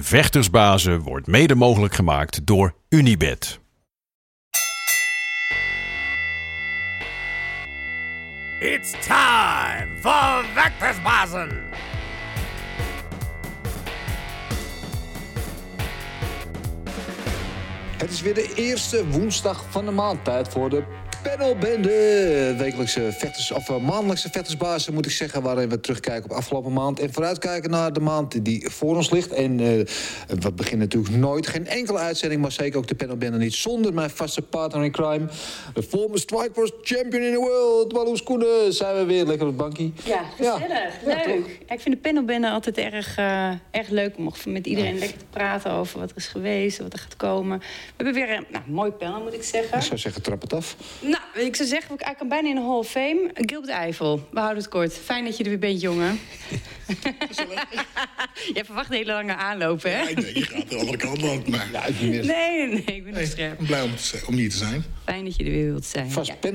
Vechtersbazen 0.00 1.00
wordt 1.00 1.26
mede 1.26 1.54
mogelijk 1.54 1.94
gemaakt 1.94 2.46
door 2.46 2.74
Unibed. 2.88 3.60
It's 8.58 8.90
time 8.90 9.88
for 10.00 10.44
Vectorsbazen! 10.54 11.62
Het 17.96 18.10
is 18.10 18.20
weer 18.20 18.34
de 18.34 18.52
eerste 18.54 19.08
woensdag 19.08 19.64
van 19.70 19.84
de 19.84 19.90
maand. 19.90 20.24
Tijd 20.24 20.48
voor 20.48 20.70
de 20.70 20.84
panelbende. 21.24 22.54
Wekelijkse 22.58 23.12
vechters, 23.12 23.50
of 23.50 23.68
eh, 23.68 23.78
maandelijkse 23.78 24.30
vechtersbazen 24.30 24.94
moet 24.94 25.06
ik 25.06 25.12
zeggen. 25.12 25.42
Waarin 25.42 25.68
we 25.68 25.80
terugkijken 25.80 26.30
op 26.30 26.36
afgelopen 26.36 26.72
maand. 26.72 27.00
En 27.00 27.12
vooruitkijken 27.12 27.70
naar 27.70 27.92
de 27.92 28.00
maand 28.00 28.44
die 28.44 28.70
voor 28.70 28.96
ons 28.96 29.10
ligt. 29.10 29.32
En 29.32 29.60
eh, 29.60 29.66
we 30.40 30.52
beginnen 30.52 30.86
natuurlijk 30.88 31.16
nooit. 31.16 31.46
Geen 31.46 31.66
enkele 31.66 31.98
uitzending, 31.98 32.40
maar 32.40 32.52
zeker 32.52 32.78
ook 32.78 32.86
de 32.86 32.94
panelbende 32.94 33.38
niet. 33.38 33.54
Zonder 33.54 33.94
mijn 33.94 34.10
vaste 34.10 34.42
partner 34.42 34.84
in 34.84 34.90
crime. 34.90 35.26
De 35.74 35.82
former 35.82 36.18
Strikeforce 36.18 36.72
champion 36.82 37.22
in 37.22 37.32
the 37.32 37.38
world. 37.38 37.92
Marloes 37.92 38.22
Koenen. 38.22 38.72
Zijn 38.72 38.96
we 38.96 39.04
weer 39.04 39.24
lekker 39.24 39.46
op 39.46 39.52
het 39.52 39.56
bankje. 39.56 39.90
Ja, 40.04 40.22
gezellig. 40.36 40.94
Ja, 41.06 41.22
leuk. 41.26 41.60
Ja, 41.68 41.74
ik 41.74 41.80
vind 41.80 41.94
de 41.94 42.00
panelbende 42.00 42.50
altijd 42.50 42.78
erg, 42.78 43.16
eh, 43.16 43.50
erg 43.70 43.88
leuk 43.88 44.16
om 44.16 44.32
met 44.46 44.66
iedereen 44.66 44.98
lekker 44.98 45.18
te 45.18 45.24
praten 45.30 45.70
over 45.70 46.00
wat 46.00 46.10
er 46.10 46.16
is 46.16 46.26
geweest, 46.26 46.78
wat 46.78 46.92
er 46.92 46.98
gaat 46.98 47.16
komen. 47.16 47.58
We 47.58 48.04
hebben 48.04 48.14
weer 48.14 48.30
een 48.30 48.46
nou, 48.50 48.64
mooi 48.66 48.90
panel, 48.90 49.22
moet 49.22 49.34
ik 49.34 49.42
zeggen. 49.42 49.78
Ik 49.78 49.84
zou 49.84 49.98
zeggen, 49.98 50.22
trap 50.22 50.40
het 50.40 50.52
af. 50.52 50.76
Nou, 51.34 51.46
ik 51.46 51.56
zou 51.56 51.68
zeggen, 51.68 51.94
ik 51.94 52.14
kan 52.18 52.28
bijna 52.28 52.48
in 52.48 52.54
de 52.54 52.60
Hall 52.60 52.70
of 52.76 52.88
Fame. 52.90 53.30
Gilbert 53.34 53.72
Eiffel, 53.72 54.28
we 54.30 54.38
houden 54.38 54.62
het 54.62 54.72
kort. 54.72 54.92
Fijn 55.04 55.24
dat 55.24 55.36
je 55.36 55.42
er 55.44 55.48
weer 55.50 55.58
bent, 55.58 55.80
jongen. 55.80 56.20
Jij 58.54 58.64
verwacht 58.64 58.90
een 58.90 58.96
hele 58.96 59.12
lange 59.12 59.34
aanloop, 59.36 59.82
hè? 59.82 60.00
Ja, 60.00 60.20
nee, 60.20 60.34
je 60.38 60.42
gaat 60.44 60.70
de 60.70 60.76
andere 60.76 60.96
kant 60.96 61.22
op. 61.22 61.48
Maar 61.48 61.68
Ja, 61.72 61.84
ik 61.84 61.98
ben 61.98 62.10
Nee, 62.10 62.26
nee, 62.26 62.66
nee, 62.68 62.82
ik 62.96 63.04
ben 63.04 63.12
niet 63.12 63.22
ik 63.22 63.26
scherp. 63.30 63.56
ben 63.56 63.66
blij 63.66 63.82
om, 63.82 63.96
te 63.96 64.22
om 64.26 64.34
hier 64.34 64.50
te 64.50 64.56
zijn. 64.56 64.84
Fijn 65.04 65.24
dat 65.24 65.36
je 65.36 65.44
er 65.44 65.50
weer 65.50 65.70
wilt 65.70 65.84
zijn. 65.84 66.10
vast 66.10 66.32
Ja. 66.42 66.50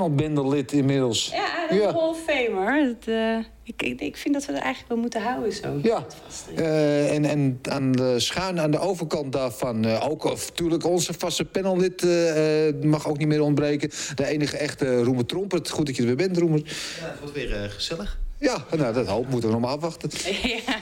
inmiddels. 0.72 1.30
Ja, 1.33 1.67
de 1.67 1.83
Hall 1.83 1.94
of 1.94 2.19
Fame, 2.28 2.50
hoor. 2.52 2.95
Dat, 3.00 3.16
eh, 3.16 3.38
ik, 3.64 3.81
ik, 3.81 4.02
ik 4.02 4.17
vind 4.17 4.33
dat 4.33 4.45
we 4.45 4.52
er 4.52 4.59
eigenlijk 4.61 4.88
wel 4.94 4.97
moeten 4.97 5.22
houden, 5.22 5.53
zo. 5.53 5.80
Ja, 5.83 6.00
Dat 6.00 6.50
eh, 6.55 7.16
en, 7.16 7.25
en 7.25 7.59
aan 7.70 7.92
de 7.92 8.20
schuin 8.20 8.59
aan 8.59 8.72
de 8.72 8.80
overkant 8.80 9.31
daarvan 9.33 9.86
eh, 9.86 10.09
ook 10.09 10.23
of, 10.23 10.47
natuurlijk 10.50 10.86
onze 10.86 11.14
vaste 11.14 11.45
panellid 11.45 12.03
mag 12.83 13.08
ook 13.08 13.17
niet 13.17 13.27
meer 13.27 13.42
ontbreken. 13.42 13.89
De 14.16 14.25
enige 14.25 14.58
echte 14.58 15.03
Roemer 15.03 15.25
Trompert. 15.25 15.70
Goed 15.70 15.86
dat 15.86 15.95
je 15.95 16.02
er 16.02 16.08
weer 16.08 16.27
bent, 16.27 16.38
Roemer. 16.38 16.59
Ja, 16.59 17.05
het 17.05 17.20
wordt 17.20 17.36
weer 17.36 17.70
gezellig. 17.70 18.20
Ja, 18.39 18.66
nou, 18.77 18.94
dat 18.94 19.08
hoop 19.08 19.30
moeten 19.30 19.50
we 19.50 19.55
nog 19.55 19.64
maar 19.64 19.75
afwachten. 19.75 20.09
Ja. 20.50 20.77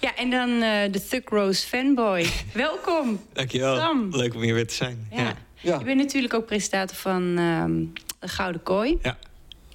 ja, 0.00 0.16
en 0.16 0.30
dan 0.30 0.50
eh, 0.62 0.92
de 0.92 1.06
Thug 1.08 1.22
Rose 1.24 1.66
fanboy. 1.66 2.26
Welkom. 2.54 3.20
Dankjewel. 3.32 3.76
Sam. 3.76 4.08
Leuk 4.10 4.34
om 4.34 4.40
hier 4.40 4.54
weer 4.54 4.66
te 4.66 4.74
zijn. 4.74 5.06
Ja. 5.10 5.20
Ja. 5.22 5.34
Ja. 5.62 5.78
Je 5.78 5.84
bent 5.84 5.98
natuurlijk 5.98 6.34
ook 6.34 6.46
presentator 6.46 6.96
van 6.96 7.38
ehm, 7.38 7.84
de 8.18 8.28
Gouden 8.28 8.62
Kooi. 8.62 8.98
Ja. 9.02 9.18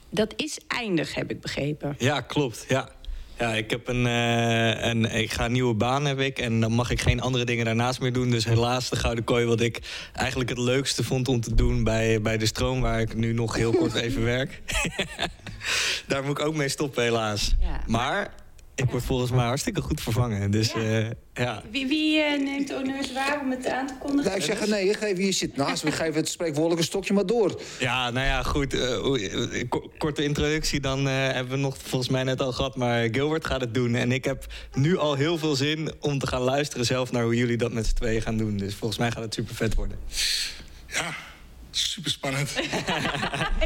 Dat 0.09 0.33
is 0.35 0.59
eindig, 0.67 1.15
heb 1.15 1.31
ik 1.31 1.41
begrepen. 1.41 1.95
Ja, 1.97 2.21
klopt. 2.21 2.65
Ja. 2.67 2.89
Ja, 3.37 3.53
ik 3.53 3.69
heb 3.69 3.87
een, 3.87 4.05
een. 4.05 5.05
Ik 5.15 5.31
ga 5.31 5.45
een 5.45 5.51
nieuwe 5.51 5.73
baan 5.73 6.05
heb 6.05 6.19
ik. 6.19 6.39
En 6.39 6.59
dan 6.59 6.71
mag 6.71 6.89
ik 6.91 7.01
geen 7.01 7.21
andere 7.21 7.45
dingen 7.45 7.65
daarnaast 7.65 7.99
meer 7.99 8.13
doen. 8.13 8.29
Dus 8.29 8.45
helaas 8.45 8.89
de 8.89 8.95
Gouden 8.95 9.23
Kooi, 9.23 9.45
wat 9.45 9.61
ik 9.61 9.79
eigenlijk 10.13 10.49
het 10.49 10.57
leukste 10.57 11.03
vond 11.03 11.27
om 11.27 11.41
te 11.41 11.55
doen 11.55 11.83
bij, 11.83 12.21
bij 12.21 12.37
de 12.37 12.45
stroom, 12.45 12.81
waar 12.81 12.99
ik 12.99 13.15
nu 13.15 13.33
nog 13.33 13.55
heel 13.55 13.71
kort 13.71 13.93
even 14.05 14.23
werk. 14.23 14.61
Daar 16.07 16.23
moet 16.23 16.39
ik 16.39 16.45
ook 16.45 16.55
mee 16.55 16.69
stoppen, 16.69 17.03
helaas. 17.03 17.55
Ja. 17.59 17.81
Maar 17.87 18.33
ik 18.77 18.89
word 18.89 19.03
volgens 19.03 19.31
mij 19.31 19.45
hartstikke 19.45 19.81
goed 19.81 20.01
vervangen. 20.01 20.51
Dus 20.51 20.71
Ja. 20.71 20.81
ja. 20.81 21.09
ja. 21.33 21.63
Wie, 21.71 21.87
wie 21.87 22.21
eh, 22.21 22.39
neemt 22.39 22.67
de 22.67 22.73
honneurs 22.73 23.13
waar 23.13 23.39
om 23.41 23.51
het 23.51 23.67
aan 23.67 23.87
te 23.87 23.93
kondigen? 23.99 24.25
Nou, 24.25 24.37
ik 24.37 24.43
zeg 24.43 24.67
nee, 24.67 24.93
geef, 24.93 25.17
je 25.17 25.31
zit 25.31 25.55
naast 25.55 25.83
me, 25.83 25.91
geef 25.91 26.13
het 26.15 26.29
spreekwoordelijke 26.29 26.83
stokje 26.83 27.13
maar 27.13 27.25
door. 27.25 27.61
Ja, 27.79 28.09
nou 28.09 28.25
ja, 28.25 28.43
goed. 28.43 28.73
eh, 28.73 29.59
eh, 29.61 29.67
korte 29.97 30.23
introductie, 30.23 30.79
dan 30.79 31.07
eh, 31.07 31.13
hebben 31.13 31.51
we 31.53 31.57
nog 31.59 31.77
volgens 31.83 32.11
mij 32.11 32.23
net 32.23 32.41
al 32.41 32.51
gehad. 32.51 32.75
Maar 32.75 33.07
Gilbert 33.11 33.45
gaat 33.45 33.61
het 33.61 33.73
doen. 33.73 33.95
En 33.95 34.11
ik 34.11 34.25
heb 34.25 34.45
nu 34.73 34.97
al 34.97 35.13
heel 35.15 35.37
veel 35.37 35.55
zin 35.55 35.91
om 35.99 36.19
te 36.19 36.27
gaan 36.27 36.41
luisteren 36.41 36.85
zelf 36.85 37.11
naar 37.11 37.23
hoe 37.23 37.35
jullie 37.35 37.57
dat 37.57 37.71
met 37.73 37.85
z'n 37.87 37.95
tweeën 37.95 38.21
gaan 38.21 38.37
doen. 38.37 38.57
Dus 38.57 38.75
volgens 38.75 38.99
mij 38.99 39.11
gaat 39.11 39.23
het 39.23 39.33
super 39.33 39.55
vet 39.55 39.75
worden. 39.75 39.97
Ja, 40.87 41.15
super 41.77 42.11
spannend. 42.11 42.51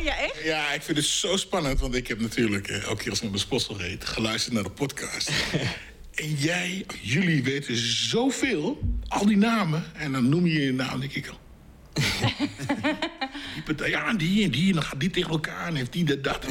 Ja, 0.04 0.18
echt? 0.18 0.44
Ja, 0.44 0.72
ik 0.72 0.82
vind 0.82 0.98
het 0.98 1.06
zo 1.06 1.38
spannend, 1.38 1.80
want 1.80 1.96
ik 1.96 2.08
heb 2.08 2.20
natuurlijk 2.20 2.68
eh, 2.68 2.84
elke 2.84 3.02
keer 3.02 3.10
als 3.10 3.22
ik 3.22 3.28
mijn 3.30 3.40
sponsor 3.40 3.78
reed, 3.78 4.06
geluisterd 4.06 4.54
naar 4.54 4.64
de 4.64 4.70
podcast. 4.70 5.32
en 6.16 6.34
jij, 6.34 6.86
jullie 7.02 7.44
weten 7.44 7.76
zoveel, 7.78 8.80
al 9.08 9.26
die 9.26 9.38
namen, 9.38 9.84
en 9.94 10.12
dan 10.12 10.30
noem 10.30 10.46
je 10.46 10.62
je 10.62 10.74
naam, 10.74 11.00
denk 11.00 11.14
ik 11.14 11.28
al. 11.28 11.40
die 13.54 13.64
partij, 13.66 13.90
ja, 13.90 14.14
die 14.14 14.44
en 14.44 14.52
die, 14.52 14.68
en 14.68 14.74
dan 14.74 14.84
gaat 14.84 15.00
die 15.00 15.10
tegen 15.10 15.32
elkaar 15.32 15.68
en 15.68 15.76
heeft 15.76 15.94
die 15.94 16.04
dat, 16.04 16.24
dat. 16.24 16.46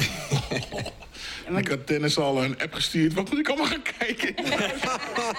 Ik 1.57 1.67
had 1.67 1.87
tennis 1.87 2.17
al 2.17 2.43
een 2.43 2.61
app 2.61 2.73
gestuurd. 2.73 3.13
Wat 3.13 3.29
moet 3.29 3.39
ik 3.39 3.47
allemaal 3.47 3.65
gaan 3.65 3.81
kijken? 3.97 4.29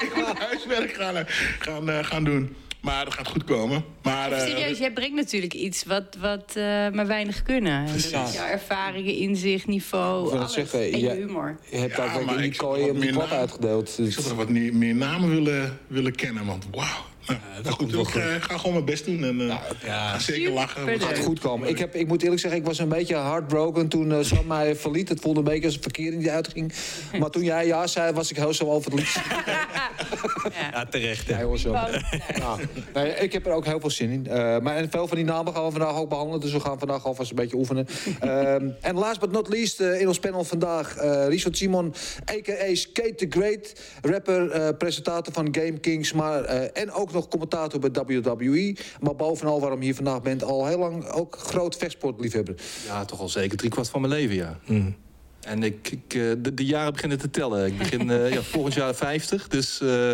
ik 0.06 0.12
moet 0.14 0.38
huiswerk 0.38 0.94
gaan, 0.94 1.16
eh, 1.16 1.24
gaan, 1.58 1.90
eh, 1.90 2.04
gaan 2.04 2.24
doen. 2.24 2.56
Maar 2.82 3.04
dat 3.04 3.14
gaat 3.14 3.28
goed 3.28 3.44
komen. 3.44 3.84
Maar, 4.02 4.32
eh, 4.32 4.40
Serieus, 4.46 4.78
jij 4.78 4.92
brengt 4.92 5.14
natuurlijk 5.14 5.54
iets 5.54 5.84
wat, 5.84 6.16
wat 6.20 6.52
eh, 6.54 6.62
maar 6.90 7.06
weinig 7.06 7.42
kunnen. 7.42 7.86
Is 7.94 8.10
jouw 8.10 8.44
ervaringen, 8.46 9.14
inzicht, 9.16 9.66
niveau, 9.66 10.36
alles. 10.36 10.52
zeggen, 10.52 10.92
en 10.92 10.98
je 11.00 11.10
humor. 11.10 11.58
Je 11.70 11.76
hebt 11.76 11.96
Ja, 11.96 12.06
daar 12.14 12.24
maar 12.24 12.34
in 12.34 12.40
die 12.40 12.56
kooi 12.56 12.92
namen- 12.92 13.28
uitgedeeld. 13.28 13.98
Ik 13.98 14.12
zou 14.12 14.26
toch 14.26 14.36
wat 14.36 14.48
meer, 14.48 14.74
meer 14.74 14.94
namen 14.94 15.28
willen, 15.30 15.78
willen 15.86 16.14
kennen, 16.14 16.44
want 16.46 16.66
wauw. 16.70 17.04
Nou, 17.26 17.38
dat 17.62 17.72
goed, 17.72 17.76
komt 17.76 17.92
wel 17.92 18.00
ik 18.00 18.14
eh, 18.14 18.42
ga 18.42 18.56
gewoon 18.56 18.72
mijn 18.72 18.84
best 18.84 19.04
doen 19.04 19.24
en 19.24 19.50
eh, 19.50 19.56
ga 19.80 20.18
zeker 20.18 20.52
lachen. 20.52 20.80
superleuk. 20.80 21.02
gaat 21.02 21.18
goed 21.18 21.38
komen. 21.38 21.68
Ik, 21.68 21.78
heb, 21.78 21.94
ik 21.94 22.06
moet 22.06 22.22
eerlijk 22.22 22.40
zeggen, 22.40 22.60
ik 22.60 22.66
was 22.66 22.78
een 22.78 22.88
beetje 22.88 23.16
heartbroken 23.16 23.88
toen 23.88 24.10
uh, 24.10 24.18
Sam 24.20 24.46
mij 24.46 24.76
verliet. 24.76 25.08
Het 25.08 25.20
voelde 25.20 25.38
een 25.38 25.44
beetje 25.44 25.64
als 25.64 25.74
een 25.74 25.82
verkering 25.82 26.22
die 26.22 26.30
uitging. 26.30 26.72
Maar 27.18 27.30
toen 27.30 27.42
jij 27.42 27.66
ja 27.66 27.86
zei, 27.86 28.12
was 28.12 28.30
ik 28.30 28.36
heel 28.36 28.54
zo 28.54 28.64
over 28.64 28.90
het 28.90 29.00
liefst. 29.00 29.20
Ja, 30.72 30.84
terecht. 30.84 31.28
hè. 31.28 31.34
Nee, 31.34 31.44
hoor, 31.44 31.58
zo. 31.58 31.72
Nou, 31.72 31.90
nee, 32.94 33.14
ik 33.14 33.32
heb 33.32 33.46
er 33.46 33.52
ook 33.52 33.64
heel 33.64 33.80
veel 33.80 33.90
zin 33.90 34.10
in. 34.10 34.26
Eh, 34.26 34.58
maar 34.58 34.76
en 34.76 34.90
veel 34.90 35.06
van 35.08 35.16
die 35.16 35.26
namen 35.26 35.52
gaan 35.52 35.64
we 35.64 35.70
vandaag 35.70 35.96
ook 35.96 36.08
behandelen. 36.08 36.40
Dus 36.40 36.52
we 36.52 36.60
gaan 36.60 36.78
vandaag 36.78 37.04
alvast 37.04 37.30
een 37.30 37.36
beetje 37.36 37.56
oefenen. 37.56 37.86
Ehm, 38.20 38.68
en 38.80 38.94
last 38.94 39.20
but 39.20 39.32
not 39.32 39.48
least 39.48 39.80
eh, 39.80 40.00
in 40.00 40.08
ons 40.08 40.18
panel 40.18 40.44
vandaag... 40.44 40.96
eh 40.96 41.28
Richard 41.28 41.56
Simon, 41.56 41.94
a.k.a. 42.30 42.74
Skate 42.74 43.14
the 43.14 43.26
Great. 43.28 43.72
Rapper, 44.02 44.50
eh, 44.50 44.68
presentator 44.78 45.32
van 45.32 45.48
Game 45.54 45.78
Kings. 45.78 46.12
Maar, 46.12 46.44
eh, 46.44 46.82
en 46.82 46.92
ook 46.92 47.10
nog 47.12 47.28
commentator 47.28 47.80
bij 47.80 47.90
WWE. 48.22 48.76
Maar 49.00 49.16
bovenal 49.16 49.60
waarom 49.60 49.78
je 49.78 49.84
hier 49.84 49.94
vandaag 49.94 50.22
bent... 50.22 50.44
al 50.44 50.66
heel 50.66 50.78
lang 50.78 51.06
ook 51.06 51.36
groot 51.36 51.76
vechtsportliefhebber. 51.76 52.54
Ja, 52.86 53.04
toch 53.04 53.20
al 53.20 53.28
zeker 53.28 53.56
driekwart 53.56 53.88
van 53.88 54.00
mijn 54.00 54.12
leven, 54.12 54.34
ja. 54.34 54.58
En 55.42 55.62
ik, 55.62 55.90
ik, 55.90 56.14
eh, 56.14 56.32
de, 56.38 56.54
de 56.54 56.64
jaren 56.64 56.92
beginnen 56.92 57.18
te 57.18 57.30
tellen. 57.30 57.66
Ik 57.66 57.78
begin 57.78 58.10
eh, 58.10 58.32
ja, 58.32 58.42
volgend 58.42 58.74
jaar 58.74 58.94
50. 58.94 59.48
Dus, 59.48 59.80
eh, 59.80 60.10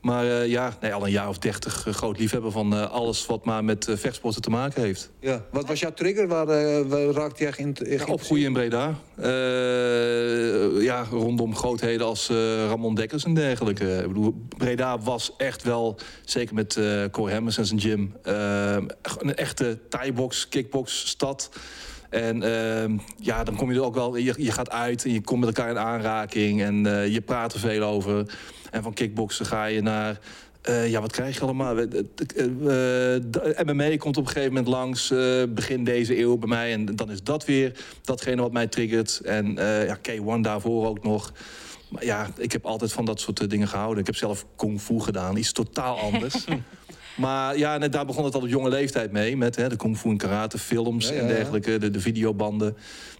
maar 0.00 0.46
ja, 0.46 0.76
nee, 0.80 0.94
al 0.94 1.04
een 1.04 1.10
jaar 1.10 1.28
of 1.28 1.38
30 1.38 1.86
groot 1.90 2.18
liefhebber 2.18 2.50
van 2.50 2.90
alles 2.90 3.26
wat 3.26 3.44
maar 3.44 3.64
met 3.64 3.86
vechtsporten 3.94 4.42
te 4.42 4.50
maken 4.50 4.82
heeft. 4.82 5.10
Ja. 5.20 5.44
Wat 5.50 5.66
was 5.66 5.80
jouw 5.80 5.92
trigger? 5.92 6.28
Waar, 6.28 6.46
waar 6.88 7.00
raakte 7.00 7.38
jij 7.38 7.48
Ja, 7.48 7.54
geïnteresseerd? 7.54 8.10
opgroeien 8.10 8.46
in 8.46 8.52
Breda. 8.52 8.98
Ja, 10.80 11.06
rondom 11.10 11.56
grootheden 11.56 12.06
als 12.06 12.28
Ramon 12.68 12.94
Dekkers 12.94 13.24
en 13.24 13.34
dergelijke. 13.34 13.96
Ik 13.96 14.08
bedoel, 14.08 14.46
Breda 14.56 14.98
was 14.98 15.32
echt 15.36 15.62
wel, 15.62 15.98
zeker 16.24 16.54
met 16.54 16.76
eh 16.76 17.04
Cor 17.10 17.30
Hemmers 17.30 17.58
en 17.58 17.66
zijn 17.66 17.80
gym... 17.80 18.14
een 19.18 19.34
echte 19.34 19.78
thai-box, 19.88 20.48
kickbox 20.48 21.08
stad. 21.08 21.50
En 22.14 22.42
eh, 22.42 22.90
ja, 23.18 23.44
dan 23.44 23.56
kom 23.56 23.70
je 23.70 23.76
er 23.76 23.84
ook 23.84 23.94
wel... 23.94 24.16
Je, 24.16 24.52
gaat 24.52 24.70
uit 24.70 25.04
en 25.04 25.12
je 25.12 25.20
komt 25.20 25.44
met 25.44 25.56
elkaar 25.56 25.70
in 25.70 25.78
aanraking... 25.78 26.62
en 26.62 26.86
eh, 26.86 27.12
je 27.12 27.20
praat 27.20 27.52
er 27.52 27.58
veel 27.58 27.82
over. 27.82 28.34
En 28.70 28.82
van 28.82 28.92
kickboksen 28.92 29.46
ga 29.46 29.64
je 29.64 29.82
naar... 29.82 30.18
eh, 30.62 30.90
ja, 30.90 31.00
wat 31.00 31.12
krijg 31.12 31.34
je 31.34 31.40
allemaal? 31.40 31.78
Eh, 31.78 31.86
MMA 33.64 33.96
komt 33.96 34.16
op 34.16 34.26
een 34.26 34.32
gegeven 34.32 34.52
moment 34.52 34.68
langs, 34.68 35.12
begin 35.48 35.84
deze 35.84 36.18
eeuw 36.18 36.36
bij 36.36 36.48
mij. 36.48 36.72
En 36.72 36.96
dan 36.96 37.10
is 37.10 37.22
dat 37.22 37.44
weer 37.44 37.72
datgene 38.02 38.42
wat 38.42 38.52
mij 38.52 38.66
triggert. 38.66 39.20
En 39.24 39.54
ja, 39.86 39.98
K1 40.08 40.40
daarvoor 40.40 40.86
ook 40.86 41.02
nog. 41.02 41.32
Maar 41.88 42.04
ja, 42.04 42.30
ik 42.36 42.52
heb 42.52 42.66
altijd 42.66 42.92
van 42.92 43.04
dat 43.04 43.20
soort 43.20 43.50
dingen 43.50 43.68
gehouden. 43.68 43.98
Ik 43.98 44.06
heb 44.06 44.16
zelf 44.16 44.46
kung 44.56 44.80
fu 44.80 45.00
gedaan, 45.00 45.36
iets 45.36 45.52
totaal 45.52 45.98
anders. 45.98 46.44
maar 47.14 47.58
ja, 47.58 47.78
en 47.80 47.90
daar 47.90 48.06
begon 48.06 48.24
het 48.24 48.34
al 48.34 48.40
op 48.40 48.48
jonge 48.48 48.68
leeftijd 48.68 49.12
mee. 49.12 49.36
Met 49.36 49.56
hè, 49.56 49.68
de 49.68 49.76
kung 49.76 49.98
fu 49.98 50.08
en 50.08 50.16
karate, 50.16 50.58
films 50.58 51.08
Ja, 51.08 51.14
ja, 51.14 51.20
en 51.20 51.26
ja. 51.26 51.34
dergelijke, 51.34 51.78
de, 51.78 51.90
de 51.90 52.00
videobanden. 52.00 52.76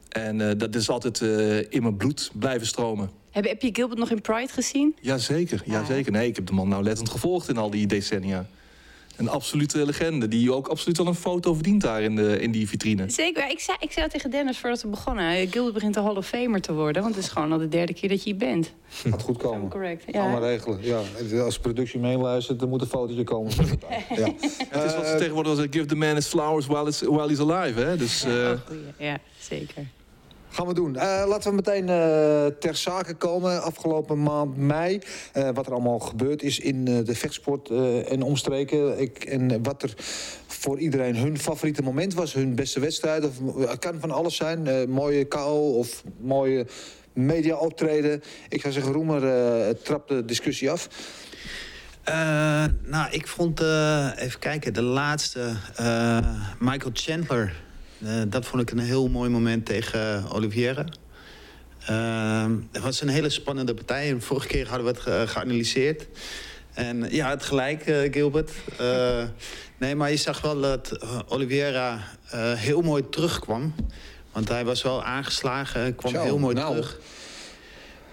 En 0.08 0.48
eh, 0.48 0.50
dat 0.56 0.74
is 0.74 0.88
altijd 0.88 1.20
eh, 1.20 1.58
in 1.58 1.82
mijn 1.82 1.96
bloed 1.96 2.30
blijven 2.34 2.66
stromen. 2.66 3.10
Heb, 3.30 3.44
heb 3.46 3.62
je 3.62 3.70
Gilbert 3.72 3.98
nog 3.98 4.10
in 4.10 4.20
Pride 4.20 4.52
gezien? 4.52 4.96
Jazeker, 5.00 5.62
jazeker. 5.64 6.12
Nee, 6.12 6.28
ik 6.28 6.36
heb 6.36 6.46
de 6.46 6.52
man 6.52 6.68
nou 6.68 6.82
lettend 6.82 7.10
gevolgd 7.10 7.48
in 7.48 7.56
al 7.56 7.70
die 7.70 7.86
decennia. 7.86 8.46
Een 9.16 9.28
absolute 9.28 9.84
legende. 9.86 10.28
Die 10.28 10.52
ook 10.52 10.68
absoluut 10.68 10.96
wel 10.96 11.06
een 11.06 11.14
foto 11.14 11.54
verdient 11.54 11.80
daar 11.82 12.02
in, 12.02 12.16
de, 12.16 12.40
in 12.40 12.50
die 12.50 12.68
vitrine. 12.68 13.10
Zeker. 13.10 13.50
Ik 13.50 13.60
zei, 13.60 13.76
ik 13.80 13.92
zei 13.92 14.08
tegen 14.08 14.30
Dennis 14.30 14.58
voordat 14.58 14.82
we 14.82 14.88
begonnen. 14.88 15.48
Gilbert 15.50 15.74
begint 15.74 15.96
een 15.96 16.02
Hall 16.02 16.14
of 16.16 16.26
Famer 16.26 16.60
te 16.60 16.72
worden. 16.72 17.02
Want 17.02 17.14
het 17.14 17.24
is 17.24 17.30
gewoon 17.30 17.52
al 17.52 17.58
de 17.58 17.68
derde 17.68 17.94
keer 17.94 18.08
dat 18.08 18.18
je 18.22 18.30
hier 18.30 18.38
bent. 18.38 18.72
Gaat 18.88 19.22
goed 19.22 19.36
komen. 19.36 19.68
Correct. 19.70 20.04
Allemaal 20.12 20.42
Ja. 20.42 20.46
regelen. 20.48 20.78
Ja. 20.82 21.00
Als 21.42 21.58
productie 21.58 22.00
meeluistert, 22.00 22.58
dan 22.60 22.68
moet 22.68 22.80
een 22.80 22.86
fotootje 22.86 23.24
komen. 23.24 23.52
ja. 24.14 24.32
Het 24.68 24.84
is 24.84 24.94
wat 24.96 25.06
ze 25.06 25.12
Eh, 25.12 25.16
tegenwoordig 25.16 25.54
zeggen, 25.54 25.72
give 25.72 25.86
the 25.86 25.96
man 25.96 26.14
his 26.14 26.26
flowers 26.26 26.66
while, 26.66 26.86
it's, 26.88 27.00
while 27.00 27.28
he's 27.28 27.40
alive. 27.40 27.80
Hè? 27.80 27.96
Dus, 27.96 28.24
eh. 28.24 28.50
Ja, 28.98 29.18
zeker. 29.40 29.86
Gaan 30.54 30.66
we 30.66 30.74
doen. 30.74 30.96
Eh, 30.96 31.24
laten 31.26 31.50
we 31.50 31.56
meteen 31.56 31.88
eh, 31.88 32.46
ter 32.46 32.76
zake 32.76 33.14
komen. 33.14 33.62
Afgelopen 33.62 34.22
maand 34.22 34.56
mei. 34.56 34.98
eh, 35.32 35.48
wat 35.54 35.66
er 35.66 35.72
allemaal 35.72 35.98
gebeurd 35.98 36.42
is 36.42 36.58
in 36.58 36.84
de 36.84 37.14
vechtsport 37.14 37.68
en 38.08 38.22
omstreken. 38.22 39.00
Ik, 39.00 39.24
en 39.24 39.62
wat 39.62 39.82
er 39.82 39.94
voor 40.46 40.78
iedereen 40.78 41.16
hun 41.16 41.38
favoriete 41.38 41.82
moment 41.82 42.14
was. 42.14 42.32
Hun 42.32 42.54
beste 42.54 42.80
wedstrijd. 42.80 43.24
Of, 43.24 43.66
het 43.68 43.78
kan 43.78 44.00
van 44.00 44.10
alles 44.10 44.36
zijn. 44.36 44.90
Mooie 44.90 45.24
KO 45.24 45.78
of 45.78 46.04
mooie 46.20 46.66
media 47.12 47.56
optreden. 47.56 48.22
Ik 48.48 48.60
zou 48.60 48.72
zeggen, 48.72 48.92
Roemer 48.92 49.82
trap 49.82 50.08
de 50.08 50.24
discussie 50.24 50.70
af. 50.70 50.88
Nou, 52.82 53.10
ik 53.10 53.26
vond, 53.26 53.60
even 54.16 54.38
kijken, 54.38 54.74
de 54.74 54.82
laatste, 54.82 55.56
Michael 56.58 56.90
Chandler. 56.92 57.63
Eh, 58.04 58.22
dat 58.28 58.46
vond 58.46 58.62
ik 58.62 58.70
een 58.70 58.78
heel 58.78 59.08
mooi 59.08 59.30
moment 59.30 59.66
tegen 59.66 60.30
Oliveira. 60.30 60.84
Eh, 61.86 62.46
het 62.72 62.82
was 62.82 63.00
een 63.00 63.08
hele 63.08 63.28
spannende 63.30 63.74
partij. 63.74 64.10
En 64.10 64.22
vorige 64.22 64.46
keer 64.46 64.68
hadden 64.68 64.86
we 64.86 64.92
het 64.92 65.00
ge- 65.00 65.24
geanalyseerd. 65.26 66.06
En 66.72 67.06
ja, 67.10 67.30
het 67.30 67.42
gelijk, 67.42 67.86
eh, 67.86 68.12
Gilbert. 68.12 68.50
Eh, 68.78 69.22
nee, 69.78 69.94
maar 69.94 70.10
je 70.10 70.16
zag 70.16 70.40
wel 70.40 70.60
dat 70.60 70.90
eh, 70.92 71.18
Oliveira 71.28 71.98
eh, 72.30 72.52
heel 72.52 72.80
mooi 72.80 73.08
terugkwam. 73.08 73.74
Want 74.32 74.48
hij 74.48 74.64
was 74.64 74.82
wel 74.82 75.04
aangeslagen, 75.04 75.94
kwam 75.96 76.12
Zo, 76.12 76.22
heel 76.22 76.38
mooi 76.38 76.54
nou. 76.54 76.70
terug. 76.74 76.98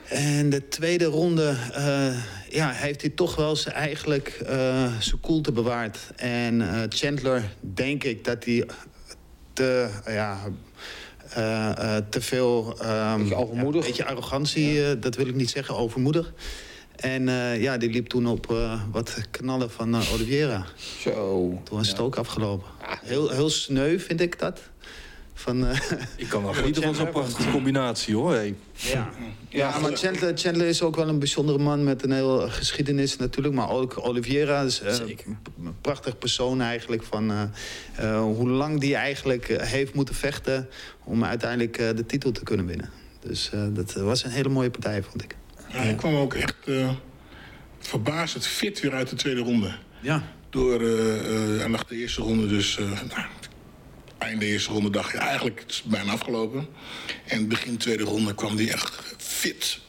En 0.08 0.50
de 0.50 0.68
tweede 0.68 1.06
ronde 1.06 1.56
eh, 1.74 2.24
ja, 2.50 2.72
heeft 2.72 3.02
hij 3.02 3.10
toch 3.10 3.36
wel 3.36 3.56
zijn, 3.56 3.76
eigenlijk 3.76 4.28
eh, 4.46 4.94
zijn 5.00 5.20
koelte 5.20 5.52
bewaard. 5.52 5.98
En 6.16 6.62
eh, 6.62 6.82
Chandler, 6.90 7.44
denk 7.60 8.04
ik 8.04 8.24
dat 8.24 8.46
hij 8.46 8.66
te, 9.62 9.90
ja, 10.12 10.40
eh, 11.30 11.96
eh, 11.98 12.04
te 12.10 12.22
veel... 12.22 12.76
ehm, 12.80 13.18
Beetje 13.20 13.36
overmoedig. 13.36 13.82
ja, 13.82 13.88
Een 13.90 13.96
beetje 13.96 14.06
arrogantie, 14.06 14.86
eh, 14.86 14.96
dat 15.00 15.16
wil 15.16 15.28
ik 15.28 15.36
niet 15.36 15.50
zeggen, 15.50 15.76
overmoedig. 15.76 16.34
En 16.96 17.24
ja, 17.60 17.78
die 17.78 17.90
liep 17.90 18.08
toen 18.08 18.28
op 18.28 18.46
wat 18.92 19.18
knallen 19.32 19.72
van 19.72 19.96
Oliveira. 20.14 20.66
Zo. 21.00 21.60
Toen 21.64 21.78
was 21.78 21.88
het 21.88 22.00
ook 22.00 22.16
afgelopen. 22.16 22.68
Heel, 23.04 23.30
heel 23.30 23.50
sneu 23.50 24.00
vind 24.00 24.22
ik 24.22 24.40
dat. 24.40 24.60
Van, 25.42 25.68
eh, 25.68 25.80
ik 26.16 26.28
kan 26.28 26.44
wel 26.44 26.54
genieten 26.54 26.84
van 26.84 26.96
zo'n 26.96 27.10
prachtige 27.10 27.52
combinatie 27.52 28.16
hoor. 28.16 28.34
Hey. 28.34 28.56
ja, 28.74 29.10
ja 29.50 29.80
maar 29.80 29.92
Chandler, 29.98 30.38
Chandler 30.38 30.68
is 30.68 30.82
ook 30.82 30.96
wel 30.96 31.08
een 31.08 31.20
bijzondere 31.20 31.58
man 31.58 31.84
met 31.84 32.04
een 32.04 32.12
heel 32.12 32.50
geschiedenis 32.50 33.18
natuurlijk. 33.18 33.54
Maar 33.54 33.70
ook 33.70 34.06
Oliveira 34.08 34.62
is 34.62 34.82
eh, 34.82 34.96
een 34.98 35.76
prachtig 35.82 36.18
persoon 36.18 36.62
eigenlijk. 36.62 37.04
Van 37.04 37.32
eh, 37.32 37.42
eh, 37.96 38.22
hoe 38.22 38.50
lang 38.50 38.80
die 38.80 38.96
eigenlijk 38.96 39.62
heeft 39.62 39.94
moeten 39.94 40.16
vechten 40.16 40.70
om 41.04 41.24
uiteindelijk 41.24 41.78
eh, 41.78 41.96
de 41.96 42.06
titel 42.06 42.32
te 42.32 42.44
kunnen 42.44 42.66
winnen. 42.66 42.90
Dus 43.20 43.50
eh, 43.54 43.64
dat 43.70 43.94
was 43.94 44.24
een 44.24 44.32
hele 44.32 44.50
mooie 44.50 44.70
partij, 44.72 45.04
vond 45.04 45.24
ik. 45.24 45.36
Ja, 45.70 45.78
hij 45.78 45.96
kwam 45.96 46.16
ook 46.16 46.34
echt 46.34 46.56
eh 46.66 46.90
verbazend 47.80 48.48
fit 48.48 48.80
weer 48.80 48.94
uit 48.94 49.10
de 49.10 49.16
tweede 49.16 49.42
ronde. 49.42 49.72
Ja. 50.02 50.24
Door, 50.50 50.82
eh 50.82 51.20
eh, 51.20 51.64
en 51.64 51.72
nach 51.72 51.86
de 51.86 51.96
eerste 51.96 52.22
ronde 52.22 52.48
dus... 52.48 52.78
eh 52.78 52.86
nou, 52.86 53.26
einde 54.22 54.46
eerste 54.46 54.72
ronde 54.72 54.90
dacht 54.90 55.12
je 55.12 55.18
eigenlijk 55.18 55.60
het 55.60 55.72
is 55.72 55.84
bijna 55.84 56.12
afgelopen. 56.12 56.68
En 57.26 57.48
begin 57.48 57.78
tweede 57.78 58.04
ronde 58.04 58.36
kwam 58.36 58.56
hij 58.58 58.72
echt 58.72 59.00
fit. 59.18 59.80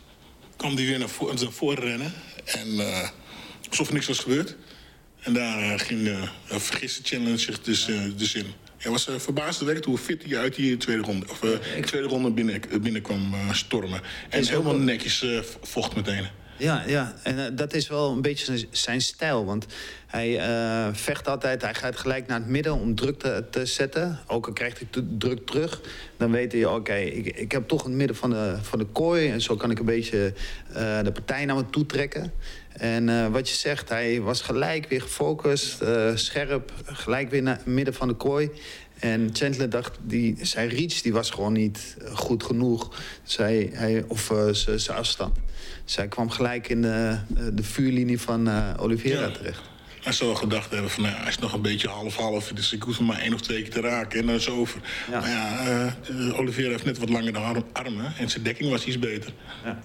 Kwam 0.56 0.75
hij 0.75 0.84
weer 0.84 0.99
naar, 0.99 1.08
voor, 1.08 1.34
naar 1.34 1.52
voren 1.52 1.82
rennen. 1.82 2.12
En 2.44 2.81
eh, 2.81 3.08
alsof 3.69 3.93
niks 3.93 4.06
was 4.06 4.19
gebeurd. 4.19 4.56
En 5.20 5.32
daar 5.32 5.62
eh, 5.62 5.79
ging 5.79 6.00
uh, 6.00 6.23
vergiste 6.46 7.00
Chandler 7.02 7.38
zich 7.38 7.61
dus, 7.61 7.88
eh, 7.88 8.00
dus 8.17 8.34
in. 8.34 8.46
Hij 8.79 8.90
was 8.90 9.08
uh, 9.08 9.19
verbazingwekkend 9.19 9.87
hoe 9.87 9.99
fit 9.99 10.25
hij 10.25 10.38
uit 10.38 10.55
die 10.55 10.76
tweede 10.76 11.02
ronde, 11.02 11.26
of, 11.29 11.43
uh, 11.43 11.50
tweede 11.84 12.08
ronde 12.08 12.31
binnen, 12.31 12.61
binnenkwam 12.81 13.34
uh, 13.34 13.52
stormen. 13.52 14.00
En 14.29 14.46
helemaal 14.46 14.76
netjes 14.76 15.23
uh, 15.23 15.43
vocht 15.62 15.94
meteen. 15.94 16.26
Ja, 16.62 16.82
ja. 16.87 17.14
en 17.23 17.38
eh, 17.38 17.50
dat 17.53 17.75
is 17.75 17.88
wel 17.88 18.11
een 18.11 18.23
beetje 18.23 18.67
zijn, 18.70 19.00
stijl. 19.00 19.44
Want 19.44 19.67
hij 20.06 20.38
eh, 20.38 20.88
vecht 20.93 21.29
altijd, 21.29 21.62
hij 21.62 21.75
gaat 21.75 21.97
gelijk 21.97 22.26
naar 22.26 22.38
het 22.38 22.49
midden 22.49 22.73
om 22.73 22.94
druk 22.94 23.19
te, 23.19 23.44
te 23.50 23.67
zetten. 23.67 24.19
Ook 24.26 24.47
al 24.47 24.53
krijgt 24.53 24.79
hij 24.79 25.05
druk 25.19 25.47
terug, 25.47 25.81
dan 26.17 26.31
weet 26.31 26.53
hij, 26.53 26.64
oké, 26.64 26.94
ik, 26.94 27.26
ik 27.26 27.53
heb 27.53 27.69
toch 27.69 27.82
het 27.82 27.93
midden 27.93 28.17
van 28.17 28.31
de, 28.31 28.56
van 28.61 28.79
de 28.79 28.85
kooi. 28.85 29.31
En 29.31 29.41
zo 29.41 29.56
kan 29.56 29.70
ik 29.70 29.79
een 29.79 29.85
beetje 29.85 30.35
eh, 30.73 31.03
de 31.03 31.12
partij 31.12 31.44
naar 31.44 31.56
me 31.56 31.70
toe 31.70 31.87
trekken. 31.87 32.32
En 32.73 33.31
wat 33.32 33.49
je 33.49 33.55
zegt, 33.55 33.88
hij 33.88 34.20
was 34.20 34.41
gelijk 34.41 34.88
weer 34.88 35.03
gefocust, 35.03 35.85
scherp, 36.15 36.73
gelijk 36.85 37.31
weer 37.31 37.43
naar 37.43 37.56
het 37.56 37.67
midden 37.67 37.94
van 37.94 38.08
de 38.08 38.15
kooi. 38.15 38.50
En 38.99 39.31
Chandler 39.32 39.70
dacht, 39.70 39.99
die, 40.03 40.37
zijn 40.41 40.69
reach 40.69 41.00
die 41.00 41.12
was 41.12 41.31
gewoon 41.31 41.53
niet 41.53 41.97
goed 42.12 42.43
genoeg. 42.43 43.03
Zij, 43.23 43.70
hij, 43.73 44.05
of 44.08 44.32
zijn 44.53 44.99
afstand. 44.99 45.37
Zij 45.84 46.08
kwam 46.08 46.31
gelijk 46.31 46.69
in 46.69 46.82
de, 46.82 47.17
de 47.52 47.62
vuurlinie 47.62 48.20
van 48.20 48.49
eh, 48.49 48.75
Oliveira 48.79 49.20
Ja. 49.20 49.31
terecht. 49.31 49.70
Hij 50.02 50.12
zou 50.12 50.31
wel 50.31 50.38
gedacht 50.38 50.70
hebben 50.70 50.90
van, 50.90 51.02
nou, 51.02 51.14
hij 51.17 51.29
is 51.29 51.38
nog 51.38 51.52
een 51.52 51.62
beetje 51.62 51.88
half-half. 51.88 52.49
Dus 52.55 52.73
ik 52.73 52.82
hoef 52.82 52.96
hem 52.96 53.06
maar 53.06 53.19
één 53.20 53.34
of 53.34 53.40
twee 53.40 53.62
keer 53.62 53.70
te 53.70 53.81
raken 53.81 54.20
en 54.20 54.26
dan 54.26 54.34
is 54.34 54.46
het 54.46 54.55
over. 54.55 54.81
Ja. 55.11 55.20
Maar 55.20 55.29
ja, 55.31 55.67
eh 56.08 56.38
Oliveira 56.38 56.70
heeft 56.70 56.84
net 56.84 56.99
wat 56.99 57.08
langere 57.08 57.38
arm- 57.38 57.64
armen. 57.73 58.12
En 58.19 58.31
zijn 58.31 58.43
dekking 58.44 58.70
was 58.70 58.84
iets 58.84 58.99
beter. 58.99 59.32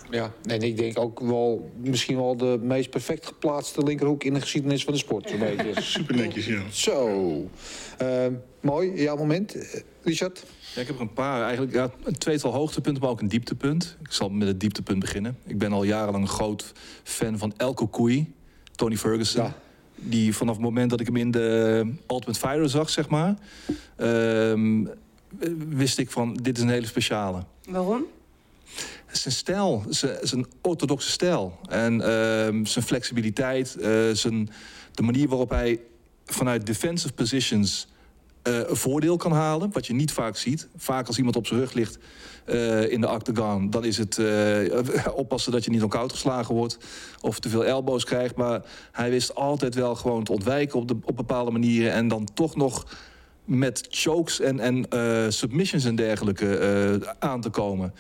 Ja, 0.10 0.34
en 0.46 0.62
ik 0.62 0.78
denk 0.78 1.00
ook 1.00 1.20
wel 1.20 1.72
misschien 1.84 2.16
wel 2.16 2.38
de 2.38 2.60
meest 2.62 2.90
perfect 2.90 3.26
geplaatste 3.26 3.84
linkerhoek 3.84 4.24
in 4.24 4.34
de 4.34 4.42
geschiedenis 4.42 4.84
van 4.84 4.94
de 4.94 5.00
sport. 5.00 5.30
Zo'n 5.30 5.40
beetje. 5.40 5.82
Super 5.82 6.16
netjes, 6.16 6.46
ja. 6.46 6.62
Zo. 6.72 7.50
Ehm, 7.98 8.34
mooi, 8.62 9.02
jouw 9.02 9.16
moment. 9.18 9.56
Eh, 9.56 9.80
Richard? 10.04 10.44
Ja, 10.76 10.82
ik 10.82 10.88
heb 10.88 10.96
er 10.96 11.02
een 11.02 11.14
paar. 11.14 11.42
Eigenlijk 11.42 11.74
ja, 11.74 11.90
een 12.04 12.18
tweetal 12.18 12.54
hoogtepunten, 12.54 13.02
maar 13.02 13.12
ook 13.12 13.22
een 13.22 13.28
dieptepunt. 13.28 13.98
Ik 14.00 14.12
zal 14.12 14.30
met 14.30 14.48
het 14.48 14.60
dieptepunt 14.60 15.00
beginnen. 15.00 15.38
Ik 15.46 15.58
ben 15.58 15.72
al 15.74 15.84
jarenlang 15.84 16.24
een 16.24 16.30
groot 16.30 16.72
fan 17.04 17.38
van 17.38 17.54
Elko 17.58 17.88
Koei, 17.88 18.34
Tony 18.76 18.98
Ferguson. 18.98 19.44
Ja. 19.44 19.56
Die 19.96 20.36
vanaf 20.36 20.56
het 20.56 20.64
moment 20.64 20.90
dat 20.90 21.00
ik 21.00 21.06
hem 21.06 21.16
in 21.16 21.32
de 21.32 21.80
Ultimate 22.08 22.40
Fighter 22.40 22.70
zag, 22.70 22.90
zeg 22.90 23.10
maar... 23.10 23.36
ehm, 23.96 24.86
wist 25.70 25.98
ik 25.98 26.12
van, 26.12 26.34
dit 26.34 26.58
is 26.58 26.64
een 26.64 26.70
hele 26.70 26.86
speciale. 26.86 27.44
Waarom? 27.70 28.06
Zijn 29.12 29.34
stijl, 29.34 29.86
zijn, 29.90 30.18
zijn 30.22 30.46
orthodoxe 30.62 31.10
stijl. 31.10 31.60
En 31.70 32.02
ehm, 32.02 32.66
zijn 32.66 32.86
flexibiliteit, 32.86 33.76
eh, 33.76 34.10
zijn, 34.12 34.50
de 34.92 35.02
manier 35.04 35.28
waarop 35.28 35.50
hij 35.50 35.80
vanuit 36.26 36.66
defensive 36.66 37.14
positions 37.14 37.88
een 38.48 38.76
voordeel 38.76 39.18
kan 39.18 39.32
halen. 39.32 39.72
Wat 39.72 39.88
je 39.88 39.94
niet 39.94 40.12
vaak 40.12 40.38
ziet. 40.38 40.68
Vaak 40.76 41.08
als 41.08 41.18
iemand 41.18 41.36
op 41.36 41.48
zijn 41.48 41.60
rug 41.60 41.74
ligt 41.74 41.98
eh, 42.46 42.92
in 42.92 43.02
de 43.02 43.10
octagon... 43.10 43.70
dan 43.70 43.86
is 43.86 43.98
het 43.98 44.18
eh, 44.18 45.16
oppassen 45.16 45.52
dat 45.52 45.64
je 45.64 45.70
niet 45.70 45.80
knock-out 45.80 46.12
geslagen 46.12 46.56
wordt... 46.56 46.78
of 47.22 47.40
te 47.40 47.50
veel 47.50 47.66
elbows 47.66 48.04
krijgt. 48.04 48.36
Maar 48.36 48.62
hij 48.92 49.10
wist 49.10 49.36
altijd 49.36 49.76
wel 49.76 49.96
gewoon 49.96 50.24
te 50.24 50.32
ontwijken 50.32 50.80
op, 50.80 50.88
de, 50.88 50.98
op 51.04 51.16
bepaalde 51.16 51.52
manieren... 51.52 51.92
en 51.92 52.08
dan 52.08 52.28
toch 52.34 52.56
nog 52.56 52.86
met 53.48 53.88
chokes 53.90 54.40
en, 54.40 54.60
en 54.60 54.90
eh, 54.90 55.26
submissions 55.30 55.86
en 55.86 55.96
dergelijke 55.96 56.58
eh, 56.58 57.14
aan 57.20 57.42
te 57.42 57.50
komen. 57.50 57.94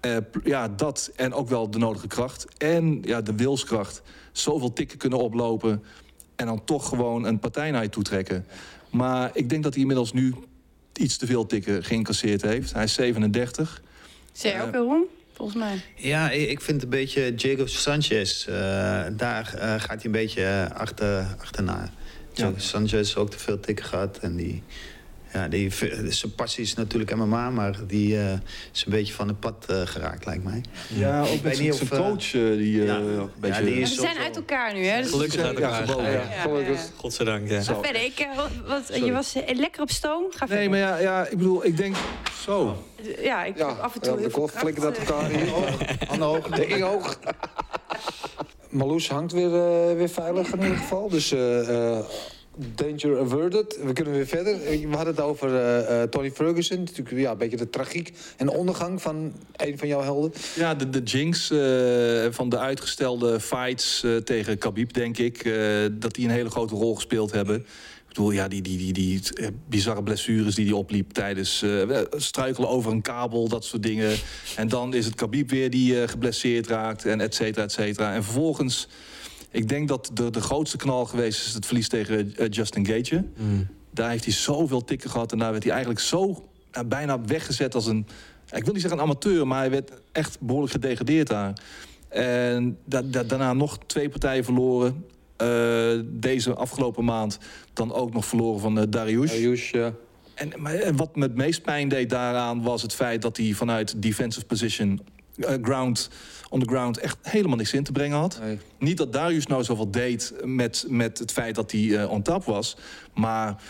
Eh, 0.00 0.16
ja, 0.44 0.68
dat 0.68 1.10
en 1.16 1.32
ook 1.32 1.48
wel 1.48 1.70
de 1.70 1.78
nodige 1.78 2.06
kracht. 2.06 2.46
En 2.58 3.02
ja, 3.02 3.20
de 3.20 3.34
wilskracht. 3.34 4.02
Zoveel 4.32 4.72
tikken 4.72 4.98
kunnen 4.98 5.18
oplopen. 5.18 5.82
En 6.36 6.46
dan 6.46 6.64
toch 6.64 6.88
gewoon 6.88 7.24
een 7.24 7.38
partij 7.38 7.70
naar 7.70 7.82
je. 7.82 8.42
Maar 8.92 9.30
ik 9.34 9.48
denk 9.48 9.62
dat 9.62 9.72
hij 9.72 9.80
inmiddels 9.80 10.12
nu 10.12 10.34
iets 10.96 11.16
te 11.16 11.26
veel 11.26 11.46
tikken 11.46 11.84
geïncasseerd 11.84 12.42
heeft. 12.42 12.72
Hij 12.72 12.84
is 12.84 12.94
37. 12.94 13.82
Zeg 14.32 14.52
je 14.52 14.62
ook 14.62 14.72
waarom? 14.72 15.04
Volgens 15.32 15.58
mij. 15.58 15.80
Ja, 15.96 16.30
ik 16.30 16.60
vind 16.60 16.82
een 16.82 16.88
beetje 16.88 17.34
Diego 17.34 17.66
Sanchez. 17.66 18.46
eh, 18.46 18.54
daar 19.12 19.54
eh, 19.54 19.80
gaat 19.80 19.88
hij 19.88 20.04
een 20.04 20.12
beetje 20.12 20.44
eh, 20.44 20.70
achter, 20.70 21.36
achterna. 21.40 21.90
Diego 22.32 22.52
Sanchez 22.56 23.16
ook 23.16 23.30
te 23.30 23.38
veel 23.38 23.60
tikken 23.60 23.84
gehad. 23.84 24.18
En 24.18 24.36
die, 24.36 24.62
ja, 25.32 25.48
die, 25.48 25.70
zijn 26.08 26.34
passie 26.34 26.64
is 26.64 26.74
natuurlijk 26.74 27.16
MMA, 27.16 27.50
maar 27.50 27.78
die 27.86 28.18
eh, 28.18 28.32
is 28.72 28.84
een 28.84 28.92
beetje 28.92 29.12
van 29.12 29.28
het 29.28 29.40
pad 29.40 29.64
eh, 29.68 29.80
geraakt, 29.84 30.26
lijkt 30.26 30.44
mij. 30.44 30.64
Ja, 30.88 31.20
ook 31.20 31.44
niet 31.44 31.56
zijn 31.56 31.72
of, 31.72 31.90
eh, 31.90 31.98
coach. 31.98 32.30
die, 32.30 32.80
eh, 32.80 32.86
ja. 32.86 32.96
een 32.96 33.30
beetje, 33.40 33.60
Ja, 33.60 33.66
die 33.66 33.80
is 33.80 33.94
ze 33.94 34.00
zijn 34.00 34.16
uit 34.16 34.36
elkaar 34.36 34.74
nu, 34.74 34.84
hè? 34.84 35.02
Dus 35.02 35.10
Gelukkig 35.10 35.40
uit 35.40 35.58
elkaar. 35.58 35.86
Ja, 35.86 36.08
ja. 36.08 36.10
ja, 36.10 36.40
Gelukkig. 36.42 36.80
ja. 36.80 36.90
Godzijdank, 36.96 37.48
ja. 37.48 37.60
Zo. 37.60 37.72
Maar 37.72 37.84
verder, 37.84 38.02
ik, 38.02 38.28
wat, 38.66 39.04
je 39.04 39.12
was 39.12 39.34
lekker 39.54 39.82
op 39.82 39.90
stoom. 39.90 40.24
Ga 40.30 40.46
Nee, 40.46 40.68
maar 40.68 40.78
ja, 40.78 40.98
ja, 40.98 41.26
ik 41.26 41.36
bedoel, 41.36 41.64
ik 41.64 41.76
denk... 41.76 41.96
Zo. 42.44 42.84
Ja, 43.22 43.44
ik 43.44 43.60
af 43.60 43.94
en 43.94 44.00
toe... 44.00 44.16
ja, 44.16 44.22
de 44.26 44.30
kop 44.30 44.50
flikkert 44.50 44.84
dat 44.84 45.04
kracht, 45.04 45.10
elkaar 45.10 45.30
hier. 45.30 46.08
Aan 46.08 46.18
de 46.18 46.24
hoogte. 46.24 46.50
De 46.50 46.66
inge 46.66 46.84
hoog. 46.84 47.18
Marloes 48.72 49.08
hangt 49.08 49.32
weer, 49.32 49.54
eh, 49.54 49.96
weer 49.96 50.08
veilig 50.08 50.52
in 50.52 50.62
ieder 50.62 50.76
geval. 50.76 51.08
Dus 51.08 51.32
eh, 51.32 51.96
eh, 51.96 52.04
Danger 52.74 53.18
averted. 53.20 53.78
We 53.84 53.92
kunnen 53.92 54.12
weer 54.12 54.26
verder. 54.26 54.58
We 54.58 54.86
hadden 54.96 55.14
het 55.14 55.20
over 55.24 55.54
eh, 55.54 56.02
eh, 56.02 56.08
Tony 56.08 56.30
Ferguson. 56.30 56.78
Natuurlijk 56.78 57.18
ja, 57.18 57.30
een 57.30 57.38
beetje 57.38 57.56
de 57.56 57.70
tragiek 57.70 58.12
en 58.36 58.48
ondergang 58.48 59.02
van 59.02 59.32
een 59.56 59.78
van 59.78 59.88
jouw 59.88 60.00
helden. 60.02 60.32
Ja, 60.54 60.74
de, 60.74 60.90
de 60.90 61.02
jinx 61.02 61.50
eh, 61.50 62.32
van 62.34 62.48
de 62.48 62.58
uitgestelde 62.58 63.40
fights 63.40 64.02
eh, 64.04 64.16
tegen 64.16 64.58
Khabib, 64.58 64.92
denk 64.92 65.18
ik. 65.18 65.44
eh, 65.44 65.54
dat 65.92 66.14
die 66.14 66.24
een 66.24 66.30
hele 66.30 66.50
grote 66.50 66.74
rol 66.74 66.94
gespeeld 66.94 67.32
hebben. 67.32 67.56
Ik 67.56 68.18
bedoel, 68.18 68.30
ja, 68.30 68.48
die, 68.48 68.62
die, 68.62 68.76
die, 68.78 68.92
die 68.92 69.20
eh, 69.34 69.46
bizarre 69.68 70.02
blessures 70.02 70.54
die 70.54 70.64
hij 70.66 70.74
opliep 70.74 71.12
tijdens 71.12 71.62
eh, 71.62 71.98
struikelen 72.16 72.68
over 72.68 72.92
een 72.92 73.02
kabel, 73.02 73.48
dat 73.48 73.64
soort 73.64 73.82
dingen. 73.82 74.16
En 74.56 74.68
dan 74.68 74.94
is 74.94 75.04
het 75.04 75.14
Khabib 75.14 75.50
weer 75.50 75.70
die 75.70 76.02
eh, 76.02 76.08
geblesseerd 76.08 76.66
raakt 76.66 77.04
en 77.04 77.20
et 77.20 77.34
cetera, 77.34 77.64
et 77.64 77.72
cetera. 77.72 78.14
En 78.14 78.24
vervolgens, 78.24 78.88
ik 79.52 79.68
denk 79.68 79.88
dat 79.88 80.10
de, 80.14 80.30
de 80.30 80.40
grootste 80.40 80.76
knal 80.76 81.04
geweest 81.04 81.46
is 81.46 81.54
het 81.54 81.66
verlies 81.66 81.88
tegen 81.88 82.36
eh, 82.36 82.46
Justin 82.50 82.86
Gaethje. 82.86 83.24
Daar 83.90 84.10
heeft 84.10 84.24
hij 84.24 84.32
zoveel 84.34 84.84
tikken 84.84 85.10
gehad 85.10 85.32
en 85.32 85.38
daar 85.38 85.50
werd 85.50 85.62
hij 85.62 85.72
eigenlijk 85.72 86.02
zo 86.02 86.48
bijna 86.86 87.20
weggezet 87.20 87.74
als 87.74 87.86
een... 87.86 88.06
Ik 88.52 88.64
wil 88.64 88.72
niet 88.72 88.82
zeggen 88.82 88.98
een 89.00 89.04
amateur, 89.04 89.46
maar 89.46 89.58
hij 89.58 89.70
werd 89.70 89.90
echt 90.12 90.40
behoorlijk 90.40 90.72
gedegradeerd 90.72 91.26
daar. 91.28 91.52
En 92.08 92.78
da- 92.84 93.02
da- 93.02 93.22
daarna 93.22 93.52
nog 93.52 93.78
twee 93.86 94.08
partijen 94.08 94.44
verloren. 94.44 95.04
Eh, 95.36 95.98
deze 96.04 96.54
afgelopen 96.54 97.04
maand 97.04 97.38
dan 97.72 97.92
ook 97.92 98.12
nog 98.12 98.24
verloren 98.24 98.60
van 98.60 98.78
uh, 98.78 98.84
Dariush. 98.88 99.30
Dariush, 99.30 99.70
ja. 99.70 99.92
En, 100.34 100.52
maar, 100.58 100.74
en 100.74 100.96
wat 100.96 101.16
me 101.16 101.22
het 101.22 101.34
meest 101.34 101.62
pijn 101.62 101.88
deed 101.88 102.10
daaraan 102.10 102.62
was 102.62 102.82
het 102.82 102.94
feit 102.94 103.22
dat 103.22 103.36
hij 103.36 103.52
vanuit 103.52 104.02
defensive 104.02 104.46
position, 104.46 105.00
eh, 105.36 105.54
ground, 105.62 106.10
on 106.48 106.60
the 106.60 106.68
ground, 106.68 106.98
echt 106.98 107.16
helemaal 107.22 107.56
niks 107.56 107.72
in 107.72 107.84
te 107.84 107.92
brengen 107.92 108.18
had. 108.18 108.38
Nee. 108.42 108.58
Niet 108.78 108.96
dat 108.96 109.12
Darius 109.12 109.46
nou 109.46 109.64
zoveel 109.64 109.90
deed 109.90 110.34
met, 110.44 110.84
met 110.88 111.18
het 111.18 111.32
feit 111.32 111.54
dat 111.54 111.72
hij 111.72 111.98
eh, 111.98 112.10
on 112.10 112.22
top 112.22 112.44
was, 112.44 112.76
maar 113.14 113.62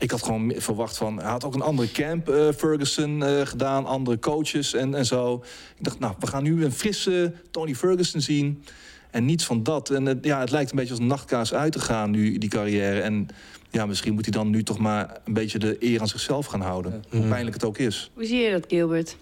ik 0.00 0.10
had 0.10 0.22
gewoon 0.22 0.52
verwacht 0.56 0.96
van... 0.96 1.20
Hij 1.20 1.30
had 1.30 1.44
ook 1.44 1.54
een 1.54 1.60
andere 1.60 1.90
camp, 1.92 2.28
eh, 2.28 2.48
Ferguson, 2.56 3.24
eh, 3.24 3.46
gedaan, 3.46 3.86
andere 3.86 4.18
coaches 4.18 4.74
en, 4.74 4.94
en 4.94 5.06
zo. 5.06 5.44
Ik 5.78 5.84
dacht, 5.84 5.98
nou, 5.98 6.14
we 6.18 6.26
gaan 6.26 6.42
nu 6.42 6.64
een 6.64 6.72
frisse 6.72 7.32
Tony 7.50 7.74
Ferguson 7.74 8.20
zien... 8.20 8.64
En 9.10 9.24
niets 9.24 9.44
van 9.44 9.62
dat. 9.62 9.90
En 9.90 10.06
het, 10.06 10.24
ja, 10.24 10.40
het 10.40 10.50
lijkt 10.50 10.70
een 10.70 10.76
beetje 10.76 10.90
als 10.90 11.00
een 11.00 11.06
nachtkaas 11.06 11.54
uit 11.54 11.72
te 11.72 11.80
gaan 11.80 12.10
nu, 12.10 12.38
die 12.38 12.48
carrière. 12.48 13.00
En 13.00 13.28
ja, 13.70 13.86
misschien 13.86 14.14
moet 14.14 14.24
hij 14.24 14.32
dan 14.32 14.50
nu 14.50 14.62
toch 14.62 14.78
maar 14.78 15.20
een 15.24 15.32
beetje 15.32 15.58
de 15.58 15.76
eer 15.80 16.00
aan 16.00 16.08
zichzelf 16.08 16.46
gaan 16.46 16.60
houden. 16.60 17.04
Hoe 17.08 17.26
pijnlijk 17.28 17.54
het 17.54 17.64
ook 17.64 17.78
is. 17.78 18.10
Hoe 18.14 18.24
zie 18.24 18.40
je 18.40 18.50
dat, 18.50 18.64
Gilbert? 18.68 19.16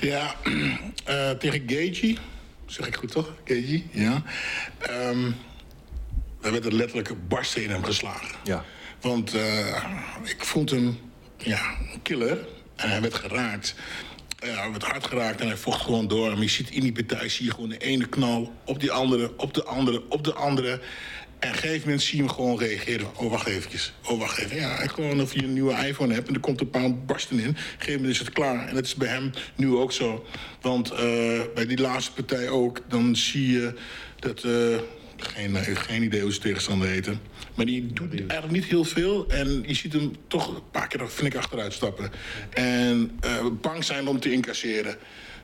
Ja, 0.00 0.34
eh, 1.04 1.30
tegen 1.30 1.62
Gagey. 1.66 2.18
Zeg 2.66 2.86
ik 2.86 2.96
goed 2.96 3.10
toch? 3.10 3.34
Gagey, 3.44 3.86
ja. 3.92 4.22
Ehm 4.78 5.30
daar 6.40 6.52
werd 6.52 6.64
er 6.64 6.74
letterlijk 6.74 7.28
barsten 7.28 7.62
in 7.62 7.70
hem 7.70 7.84
geslagen. 7.84 8.36
Ja. 8.44 8.64
Want 9.00 9.34
eh, 9.34 9.84
ik 10.24 10.44
vond 10.44 10.70
hem 10.70 10.98
ja, 11.36 11.60
een 11.92 12.02
killer. 12.02 12.38
En 12.76 12.88
hij 12.90 13.00
werd 13.00 13.14
geraakt. 13.14 13.74
Hij 14.38 14.70
werd 14.70 14.82
hard 14.82 15.06
geraakt 15.06 15.40
en 15.40 15.46
hij 15.46 15.56
vocht 15.56 15.80
gewoon 15.80 16.08
door. 16.08 16.30
En 16.30 16.40
je 16.40 16.48
ziet 16.48 16.70
in 16.70 16.80
die 16.80 16.92
partij 16.92 17.28
zie 17.28 17.44
je 17.44 17.50
gewoon 17.50 17.68
de 17.68 17.78
ene 17.78 18.08
knal 18.08 18.52
op 18.64 18.80
die 18.80 18.92
andere, 18.92 19.32
op 19.36 19.54
de 19.54 19.64
andere, 19.64 20.02
op 20.08 20.24
de 20.24 20.32
andere. 20.32 20.80
En 21.38 21.48
op 21.48 21.54
een 21.54 21.60
gegeven 21.60 21.80
moment 21.80 22.02
zie 22.02 22.16
je 22.16 22.24
hem 22.24 22.32
gewoon 22.32 22.58
reageren. 22.58 23.16
Oh, 23.16 23.30
wacht 23.30 23.46
eventjes. 23.46 23.92
Oh, 24.04 24.18
wacht 24.18 24.38
even. 24.38 24.56
Ja, 24.56 24.76
gewoon 24.76 25.20
of 25.20 25.34
je 25.34 25.42
een 25.42 25.52
nieuwe 25.52 25.86
iPhone 25.86 26.14
hebt 26.14 26.28
en 26.28 26.34
er 26.34 26.40
komt 26.40 26.60
een 26.60 26.70
paar 26.70 26.94
barsten 26.94 27.38
in. 27.38 27.48
Op 27.48 27.54
een 27.56 27.62
gegeven 27.62 27.92
moment 27.94 28.12
is 28.12 28.18
het 28.18 28.30
klaar. 28.30 28.68
En 28.68 28.74
dat 28.74 28.84
is 28.84 28.94
bij 28.94 29.08
hem 29.08 29.30
nu 29.56 29.74
ook 29.74 29.92
zo. 29.92 30.26
Want 30.60 30.90
eh, 30.90 30.98
bij 31.54 31.66
die 31.66 31.78
laatste 31.80 32.12
partij 32.12 32.48
ook, 32.48 32.80
dan 32.88 33.16
zie 33.16 33.52
je 33.52 33.74
dat... 34.18 34.44
eh, 34.44 34.78
geen, 35.16 35.56
eh, 35.56 35.76
geen 35.76 36.02
idee 36.02 36.20
hoe 36.20 36.32
ze 36.32 36.40
tegenstander 36.40 36.88
heten. 36.88 37.20
Maar 37.54 37.66
die 37.66 37.92
doet 37.92 38.14
eigenlijk 38.14 38.50
niet 38.50 38.64
heel 38.64 38.84
veel. 38.84 39.28
En 39.28 39.64
je 39.66 39.74
ziet 39.74 39.92
hem 39.92 40.12
toch 40.26 40.48
een 40.48 40.70
paar 40.70 40.88
keer 40.88 41.06
flink 41.08 41.36
achteruit 41.36 41.72
stappen. 41.72 42.10
En 42.50 43.18
bang 43.60 43.84
zijn 43.84 44.08
om 44.08 44.20
te 44.20 44.32
incasseren. 44.32 44.96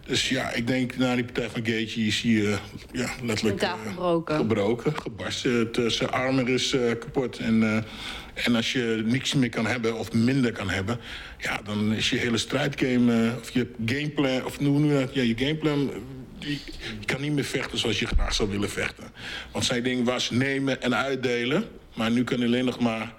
Dus 0.07 0.29
ja, 0.29 0.53
ik 0.53 0.67
denk 0.67 0.97
na 0.97 1.15
die 1.15 1.25
partij 1.25 1.49
van 1.51 1.67
Gaethje 1.67 2.11
zie 2.11 2.43
je 2.43 2.57
ja, 2.93 3.11
letterlijk... 3.23 3.63
Eh, 3.63 3.73
gebroken. 3.87 4.37
gebroken, 4.37 4.97
gebarsten. 4.99 5.73
Eh, 5.73 5.87
zijn 5.87 6.11
arm 6.11 6.39
is 6.39 6.73
eh, 6.73 6.81
kapot. 6.81 7.39
En, 7.39 7.63
eh, 7.63 8.45
en 8.47 8.55
als 8.55 8.73
je 8.73 9.03
niks 9.07 9.35
meer 9.35 9.49
kan 9.49 9.67
hebben 9.67 9.99
of 9.99 10.13
minder 10.13 10.53
kan 10.53 10.71
hebben... 10.71 10.99
ja, 11.39 11.61
dan 11.65 11.93
is 11.93 12.11
je 12.11 12.17
hele 12.17 12.37
strijdgame... 12.37 13.27
eh, 13.27 13.37
of 13.41 13.51
je 13.51 13.71
gameplan... 13.87 14.45
of 14.45 14.57
hoe 14.57 14.67
noem 14.67 14.85
je 14.87 15.01
dat? 15.01 15.15
Ja, 15.15 15.23
je 15.23 15.37
gameplan... 15.37 15.91
die, 16.39 16.61
je 17.01 17.07
kan 17.07 17.21
niet 17.21 17.33
meer 17.33 17.45
vechten 17.45 17.79
zoals 17.79 17.99
je 17.99 18.07
graag 18.07 18.35
zou 18.35 18.51
willen 18.51 18.71
vechten. 18.71 19.05
Want 19.53 19.65
zijn 19.65 19.83
ding 19.83 20.05
was 20.05 20.31
nemen 20.31 20.83
en 20.83 20.95
uitdelen. 20.97 21.65
Maar 21.95 22.11
nu 22.11 22.25
kan 22.25 22.39
hij 22.39 22.47
alleen 22.47 22.65
nog 22.65 22.81
maar 22.81 23.15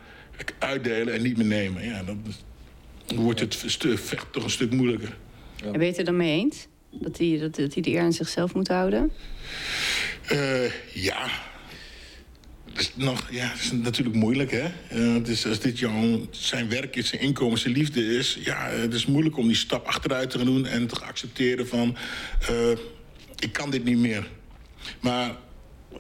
uitdelen 0.60 1.14
en 1.14 1.22
niet 1.22 1.38
meer 1.38 1.46
nemen. 1.46 1.84
Ja, 1.84 2.04
dan 2.04 2.22
wordt 3.16 3.40
het 3.40 3.56
vecht 3.96 4.26
toch 4.32 4.44
een 4.44 4.50
stuk 4.50 4.72
moeilijker. 4.72 5.18
En 5.64 5.72
ben 5.72 5.82
je 5.82 5.88
het 5.88 5.98
er 5.98 6.06
dan 6.06 6.18
mee 6.18 6.40
eens? 6.40 6.68
Dat 7.00 7.18
hij, 7.18 7.38
dat, 7.40 7.56
dat 7.56 7.74
de 7.74 7.88
eer 7.88 8.02
aan 8.02 8.14
zichzelf 8.14 8.54
moet 8.54 8.68
houden? 8.68 9.12
Eh, 10.28 10.94
ja. 10.94 11.30
Dat 12.66 12.84
is, 12.84 12.92
nog, 12.96 13.28
ja, 13.32 13.54
is 13.54 13.72
natuurlijk 13.72 14.16
moeilijk, 14.16 14.52
hè? 14.52 14.72
Dus 15.22 15.48
als 15.48 15.60
dit 15.60 15.80
jouw, 15.80 16.28
zijn 16.32 16.70
werk 16.70 16.96
is, 16.96 17.08
zijn 17.08 17.22
inkomen, 17.22 17.58
zijn 17.58 17.74
liefde 17.74 18.18
is... 18.18 18.38
ja, 18.44 18.70
het 18.70 18.94
is 18.94 19.06
moeilijk 19.06 19.38
om 19.38 19.48
die 19.48 19.56
stap 19.56 19.86
achteruit 19.86 20.30
te 20.30 20.38
gaan 20.38 20.46
doen... 20.46 20.66
en 20.66 20.88
te 20.88 21.02
accepteren 21.02 21.68
van... 21.68 21.98
eh, 22.48 22.72
ik 23.40 23.54
kan 23.54 23.70
dit 23.70 23.84
niet 23.84 23.98
meer. 23.98 24.28
Maar 25.00 25.36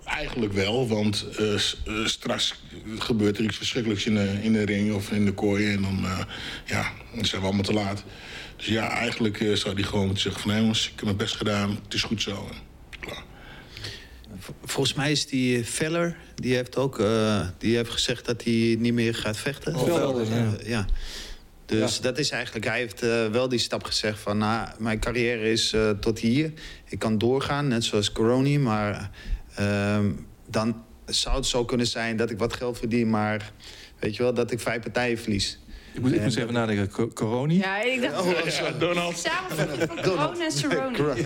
eigenlijk 0.03 0.53
wel, 0.53 0.87
want 0.87 1.25
eh, 1.37 1.53
eh, 1.53 1.59
straks 2.05 2.61
gebeurt 2.99 3.37
er 3.37 3.43
iets 3.43 3.57
verschrikkelijks 3.57 4.05
in 4.05 4.15
de, 4.15 4.37
in 4.41 4.53
de 4.53 4.65
ring... 4.65 4.93
of 4.93 5.11
in 5.11 5.25
de 5.25 5.33
kooi 5.33 5.73
en 5.73 5.81
dan, 5.81 6.05
eh, 6.05 6.19
ja, 6.65 6.91
dan 7.15 7.25
zijn 7.25 7.41
we 7.41 7.47
allemaal 7.47 7.65
te 7.65 7.73
laat. 7.73 8.03
Dus 8.57 8.65
ja, 8.65 8.89
eigenlijk 8.89 9.39
eh, 9.39 9.53
zou 9.53 9.75
die 9.75 9.85
gewoon 9.85 10.05
moeten 10.05 10.23
zeggen 10.23 10.41
van... 10.41 10.51
"Nee, 10.51 10.59
jongens, 10.61 10.85
ik 10.85 10.93
heb 10.95 11.03
mijn 11.03 11.17
best 11.17 11.35
gedaan, 11.35 11.69
het 11.83 11.93
is 11.93 12.03
goed 12.03 12.21
zo. 12.21 12.49
En 12.51 12.57
klaar. 12.99 13.23
Volgens 14.63 14.95
mij 14.95 15.11
is 15.11 15.25
die 15.27 15.65
Veller, 15.65 16.17
die 16.35 16.55
heeft 16.55 16.77
ook 16.77 16.99
eh, 16.99 17.47
die 17.57 17.75
heeft 17.75 17.89
gezegd 17.89 18.25
dat 18.25 18.43
hij 18.43 18.75
niet 18.79 18.93
meer 18.93 19.15
gaat 19.15 19.37
vechten. 19.37 19.79
Veller, 19.79 20.25
ja. 20.33 20.55
Ja. 20.65 20.85
Dus 21.65 21.95
Ja. 21.95 22.01
dat 22.01 22.17
is 22.17 22.29
eigenlijk, 22.29 22.65
hij 22.65 22.77
heeft 22.79 23.01
eh, 23.01 23.27
wel 23.27 23.49
die 23.49 23.59
stap 23.59 23.83
gezegd 23.83 24.19
van... 24.19 24.37
Nou, 24.37 24.67
mijn 24.79 24.99
carrière 24.99 25.51
is 25.51 25.73
eh, 25.73 25.89
tot 25.89 26.19
hier. 26.19 26.53
Ik 26.89 26.99
kan 26.99 27.17
doorgaan, 27.17 27.67
net 27.67 27.83
zoals 27.83 28.11
Coroni. 28.11 28.59
Maar 28.59 29.11
ehm, 29.55 30.11
dan 30.49 30.83
zou 31.05 31.35
het 31.35 31.45
zo 31.45 31.65
kunnen 31.65 31.87
zijn 31.87 32.17
dat 32.17 32.29
ik 32.29 32.37
wat 32.37 32.53
geld 32.53 32.77
verdien... 32.77 33.09
maar 33.09 33.51
weet 33.99 34.15
je 34.15 34.23
wel, 34.23 34.33
dat 34.33 34.51
ik 34.51 34.59
vijf 34.59 34.81
partijen 34.81 35.17
verlies. 35.17 35.59
Ik 35.95 36.01
moet, 36.01 36.11
ik 36.11 36.17
En 36.17 36.23
moet 36.23 36.35
even 36.37 36.53
nadenken. 36.53 36.89
Co- 36.91 37.07
Coroni? 37.07 37.57
Ja, 37.57 37.81
ik 37.83 38.01
dacht... 38.01 38.19
Oh, 38.21 38.27
Ja, 38.45 38.71
Donald. 38.79 39.17
Samenvatting 39.17 39.87
van 39.87 40.01
corona 40.03 40.45
en 40.45 40.51
Cerrone. 40.51 40.97
Corona. 40.97 41.23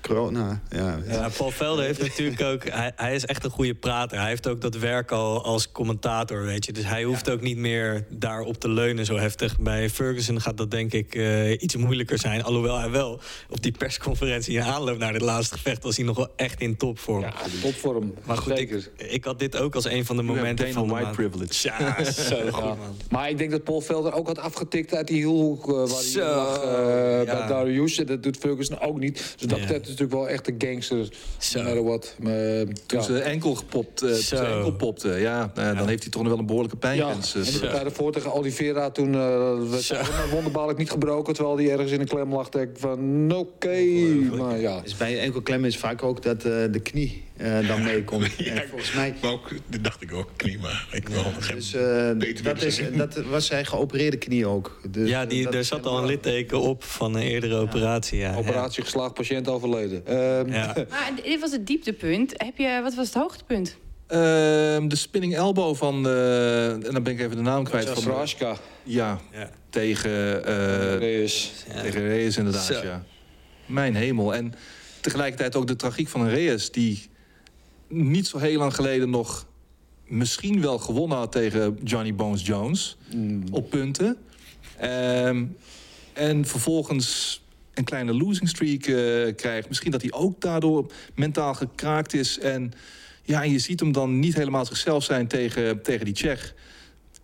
Corona, 0.00 0.60
ja. 0.70 0.98
Ja, 1.08 1.28
Paul 1.36 1.50
Velde 1.50 1.82
heeft 1.82 2.00
natuurlijk 2.00 2.40
ook... 2.42 2.64
Hij, 2.68 2.92
hij 2.96 3.14
is 3.14 3.24
echt 3.26 3.44
een 3.44 3.50
goede 3.50 3.74
prater. 3.74 4.18
Hij 4.18 4.28
heeft 4.28 4.48
ook 4.48 4.60
dat 4.60 4.76
werk 4.76 5.10
al 5.10 5.44
als 5.44 5.72
commentator, 5.72 6.44
weet 6.44 6.64
je. 6.66 6.72
Dus 6.72 6.84
hij 6.84 7.02
hoeft 7.04 7.30
ook 7.30 7.40
niet 7.40 7.56
meer 7.56 8.04
daarop 8.10 8.60
te 8.60 8.68
leunen 8.68 9.04
zo 9.04 9.16
heftig. 9.16 9.58
Bij 9.58 9.90
Ferguson 9.90 10.40
gaat 10.40 10.56
dat 10.56 10.70
denk 10.70 10.92
ik 10.92 11.14
eh, 11.14 11.50
iets 11.50 11.76
moeilijker 11.76 12.18
zijn. 12.18 12.42
Alhoewel 12.44 12.78
hij 12.78 12.90
wel 12.90 13.20
op 13.48 13.62
die 13.62 13.72
persconferentie 13.72 14.54
in 14.56 14.62
aanloop 14.62 14.98
naar 14.98 15.12
dit 15.12 15.22
laatste 15.22 15.54
gevecht... 15.56 15.82
was 15.82 15.96
hij 15.96 16.04
nog 16.06 16.16
wel 16.16 16.28
echt 16.36 16.60
in 16.60 16.76
topvorm. 16.76 17.20
Ja, 17.20 17.32
topvorm. 17.62 18.14
Maar 18.24 18.36
goed, 18.36 18.58
ik, 18.58 18.90
ik 18.96 19.24
had 19.24 19.38
dit 19.38 19.56
ook 19.56 19.74
als 19.74 19.84
een 19.84 20.04
van 20.04 20.16
de 20.16 20.22
momenten 20.22 20.72
van 20.72 20.88
White 20.88 21.10
privilege. 21.10 21.68
Ja, 21.78 22.04
zo 22.04 22.50
goed, 22.68 22.76
Ja. 22.76 22.82
man. 22.86 22.96
Maar 23.10 23.30
ik 23.30 23.38
denk 23.38 23.50
dat 23.50 23.64
Paul 23.64 23.80
Velder 23.80 24.12
ook 24.14 24.26
had 24.26 24.38
afgetikt 24.38 24.94
uit 24.94 25.06
die 25.06 25.16
hielhoek... 25.16 25.68
eh, 25.68 25.74
waar 25.74 25.86
hij 25.88 26.02
Zo, 26.02 26.20
lag 26.34 26.62
eh, 26.62 27.24
ja. 27.24 27.38
bij 27.38 27.46
Darius. 27.46 27.98
En 27.98 28.06
dat 28.06 28.22
doet 28.22 28.36
Ferguson 28.36 28.80
ook 28.80 28.98
niet. 28.98 29.34
Dus 29.38 29.48
dat 29.48 29.58
Ja. 29.58 29.64
is 29.64 29.70
natuurlijk 29.70 30.12
wel 30.12 30.28
echt 30.28 30.48
een 30.48 30.54
gangster. 30.58 31.08
Zo. 31.38 31.62
No 31.62 31.84
what. 31.84 32.14
Maar, 32.18 32.32
Toen 32.86 32.98
ja. 32.98 33.00
zijn 33.00 33.22
enkel 33.22 33.54
gepopt, 33.54 34.02
eh, 34.02 34.12
zijn 34.12 34.46
enkel 34.46 34.72
popte. 34.72 35.08
Ja, 35.08 35.50
dan 35.54 35.88
heeft 35.88 36.02
hij 36.02 36.10
toch 36.12 36.22
nog 36.22 36.30
wel 36.30 36.40
een 36.40 36.46
behoorlijke 36.46 36.76
Ja, 36.80 36.88
pijngrens. 36.88 37.34
en 37.34 37.40
eh, 37.40 37.52
de 37.52 37.58
partij 37.60 37.84
ervoor 37.84 38.12
tegen 38.12 38.32
Oliveira, 38.32 38.90
toen 38.90 39.14
uh, 39.14 39.52
wonderbaarlijk 40.32 40.78
niet 40.78 40.90
gebroken... 40.90 41.34
terwijl 41.34 41.56
hij 41.56 41.70
ergens 41.70 41.90
in 41.90 42.00
een 42.00 42.06
klem 42.06 42.32
lag. 42.32 42.48
denk 42.48 42.70
ik 42.70 42.78
van, 42.78 43.32
oké, 43.34 43.82
maar 44.36 44.60
ja. 44.60 44.80
Dus 44.80 44.96
bij 44.96 45.20
enkel 45.20 45.42
klem 45.42 45.64
is 45.64 45.76
vaak 45.78 46.02
ook 46.02 46.22
dat 46.22 46.36
eh, 46.36 46.52
de 46.70 46.80
knie 46.82 47.24
eh, 47.36 47.68
dan 47.68 47.82
meekomt. 47.82 48.30
Ja, 48.44 48.52
En 48.54 48.68
volgens 48.68 48.92
mij... 48.92 49.14
Maar 49.22 49.30
ook, 49.30 49.48
dat 49.66 49.84
dacht 49.84 50.02
ik 50.02 50.12
ook, 50.12 50.30
knie, 50.36 50.58
maar 50.58 50.86
ik 50.92 51.08
wil 51.08 51.22
geen 51.38 51.54
Dus 51.56 51.74
eh, 51.74 52.10
beter 52.12 52.44
dat, 52.44 52.62
is, 52.62 52.80
dat 52.96 53.16
was 53.16 53.46
zijn 53.46 53.66
geopereerde 53.66 54.16
knie 54.16 54.46
ook. 54.46 54.80
Dus, 54.90 55.08
Ja, 55.08 55.26
die, 55.26 55.44
dat 55.44 55.54
er 55.54 55.64
zat 55.64 55.86
al 55.86 55.98
een 55.98 56.06
litteken 56.06 56.60
op 56.60 56.84
van 56.84 57.14
een 57.14 57.22
eerdere 57.22 57.54
operatie. 57.56 58.18
Ja, 58.18 58.36
Operatie 58.36 58.82
geslaagd, 58.82 59.14
patiënt 59.14 59.48
overleden. 59.48 60.06
Ehm, 60.06 60.16
Ja. 60.52 60.54
Ja. 60.54 60.74
Maar 60.90 61.10
dit 61.24 61.40
was 61.40 61.52
het 61.52 61.66
dieptepunt. 61.66 62.32
Heb 62.36 62.56
je, 62.56 62.80
wat 62.82 62.94
was 62.94 63.06
het 63.06 63.14
hoogtepunt? 63.14 63.76
Ehm, 64.06 64.88
de 64.88 64.96
spinning 64.96 65.36
elbow 65.36 65.74
van... 65.76 66.06
eh, 66.06 66.70
en 66.72 66.80
dan 66.92 67.02
ben 67.02 67.12
ik 67.12 67.20
even 67.20 67.36
de 67.36 67.42
naam 67.42 67.64
kwijt. 67.64 67.88
Van, 67.88 68.02
Sraska. 68.02 68.56
ja, 68.82 69.20
Ja. 69.32 69.50
tegen, 69.70 70.44
eh 70.44 70.98
Reyes. 70.98 71.52
Ja. 71.74 71.80
tegen 71.82 72.00
Reyes 72.06 72.36
inderdaad, 72.36 72.64
Zo. 72.64 72.82
ja. 72.82 73.04
Mijn 73.66 73.94
hemel. 73.94 74.34
En 74.34 74.54
tegelijkertijd 75.00 75.56
ook 75.56 75.66
de 75.66 75.76
tragiek 75.76 76.08
van 76.08 76.20
een 76.20 76.30
Reyes... 76.30 76.70
die 76.70 77.02
niet 77.88 78.26
zo 78.26 78.38
heel 78.38 78.58
lang 78.58 78.74
geleden 78.74 79.10
nog 79.10 79.46
misschien 80.06 80.60
wel 80.60 80.78
gewonnen 80.78 81.18
had 81.18 81.32
tegen 81.32 81.78
Johnny 81.84 82.14
Bones 82.14 82.46
Jones 82.46 82.96
op 83.50 83.70
punten. 83.70 84.16
Ehm, 84.78 85.44
en 86.12 86.44
vervolgens 86.44 87.40
een 87.74 87.84
kleine 87.84 88.14
losing 88.14 88.48
streak 88.48 88.86
eh, 88.86 89.34
krijgt. 89.34 89.68
Misschien 89.68 89.90
dat 89.90 90.02
hij 90.02 90.12
ook 90.12 90.40
daardoor 90.40 90.92
mentaal 91.14 91.54
gekraakt 91.54 92.14
is. 92.14 92.38
En, 92.38 92.72
ja, 93.22 93.42
en 93.42 93.50
je 93.50 93.58
ziet 93.58 93.80
hem 93.80 93.92
dan 93.92 94.18
niet 94.18 94.34
helemaal 94.34 94.66
zichzelf 94.66 95.04
zijn 95.04 95.26
tegen, 95.26 95.82
tegen 95.82 96.04
die 96.04 96.14
Tsjech. 96.14 96.54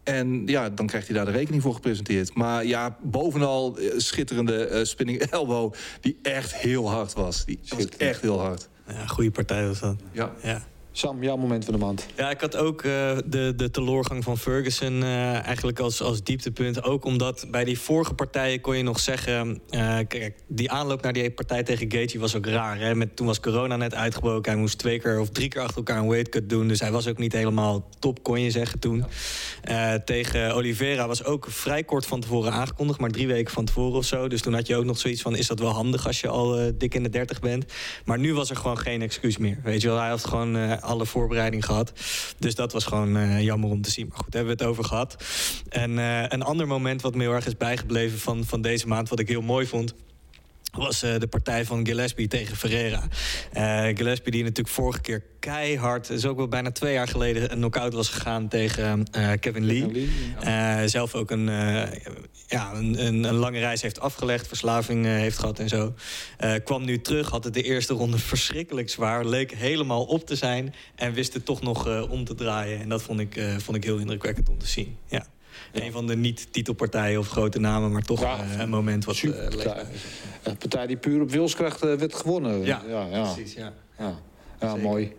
En 0.02 0.46
ja, 0.46 0.70
dan 0.70 0.86
krijgt 0.86 1.06
hij 1.06 1.16
daar 1.16 1.26
de 1.26 1.32
rekening 1.32 1.62
voor 1.62 1.74
gepresenteerd. 1.74 2.34
Maar 2.34 2.66
ja, 2.66 2.98
bovenal 3.02 3.78
eh, 3.78 3.90
schitterende 3.96 4.66
eh, 4.66 4.84
spinning 4.84 5.20
elbow... 5.20 5.72
die 6.00 6.18
echt 6.22 6.54
heel 6.54 6.90
hard 6.90 7.12
was. 7.12 7.44
Die 7.44 7.58
was 7.68 7.86
echt 7.88 8.20
heel 8.20 8.40
hard. 8.40 8.68
Ja, 8.98 9.06
goede 9.06 9.30
partij 9.30 9.66
was 9.66 9.80
dat. 9.80 9.96
Ja. 10.12 10.30
Ja. 10.42 10.62
Sam, 10.94 11.22
jouw 11.22 11.36
moment 11.36 11.64
van 11.64 11.74
de 11.74 11.80
maand. 11.80 12.06
Ja, 12.16 12.30
ik 12.30 12.40
had 12.40 12.56
ook 12.56 12.82
eh, 12.82 13.16
de, 13.26 13.52
de 13.56 13.70
teloorgang 13.70 14.24
van 14.24 14.38
Ferguson 14.38 15.02
eh, 15.02 15.46
eigenlijk 15.46 15.78
als, 15.78 16.02
als 16.02 16.22
dieptepunt. 16.22 16.82
Ook 16.84 17.04
omdat 17.04 17.46
bij 17.50 17.64
die 17.64 17.78
vorige 17.78 18.14
partijen 18.14 18.60
kon 18.60 18.76
je 18.76 18.82
nog 18.82 19.00
zeggen... 19.00 19.60
eh, 19.70 19.98
kijk, 20.08 20.34
die 20.46 20.70
aanloop 20.70 21.02
naar 21.02 21.12
die 21.12 21.30
partij 21.30 21.62
tegen 21.62 21.92
Gaethje 21.92 22.18
was 22.18 22.36
ook 22.36 22.46
raar. 22.46 22.78
Hè? 22.78 22.94
Met, 22.94 23.16
toen 23.16 23.26
was 23.26 23.40
corona 23.40 23.76
net 23.76 23.94
uitgebroken. 23.94 24.52
Hij 24.52 24.60
moest 24.60 24.78
twee 24.78 25.00
keer 25.00 25.20
of 25.20 25.28
drie 25.28 25.48
keer 25.48 25.60
achter 25.60 25.76
elkaar 25.76 25.98
een 25.98 26.08
weightcut 26.08 26.48
doen. 26.48 26.68
Dus 26.68 26.80
hij 26.80 26.90
was 26.90 27.08
ook 27.08 27.18
niet 27.18 27.32
helemaal 27.32 27.88
top, 27.98 28.22
kon 28.22 28.40
je 28.40 28.50
zeggen 28.50 28.78
toen. 28.78 29.04
Tegen 30.04 30.54
Oliveira 30.54 31.06
was 31.06 31.24
ook 31.24 31.46
vrij 31.48 31.84
kort 31.84 32.06
van 32.06 32.20
tevoren 32.20 32.52
aangekondigd. 32.52 33.00
Maar 33.00 33.10
drie 33.10 33.26
weken 33.26 33.52
van 33.52 33.64
tevoren 33.64 33.98
of 33.98 34.04
zo. 34.04 34.28
Dus 34.28 34.42
toen 34.42 34.54
had 34.54 34.66
je 34.66 34.76
ook 34.76 34.84
nog 34.84 34.98
zoiets 34.98 35.22
van... 35.22 35.36
is 35.36 35.46
dat 35.46 35.58
wel 35.58 35.70
handig 35.70 36.06
als 36.06 36.20
je 36.20 36.28
al 36.28 36.72
dik 36.78 36.94
in 36.94 37.02
de 37.02 37.08
dertig 37.08 37.40
bent? 37.40 37.64
Maar 38.04 38.18
nu 38.18 38.34
was 38.34 38.50
er 38.50 38.56
gewoon 38.56 38.78
geen 38.78 39.02
excuus 39.02 39.36
meer. 39.36 39.58
Weet 39.62 39.82
je 39.82 39.88
wel, 39.88 39.98
hij 39.98 40.08
had 40.08 40.24
gewoon 40.24 40.80
alle 40.82 41.06
voorbereiding 41.06 41.64
gehad. 41.64 41.92
Dus 42.38 42.54
dat 42.54 42.72
was 42.72 42.84
gewoon 42.84 43.16
eh, 43.16 43.40
jammer 43.40 43.70
om 43.70 43.82
te 43.82 43.90
zien. 43.90 44.06
Maar 44.08 44.18
goed, 44.18 44.34
hebben 44.34 44.56
we 44.56 44.62
het 44.62 44.70
over 44.70 44.84
gehad. 44.84 45.16
En 45.68 45.98
eh, 45.98 46.24
een 46.28 46.42
ander 46.42 46.66
moment 46.66 47.02
wat 47.02 47.14
me 47.14 47.22
heel 47.22 47.32
erg 47.32 47.46
is 47.46 47.56
bijgebleven 47.56 48.18
van, 48.18 48.44
van 48.44 48.62
deze 48.62 48.88
maand... 48.88 49.08
wat 49.08 49.18
ik 49.18 49.28
heel 49.28 49.42
mooi 49.42 49.66
vond 49.66 49.94
was 50.76 51.02
eh, 51.02 51.18
de 51.18 51.26
partij 51.26 51.64
van 51.64 51.86
Gillespie 51.86 52.28
tegen 52.28 52.56
Ferreira. 52.56 53.02
Eh, 53.52 53.84
Gillespie 53.94 54.32
die 54.32 54.42
natuurlijk 54.42 54.74
vorige 54.74 55.00
keer 55.00 55.22
keihard... 55.38 56.10
is 56.10 56.26
ook 56.26 56.36
wel 56.36 56.48
bijna 56.48 56.70
twee 56.70 56.92
jaar 56.92 57.08
geleden 57.08 57.52
een 57.52 57.58
knockout 57.58 57.92
was 57.92 58.08
gegaan 58.08 58.48
tegen 58.48 59.04
eh, 59.10 59.30
Kevin 59.40 59.64
Lee. 59.64 60.08
Zelf 60.88 61.14
ook 61.14 61.30
een, 61.30 61.46
ja, 62.46 62.74
een, 62.74 63.06
een, 63.06 63.24
een 63.24 63.34
lange 63.34 63.58
reis 63.58 63.82
heeft 63.82 64.00
afgelegd, 64.00 64.48
verslaving 64.48 65.04
heeft 65.04 65.38
gehad 65.38 65.58
en 65.58 65.68
zo. 65.68 65.94
Kwam 66.64 66.84
nu 66.84 67.00
terug, 67.00 67.30
had 67.30 67.44
het 67.44 67.54
de 67.54 67.62
eerste 67.62 67.94
ronde 67.94 68.18
verschrikkelijk 68.18 68.90
zwaar... 68.90 69.24
leek 69.24 69.52
helemaal 69.54 70.04
op 70.04 70.26
te 70.26 70.36
zijn 70.36 70.74
en 70.94 71.12
wist 71.12 71.32
het 71.32 71.44
toch 71.44 71.62
nog 71.62 72.08
om 72.08 72.24
te 72.24 72.34
draaien. 72.34 72.80
En 72.80 72.88
dat 72.88 73.02
vond 73.02 73.20
ik, 73.20 73.40
vond 73.58 73.76
ik 73.76 73.84
heel 73.84 73.98
indrukwekkend 73.98 74.48
om 74.48 74.58
te 74.58 74.66
zien, 74.66 74.96
ja. 75.08 75.26
Een 75.72 75.92
van 75.92 76.06
de 76.06 76.16
niet-titelpartijen 76.16 77.18
of 77.18 77.28
grote 77.28 77.58
namen, 77.58 77.92
maar 77.92 78.02
toch 78.02 78.20
Ja, 78.20 78.38
eh, 78.38 78.58
een 78.58 78.68
moment 78.68 79.04
wat... 79.04 79.16
eh. 79.16 79.76
Een 80.42 80.56
partij 80.56 80.86
die 80.86 80.96
puur 80.96 81.20
op 81.20 81.30
wilskracht 81.30 81.82
eh, 81.82 81.94
werd 81.94 82.14
gewonnen. 82.14 82.64
Ja, 82.64 82.82
ja, 82.88 83.06
ja. 83.10 83.32
precies, 83.32 83.54
ja. 83.54 83.72
ja. 84.60 84.76
Mooi. 84.76 85.12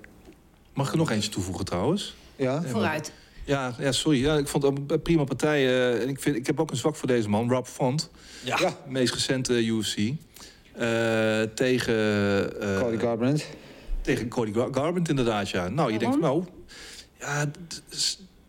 Mag 0.73 0.85
ik 0.85 0.91
er 0.91 0.97
nog 0.97 1.12
eentje 1.12 1.29
toevoegen 1.29 1.65
trouwens? 1.65 2.15
Ja? 2.35 2.62
Vooruit. 2.63 3.12
Ja, 3.45 3.75
ja 3.79 3.91
sorry. 3.91 4.21
Ja, 4.21 4.38
ik 4.38 4.47
vond 4.47 4.63
het 4.63 4.91
een 4.91 5.01
prima 5.01 5.23
partij. 5.23 5.65
eh, 5.65 6.01
en 6.01 6.09
ik, 6.09 6.19
vind, 6.19 6.35
ik 6.35 6.45
heb 6.47 6.59
ook 6.59 6.71
een 6.71 6.77
zwak 6.77 6.95
voor 6.95 7.07
deze 7.07 7.29
man, 7.29 7.50
Rob 7.50 7.65
Font. 7.65 8.09
Ja. 8.43 8.57
Ja. 8.59 8.77
Meest 8.88 9.13
recente 9.13 9.65
UFC. 9.65 9.97
Eh, 9.97 11.41
tegen, 11.55 12.62
eh, 12.62 12.79
Cody 12.79 12.97
Garbrandt. 12.97 13.45
tegen 14.01 14.27
Cody 14.27 14.53
Gar- 14.53 14.73
Garbrandt 14.73 15.09
inderdaad, 15.09 15.50
ja. 15.50 15.69
Nou, 15.69 15.91
je 15.91 16.00
denkt, 16.00 16.19
nou... 16.19 16.43
Ja, 17.19 17.45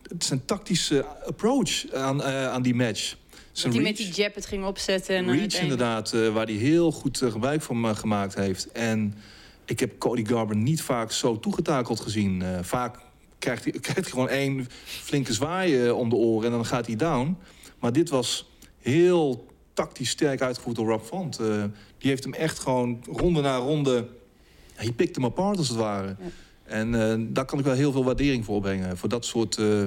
het 0.09 0.23
is, 0.23 0.29
een 0.29 0.45
tactische 0.45 1.05
approach 1.05 1.91
aan, 1.93 2.23
eh, 2.23 2.47
aan 2.47 2.61
die 2.61 2.75
match. 2.75 3.15
Dat 3.53 3.73
hij 3.73 3.81
met 3.81 3.97
die 3.97 4.11
jab 4.11 4.35
het 4.35 4.45
ging 4.45 4.65
opzetten. 4.65 5.15
En 5.15 5.31
Reach 5.31 5.61
inderdaad, 5.61 6.13
eh, 6.13 6.33
waar 6.33 6.45
hij 6.45 6.55
heel 6.55 6.91
goed 6.91 7.21
eh, 7.21 7.31
gebruik 7.31 7.61
van 7.61 7.95
gemaakt 7.95 8.35
heeft. 8.35 8.71
En 8.71 9.15
ik 9.65 9.79
heb 9.79 9.97
Cody 9.97 10.25
Garber 10.25 10.55
niet 10.55 10.81
vaak 10.81 11.11
zo 11.11 11.39
toegetakeld 11.39 11.99
gezien. 11.99 12.43
Vaak 12.61 12.99
krijgt 13.39 13.63
hij, 13.63 13.73
krijgt 13.87 14.01
hij 14.01 14.09
gewoon 14.09 14.29
één 14.29 14.67
flinke 14.85 15.33
zwaai 15.33 15.89
om 15.89 16.09
de 16.09 16.15
oren 16.15 16.45
en 16.45 16.51
dan 16.51 16.65
gaat 16.65 16.85
hij 16.85 16.95
down. 16.95 17.37
Maar 17.79 17.93
dit 17.93 18.09
was 18.09 18.49
heel 18.79 19.47
tactisch 19.73 20.09
sterk 20.09 20.41
uitgevoerd 20.41 20.75
door 20.75 20.87
Rob 20.87 21.03
Font. 21.03 21.37
Die 21.97 22.09
heeft 22.09 22.23
hem 22.23 22.33
echt 22.33 22.59
gewoon 22.59 23.03
ronde 23.11 23.41
na 23.41 23.57
ronde... 23.57 24.07
Hij 24.73 24.91
pikt 24.91 25.15
hem 25.15 25.25
apart 25.25 25.57
als 25.57 25.67
het 25.67 25.77
ware. 25.77 26.15
En 26.65 26.95
eh, 27.11 27.15
daar 27.27 27.45
kan 27.45 27.59
ik 27.59 27.65
wel 27.65 27.73
heel 27.73 27.91
veel 27.91 28.03
waardering 28.03 28.45
voor 28.45 28.61
brengen. 28.61 28.97
Voor 28.97 29.09
dat 29.09 29.25
soort, 29.25 29.57
eh, 29.57 29.83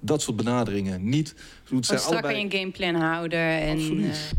dat 0.00 0.22
soort 0.22 0.36
benaderingen. 0.36 1.08
Niet, 1.08 1.34
het 1.68 1.86
zijn 1.86 1.98
strak 1.98 2.12
allebei... 2.24 2.48
je 2.48 2.58
gameplan 2.58 2.94
houden. 2.94 3.38
En, 3.38 3.76
Absoluut. 3.76 4.34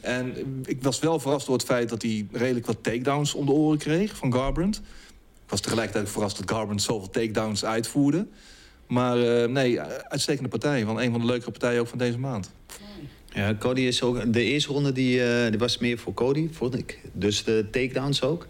eh, 0.00 0.16
En 0.16 0.34
ik 0.64 0.82
was 0.82 1.00
wel 1.00 1.20
verrast 1.20 1.46
door 1.46 1.56
het 1.56 1.64
feit 1.64 1.88
dat 1.88 2.02
hij 2.02 2.26
redelijk 2.32 2.66
wat 2.66 2.82
takedowns 2.82 3.34
om 3.34 3.46
de 3.46 3.52
oren 3.52 3.78
kreeg 3.78 4.16
van 4.16 4.32
Garbrandt. 4.32 4.76
Ik 5.44 5.50
was 5.58 5.60
tegelijkertijd 5.60 6.10
verrast 6.10 6.38
dat 6.38 6.50
Garbrandt 6.50 6.82
zoveel 6.82 7.10
takedowns 7.10 7.64
uitvoerde. 7.64 8.26
Maar 8.86 9.42
eh, 9.42 9.48
nee, 9.48 9.80
uitstekende 9.80 10.48
partij. 10.48 10.84
Van 10.84 11.00
een 11.00 11.10
van 11.10 11.20
de 11.20 11.26
leukere 11.26 11.50
partijen 11.50 11.80
ook 11.80 11.88
van 11.88 11.98
deze 11.98 12.18
maand. 12.18 12.50
Ja, 13.34 13.56
Cody 13.58 13.80
is 13.80 14.02
ook... 14.02 14.32
De 14.32 14.44
eerste 14.44 14.72
ronde 14.72 14.92
die, 14.92 15.24
eh, 15.24 15.50
die 15.50 15.58
was 15.58 15.78
meer 15.78 15.98
voor 15.98 16.14
Cody, 16.14 16.48
vond 16.52 16.78
ik. 16.78 16.98
Dus 17.12 17.44
de 17.44 17.66
takedowns 17.70 18.22
ook. 18.22 18.46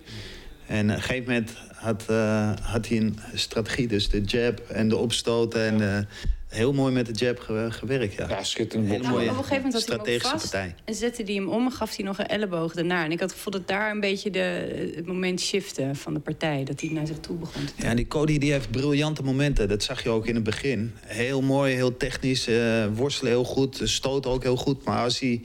En 0.66 0.90
op 0.90 0.96
een 0.96 1.02
gegeven 1.02 1.32
moment 1.32 1.56
had, 1.82 2.04
eh, 2.08 2.52
had 2.62 2.88
hij 2.88 2.96
een 2.98 3.18
strategie. 3.34 3.86
Dus 3.88 4.08
de 4.08 4.20
jab 4.20 4.58
en 4.68 4.88
de 4.88 4.96
opstoten. 4.96 5.62
En 5.64 5.96
eh, 5.96 6.04
heel 6.48 6.72
mooi 6.72 6.92
met 6.92 7.06
de 7.06 7.12
jab 7.24 7.38
ge- 7.38 7.66
gewerkt, 7.70 8.14
ja. 8.14 8.28
Ja, 8.28 8.42
schitterend. 8.44 8.88
Hele 8.88 9.02
Nou, 9.02 9.14
mooie 9.14 9.30
op 9.30 9.36
een 9.36 9.44
gegeven 9.44 9.56
moment 9.64 9.74
had 9.74 9.82
hij 9.88 9.96
hem 9.96 10.00
ook 10.00 10.06
strategische 10.06 10.38
vast. 10.38 10.50
partij. 10.50 10.74
En 10.84 10.94
zette 10.94 11.22
hij 11.22 11.34
hem 11.34 11.48
om 11.48 11.64
en 11.64 11.72
gaf 11.72 11.96
hij 11.96 12.04
nog 12.04 12.18
een 12.18 12.26
elleboog 12.26 12.74
ernaar. 12.74 13.04
En 13.04 13.10
ik 13.12 13.20
had 13.20 13.28
het 13.28 13.38
gevoel 13.38 13.52
dat 13.52 13.68
daar 13.68 13.90
een 13.90 14.00
beetje 14.00 14.30
de, 14.30 14.92
het 14.96 15.06
moment 15.06 15.40
shiften 15.40 15.96
van 15.96 16.14
de 16.14 16.20
partij. 16.20 16.64
Dat 16.64 16.80
hij 16.80 16.90
naar 16.90 17.06
zich 17.06 17.18
toe 17.20 17.36
begon 17.36 17.64
te 17.64 17.72
Ja, 17.86 17.94
die 17.94 18.06
Cody 18.08 18.38
die 18.38 18.52
heeft 18.52 18.70
briljante 18.70 19.22
momenten. 19.22 19.68
Dat 19.68 19.82
zag 19.82 20.02
je 20.02 20.08
ook 20.08 20.26
in 20.26 20.34
het 20.34 20.44
begin. 20.44 20.92
Heel 21.00 21.42
mooi, 21.42 21.74
heel 21.74 21.96
technisch. 21.96 22.46
eh, 22.46 22.84
worstelen 22.94 23.32
heel 23.32 23.44
goed. 23.44 23.80
Stoten 23.84 24.30
ook 24.30 24.42
heel 24.42 24.56
goed. 24.56 24.84
Maar 24.84 24.98
als 25.02 25.18
hij 25.20 25.40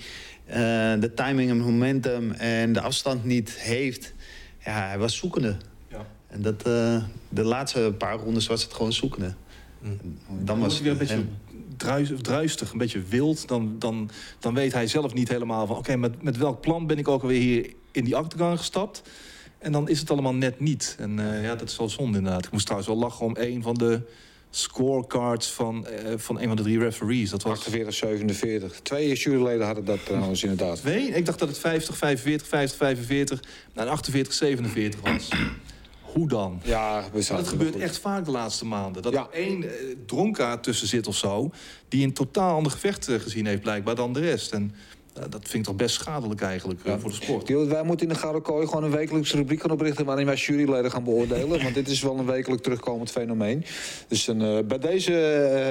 eh, 0.46 0.56
de 1.02 1.12
timing 1.16 1.50
en 1.50 1.58
momentum 1.58 2.32
en 2.32 2.74
de 2.74 2.82
afstand 2.82 3.24
niet 3.26 3.52
heeft... 3.60 4.14
Ja, 4.66 4.88
hij 4.88 4.98
was 4.98 5.16
zoekende. 5.18 5.56
En 6.28 6.42
dat, 6.42 6.64
eh, 6.64 7.04
de 7.30 7.44
laatste 7.44 7.94
paar 7.98 8.18
rondes 8.18 8.48
was 8.48 8.64
het 8.64 8.74
gewoon 8.74 8.94
zoekende. 8.94 9.34
Dan 9.82 9.98
Dan 10.46 10.60
was 10.60 10.74
hij 10.74 10.84
weer 10.84 10.92
een 10.92 10.98
beetje 10.98 11.26
druis, 11.78 12.12
druistig, 12.22 12.72
een 12.72 12.78
beetje 12.78 13.02
wild. 13.02 13.48
Dan, 13.48 13.76
dan, 13.80 14.10
dan 14.40 14.54
weet 14.54 14.74
hij 14.74 14.88
zelf 14.88 15.14
niet 15.14 15.30
helemaal 15.30 15.68
van... 15.68 15.78
oké, 15.78 15.96
met, 15.96 16.22
met 16.22 16.38
welk 16.38 16.62
plan 16.62 16.88
ben 16.88 16.98
ik 16.98 17.08
ook 17.08 17.22
alweer 17.22 17.40
hier 17.40 17.74
in 17.92 18.04
die 18.04 18.18
octagon 18.18 18.58
gestapt? 18.58 19.02
En 19.58 19.72
dan 19.72 19.90
is 19.90 20.00
het 20.00 20.12
allemaal 20.12 20.34
net 20.34 20.60
niet. 20.60 20.96
En 21.00 21.20
eh, 21.20 21.44
ja, 21.44 21.56
dat 21.56 21.70
is 21.70 21.78
wel 21.78 21.90
zonde 21.90 22.18
inderdaad. 22.18 22.46
Ik 22.46 22.52
moest 22.52 22.66
trouwens 22.66 22.92
wel 22.92 23.00
lachen 23.00 23.26
om 23.26 23.36
een 23.40 23.62
van 23.62 23.74
de 23.74 24.02
scorecards 24.50 25.52
van, 25.52 25.88
eh, 25.88 26.14
van 26.18 26.40
een 26.40 26.48
van 26.48 26.56
de 26.56 26.64
drie 26.64 26.80
referees. 26.80 27.30
Dat 27.30 27.44
was 27.44 27.58
48, 27.58 27.94
47. 27.94 28.80
Twee 28.82 29.14
juryleden 29.14 29.66
hadden 29.66 29.86
dat 29.86 30.06
trouwens 30.06 30.44
inderdaad. 30.44 30.78
twee. 30.78 31.08
Ik 31.08 31.26
dacht 31.26 31.40
dat 31.40 31.48
het 31.48 31.58
50, 31.58 31.98
45, 31.98 32.48
50, 32.48 32.78
45 32.78 33.44
en 33.74 33.88
48, 33.88 34.34
47 34.34 35.02
was. 35.02 35.30
Hoe 36.14 36.28
dan? 36.28 36.62
Ja, 36.64 37.04
we 37.14 37.26
dat 37.28 37.48
gebeurt 37.48 37.76
echt 37.76 37.98
vaak 38.00 38.26
de 38.26 38.32
laatste 38.32 38.66
maanden. 38.66 39.02
Dat 39.02 39.14
Ja. 39.14 39.28
er 39.32 39.40
één 39.40 39.64
eh, 39.64 39.70
dronkaard 40.06 40.64
tussen 40.64 40.88
zit 40.88 41.08
of 41.08 41.16
zo... 41.16 41.50
die 41.88 42.04
een 42.06 42.14
totaal 42.14 42.56
ander 42.56 42.72
gevecht 42.72 43.08
eh, 43.08 43.20
gezien 43.20 43.46
heeft 43.46 43.62
blijkbaar 43.62 43.96
dan 43.96 44.14
de 44.14 44.20
rest. 44.20 44.52
En 44.52 44.76
dat 45.30 45.42
vind 45.42 45.54
ik 45.54 45.64
toch 45.64 45.76
best 45.76 45.96
schadelijk 45.96 46.42
eigenlijk 46.42 46.80
eh, 46.86 46.94
voor 47.00 47.10
de 47.10 47.16
sport. 47.16 47.48
Yo, 47.48 47.68
wij 47.68 47.84
moeten 47.84 48.08
in 48.08 48.14
de 48.14 48.20
Gouden 48.20 48.42
Kooi 48.42 48.68
gewoon 48.68 48.84
een 48.84 48.92
wekelijkse 48.92 49.36
rubriek 49.36 49.62
gaan 49.62 49.72
oprichten... 49.72 50.06
waarin 50.06 50.26
wij 50.26 50.36
juryleden 50.36 50.92
gaan 50.92 51.04
beoordelen. 51.04 51.62
want 51.64 51.74
dit 51.74 51.88
is 51.88 52.02
wel 52.02 52.18
een 52.18 52.26
wekelijk 52.26 52.62
terugkomend 52.64 53.12
fenomeen. 53.12 53.66
Dus 54.08 54.28
een, 54.28 54.42
eh, 54.42 54.64
bij 54.66 54.80
deze 54.80 55.20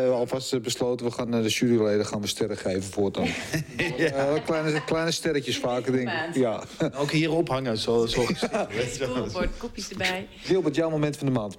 eh, 0.04 0.10
alvast 0.10 0.62
besloten... 0.62 1.06
we 1.06 1.12
gaan 1.12 1.34
eh, 1.34 1.42
de 1.42 1.48
juryleden 1.48 2.06
gaan 2.06 2.20
we 2.20 2.26
sterren 2.26 2.56
geven 2.56 2.82
voortaan. 2.92 3.26
Eh, 3.96 4.44
kleine, 4.44 4.84
kleine 4.84 5.10
sterretjes 5.10 5.58
vaker, 5.58 5.92
denk 5.92 6.08
ik. 6.08 6.34
Ja. 6.34 6.62
Ook 7.00 7.10
hier 7.10 7.30
ophangen, 7.32 7.78
zo, 7.78 8.06
zo. 8.06 8.26
Scoreboard, 8.90 9.48
kopjes 9.58 9.88
erbij. 9.88 10.28
Gilbert, 10.42 10.74
jouw 10.74 10.90
moment 10.90 11.16
van 11.16 11.26
de 11.26 11.32
maand. 11.32 11.56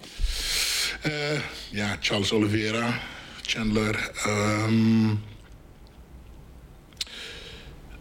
Eh, 1.01 1.11
ja, 1.71 1.97
Charles 1.99 2.31
Oliveira, 2.31 2.99
Chandler. 3.41 4.11
ehm, 4.25 5.09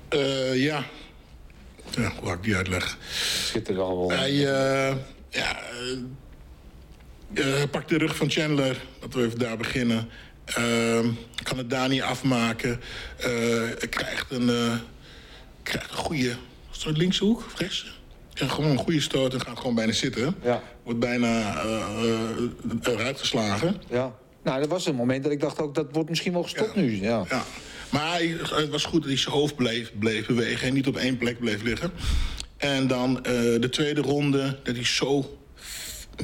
eh, 0.09 0.62
ja. 0.62 0.85
ja, 1.97 2.12
hoe 2.21 2.33
ik 2.33 2.42
die 2.42 2.57
uitleggen? 2.57 2.99
Schitterend 3.45 3.85
allemaal. 3.85 4.11
Hij, 4.11 4.31
eh, 4.31 4.97
ja, 5.29 5.59
eh, 7.35 7.45
hij 7.45 7.69
pakt 7.69 7.88
de 7.88 7.99
rug 7.99 8.16
van 8.16 8.31
Chandler. 8.31 8.77
Laten 9.01 9.21
we 9.21 9.27
even 9.27 9.38
daar 9.38 9.57
beginnen. 9.57 10.09
Ehm, 10.45 11.09
kan 11.42 11.59
het 11.59 11.71
daar 11.71 11.88
niet 11.88 12.03
afmaken. 12.03 12.81
Krijgt 13.90 14.31
een, 14.31 14.81
krijgt 15.62 15.90
een 15.90 15.97
goede... 15.97 16.37
Soort 16.71 16.97
linkse 16.97 17.25
hoek 17.25 17.45
rechts? 17.57 17.99
Krijgt 18.33 18.55
gewoon 18.55 18.71
een 18.71 18.79
goede 18.79 19.01
stoot 19.01 19.35
en 19.35 19.40
gaat 19.40 19.59
gewoon 19.59 19.75
bijna 19.75 19.92
zitten. 19.92 20.35
Ja. 20.42 20.62
Wordt 20.83 21.01
bijna 21.01 21.62
eruit 22.83 23.19
geslagen. 23.19 23.83
Ja. 23.90 24.14
Nou, 24.42 24.61
dat 24.61 24.69
was 24.69 24.87
een 24.87 24.95
moment 24.95 25.23
dat 25.23 25.33
ik 25.33 25.40
dacht 25.40 25.61
ook, 25.61 25.75
dat 25.75 25.87
wordt 25.92 26.09
misschien 26.09 26.33
wel 26.33 26.42
gestopt 26.42 26.75
Ja. 26.75 26.81
nu. 26.81 27.01
Ja. 27.01 27.25
Ja. 27.29 27.45
Maar 27.90 28.11
hij- 28.11 28.37
het 28.55 28.68
was 28.68 28.85
goed 28.85 29.01
dat 29.01 29.11
hij 29.11 29.18
zijn 29.18 29.35
hoofd 29.35 29.57
bleef, 29.57 29.92
bleef 29.99 30.27
bewegen 30.27 30.68
en 30.68 30.75
niet 30.75 30.87
op 30.87 30.96
één 30.96 31.16
plek 31.16 31.38
bleef 31.40 31.62
liggen. 31.62 31.90
En 32.57 32.87
dan 32.87 33.16
eh, 33.25 33.33
de 33.61 33.68
tweede 33.70 34.01
ronde, 34.01 34.59
dat 34.62 34.75
hij 34.75 34.85
zo... 34.85 35.38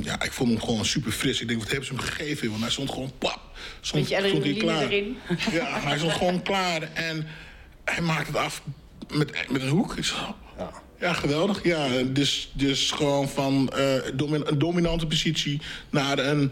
Ja, 0.03 0.23
ik 0.23 0.33
vond 0.33 0.51
hem 0.51 0.61
gewoon 0.61 0.85
super 0.85 1.13
fris. 1.13 1.41
Ik 1.41 1.49
denk, 1.49 1.59
wat 1.61 1.69
hebben 1.69 1.87
ze 1.87 1.93
hem 1.95 2.03
gegeven? 2.03 2.49
Want 2.51 2.61
hij 2.63 2.71
stond 2.71 2.91
gewoon 2.91 3.13
pap. 3.19 3.41
Stond, 3.81 4.09
Beetje 4.09 4.29
stond 4.29 4.45
hij 4.45 4.55
klaar. 4.55 4.83
erin. 4.83 5.17
Ja, 5.53 5.81
hij 5.81 5.99
stond 5.99 6.13
gewoon 6.13 6.43
klaar. 6.43 6.83
En 6.93 7.27
hij 7.85 8.03
maakt 8.03 8.27
het 8.27 8.37
af 8.37 8.63
met, 9.15 9.51
met 9.51 9.63
een 9.63 9.69
hoek. 9.69 9.97
Zo, 10.01 10.15
ja. 11.01 11.13
geweldig. 11.13 11.65
Ja, 11.65 11.89
dus, 12.03 12.51
dus 12.55 12.91
gewoon 12.91 13.29
van 13.29 13.69
eh, 13.69 13.95
domin- 14.15 14.43
een 14.47 14.59
dominante 14.59 15.07
positie 15.07 15.61
naar 15.91 16.19
een 16.19 16.51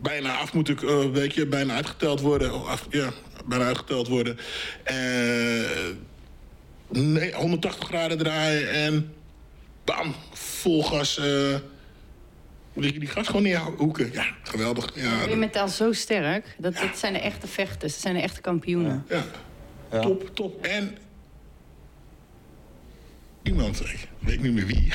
bijna 0.00 0.36
af 0.36 0.52
moet 0.52 0.68
ik, 0.68 0.82
eh, 0.82 1.10
weet 1.10 1.34
je, 1.34 1.46
bijna 1.46 1.74
uitgeteld 1.74 2.20
worden. 2.20 2.54
Of 2.54 2.66
af, 2.66 2.86
ja, 2.90 3.10
bijna 3.44 3.64
uitgeteld 3.64 4.08
worden. 4.08 4.38
Eh, 4.82 4.96
nee, 6.88 7.34
180 7.34 7.88
graden 7.88 8.18
draaien 8.18 8.70
en 8.70 9.14
bam, 9.84 10.14
vol 10.32 10.82
gas. 10.84 11.18
eh 11.18 11.54
die, 12.74 12.98
die 12.98 13.08
gas 13.08 13.26
gewoon 13.26 13.42
neerhoeken. 13.42 14.12
Ja, 14.12 14.26
geweldig. 14.42 14.92
Ja, 14.94 15.24
je 15.28 15.36
mentaal 15.36 15.68
zo 15.68 15.92
sterk? 15.92 16.54
Dat, 16.58 16.76
dat 16.76 16.98
zijn 16.98 17.12
de 17.12 17.18
echte 17.18 17.46
vechters. 17.46 17.92
Dat 17.92 18.02
zijn 18.02 18.14
de 18.14 18.20
echte 18.20 18.40
kampioenen. 18.40 19.06
ja. 19.08 19.24
Top, 20.00 20.34
top. 20.34 20.64
En 20.64 20.96
iemand, 23.42 23.80
ik 23.80 24.08
weet 24.18 24.40
niet 24.40 24.52
meer 24.52 24.66
wie, 24.66 24.92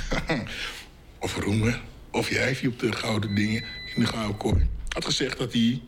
of 1.19 1.35
Roemer, 1.35 1.81
of 2.11 2.29
jij, 2.29 2.57
die 2.59 2.69
op 2.69 2.79
de 2.79 2.91
gouden 2.91 3.35
dingen, 3.35 3.63
in 3.95 4.01
de 4.01 4.05
gouden 4.05 4.37
kooi, 4.37 4.67
had 4.93 5.06
gezegd 5.06 5.38
dat 5.38 5.54
hij, 5.54 5.82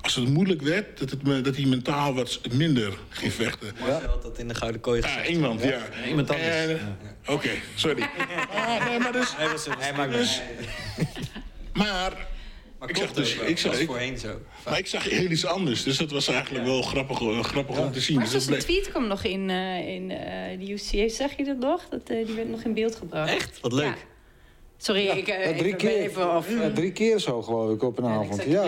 als 0.00 0.14
het 0.14 0.28
moeilijk 0.28 0.62
werd, 0.62 0.98
dat, 0.98 1.10
het, 1.10 1.44
dat 1.44 1.56
hij 1.56 1.64
mentaal 1.64 2.14
wat 2.14 2.40
minder 2.52 2.98
ging 3.08 3.32
vechten. 3.32 3.72
Marcel 3.80 4.08
had 4.08 4.22
dat 4.22 4.38
in 4.38 4.48
de 4.48 4.54
Gouden 4.54 4.80
Kooi 4.80 5.00
Ja, 5.00 5.06
gezegd. 5.08 5.28
iemand, 5.28 5.62
ja. 5.62 5.80
iemand 6.08 6.30
anders. 6.30 6.48
En, 6.48 6.98
Oké, 7.26 7.50
sorry. 7.74 8.02
Ah, 8.54 8.88
nee, 8.88 8.98
maar 8.98 9.12
dus... 9.12 9.36
Hij, 9.36 9.48
was, 9.48 9.66
hij 9.78 9.92
maakt 9.92 10.12
dus 10.12 10.40
maar, 11.72 12.28
Maar 12.78 12.88
ik 12.90 12.96
zag 12.96 13.12
dus, 13.12 13.40
ook 13.40 13.46
ik 13.46 13.58
zag, 13.58 13.76
voorheen 13.84 14.18
zo. 14.18 14.40
maar 14.64 14.78
ik 14.78 14.86
zag 14.86 15.04
heel 15.04 15.30
iets 15.30 15.46
anders. 15.46 15.82
Dus 15.82 15.96
dat 15.96 16.10
was 16.10 16.28
eigenlijk 16.28 16.64
wel 16.64 16.82
grappig, 16.82 17.20
eh, 17.20 17.42
grappig 17.44 17.78
om 17.78 17.92
te 17.92 18.00
zien. 18.00 18.16
Maar 18.16 18.30
Dus 18.30 18.42
een 18.42 18.46
bleef- 18.50 18.62
tweet 18.64 18.88
kwam 18.90 19.06
nog 19.06 19.24
in, 19.24 19.50
eh, 19.50 19.88
in 19.94 20.10
eh, 20.10 20.58
de 20.58 20.72
UCA, 20.72 21.08
zag 21.08 21.36
je 21.36 21.44
dat 21.44 21.58
nog? 21.58 21.88
Dat, 21.90 22.00
eh, 22.10 22.26
die 22.26 22.34
werd 22.34 22.48
nog 22.48 22.62
in 22.62 22.74
beeld 22.74 22.94
gebracht. 22.96 23.30
Echt? 23.30 23.60
Wat 23.60 23.72
leuk. 23.72 24.06
Ja. 24.80 24.86
Sorry, 24.86 25.06
ik 25.18 25.28
eh, 25.28 25.44
Ja, 25.50 25.52
drie, 25.58 25.64
even, 25.66 25.76
keer, 25.78 25.96
even 25.96 26.30
af. 26.30 26.50
ja, 26.50 26.70
drie 26.70 26.92
keer 26.92 27.18
zo, 27.18 27.42
geloof 27.42 27.72
ik, 27.74 27.82
op 27.82 27.98
een 27.98 28.04
avond. 28.06 28.42
Ja, 28.46 28.64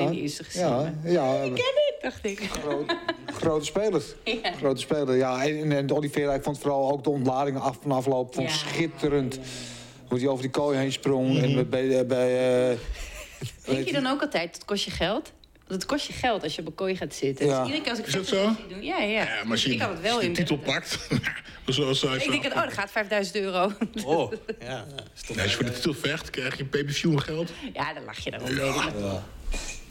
ja, 0.53 0.93
ja, 1.05 1.35
Ik 1.43 1.55
ken 1.55 1.65
het, 1.75 1.95
dacht 2.01 2.25
ik. 2.25 2.41
groot- 2.51 2.97
grote 3.27 3.65
speler. 3.65 4.03
Ja. 4.43 4.53
Grote 4.53 4.81
speler, 4.81 5.17
ja. 5.17 5.45
En, 5.47 5.73
en 5.73 5.93
Oliveira, 5.93 6.35
ik 6.35 6.43
vond 6.43 6.59
vooral 6.59 6.91
ook 6.93 7.05
de 7.05 7.11
ontladingen 7.11 7.61
af 7.61 7.79
van 7.83 7.93
afloop 7.93 8.35
vond 8.35 8.51
schitterend. 8.51 9.39
Hoe 10.09 10.19
hij 10.19 10.29
over 10.29 10.43
die 10.43 10.51
kooi 10.51 10.79
heen 10.79 10.93
sprong. 10.93 11.39
En 11.43 11.69
bij, 11.69 12.07
bij, 12.07 12.69
eh, 12.71 12.77
Denk 13.67 13.87
je 13.87 13.93
dan 13.93 14.07
ook 14.07 14.21
altijd, 14.21 14.55
het 14.55 14.65
kost 14.65 14.85
je 14.85 14.91
geld? 14.91 15.33
Want 15.69 15.83
het 15.83 15.87
kost 15.87 16.07
je 16.07 16.13
geld 16.13 16.43
als 16.43 16.55
je 16.55 16.61
op 16.61 16.67
een 16.67 16.75
kooi 16.75 16.97
gaat 16.97 17.15
zitten. 17.15 17.47
Ja. 17.47 17.57
Dus 17.59 17.67
iedere 17.67 17.83
keer 17.83 17.91
als 17.91 18.01
ik 18.01 18.07
Is 18.07 18.13
dat 18.13 18.27
zo? 18.27 18.57
doen, 18.69 18.83
ja, 18.83 18.99
ja. 18.99 19.07
Ja, 19.23 19.43
maar 19.43 19.51
als 19.51 19.65
je, 19.65 19.73
ik 19.73 19.81
had 19.81 19.91
het 19.91 20.01
wel 20.01 20.13
als 20.13 20.21
je 20.23 20.27
in. 20.29 20.33
de 20.35 20.39
titel 20.41 20.57
pakt, 20.59 20.99
zoals 21.67 22.01
zij 22.01 22.17
Ik 22.17 22.31
denk, 22.31 22.43
dat, 22.43 22.53
oh, 22.53 22.63
dat 22.63 22.73
gaat 22.73 22.91
5000 22.91 23.37
euro. 23.37 23.73
Oh, 24.05 24.33
ja. 24.61 24.85
Stop. 25.15 25.37
Nee, 25.37 25.45
als 25.45 25.53
je 25.53 25.57
voor 25.59 25.67
de 25.67 25.73
titel 25.73 25.95
vecht, 25.95 26.31
krijg 26.31 26.57
je 26.57 26.65
pay-per-view 26.65 27.19
geld. 27.21 27.51
Ja, 27.73 27.93
dan 27.95 28.05
lach 28.05 28.19
je 28.19 28.31
daarom. 28.31 28.49
weet 28.49 29.03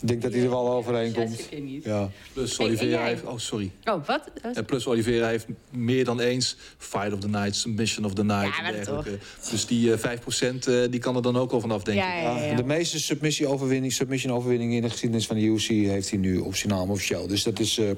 ik. 0.02 0.08
denk 0.08 0.22
dat 0.22 0.32
hij 0.34 0.42
er 0.42 0.50
wel 0.50 0.72
overheen 0.72 1.08
Ja, 1.08 1.14
komt. 1.14 1.50
Ja. 1.84 2.10
Plus 2.34 2.60
Oliveira 2.60 3.04
heeft... 3.06 3.24
Oh, 3.24 3.38
sorry. 3.38 3.72
Oh, 3.84 4.06
wat? 4.06 4.32
En 4.54 4.66
plus 4.66 4.88
Oliveira 4.88 5.28
heeft 5.28 5.46
meer 5.72 6.06
dan 6.06 6.20
eens 6.20 6.58
Fight 6.78 7.14
of 7.14 7.20
the 7.20 7.28
Night, 7.28 7.56
Submission 7.56 8.06
of 8.06 8.14
the 8.14 8.24
Night 8.24 8.48
Ja, 8.48 8.58
en 8.58 8.64
maar 8.64 8.72
dergelijke. 8.72 9.18
Dus 9.52 9.66
die 9.66 9.94
eh 9.94 10.00
5% 10.00 10.56
eh, 10.68 10.76
die 10.90 11.00
kan 11.00 11.16
er 11.16 11.22
dan 11.22 11.38
ook 11.38 11.52
al 11.52 11.60
vanaf, 11.60 11.84
denk 11.84 11.98
Ja, 11.98 12.14
ik. 12.16 12.24
ja, 12.24 12.46
ja. 12.46 12.56
De 12.56 12.64
meeste 12.64 13.00
submissie-overwinning 13.00 13.94
submission 13.94 14.52
in 14.52 14.82
de 14.82 14.90
geschiedenis 14.90 15.26
van 15.28 15.36
de 15.36 15.42
UFC 15.42 15.68
heeft 15.68 16.10
hij 16.10 16.20
nu 16.20 16.38
op 16.38 16.56
zijn 16.56 16.74
naam 16.74 16.90
officieel. 16.90 17.28
Dus 17.28 17.44
dat 17.44 17.60
is 17.60 17.78
eh, 17.78 17.90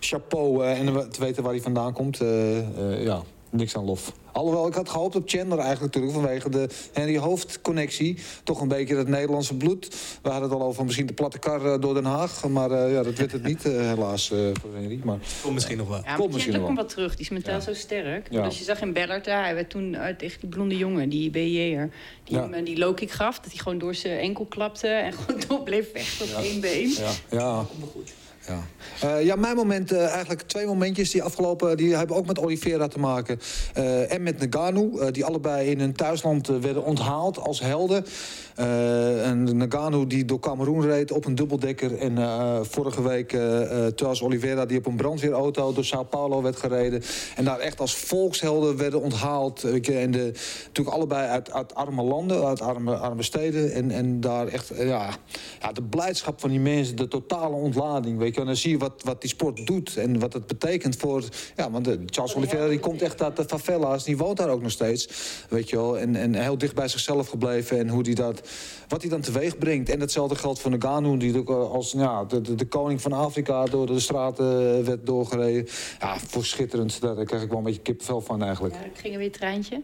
chapeau. 0.00 0.64
eh, 0.64 0.78
en 0.78 1.10
te 1.10 1.20
weten 1.20 1.42
waar 1.42 1.52
hij 1.52 1.60
vandaan 1.62 1.92
komt, 1.92 2.20
eh, 2.20 2.58
eh, 2.58 3.04
ja, 3.04 3.22
niks 3.50 3.76
aan 3.76 3.84
lof. 3.84 4.12
Alhoewel, 4.32 4.66
ik 4.66 4.74
had 4.74 4.88
gehoopt 4.88 5.16
op 5.16 5.28
Chandler 5.28 5.58
eigenlijk 5.58 5.94
natuurlijk 5.94 6.12
vanwege 6.22 6.50
de 6.50 6.68
Henry 6.92 7.16
Hoofd-connectie. 7.18 8.18
Toch 8.44 8.60
een 8.60 8.68
beetje 8.68 8.96
het 8.96 9.08
Nederlandse 9.08 9.54
bloed. 9.56 9.88
We 10.22 10.28
hadden 10.30 10.50
het 10.50 10.58
al 10.60 10.66
over 10.66 10.84
misschien 10.84 11.06
de 11.06 11.12
platte 11.12 11.38
kar 11.38 11.64
eh, 11.72 11.80
door 11.80 11.94
Den 11.94 12.04
Haag. 12.04 12.48
Maar 12.48 12.70
eh, 12.70 12.92
ja, 12.92 13.02
dat 13.02 13.14
werd 13.14 13.32
het 13.32 13.42
niet, 13.42 13.64
eh, 13.64 13.72
helaas, 13.72 14.30
eh, 14.30 14.38
voor 14.60 14.74
Henry. 14.74 15.00
Maar 15.04 15.18
Komt 15.42 15.54
misschien 15.54 15.76
nog 15.76 15.88
wel. 15.88 16.00
Ja, 16.04 16.14
Komt 16.14 16.32
misschien 16.32 16.52
Chandler 16.52 16.58
wel. 16.58 16.66
komt 16.66 16.78
wel 16.78 16.86
terug. 16.86 17.10
Die 17.16 17.20
is 17.24 17.28
mentaal 17.30 17.60
zo 17.60 17.74
sterk. 17.74 18.26
Ja. 18.30 18.42
Dus 18.44 18.58
je 18.58 18.64
zag 18.64 18.80
in 18.80 18.92
Bellator, 18.92 19.34
hij 19.34 19.54
werd 19.54 19.70
toen 19.70 19.96
tegen 20.18 20.40
die 20.40 20.48
blonde 20.48 20.76
jongen, 20.76 21.08
die 21.08 21.30
BJ'er... 21.30 21.90
die 22.24 22.36
Ja. 22.36 22.48
hem 22.50 22.64
die 22.64 22.78
low 22.78 22.96
kick 22.96 23.10
gaf, 23.10 23.38
dat 23.40 23.50
hij 23.52 23.58
gewoon 23.62 23.78
door 23.78 23.94
zijn 23.94 24.18
enkel 24.18 24.44
klapte... 24.44 24.88
en 24.88 25.12
gewoon 25.18 25.40
door 25.48 25.62
bleef 25.62 25.90
vechten 25.92 26.36
op 26.36 26.42
één 26.42 26.60
been. 26.60 26.88
Ja, 26.90 27.10
ja. 27.30 27.66
Ja. 28.50 28.62
Eh, 29.08 29.24
ja, 29.24 29.36
mijn 29.36 29.56
moment, 29.56 29.92
eh, 29.92 30.06
eigenlijk 30.06 30.42
twee 30.42 30.66
momentjes 30.66 31.10
die 31.10 31.22
afgelopen... 31.22 31.76
die 31.76 31.96
hebben 31.96 32.16
ook 32.16 32.26
met 32.26 32.38
Oliveira 32.38 32.88
te 32.88 32.98
maken. 32.98 33.40
Eh, 33.74 34.12
en 34.12 34.22
met 34.22 34.38
Nagano, 34.38 35.10
die 35.10 35.24
allebei 35.24 35.70
in 35.70 35.80
hun 35.80 35.92
thuisland 35.92 36.46
werden 36.46 36.84
onthaald 36.84 37.38
als 37.38 37.60
helden. 37.60 38.04
Eh, 38.60 39.28
en 39.28 39.56
Nagano 39.56 40.06
die 40.06 40.24
door 40.24 40.40
Cameroen 40.40 40.82
reed 40.82 41.12
op 41.12 41.24
een 41.24 41.34
dubbeldekker. 41.34 41.98
En 41.98 42.18
eh, 42.18 42.58
vorige 42.62 43.02
week 43.02 43.30
Charles 43.94 44.22
Oliveira 44.22 44.66
die 44.66 44.78
op 44.78 44.86
een 44.86 44.96
brandweerauto 44.96 45.72
door 45.72 45.84
Sao 45.84 46.02
Paulo 46.02 46.42
werd 46.42 46.56
gereden. 46.56 47.02
En 47.36 47.44
daar 47.44 47.58
echt 47.58 47.80
als 47.80 47.94
volkshelden 47.94 48.76
werden 48.76 49.00
onthaald. 49.00 49.64
En 49.64 50.10
de, 50.10 50.32
natuurlijk 50.66 50.96
allebei 50.96 51.28
uit, 51.28 51.52
uit 51.52 51.74
arme 51.74 52.02
landen, 52.02 52.46
uit 52.46 52.60
arme, 52.60 52.96
arme 52.96 53.22
steden. 53.22 53.72
En, 53.72 53.90
en 53.90 54.20
daar 54.20 54.46
echt, 54.46 54.70
eh, 54.70 54.86
ja, 54.86 55.16
ja, 55.60 55.72
de 55.72 55.82
blijdschap 55.82 56.40
van 56.40 56.50
die 56.50 56.60
mensen, 56.60 56.96
de 56.96 57.08
totale 57.08 57.54
ontlading. 57.54 58.18
Weet 58.18 58.34
je, 58.34 58.40
en 58.40 58.46
dan 58.46 58.56
zie 58.56 58.70
je 58.70 58.78
wat, 58.78 59.02
wat 59.04 59.20
die 59.20 59.30
sport 59.30 59.66
doet 59.66 59.96
en 59.96 60.18
wat 60.18 60.32
het 60.32 60.46
betekent 60.46 60.96
voor... 60.96 61.24
Ja, 61.56 61.70
want 61.70 61.88
eh, 61.88 61.94
Charles 62.06 62.34
Oliveira 62.34 62.68
die 62.68 62.80
komt 62.80 63.02
echt 63.02 63.22
uit 63.22 63.36
de 63.36 63.44
favela's, 63.46 64.04
die 64.04 64.16
woont 64.16 64.36
daar 64.36 64.48
ook 64.48 64.62
nog 64.62 64.70
steeds. 64.70 65.08
Weet 65.48 65.70
je 65.70 65.76
wel, 65.76 65.98
en, 65.98 66.16
en 66.16 66.34
heel 66.34 66.58
dicht 66.58 66.74
bij 66.74 66.88
zichzelf 66.88 67.28
gebleven 67.28 67.78
en 67.78 67.88
hoe 67.88 68.02
die 68.02 68.14
dat, 68.14 68.48
wat 68.90 69.00
hij 69.00 69.10
dan 69.10 69.20
teweeg 69.20 69.58
brengt. 69.58 69.88
En 69.88 69.98
datzelfde 69.98 70.34
geldt 70.34 70.60
voor 70.60 70.70
Nagano, 70.70 71.16
die 71.16 71.38
ook 71.38 71.50
als 71.50 71.92
ja, 71.92 72.24
de, 72.24 72.40
de, 72.40 72.54
de 72.54 72.66
koning 72.66 73.00
van 73.02 73.12
Afrika 73.12 73.64
door 73.64 73.86
de 73.86 74.00
straten 74.00 74.78
eh, 74.78 74.84
werd 74.84 75.06
doorgereden. 75.06 75.66
Ja, 75.98 76.18
voor 76.18 76.44
schitterend, 76.44 77.00
daar 77.00 77.24
krijg 77.24 77.42
ik 77.42 77.48
wel 77.48 77.58
een 77.58 77.64
beetje 77.64 77.80
kippenvel 77.80 78.20
van 78.20 78.42
eigenlijk. 78.42 78.74
Ja, 78.74 78.84
ik 78.84 78.98
ging 78.98 79.12
er 79.12 79.18
weer 79.18 79.26
een 79.26 79.32
traantje. 79.32 79.82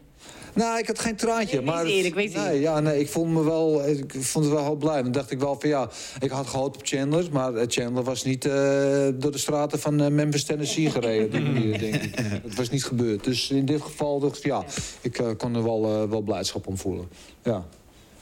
Nou, 0.53 0.79
ik 0.79 0.87
had 0.87 0.99
geen 0.99 1.17
traantje. 1.17 1.57
Nee, 1.57 1.67
maar 1.67 1.85
wees 1.85 1.93
eerlijk, 1.93 2.15
wees 2.15 2.33
nee, 2.33 2.61
ja, 2.61 2.81
nee, 2.81 3.01
ik 3.01 3.09
vond 3.09 3.33
me 3.33 3.45
wel, 3.45 3.89
ik 3.89 4.15
vond 4.19 4.45
het 4.45 4.55
wel 4.55 4.65
heel 4.65 4.77
blij. 4.77 5.03
Dan 5.03 5.13
dacht 5.13 5.31
ik 5.31 5.39
wel 5.39 5.61
van 5.61 5.69
ja, 5.69 5.91
ik 6.21 6.31
had 6.31 6.47
gehoopt 6.47 6.77
op 6.77 6.87
Chandler, 6.87 7.29
maar 7.33 7.55
eh, 7.55 7.65
Chandler 7.69 8.05
was 8.05 8.25
niet 8.25 8.45
eh, 8.45 8.53
door 9.15 9.33
de 9.33 9.39
straten 9.39 9.79
van 9.79 10.15
Memphis, 10.15 10.45
Tennessee 10.45 10.91
gereden. 10.91 11.43
manier, 11.43 11.79
denk 11.91 11.95
ik. 11.95 12.15
Het 12.43 12.55
was 12.55 12.71
niet 12.71 12.85
gebeurd. 12.85 13.25
Dus 13.25 13.51
in 13.51 13.65
dit 13.65 13.83
geval 13.83 14.21
dacht 14.21 14.39
ik, 14.39 14.45
ja, 14.45 14.65
ik 15.01 15.23
kon 15.39 15.55
er 15.55 15.63
wel, 15.63 16.09
wel 16.09 16.21
blijdschap 16.21 16.67
om 16.67 16.79
voelen. 16.79 17.09
Ja. 17.43 17.67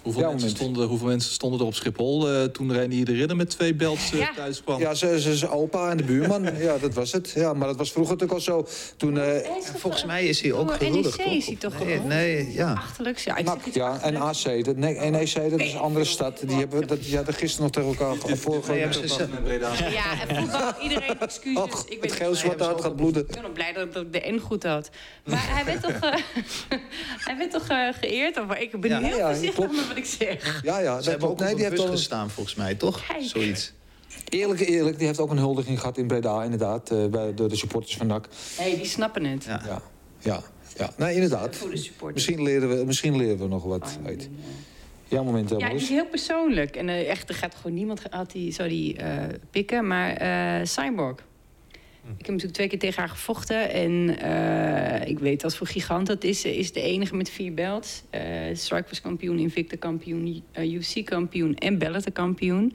Hoeveel, 0.04 0.22
Ja, 0.22 0.28
mensen 0.30 0.48
stonden, 0.50 0.86
hoeveel 0.86 1.06
mensen 1.06 1.32
stonden 1.32 1.60
er 1.60 1.66
op 1.66 1.74
Schiphol 1.74 2.28
eh, 2.30 2.42
toen 2.44 2.72
Renier 2.72 3.04
de 3.04 3.12
Ridder 3.12 3.36
met 3.36 3.50
twee 3.50 3.74
belts 3.74 4.12
eh, 4.12 4.18
Ja. 4.18 4.30
thuis 4.36 4.62
kwam? 4.62 4.80
Ja, 4.80 4.94
zijn 4.94 5.48
opa 5.48 5.90
en 5.90 5.96
de 5.96 6.02
buurman. 6.02 6.48
Ja, 6.58 6.78
dat 6.78 6.94
was 6.94 7.12
het. 7.12 7.32
Ja, 7.34 7.52
maar 7.52 7.68
dat 7.68 7.76
was 7.76 7.92
vroeger 7.92 8.16
natuurlijk 8.16 8.40
al 8.40 8.44
zo. 8.54 8.66
Toen, 8.96 9.18
eh, 9.18 9.50
Volgens 9.76 10.04
mij 10.04 10.26
is 10.26 10.40
hij 10.40 10.52
ook 10.52 10.72
gehuldigd, 10.72 11.16
NEC 11.16 11.24
toch? 11.26 11.34
is 11.34 11.46
hij 11.46 11.56
toch 11.56 11.84
nee, 11.84 11.98
nee, 12.00 12.52
ja. 12.52 12.72
Achterlijks, 12.72 13.24
ja. 13.24 13.38
Ja, 13.72 14.00
en. 14.02 14.16
AC, 14.16 14.64
dat, 14.64 14.76
nee, 14.76 15.10
NEC, 15.10 15.50
dat 15.50 15.60
is 15.60 15.72
een 15.72 15.78
andere 15.78 16.04
stad. 16.04 16.42
Die 16.46 16.56
hebben 16.56 16.86
dat, 16.86 17.02
die 17.02 17.16
hadden 17.16 17.34
gisteren 17.34 17.62
nog 17.62 17.70
tegen 17.72 17.88
elkaar 17.88 18.14
ze- 19.76 19.84
Ja, 19.90 20.26
en 20.28 20.36
voetbal, 20.36 20.72
iedereen 20.82 21.18
excuses. 21.18 21.62
Och, 21.62 21.80
ik 21.80 21.88
weet 21.88 21.90
het 21.90 22.02
niet 22.02 22.12
geel 22.12 22.34
zwart 22.34 22.62
uit 22.62 22.80
gaat 22.80 22.96
bloeden. 22.96 23.22
Ik 23.22 23.34
ben 23.34 23.44
ook 23.46 23.52
blij 23.54 23.72
dat 23.72 23.96
ik 23.96 24.12
de 24.12 24.32
N 24.32 24.38
goed 24.38 24.62
had. 24.62 24.90
Maar 25.24 25.44
hij 25.54 25.64
werd 25.64 25.82
toch, 25.82 26.10
eh, 26.10 26.12
hij 27.26 27.36
werd 27.38 27.50
toch 27.50 27.68
eh, 27.68 27.88
geëerd? 28.00 28.40
Of, 28.40 28.54
ik 28.56 28.80
ben 28.80 28.90
Ja. 28.90 29.00
heel 29.00 29.16
Ja, 29.16 29.26
voorzichtig 29.34 29.64
wat 29.94 30.04
ik 30.04 30.04
zeg. 30.04 30.60
Ja, 30.62 30.78
ja. 30.78 31.00
Ze 31.00 31.10
hebben 31.10 31.28
ook. 31.28 31.38
Nee, 31.38 31.50
op 31.50 31.56
die 31.56 31.66
heeft 31.68 31.80
al, 31.80 31.86
gestaan, 31.86 32.30
volgens 32.30 32.54
mij, 32.54 32.74
toch? 32.74 33.06
Kijk. 33.06 33.22
Zoiets. 33.22 33.72
eerlijk, 34.28 34.60
eerlijk, 34.60 34.98
die 34.98 35.06
heeft 35.06 35.18
ook 35.18 35.30
een 35.30 35.38
huldiging 35.38 35.78
gehad 35.80 35.98
in 35.98 36.06
Breda, 36.06 36.42
inderdaad. 36.42 36.90
eh, 36.90 37.06
bij, 37.06 37.34
door 37.34 37.48
de 37.48 37.56
supporters 37.56 37.96
van 37.96 38.06
NAC. 38.06 38.28
Nee, 38.58 38.76
die 38.76 38.86
snappen 38.86 39.24
het. 39.24 39.44
Ja. 39.44 39.60
Ja, 39.66 39.82
ja, 40.18 40.42
ja. 40.76 40.90
Nee, 40.96 41.14
inderdaad. 41.14 41.56
Voor 41.56 41.70
de 41.70 41.76
supporters. 41.76 42.14
Misschien 42.26 42.42
leren 42.42 42.78
we, 42.78 42.84
misschien 42.84 43.16
leren 43.16 43.38
we 43.38 43.46
nog 43.46 43.64
wat 43.64 43.98
uit. 44.06 44.28
Ja, 45.08 45.22
moment, 45.22 45.48
Ja, 45.50 45.56
die 45.56 45.64
Elmoes. 45.66 45.82
is 45.82 45.88
heel 45.88 46.06
persoonlijk. 46.06 46.76
En 46.76 46.88
eh, 46.88 47.10
echt, 47.10 47.28
er 47.28 47.34
gaat 47.34 47.54
gewoon 47.54 47.74
niemand 47.74 48.00
had 48.10 48.30
die, 48.30 48.52
zou 48.52 48.68
die 48.68 48.96
eh, 48.96 49.24
pikken. 49.50 49.86
Maar 49.86 50.10
eh 50.12 50.64
Cyborg. 50.66 51.16
Ik 52.04 52.26
heb 52.26 52.28
natuurlijk 52.28 52.54
twee 52.54 52.68
keer 52.68 52.78
tegen 52.78 53.00
haar 53.00 53.08
gevochten. 53.08 53.70
En 53.70 54.18
eh, 54.18 55.08
ik 55.08 55.18
weet 55.18 55.42
wat 55.42 55.56
voor 55.56 55.66
gigant 55.66 56.06
dat 56.06 56.24
is. 56.24 56.40
Ze 56.40 56.56
is 56.56 56.72
de 56.72 56.80
enige 56.80 57.16
met 57.16 57.30
vier 57.30 57.54
belts. 57.54 58.02
Eh 58.10 58.22
Strike 58.52 58.88
was 58.88 59.00
kampioen, 59.00 59.38
Invicta 59.38 59.76
kampioen, 59.76 60.44
eh, 60.52 60.72
UFC 60.72 61.04
kampioen 61.04 61.54
en 61.54 61.78
Bellator 61.78 62.12
kampioen. 62.12 62.74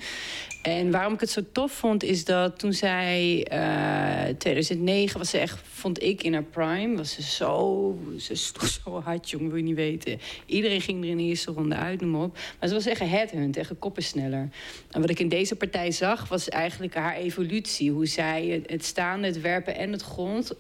En 0.62 0.92
waarom 0.92 1.14
ik 1.14 1.20
het 1.20 1.30
zo 1.30 1.42
tof 1.52 1.72
vond, 1.72 2.04
is 2.04 2.26
dat 2.26 2.60
toen 2.60 2.74
zij... 2.74 3.46
eh 3.50 4.00
2009 4.38 5.18
was 5.18 5.30
ze 5.30 5.38
echt, 5.38 5.60
vond 5.64 6.04
ik, 6.04 6.24
in 6.24 6.34
haar 6.34 6.44
prime. 6.44 6.98
Was 6.98 7.14
ze 7.14 7.22
zo... 7.22 7.98
Ze 8.18 8.36
zo 8.36 9.02
hard, 9.02 9.30
jongen, 9.30 9.48
wil 9.48 9.58
je 9.58 9.64
niet 9.64 9.76
weten. 9.76 10.20
Iedereen 10.46 10.82
ging 10.82 11.04
er 11.04 11.10
in 11.10 11.18
de 11.18 11.24
eerste 11.24 11.52
ronde 11.52 11.76
uit, 11.76 12.02
noem 12.02 12.10
maar 12.10 12.22
op. 12.22 12.38
Maar 12.60 12.70
ze 12.70 12.76
was 12.76 12.86
echt 12.86 13.02
een 13.02 13.10
headhunt, 13.10 13.58
echt 13.58 13.70
een 13.70 13.80
koppensneller. 13.80 14.50
En 14.92 15.02
wat 15.02 15.10
ik 15.10 15.20
in 15.20 15.30
deze 15.30 15.56
partij 15.56 15.92
zag, 15.92 16.28
was 16.28 16.50
eigenlijk 16.50 16.96
haar 16.96 17.16
evolutie. 17.16 17.92
Hoe 17.92 18.06
zij 18.06 18.46
het, 18.46 18.70
het 18.70 18.86
staan, 18.86 19.24
het 19.24 19.42
werpen 19.42 19.76
en 19.76 19.92
het 19.92 20.02
grond 20.02 20.54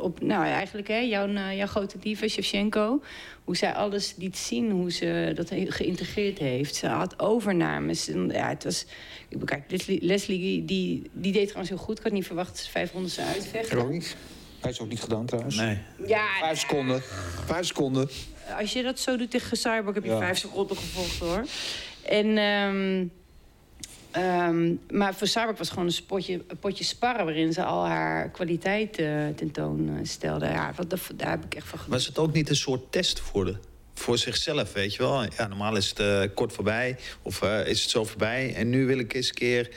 op, 0.00 0.20
nou 0.20 0.44
eigenlijk, 0.44 0.88
hè, 0.88 0.98
jouw, 0.98 1.28
eh, 1.28 1.56
jouw 1.56 1.66
grote 1.66 1.96
lieve 2.02 2.28
Shevchenko. 2.28 3.02
Hoe 3.44 3.56
zij 3.56 3.72
alles 3.74 4.14
liet 4.18 4.36
zien, 4.38 4.70
hoe 4.70 4.92
ze 4.92 5.32
dat 5.34 5.52
geïntegreerd 5.68 6.38
heeft. 6.38 6.74
Ze 6.74 6.86
had 6.86 7.18
overnames. 7.20 8.08
En, 8.08 8.28
Ja, 8.32 8.48
het 8.48 8.64
was, 8.64 8.86
ik 9.28 9.38
bekijk, 9.38 9.62
Leslie, 9.70 10.04
Leslie 10.04 10.64
die, 10.64 11.10
die 11.12 11.32
deed 11.32 11.42
trouwens 11.44 11.68
heel 11.68 11.78
goed. 11.78 11.98
Ik 11.98 12.04
had 12.04 12.12
niet 12.12 12.26
verwacht 12.26 12.48
dat 12.48 12.58
ze 12.58 12.70
vijf 12.70 12.92
ronden 12.92 13.10
zou 13.10 13.28
uitvechten. 13.28 13.88
Niet. 13.90 14.16
Hij 14.60 14.70
is 14.70 14.80
ook 14.80 14.88
niet 14.88 15.00
gedaan 15.00 15.26
trouwens. 15.26 15.56
Nee. 15.56 15.78
Ja, 16.06 16.26
Vijf 16.40 16.58
seconden. 16.60 17.02
Vijf 17.46 17.66
seconden. 17.66 18.08
als 18.58 18.72
je 18.72 18.82
dat 18.82 18.98
zo 18.98 19.16
doet 19.16 19.30
tegen 19.30 19.56
Cyborg, 19.56 19.94
heb 19.94 20.04
je 20.04 20.10
Ja. 20.10 20.18
vijf 20.18 20.38
seconden 20.38 20.76
gevolgd 20.76 21.18
hoor. 21.18 21.44
En, 22.02 22.38
ehm, 22.38 23.06
ehm, 24.10 24.74
maar 24.90 25.14
voor 25.14 25.26
Cyborg 25.26 25.58
was 25.58 25.68
gewoon 25.70 25.92
een, 26.06 26.46
potje 26.60 26.84
sparren... 26.84 27.24
waarin 27.24 27.52
ze 27.52 27.64
al 27.64 27.86
haar 27.86 28.30
kwaliteit 28.30 28.98
eh, 28.98 29.28
tentoon 29.36 29.88
eh, 29.88 30.00
stelde. 30.02 30.46
Ja, 30.46 30.72
wat, 30.76 30.90
daar 31.14 31.30
heb 31.30 31.44
ik 31.44 31.54
echt 31.54 31.66
van 31.66 31.78
genoten. 31.78 31.98
Was 31.98 32.06
het 32.06 32.18
ook 32.18 32.32
niet 32.32 32.48
een 32.48 32.56
soort 32.56 32.92
test 32.92 33.20
voor, 33.20 33.44
de, 33.44 33.56
voor 33.94 34.18
zichzelf, 34.18 34.72
weet 34.72 34.94
je 34.94 35.02
wel? 35.02 35.22
Ja, 35.22 35.46
normaal 35.46 35.76
is 35.76 35.88
het 35.88 35.98
eh, 35.98 36.22
kort 36.34 36.52
voorbij 36.52 36.96
of 37.22 37.42
is 37.42 37.80
het 37.82 37.90
zo 37.90 38.04
voorbij. 38.04 38.54
En 38.54 38.68
nu 38.70 38.86
wil 38.86 38.98
ik 38.98 39.14
eens 39.14 39.28
een 39.28 39.34
keer 39.34 39.70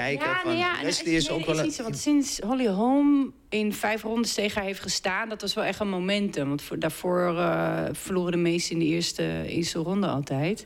kijken 0.00 0.26
Ja, 0.26 0.40
van... 0.40 0.50
nee, 0.50 0.58
ja, 0.58 0.78
en 0.78 0.84
Leslie 0.84 1.16
is 1.16 1.30
ook 1.30 1.44
wel... 1.44 1.70
zo, 1.70 1.82
want 1.82 1.98
sinds 1.98 2.38
Holly 2.38 2.66
Holm 2.66 3.32
in 3.48 3.72
vijf 3.72 4.02
rondes 4.02 4.34
tegen 4.34 4.56
haar 4.56 4.66
heeft 4.66 4.80
gestaan... 4.80 5.28
dat 5.28 5.40
was 5.40 5.54
wel 5.54 5.64
echt 5.64 5.80
een 5.80 5.88
momentum. 5.88 6.48
Want 6.48 6.62
voor, 6.62 6.78
daarvoor 6.78 7.38
eh, 7.38 7.84
verloren 7.92 8.32
de 8.32 8.38
meesten 8.38 8.72
in 8.72 8.78
de 8.78 8.84
eerste, 8.84 9.44
eerste 9.46 9.78
ronde 9.78 10.06
altijd. 10.06 10.64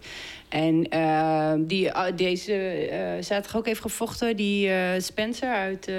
En 0.49 0.89
eh, 0.89 1.55
die, 1.59 1.93
ah, 1.93 2.17
deze 2.17 2.55
eh 2.55 3.23
zaterdag 3.23 3.57
ook 3.57 3.67
heeft 3.67 3.81
gevochten. 3.81 4.37
Die 4.37 4.69
eh, 4.69 5.01
Spencer 5.01 5.49
uit, 5.49 5.91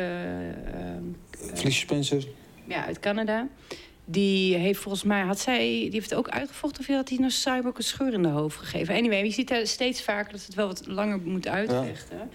Felicia 1.54 1.82
Spencer. 1.82 2.24
ja, 2.68 2.86
uit 2.86 3.00
Canada. 3.00 3.48
Die 4.06 4.56
heeft 4.56 4.80
volgens 4.80 5.04
mij, 5.04 5.22
had 5.22 5.40
zij, 5.40 5.60
die 5.68 5.92
heeft 5.92 6.14
ook 6.14 6.30
uitgevochten... 6.30 6.80
of 6.80 6.96
had 6.96 7.10
hij 7.10 7.18
naar 7.18 7.32
Cyborg 7.32 7.78
een 7.78 7.84
scheur 7.84 8.14
in 8.14 8.22
de 8.22 8.30
hoofd 8.30 8.58
gegeven. 8.58 8.96
Anyway, 8.96 9.24
je 9.24 9.32
ziet 9.32 9.48
daar 9.48 9.68
steeds 9.68 10.02
vaker 10.02 10.32
dat 10.32 10.46
het 10.46 10.56
wel 10.56 10.68
wat 10.68 10.84
langer 10.88 11.20
moet 11.20 11.48
uitvechten. 11.48 12.30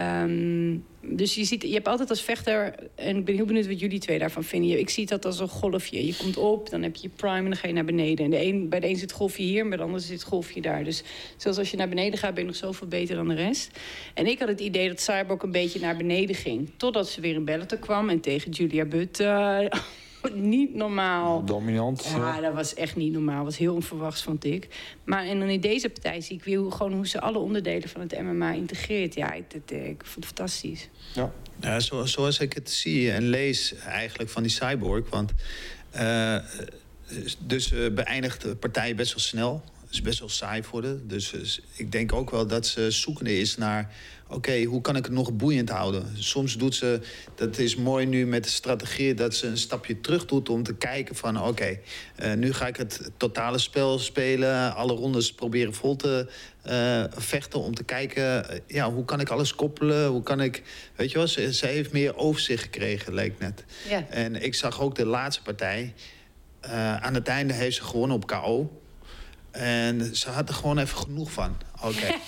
Ehm, 0.00 0.76
dus 1.16 1.34
je, 1.34 1.44
ziet, 1.44 1.62
je 1.62 1.72
hebt 1.72 1.88
altijd 1.88 2.10
als 2.10 2.22
vechter... 2.22 2.74
en 2.94 3.16
ik 3.16 3.24
ben 3.24 3.34
heel 3.34 3.44
benieuwd 3.44 3.66
wat 3.66 3.80
jullie 3.80 3.98
twee 3.98 4.18
daarvan 4.18 4.44
vinden. 4.44 4.78
Ik 4.78 4.90
zie 4.90 5.06
dat 5.06 5.24
als 5.24 5.40
een 5.40 5.48
golfje. 5.48 6.06
Je 6.06 6.16
komt 6.16 6.36
op, 6.36 6.70
dan 6.70 6.82
heb 6.82 6.96
je 6.96 7.08
prime 7.08 7.36
en 7.36 7.44
dan 7.44 7.56
ga 7.56 7.68
je 7.68 7.74
naar 7.74 7.84
beneden. 7.84 8.24
En 8.24 8.30
de 8.30 8.44
een, 8.44 8.68
bij 8.68 8.80
de 8.80 8.88
een 8.88 8.96
zit 8.96 9.02
het 9.02 9.12
golfje 9.12 9.42
hier 9.42 9.68
bij 9.68 9.76
de 9.76 9.82
ander 9.82 10.00
zit 10.00 10.10
het 10.10 10.22
golfje 10.22 10.60
daar. 10.60 10.84
Dus 10.84 11.02
zelfs 11.36 11.58
als 11.58 11.70
je 11.70 11.76
naar 11.76 11.88
beneden 11.88 12.18
gaat, 12.18 12.34
ben 12.34 12.42
je 12.42 12.48
nog 12.48 12.58
zoveel 12.58 12.86
beter 12.86 13.16
dan 13.16 13.28
de 13.28 13.34
rest. 13.34 13.78
En 14.14 14.26
ik 14.26 14.38
had 14.38 14.48
het 14.48 14.60
idee 14.60 14.88
dat 14.88 15.00
Cyborg 15.00 15.42
een 15.42 15.52
beetje 15.52 15.80
naar 15.80 15.96
beneden 15.96 16.34
ging. 16.34 16.70
Totdat 16.76 17.08
ze 17.08 17.20
weer 17.20 17.34
in 17.34 17.44
Bellator 17.44 17.78
kwam 17.78 18.08
en 18.08 18.20
tegen 18.20 18.50
Julia 18.50 18.84
Butt... 18.84 19.20
eh, 19.20 19.60
niet 20.34 20.74
normaal. 20.74 21.44
Dominant. 21.44 22.04
Ja, 22.04 22.40
dat 22.40 22.54
was 22.54 22.74
echt 22.74 22.96
niet 22.96 23.12
normaal. 23.12 23.36
Dat 23.36 23.44
was 23.44 23.56
heel 23.56 23.74
onverwachts, 23.74 24.22
vond 24.22 24.44
ik. 24.44 24.68
Maar 25.04 25.26
en 25.26 25.38
dan 25.38 25.48
in 25.48 25.60
deze 25.60 25.88
partij 25.88 26.20
zie 26.20 26.36
ik 26.36 26.44
weer 26.44 26.58
hoe, 26.58 26.70
gewoon 26.70 26.92
hoe 26.92 27.06
ze 27.06 27.20
alle 27.20 27.38
onderdelen 27.38 27.88
van 27.88 28.00
het 28.00 28.22
MMA 28.22 28.52
integreert. 28.52 29.14
Ja, 29.14 29.32
ik, 29.32 29.50
dat, 29.50 29.78
eh, 29.78 29.88
ik 29.88 30.02
vond 30.04 30.14
het 30.14 30.24
fantastisch. 30.24 30.88
Ja. 31.14 31.32
Ja, 31.60 31.80
zo, 31.80 32.04
zoals 32.04 32.38
ik 32.38 32.52
het 32.52 32.70
zie 32.70 33.12
en 33.12 33.28
lees 33.28 33.74
eigenlijk 33.74 34.30
van 34.30 34.42
die 34.42 34.52
cyborg. 34.52 35.10
Want 35.10 35.32
eh, 35.90 36.36
dus 37.38 37.72
eh, 37.72 37.90
beëindigt 37.90 38.42
de 38.42 38.56
partij 38.56 38.94
best 38.94 39.10
wel 39.10 39.20
snel. 39.20 39.62
Is 39.90 40.02
best 40.02 40.18
wel 40.18 40.28
saai 40.28 40.62
voor 40.62 40.84
haar. 40.84 40.96
Dus 41.02 41.32
eh, 41.32 41.40
ik 41.76 41.92
denk 41.92 42.12
ook 42.12 42.30
wel 42.30 42.46
dat 42.46 42.66
ze 42.66 42.90
zoekende 42.90 43.38
is 43.38 43.56
naar... 43.56 43.94
oké, 44.28 44.62
hoe 44.62 44.80
kan 44.80 44.96
ik 44.96 45.04
het 45.04 45.12
nog 45.12 45.32
boeiend 45.32 45.68
houden? 45.68 46.04
Soms 46.14 46.56
doet 46.56 46.74
ze, 46.74 47.00
dat 47.34 47.58
is 47.58 47.76
mooi 47.76 48.06
nu 48.06 48.26
met 48.26 48.44
de 48.44 48.50
strategie... 48.50 49.14
dat 49.14 49.34
ze 49.34 49.46
een 49.46 49.58
stapje 49.58 50.00
terug 50.00 50.26
doet 50.26 50.48
om 50.48 50.62
te 50.62 50.74
kijken 50.74 51.14
van... 51.14 51.42
oké, 51.42 51.78
eh, 52.16 52.32
nu 52.32 52.52
ga 52.52 52.66
ik 52.66 52.76
het 52.76 53.10
totale 53.16 53.58
spel 53.58 53.98
spelen. 53.98 54.74
Alle 54.74 54.92
rondes 54.92 55.32
proberen 55.32 55.74
vol 55.74 55.96
te 55.96 56.30
eh, 56.62 57.04
vechten 57.10 57.60
om 57.60 57.74
te 57.74 57.84
kijken... 57.84 58.50
eh, 58.50 58.58
ja, 58.66 58.92
hoe 58.92 59.04
kan 59.04 59.20
ik 59.20 59.28
alles 59.28 59.54
koppelen? 59.54 60.08
Hoe 60.08 60.22
kan 60.22 60.40
ik... 60.40 60.62
Weet 60.96 61.10
je 61.10 61.18
wel, 61.18 61.28
ze, 61.28 61.54
ze 61.54 61.66
heeft 61.66 61.92
meer 61.92 62.16
overzicht 62.16 62.62
gekregen, 62.62 63.14
leek 63.14 63.38
net. 63.38 63.64
Ja. 63.88 64.06
En 64.08 64.42
ik 64.42 64.54
zag 64.54 64.80
ook 64.80 64.94
de 64.94 65.06
laatste 65.06 65.42
partij. 65.42 65.94
Aan 67.00 67.14
het 67.14 67.28
einde 67.28 67.52
heeft 67.52 67.76
ze 67.76 67.82
gewonnen 67.82 68.16
op 68.16 68.26
KO. 68.26 68.79
En 69.50 70.16
ze 70.16 70.30
had 70.30 70.48
er 70.48 70.54
gewoon 70.54 70.78
even 70.78 70.98
genoeg 70.98 71.32
van. 71.32 71.56
Oké. 71.84 72.06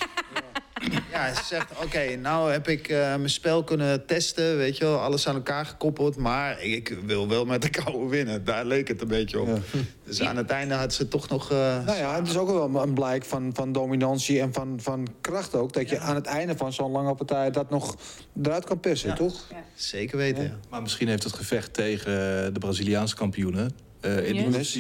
Ja, 1.10 1.34
ze 1.34 1.44
zegt, 1.44 1.66
oké, 1.84 2.16
nou 2.16 2.52
heb 2.52 2.68
ik 2.68 2.88
eh, 2.88 2.98
mijn 2.98 3.30
spel 3.30 3.64
kunnen 3.64 4.06
testen, 4.06 4.56
weet 4.56 4.76
je 4.76 4.84
wel, 4.84 4.98
alles 4.98 5.28
aan 5.28 5.34
elkaar 5.34 5.66
gekoppeld, 5.66 6.16
maar 6.16 6.62
ik 6.62 6.96
wil 7.04 7.28
wel 7.28 7.44
met 7.44 7.62
de 7.62 7.70
KO 7.70 8.08
winnen. 8.08 8.44
Daar 8.44 8.64
leek 8.64 8.88
het 8.88 9.00
een 9.00 9.08
beetje 9.08 9.40
op. 9.40 9.58
Dus 10.04 10.20
aan 10.22 10.36
het 10.36 10.50
einde 10.50 10.74
had 10.74 10.94
ze 10.94 11.08
toch 11.08 11.28
nog... 11.28 11.50
eh, 11.50 11.84
Nou 11.84 11.98
ja, 11.98 12.14
het 12.16 12.28
is 12.28 12.36
ook 12.36 12.48
wel 12.72 12.82
een 12.82 12.94
blijk 12.94 13.24
van, 13.24 13.50
van 13.54 13.72
dominantie 13.72 14.40
en 14.40 14.52
van, 14.52 14.78
van 14.80 15.08
kracht 15.20 15.54
ook. 15.54 15.72
Dat 15.72 15.88
je 15.88 15.98
aan 15.98 16.14
het 16.14 16.26
einde 16.26 16.56
van 16.56 16.72
zo'n 16.72 16.90
lange 16.90 17.14
partij 17.14 17.50
dat 17.50 17.70
nog 17.70 17.96
eruit 18.42 18.64
kan 18.64 18.80
persen, 18.80 19.08
Ja. 19.08 19.14
toch? 19.14 19.46
Zeker 19.74 20.16
weten, 20.16 20.42
ja. 20.44 20.58
Maar 20.70 20.82
misschien 20.82 21.08
heeft 21.08 21.24
het 21.24 21.32
gevecht 21.32 21.74
tegen 21.74 22.12
de 22.54 22.58
Braziliaanse 22.58 23.14
kampioenen 23.14 23.70
eh 24.00 24.28
in 24.28 24.34
Yes. 24.50 24.78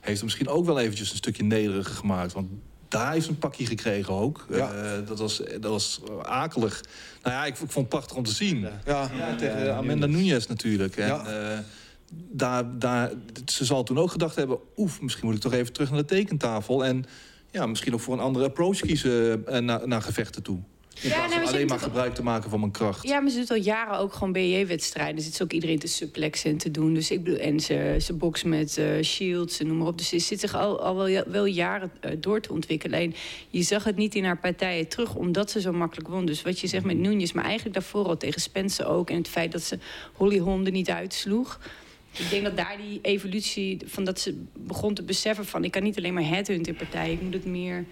Heeft 0.00 0.16
hem 0.16 0.24
misschien 0.24 0.48
ook 0.48 0.64
wel 0.66 0.78
eventjes 0.78 1.10
een 1.10 1.16
stukje 1.16 1.42
nederiger 1.42 1.94
gemaakt. 1.94 2.32
Want 2.32 2.48
daar 2.88 3.12
heeft 3.12 3.28
een 3.28 3.38
pakje 3.38 3.66
gekregen 3.66 4.14
ook. 4.14 4.46
Ja. 4.50 4.72
Eh, 4.72 5.06
dat, 5.06 5.18
was, 5.18 5.36
dat 5.60 5.70
was 5.70 6.00
akelig. 6.22 6.80
Nou 7.22 7.34
ja, 7.34 7.44
ik, 7.44 7.52
ik 7.52 7.56
vond 7.58 7.74
het 7.74 7.88
prachtig 7.88 8.16
om 8.16 8.24
te 8.24 8.32
zien. 8.34 8.60
Ja. 8.60 9.10
Ja, 9.16 9.34
tegen 9.36 9.74
Amanda 9.76 10.06
Nunes 10.06 10.46
natuurlijk. 10.46 10.96
En, 10.96 11.06
Ja. 11.06 11.26
eh, 11.52 11.58
daar, 12.30 12.78
daar, 12.78 13.10
ze 13.44 13.64
zal 13.64 13.82
toen 13.82 13.98
ook 13.98 14.10
gedacht 14.10 14.36
hebben... 14.36 14.58
oef, 14.76 15.00
misschien 15.00 15.26
moet 15.26 15.34
ik 15.34 15.40
toch 15.40 15.52
even 15.52 15.72
terug 15.72 15.90
naar 15.90 15.98
de 15.98 16.04
tekentafel... 16.04 16.84
en 16.84 17.04
ja, 17.50 17.66
misschien 17.66 17.94
ook 17.94 18.00
voor 18.00 18.14
een 18.14 18.20
andere 18.20 18.44
approach 18.44 18.80
kiezen 18.80 19.46
eh, 19.46 19.60
naar, 19.60 19.88
naar 19.88 20.02
gevechten 20.02 20.42
toe. 20.42 20.58
In 21.02 21.08
Ja, 21.08 21.42
alleen 21.46 21.66
maar 21.66 21.78
gebruik 21.78 22.14
te 22.14 22.22
maken 22.22 22.50
van 22.50 22.60
mijn 22.60 22.72
kracht. 22.72 23.08
Ja, 23.08 23.20
maar 23.20 23.30
ze 23.30 23.38
doet 23.38 23.50
al 23.50 23.56
jaren 23.56 23.98
ook 23.98 24.12
gewoon 24.12 24.32
BJ-wedstrijden. 24.32 25.22
Zit 25.22 25.34
ze 25.34 25.42
ook 25.42 25.52
iedereen 25.52 25.78
te 25.78 25.86
suplexen 25.86 26.50
en 26.50 26.56
te 26.56 26.70
doen. 26.70 26.94
Dus 26.94 27.10
ik 27.10 27.24
bedoel, 27.24 27.38
en 27.38 27.60
ze, 27.60 27.96
ze 28.00 28.12
bokst 28.12 28.44
met 28.44 28.78
eh, 28.78 29.02
shields 29.02 29.60
en 29.60 29.66
noem 29.66 29.76
maar 29.76 29.86
op. 29.86 29.98
Dus 29.98 30.08
ze 30.08 30.18
zit 30.18 30.40
zich 30.40 30.54
al, 30.54 30.82
al 30.82 30.96
wel, 30.96 31.24
wel 31.26 31.44
jaren 31.44 31.90
eh, 32.00 32.10
door 32.18 32.40
te 32.40 32.52
ontwikkelen. 32.52 32.96
Alleen 32.96 33.14
je 33.50 33.62
zag 33.62 33.84
het 33.84 33.96
niet 33.96 34.14
in 34.14 34.24
haar 34.24 34.38
partijen 34.38 34.88
terug, 34.88 35.14
omdat 35.14 35.50
ze 35.50 35.60
zo 35.60 35.72
makkelijk 35.72 36.08
won. 36.08 36.24
Dus 36.24 36.42
wat 36.42 36.60
je 36.60 36.66
zegt 36.66 36.84
met 36.84 36.98
Nunes, 36.98 37.32
maar 37.32 37.44
eigenlijk 37.44 37.74
daarvoor 37.74 38.04
al 38.04 38.16
tegen 38.16 38.40
Spencer 38.40 38.86
ook. 38.86 39.10
En 39.10 39.16
het 39.16 39.28
feit 39.28 39.52
dat 39.52 39.62
ze 39.62 39.78
Holly 40.12 40.38
Holm 40.38 40.64
er 40.64 40.72
niet 40.72 40.90
uitsloeg. 40.90 41.60
Ik 42.18 42.30
denk 42.30 42.44
dat 42.44 42.56
daar 42.56 42.76
die 42.86 42.98
evolutie 43.02 43.78
van 43.84 44.04
dat 44.04 44.20
ze 44.20 44.42
begon 44.54 44.94
te 44.94 45.02
beseffen 45.02 45.46
van... 45.46 45.64
ik 45.64 45.70
kan 45.70 45.82
niet 45.82 45.96
alleen 45.96 46.14
maar 46.14 46.28
headhunt 46.28 46.66
in 46.66 46.76
partijen, 46.76 47.12
ik 47.12 47.22
moet 47.22 47.32
het 47.32 47.44
meer 47.44 47.84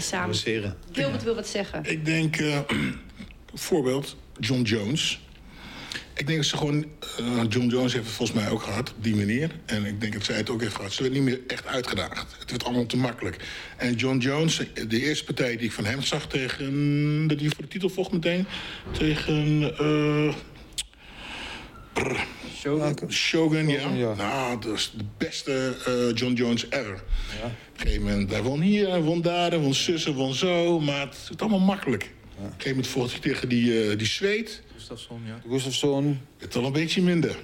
samen... 0.00 0.26
Doseren. 0.26 0.76
Gilbert 0.92 1.22
wil 1.22 1.34
wat 1.34 1.48
zeggen. 1.48 1.84
Ik 1.84 2.04
denk, 2.04 2.36
eh 2.36 2.58
voorbeeld, 3.54 4.16
John 4.38 4.62
Jones. 4.62 5.20
Ik 6.14 6.26
denk 6.26 6.38
dat 6.38 6.48
ze 6.48 6.56
gewoon... 6.56 6.84
eh, 7.18 7.42
John 7.48 7.66
Jones 7.66 7.92
heeft 7.92 8.06
het 8.06 8.14
volgens 8.14 8.38
mij 8.38 8.50
ook 8.50 8.62
gehad, 8.62 8.90
op 8.96 9.04
die 9.04 9.16
manier. 9.16 9.50
En 9.66 9.84
ik 9.84 10.00
denk 10.00 10.12
dat 10.12 10.24
zij 10.24 10.36
het 10.36 10.50
ook 10.50 10.60
heeft 10.60 10.74
gehad. 10.74 10.92
Ze 10.92 11.02
werd 11.02 11.14
niet 11.14 11.22
meer 11.22 11.40
echt 11.46 11.66
uitgedaagd. 11.66 12.36
Het 12.38 12.50
werd 12.50 12.64
allemaal 12.64 12.86
te 12.86 12.96
makkelijk. 12.96 13.36
En 13.76 13.94
John 13.94 14.18
Jones, 14.18 14.62
de 14.88 15.00
eerste 15.02 15.24
partij 15.24 15.56
die 15.56 15.66
ik 15.66 15.72
van 15.72 15.84
hem 15.84 16.02
zag 16.02 16.26
tegen... 16.26 17.28
dat 17.28 17.40
hij 17.40 17.48
voor 17.48 17.62
de 17.62 17.68
titel 17.68 17.88
vocht 17.88 18.12
meteen. 18.12 18.46
Tegen... 18.92 19.62
eh, 19.78 20.34
brr, 21.92 22.26
Shogun, 23.08 23.68
ja. 23.68 23.88
ja. 23.94 24.14
Nou, 24.14 24.60
dat 24.60 24.76
is 24.76 24.92
de 24.96 25.04
beste 25.18 25.76
eh, 25.86 26.16
John 26.16 26.32
Jones 26.32 26.66
ever. 26.70 27.02
Op 27.44 27.69
een 27.80 27.86
gegeven 27.86 28.08
moment, 28.08 28.30
hij 28.30 28.42
won 28.42 28.60
hier, 28.60 28.88
hij 28.88 29.00
won 29.00 29.22
daar, 29.22 29.50
hij 29.50 29.58
won 29.58 29.74
zussen, 29.74 30.14
won 30.14 30.34
zo. 30.34 30.80
Maar 30.80 31.00
het 31.00 31.28
is 31.30 31.36
allemaal 31.36 31.60
makkelijk. 31.60 32.02
Op 32.02 32.44
een 32.44 32.50
gegeven 32.50 32.70
moment 32.70 32.86
vocht 32.86 33.10
hij 33.10 33.20
tegen 33.20 33.48
die, 33.48 33.90
eh 33.90 33.98
die 33.98 34.06
zweet. 34.06 34.62
Gustafsson, 34.74 35.20
ja. 35.26 35.40
Gustafsson. 35.48 36.20
Het 36.38 36.56
al 36.56 36.64
een 36.64 36.72
beetje 36.72 37.02
minder. 37.02 37.36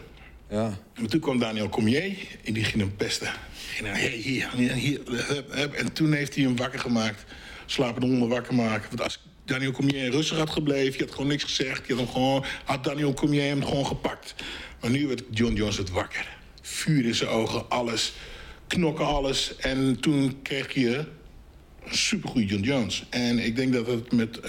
Ja. 0.51 0.79
En 0.95 1.07
toen 1.07 1.21
kwam 1.21 1.39
Daniel 1.39 1.69
Cormier 1.69 2.17
en 2.45 2.53
die 2.53 2.65
ging 2.65 2.83
hem 2.83 2.97
pesten. 2.97 3.29
Ging 3.69 3.89
hij, 3.89 4.01
hey, 4.01 4.11
hier, 4.11 4.51
hier, 4.55 4.73
hier, 4.73 5.01
hup, 5.05 5.53
hup. 5.53 5.73
En 5.73 5.93
toen 5.93 6.13
heeft 6.13 6.35
hij 6.35 6.45
hem 6.45 6.57
wakker 6.57 6.79
gemaakt. 6.79 7.25
Slapende 7.67 8.07
honden 8.07 8.29
wakker 8.29 8.55
maken. 8.55 8.89
Want 8.89 9.03
als 9.03 9.23
Daniel 9.45 9.73
Cormier 9.73 10.11
rustig 10.11 10.39
had 10.39 10.51
gebleven, 10.51 10.99
je 10.99 11.05
had 11.05 11.15
gewoon 11.15 11.27
niks 11.27 11.45
gezegd. 11.45 11.87
Je 11.87 11.95
had, 11.95 12.03
hem 12.03 12.13
gewoon, 12.13 12.45
had 12.65 12.85
Daniel 12.85 13.15
Cormier 13.15 13.43
hem 13.43 13.65
gewoon 13.65 13.87
gepakt. 13.87 14.35
Maar 14.81 14.91
nu 14.91 15.07
werd 15.07 15.23
John 15.31 15.55
Jones 15.55 15.77
het 15.77 15.91
wakker. 15.91 16.29
Vuur 16.63 17.05
in 17.05 17.15
zijn 17.15 17.31
ogen, 17.31 17.71
alles. 17.71 18.13
Knokken 18.67 19.07
alles. 19.07 19.57
En 19.57 20.01
toen 20.01 20.43
kreeg 20.43 20.75
je 20.75 21.05
een 21.85 21.97
supergoeie 21.97 22.47
John 22.47 22.63
Jones. 22.63 23.05
En 23.11 23.39
ik 23.39 23.57
denk 23.57 23.73
dat 23.73 23.87
het 23.87 24.13
met 24.13 24.41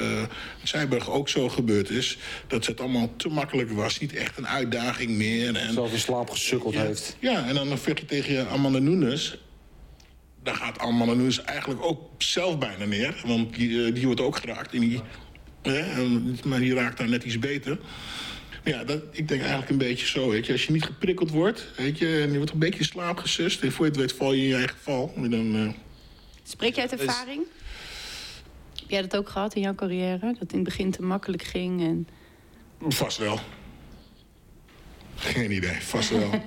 Seiberg 0.63 1.09
ook 1.09 1.29
zo 1.29 1.49
gebeurd 1.49 1.89
is. 1.89 2.17
Dat 2.47 2.65
het 2.65 2.79
allemaal 2.79 3.15
te 3.15 3.29
makkelijk 3.29 3.71
was. 3.71 3.99
Niet 3.99 4.13
echt 4.13 4.37
een 4.37 4.47
uitdaging 4.47 5.11
meer. 5.11 5.55
En, 5.55 5.73
Zelf 5.73 5.91
in 5.91 5.99
slaap 5.99 6.29
gesukkeld 6.29 6.73
ja, 6.73 6.81
heeft. 6.81 7.17
Ja, 7.19 7.47
en 7.47 7.55
dan 7.55 7.77
vecht 7.77 7.99
je 7.99 8.05
tegen 8.05 8.49
Amanda 8.49 8.79
Nunes. 8.79 9.37
Daar 10.43 10.55
gaat 10.55 10.79
Amanda 10.79 11.13
Nunes 11.13 11.43
eigenlijk 11.43 11.83
ook 11.83 12.01
zelf 12.17 12.57
bijna 12.57 12.85
neer. 12.85 13.21
Want 13.25 13.55
die, 13.55 13.85
eh, 13.85 13.93
die 13.93 14.05
wordt 14.05 14.21
ook 14.21 14.37
geraakt. 14.37 14.71
Die, 14.71 15.01
hè, 15.61 16.07
maar 16.43 16.59
die 16.59 16.73
raakt 16.73 16.97
daar 16.97 17.09
net 17.09 17.23
iets 17.23 17.39
beter. 17.39 17.77
Ja, 18.67 18.83
dat, 18.83 19.01
ik 19.11 19.27
denk 19.27 19.41
eigenlijk 19.41 19.69
een 19.69 19.77
beetje 19.77 20.05
zo. 20.05 20.29
Weet 20.29 20.45
je. 20.45 20.51
Als 20.51 20.65
je 20.65 20.71
niet 20.71 20.85
geprikkeld 20.85 21.31
wordt, 21.31 21.67
weet 21.75 21.97
je, 21.97 22.21
en 22.21 22.31
je 22.31 22.37
wordt 22.37 22.51
een 22.51 22.59
beetje 22.59 22.79
in 22.79 22.85
slaap 22.85 23.17
gesust. 23.17 23.63
En 23.63 23.71
voor 23.71 23.85
je 23.85 23.91
het 23.91 23.99
weet 23.99 24.13
val 24.13 24.33
je 24.33 24.41
in 24.41 24.47
je 24.47 24.55
eigen 24.55 24.77
val. 24.81 25.13
En 25.15 25.29
dan, 25.29 25.55
eh, 25.55 25.69
Spreek 26.43 26.75
jij 26.75 26.89
uit 26.89 26.99
ervaring? 26.99 27.45
Heb 28.75 28.89
jij 28.89 29.01
dat 29.01 29.15
ook 29.17 29.29
gehad 29.29 29.55
in 29.55 29.61
jouw 29.61 29.75
carrière? 29.75 30.19
Dat 30.19 30.39
het 30.39 30.51
in 30.51 30.59
het 30.59 30.67
begin 30.67 30.91
te 30.91 31.01
makkelijk 31.01 31.43
ging? 31.43 31.81
En... 31.81 32.07
vast 32.89 33.17
wel. 33.17 33.39
Geen 35.15 35.51
idee, 35.51 35.81
vast 35.81 36.09
wel. 36.09 36.29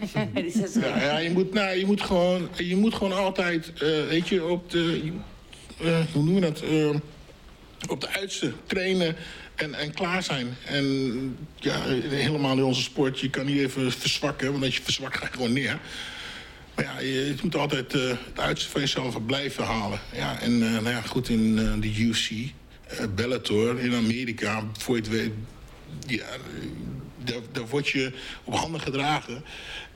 Ja, 0.74 1.00
ja 1.00 1.18
je, 1.18 1.30
moet, 1.30 1.52
nou, 1.52 1.78
je, 1.78 1.86
moet 1.86 2.00
gewoon, 2.00 2.48
je 2.56 2.76
moet 2.76 2.94
gewoon 2.94 3.12
altijd, 3.12 3.72
eh, 3.72 4.06
weet 4.08 4.28
je, 4.28 4.44
op 4.44 4.70
de, 4.70 5.12
eh, 5.80 5.98
hoe 6.12 6.22
noemen 6.22 6.34
we 6.34 6.40
dat, 6.40 6.60
Eh, 6.62 6.94
op 7.88 8.00
de 8.00 8.08
uiterste 8.08 8.52
trainen 8.66 9.16
en, 9.62 9.74
en 9.74 9.92
klaar 9.94 10.22
zijn. 10.22 10.56
En 10.64 11.36
ja, 11.56 11.82
helemaal 12.08 12.56
in 12.56 12.62
onze 12.62 12.82
sport, 12.82 13.20
je 13.20 13.30
kan 13.30 13.46
niet 13.46 13.58
even 13.58 13.92
verzwakken, 13.92 14.52
want 14.52 14.64
als 14.64 14.76
je 14.76 14.82
verzwakt 14.82 15.16
ga 15.16 15.24
je 15.24 15.32
gewoon 15.32 15.52
neer. 15.52 15.78
Maar 16.74 16.84
ja, 16.84 17.00
je, 17.00 17.34
moet 17.42 17.56
altijd 17.56 17.94
eh, 17.94 18.08
het 18.08 18.40
uiterste 18.40 18.70
van 18.70 18.80
jezelf 18.80 19.26
blijven 19.26 19.64
halen. 19.64 20.00
Ja, 20.12 20.40
en 20.40 20.62
eh, 20.62 20.72
nou 20.72 20.88
ja, 20.88 21.00
goed, 21.00 21.28
in 21.28 21.58
eh, 21.58 21.80
de 21.80 22.00
UFC, 22.00 22.30
Bellator, 23.14 23.80
in 23.80 23.94
Amerika, 23.94 24.64
voor 24.78 24.96
je 24.96 25.02
het 25.02 25.10
weet, 25.10 25.32
ja, 26.06 26.26
daar, 27.24 27.40
daar 27.52 27.66
word 27.66 27.88
je 27.88 28.12
op 28.44 28.54
handen 28.54 28.80
gedragen. 28.80 29.44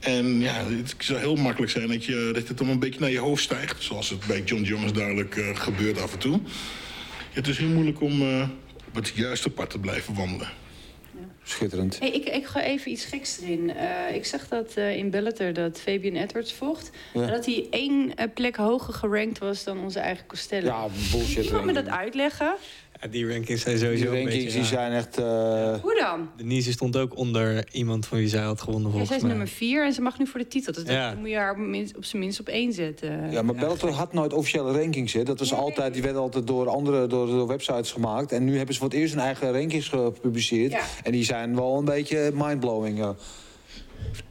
En 0.01 0.41
ja, 0.41 0.65
het 0.69 0.95
zou 0.99 1.19
heel 1.19 1.37
makkelijk 1.37 1.73
zijn 1.73 1.89
dat, 1.89 2.05
je, 2.05 2.31
dat 2.33 2.49
het 2.49 2.59
dan 2.59 2.69
een 2.69 2.79
beetje 2.79 3.01
naar 3.01 3.11
je 3.11 3.19
hoofd 3.19 3.43
stijgt. 3.43 3.83
Zoals 3.83 4.11
het 4.11 4.27
bij 4.27 4.43
John 4.43 4.63
Jones 4.63 4.93
duidelijk 4.93 5.53
gebeurt 5.55 6.01
af 6.01 6.13
en 6.13 6.19
toe. 6.19 6.41
Het 7.31 7.49
is 7.49 7.59
heel 7.59 7.69
moeilijk 7.69 8.01
om 8.01 8.23
op 8.97 9.05
het 9.05 9.13
juiste 9.15 9.51
pad 9.51 9.71
te 9.71 9.79
blijven 9.79 10.15
wandelen. 10.15 10.49
Schitterend. 11.43 11.99
Hey, 11.99 12.11
ik, 12.11 12.25
ik 12.25 12.47
ga 12.47 12.63
even 12.63 12.91
iets 12.91 13.05
geks 13.05 13.41
erin. 13.41 13.77
Eh, 13.77 14.15
ik 14.15 14.25
zag 14.25 14.49
dat 14.49 14.75
eh, 14.75 14.97
in 14.97 15.11
Bellator 15.11 15.53
dat 15.53 15.81
Fabian 15.81 16.15
Edwards 16.15 16.53
vocht. 16.53 16.91
Ja. 17.15 17.27
Dat 17.27 17.47
hij 17.47 17.67
één 17.71 18.15
eh, 18.15 18.27
plek 18.35 18.57
hoger 18.57 18.95
gerankt 18.95 19.39
was 19.39 19.65
dan 19.65 19.79
onze 19.79 19.99
eigen 19.99 20.27
Costello. 20.27 20.67
Ja, 20.67 20.87
bullshit. 21.13 21.45
Iemand 21.45 21.65
me 21.65 21.73
dat 21.73 21.89
uitleggen? 21.89 22.55
Ja, 23.05 23.11
die 23.11 23.29
rankings 23.33 23.63
zijn 23.63 23.77
Die 23.77 23.85
sowieso 23.85 24.05
een 24.07 24.11
rankings 24.13 24.35
beetje... 24.35 24.51
die 24.53 24.61
ja. 24.61 24.67
zijn 24.67 24.93
echt... 24.93 25.19
eh, 25.19 25.83
Hoe 25.83 25.95
dan? 26.01 26.29
Denise 26.37 26.73
stond 26.73 26.97
ook 26.97 27.17
onder 27.17 27.65
iemand 27.73 28.07
van 28.07 28.19
wie 28.19 28.29
zij 28.29 28.43
had 28.43 28.61
gewonnen 28.61 28.83
Ja, 28.85 28.89
volgens 28.91 29.09
zij 29.09 29.17
is 29.17 29.23
mij. 29.23 29.33
nummer 29.33 29.49
vier 29.53 29.85
en 29.85 29.93
ze 29.93 30.01
mag 30.01 30.19
nu 30.19 30.27
voor 30.27 30.41
de 30.41 30.49
titel. 30.49 30.73
Dus 30.73 30.83
Ja. 30.87 31.11
dan 31.11 31.19
moet 31.19 31.29
je 31.29 31.37
haar 31.37 31.51
op, 31.53 31.57
minst- 31.59 31.97
op 31.97 32.05
zijn 32.05 32.23
minst 32.23 32.41
op 32.41 32.49
één 32.49 32.73
zetten. 32.73 33.31
Ja, 33.31 33.43
maar 33.43 33.55
Bellator 33.55 33.91
had 33.91 34.13
nooit 34.13 34.33
officiële 34.33 34.73
rankings. 34.73 35.13
Hè. 35.13 35.23
Dat 35.23 35.39
was 35.39 35.51
Nee, 35.51 35.61
altijd, 35.61 35.93
die 35.93 36.03
werden 36.03 36.21
altijd 36.21 36.47
door 36.47 36.69
andere 36.69 37.07
door, 37.07 37.27
door 37.27 37.47
websites 37.47 37.93
gemaakt. 37.93 38.33
En 38.33 38.45
nu 38.45 38.57
hebben 38.57 38.75
ze 38.75 38.81
voor 38.81 38.89
het 38.91 38.99
eerst 38.99 39.15
hun 39.15 39.23
eigen 39.23 39.53
rankings 39.53 39.89
gepubliceerd. 39.89 40.73
Ja. 40.73 40.81
En 41.03 41.13
die 41.13 41.25
zijn 41.25 41.55
wel 41.55 41.79
een 41.79 41.85
beetje 41.85 42.31
mindblowing. 42.35 42.99
Ja. 42.99 43.15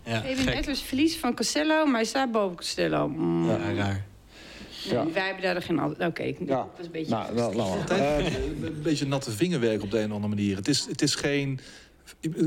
Ja, 0.05 0.15
Fabian 0.21 0.35
gek. 0.37 0.53
Edwards 0.57 0.81
verliest 0.81 1.15
van 1.17 1.35
Costello, 1.35 1.85
maar 1.85 1.95
hij 1.95 2.03
staat 2.05 2.31
boven 2.31 2.55
Costello. 2.57 3.07
Mm, 3.07 3.49
Ja, 3.49 3.57
raar. 3.75 4.05
Ja. 4.89 5.05
Wij 5.13 5.25
hebben 5.25 5.43
daar 5.43 5.61
geen... 5.61 5.79
al- 5.79 5.95
Oké, 6.07 6.23
ik 6.23 6.37
Ja. 6.45 6.67
was 6.77 6.85
een 6.85 6.91
beetje... 6.91 7.11
Nou, 7.11 7.35
nou, 7.35 7.55
nou, 7.55 7.77
eh, 7.89 8.17
een 8.63 8.81
beetje 8.83 9.05
natte 9.07 9.31
vingerwerk 9.31 9.81
op 9.83 9.91
de 9.91 9.97
een 9.99 10.09
of 10.09 10.15
andere 10.15 10.35
manier. 10.35 10.55
Het 10.55 10.67
is, 10.67 10.85
het 10.89 11.01
is 11.01 11.15
geen... 11.15 11.59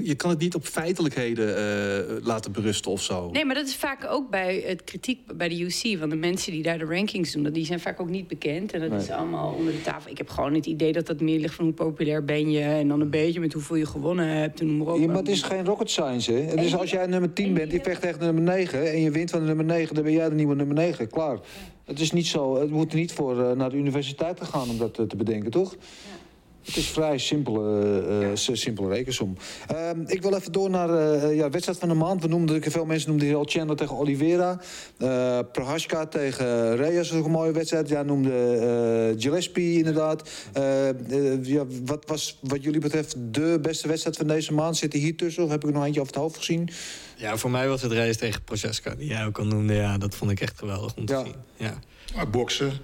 Je 0.03 0.15
kan 0.15 0.31
het 0.31 0.39
niet 0.39 0.55
op 0.55 0.65
feitelijkheden 0.65 1.57
eh, 1.57 2.17
laten 2.27 2.53
berusten 2.53 2.91
of 2.91 3.03
zo. 3.03 3.31
Nee, 3.31 3.45
maar 3.45 3.55
dat 3.55 3.67
is 3.67 3.77
vaak 3.77 4.07
ook 4.11 4.31
bij 4.31 4.63
het 4.67 4.85
kritiek 4.85 5.37
bij 5.37 5.49
de 5.49 5.61
UC. 5.63 5.99
Want 5.99 6.11
de 6.11 6.17
mensen 6.17 6.53
die 6.53 6.63
daar 6.63 6.79
de 6.79 6.85
rankings 6.85 7.33
doen, 7.33 7.43
dat- 7.43 7.55
die 7.55 7.65
zijn 7.65 7.81
vaak 7.81 8.01
ook 8.01 8.09
niet 8.09 8.29
bekend. 8.29 8.73
En 8.73 8.91
dat 8.91 9.01
is 9.03 9.11
allemaal 9.11 9.53
onder 9.55 9.73
de 9.73 9.83
tafel. 9.83 10.11
Ik 10.11 10.19
heb 10.19 10.29
gewoon 10.29 10.55
het 10.55 10.67
idee 10.67 10.93
dat 10.93 11.07
dat 11.07 11.21
meer 11.21 11.39
ligt 11.41 11.55
van 11.55 11.65
hoe 11.65 11.75
populair 11.75 12.25
ben 12.25 12.51
je. 12.51 12.61
En 12.61 12.89
dan 12.89 13.01
een 13.01 13.11
beetje 13.11 13.41
met 13.41 13.53
hoeveel 13.53 13.77
je 13.77 13.87
gewonnen 13.87 14.27
hebt. 14.29 14.61
En 14.61 14.67
noem 14.67 14.77
maar 14.87 14.95
op. 14.95 15.01
ja, 15.01 15.07
maar 15.07 15.17
het 15.17 15.29
is 15.29 15.43
geen 15.43 15.65
rocket 15.65 15.91
science, 15.91 16.33
hè. 16.33 16.39
Het 16.41 16.61
is 16.61 16.77
als 16.77 16.91
jij 16.91 17.07
nummer 17.07 17.33
10 17.33 17.55
bent, 17.55 17.71
die 17.71 17.81
vecht 17.83 18.01
tegen 18.01 18.21
nummer 18.21 18.43
9... 18.43 18.93
en 18.93 19.01
je 19.01 19.11
wint 19.11 19.31
van 19.31 19.41
de 19.41 19.47
nummer 19.47 19.65
9, 19.65 19.95
dan 19.95 20.05
ben 20.05 20.13
jij 20.13 20.29
de 20.29 20.35
nieuwe 20.35 20.55
nummer 20.55 20.77
9. 20.77 21.09
Klaar. 21.11 21.39
Het 21.87 22.01
is 22.01 22.13
niet 22.13 22.27
zo... 22.27 22.61
Het 22.61 22.71
moet 22.71 22.95
niet 22.95 23.13
voor 23.13 23.45
eh, 23.45 23.57
naar 23.57 23.71
de 23.71 23.77
universiteit 23.77 24.37
te 24.37 24.45
gaan 24.45 24.71
om 24.71 24.79
dat 24.79 24.99
eh, 24.99 25.05
te 25.07 25.17
bedenken, 25.17 25.51
toch? 25.51 25.77
Het 26.67 26.77
is 26.77 26.89
vrij 26.89 27.19
simpele, 27.19 28.01
eh, 28.43 28.55
simpele 28.55 28.89
rekensom. 28.89 29.37
Ehm, 29.67 30.01
ik 30.07 30.23
wil 30.23 30.35
even 30.35 30.53
door 30.53 30.71
naar 30.71 30.91
eh, 30.91 31.37
ja, 31.37 31.51
wedstrijd 31.51 31.79
van 31.79 31.89
de 31.89 31.95
maand. 31.95 32.23
We 32.23 32.29
noemden, 32.29 32.63
veel 32.63 32.85
mensen 32.85 33.09
noemden 33.09 33.29
heel 33.29 33.45
Chandler 33.45 33.77
tegen 33.77 33.97
Oliveira. 33.97 34.61
Eh 34.99 35.39
Prohaska 35.53 36.07
tegen 36.07 36.77
Reyes 36.77 37.11
was 37.11 37.19
ook 37.19 37.25
een 37.25 37.31
mooie 37.31 37.53
wedstrijd. 37.53 37.89
Ja, 37.89 38.03
noemde 38.03 39.15
Gillespie 39.19 39.79
inderdaad. 39.79 40.31
Ja, 41.43 41.65
wat 41.85 42.05
was 42.07 42.39
wat 42.43 42.63
jullie 42.63 42.81
betreft 42.81 43.17
de 43.19 43.59
beste 43.63 43.89
wedstrijd 43.89 44.17
van 44.17 44.27
deze 44.27 44.53
maand? 44.53 44.77
Zit 44.77 44.93
hij 44.93 45.03
hier 45.03 45.17
tussen 45.17 45.45
of 45.45 45.51
heb 45.51 45.65
ik 45.65 45.75
nog 45.75 45.85
eentje 45.85 46.01
over 46.01 46.13
het 46.13 46.23
hoofd 46.23 46.37
gezien? 46.37 46.69
Ja, 47.19 47.37
voor 47.37 47.51
mij 47.51 47.69
was 47.69 47.83
het 47.83 47.93
race 47.93 48.19
tegen 48.19 48.43
Proceska, 48.43 48.95
die 48.95 49.09
jij 49.09 49.25
ook 49.27 49.39
al 49.39 49.45
noemde. 49.45 49.75
Ja, 49.75 49.99
dat 49.99 50.15
vond 50.15 50.31
ik 50.31 50.41
echt 50.41 50.59
geweldig 50.59 50.95
om 50.97 51.07
te 51.07 51.13
Ja. 51.13 51.25
zien. 51.25 51.35
Ja. 51.57 51.79
Maar 52.15 52.31
boksen, 52.31 52.73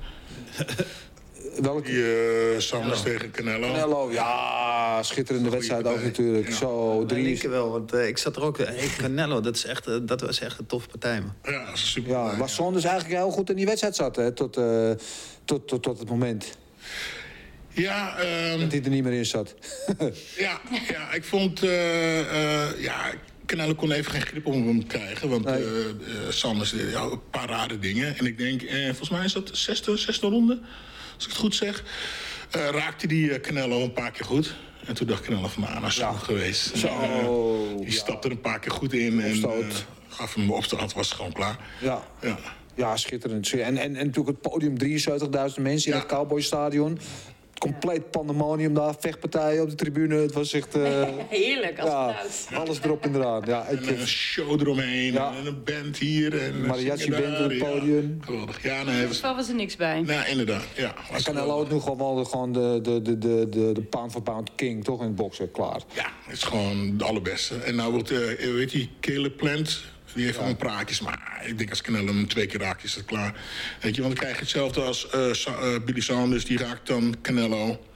Welke? 1.60 1.82
die 1.82 2.52
uh, 2.54 2.58
Sanders 2.60 3.02
tegen 3.02 3.30
Canelo. 3.30 3.66
Canelo, 3.72 4.10
ja, 4.12 5.02
schitterende 5.02 5.48
Goeie 5.50 5.66
wedstrijd 5.68 5.96
ook 5.96 6.02
natuurlijk. 6.04 6.48
Ja. 6.48 6.54
Zo, 6.54 7.00
Ik 7.02 7.08
drie... 7.08 7.24
denk 7.24 7.42
wel, 7.52 7.70
want 7.70 7.92
eh, 7.92 8.06
ik 8.08 8.18
zat 8.18 8.36
er 8.36 8.42
ook... 8.42 8.58
Hey, 8.58 8.88
Canelo, 8.98 9.40
dat, 9.40 9.56
is 9.56 9.64
echt, 9.64 9.86
eh, 9.86 9.96
dat 10.02 10.20
was 10.20 10.40
echt 10.40 10.58
een 10.58 10.66
toffe 10.66 10.88
partij, 10.88 11.20
man. 11.20 11.34
Ja, 11.54 11.64
dat 11.64 11.74
is 11.74 11.90
super. 11.90 12.10
Ja, 12.10 12.36
waar 12.36 12.48
Saunders 12.48 12.84
eigenlijk 12.84 13.14
heel 13.20 13.30
goed 13.30 13.50
in 13.50 13.56
die 13.56 13.66
wedstrijd 13.66 13.96
zat, 13.96 14.16
hè, 14.16 14.32
tot, 14.32 14.56
eh, 14.56 14.90
tot, 15.44 15.68
tot, 15.68 15.82
tot 15.82 15.98
het 15.98 16.08
moment 16.08 16.56
Ja, 17.68 18.18
ehm, 18.18 18.60
dat 18.60 18.72
hij 18.72 18.82
er 18.82 18.90
niet 18.90 19.02
meer 19.04 19.12
in 19.12 19.26
zat. 19.26 19.54
ja, 20.36 20.60
ja, 20.88 21.12
ik 21.12 21.24
vond... 21.24 21.62
eh, 21.62 22.20
eh, 22.20 22.80
ja, 22.80 23.12
Canelo 23.46 23.74
kon 23.74 23.92
even 23.92 24.12
geen 24.12 24.20
grip 24.26 24.46
om 24.46 24.66
hem 24.66 24.86
krijgen. 24.86 25.28
Want 25.28 25.44
Nee. 25.44 25.54
eh, 25.54 25.88
eh, 25.88 25.94
Sanders 26.28 26.70
deed 26.70 26.90
ja, 26.92 27.02
een 27.02 27.20
paar 27.30 27.48
rare 27.48 27.78
dingen. 27.78 28.18
En 28.18 28.26
ik 28.26 28.38
denk, 28.38 28.62
eh, 28.62 28.84
volgens 28.84 29.10
mij 29.10 29.24
is 29.24 29.32
dat 29.32 29.48
de 29.48 29.56
zesde, 29.56 29.96
zesde 29.96 30.26
ronde. 30.26 30.60
Als 31.14 31.24
ik 31.24 31.30
het 31.30 31.40
goed 31.40 31.54
zeg. 31.54 31.84
Eh, 32.50 32.68
raakte 32.68 33.06
die 33.06 33.32
eh, 33.32 33.40
Canelo 33.40 33.82
een 33.82 33.92
paar 33.92 34.10
keer 34.10 34.24
goed. 34.26 34.54
En 34.86 34.94
toen 34.94 35.06
dacht 35.06 35.22
Canelo 35.22 35.48
van, 35.48 35.62
nou, 35.62 35.80
dat 35.80 35.90
is 35.90 35.96
Ja. 35.96 36.12
geweest. 36.12 36.76
Zo, 36.76 36.86
En, 36.86 37.10
eh, 37.10 37.76
die 37.76 37.84
ja. 37.86 37.90
stapte 37.92 38.28
er 38.28 38.34
een 38.34 38.40
paar 38.40 38.58
keer 38.58 38.72
goed 38.72 38.92
in. 38.92 39.20
En 39.20 39.30
Opstoot. 39.30 39.62
eh, 39.62 39.76
gaf 40.08 40.34
hem 40.34 40.50
op 40.52 40.68
de 40.68 40.76
was 40.76 40.92
het 40.94 41.06
gewoon 41.16 41.32
klaar. 41.32 41.58
Ja. 41.80 42.02
Ja. 42.20 42.38
Ja, 42.76 42.96
schitterend. 42.96 43.52
En, 43.52 43.60
en, 43.60 43.78
en 43.96 44.06
natuurlijk 44.06 44.26
het 44.26 44.40
podium, 44.52 44.78
73.000 44.78 45.60
mensen 45.62 45.92
in 45.92 45.98
het 45.98 46.06
Cowboystadion. 46.06 46.98
Compleet 47.62 48.10
pandemonium 48.10 48.74
daar, 48.74 48.94
vechtpartijen 48.98 49.62
op 49.62 49.68
de 49.70 49.74
tribune. 49.74 50.14
Het 50.14 50.32
was 50.32 50.52
echt... 50.52 50.74
eh, 50.74 51.02
Heerlijk, 51.28 51.78
als 51.80 51.90
ja, 51.90 52.12
geluid. 52.12 52.48
alles 52.64 52.80
erop 52.82 53.04
en 53.04 53.14
eraan. 53.14 53.42
Ja, 53.46 53.66
ik, 53.68 53.86
En 53.86 54.00
een 54.00 54.06
show 54.06 54.60
eromheen. 54.60 55.12
Ja. 55.12 55.32
En 55.40 55.46
een 55.46 55.62
band 55.64 55.96
hier. 55.96 56.40
En 56.42 56.54
een 56.54 56.66
Mariachi 56.66 57.02
zingen 57.02 57.22
band 57.22 57.38
op 57.44 57.50
het 57.50 57.58
ja. 57.58 57.64
podium. 57.64 58.18
Geweldig. 58.24 58.62
Ja, 58.62 58.82
nee, 58.82 59.06
was, 59.06 59.20
Wel 59.20 59.34
was 59.34 59.48
er 59.48 59.54
niks 59.54 59.76
bij. 59.76 60.00
nou, 60.00 60.28
inderdaad. 60.28 60.64
Ja, 60.76 60.94
was 61.12 61.22
Canelo 61.22 61.42
geweldig. 61.44 61.68
is 61.68 61.74
nu 61.74 61.80
gewoon 61.80 62.14
wel 62.14 62.24
gewoon 62.24 62.52
de, 62.52 62.78
de, 62.82 63.02
de, 63.02 63.18
de, 63.18 63.46
de, 63.50 63.70
de 63.72 63.82
pound 63.82 64.12
for 64.12 64.22
pound 64.22 64.50
king, 64.54 64.84
toch? 64.84 65.00
In 65.00 65.06
het 65.06 65.14
boksen, 65.14 65.50
klaar. 65.50 65.80
Ja, 65.94 66.06
het 66.24 66.36
is 66.36 66.42
gewoon 66.42 66.96
de 66.96 67.04
allerbeste. 67.04 67.56
En 67.56 67.74
nou 67.74 67.92
wordt, 67.92 68.10
eh 68.10 68.18
weet 68.54 68.72
je, 68.72 68.88
Caleb 69.00 69.36
Plant, 69.36 69.82
die 70.14 70.24
heeft 70.24 70.36
gewoon 70.38 70.56
praatjes. 70.56 71.00
Maar 71.00 71.42
ik 71.46 71.58
denk 71.58 71.70
als 71.70 71.80
Canelo 71.82 72.06
hem 72.12 72.28
twee 72.28 72.46
keer 72.46 72.60
raakt, 72.60 72.84
is 72.84 72.94
het 72.94 73.04
klaar. 73.04 73.34
Weet 73.80 73.94
je, 73.94 74.02
want 74.02 74.14
dan 74.14 74.22
krijg 74.22 74.34
je 74.36 74.42
hetzelfde 74.42 74.80
als 74.80 75.10
eh, 75.10 75.32
Sa- 75.32 75.58
eh, 75.58 75.80
Billy 75.84 76.00
Sanders. 76.00 76.44
Die 76.44 76.58
raakt 76.58 76.86
dan 76.86 77.14
Canelo. 77.22 77.86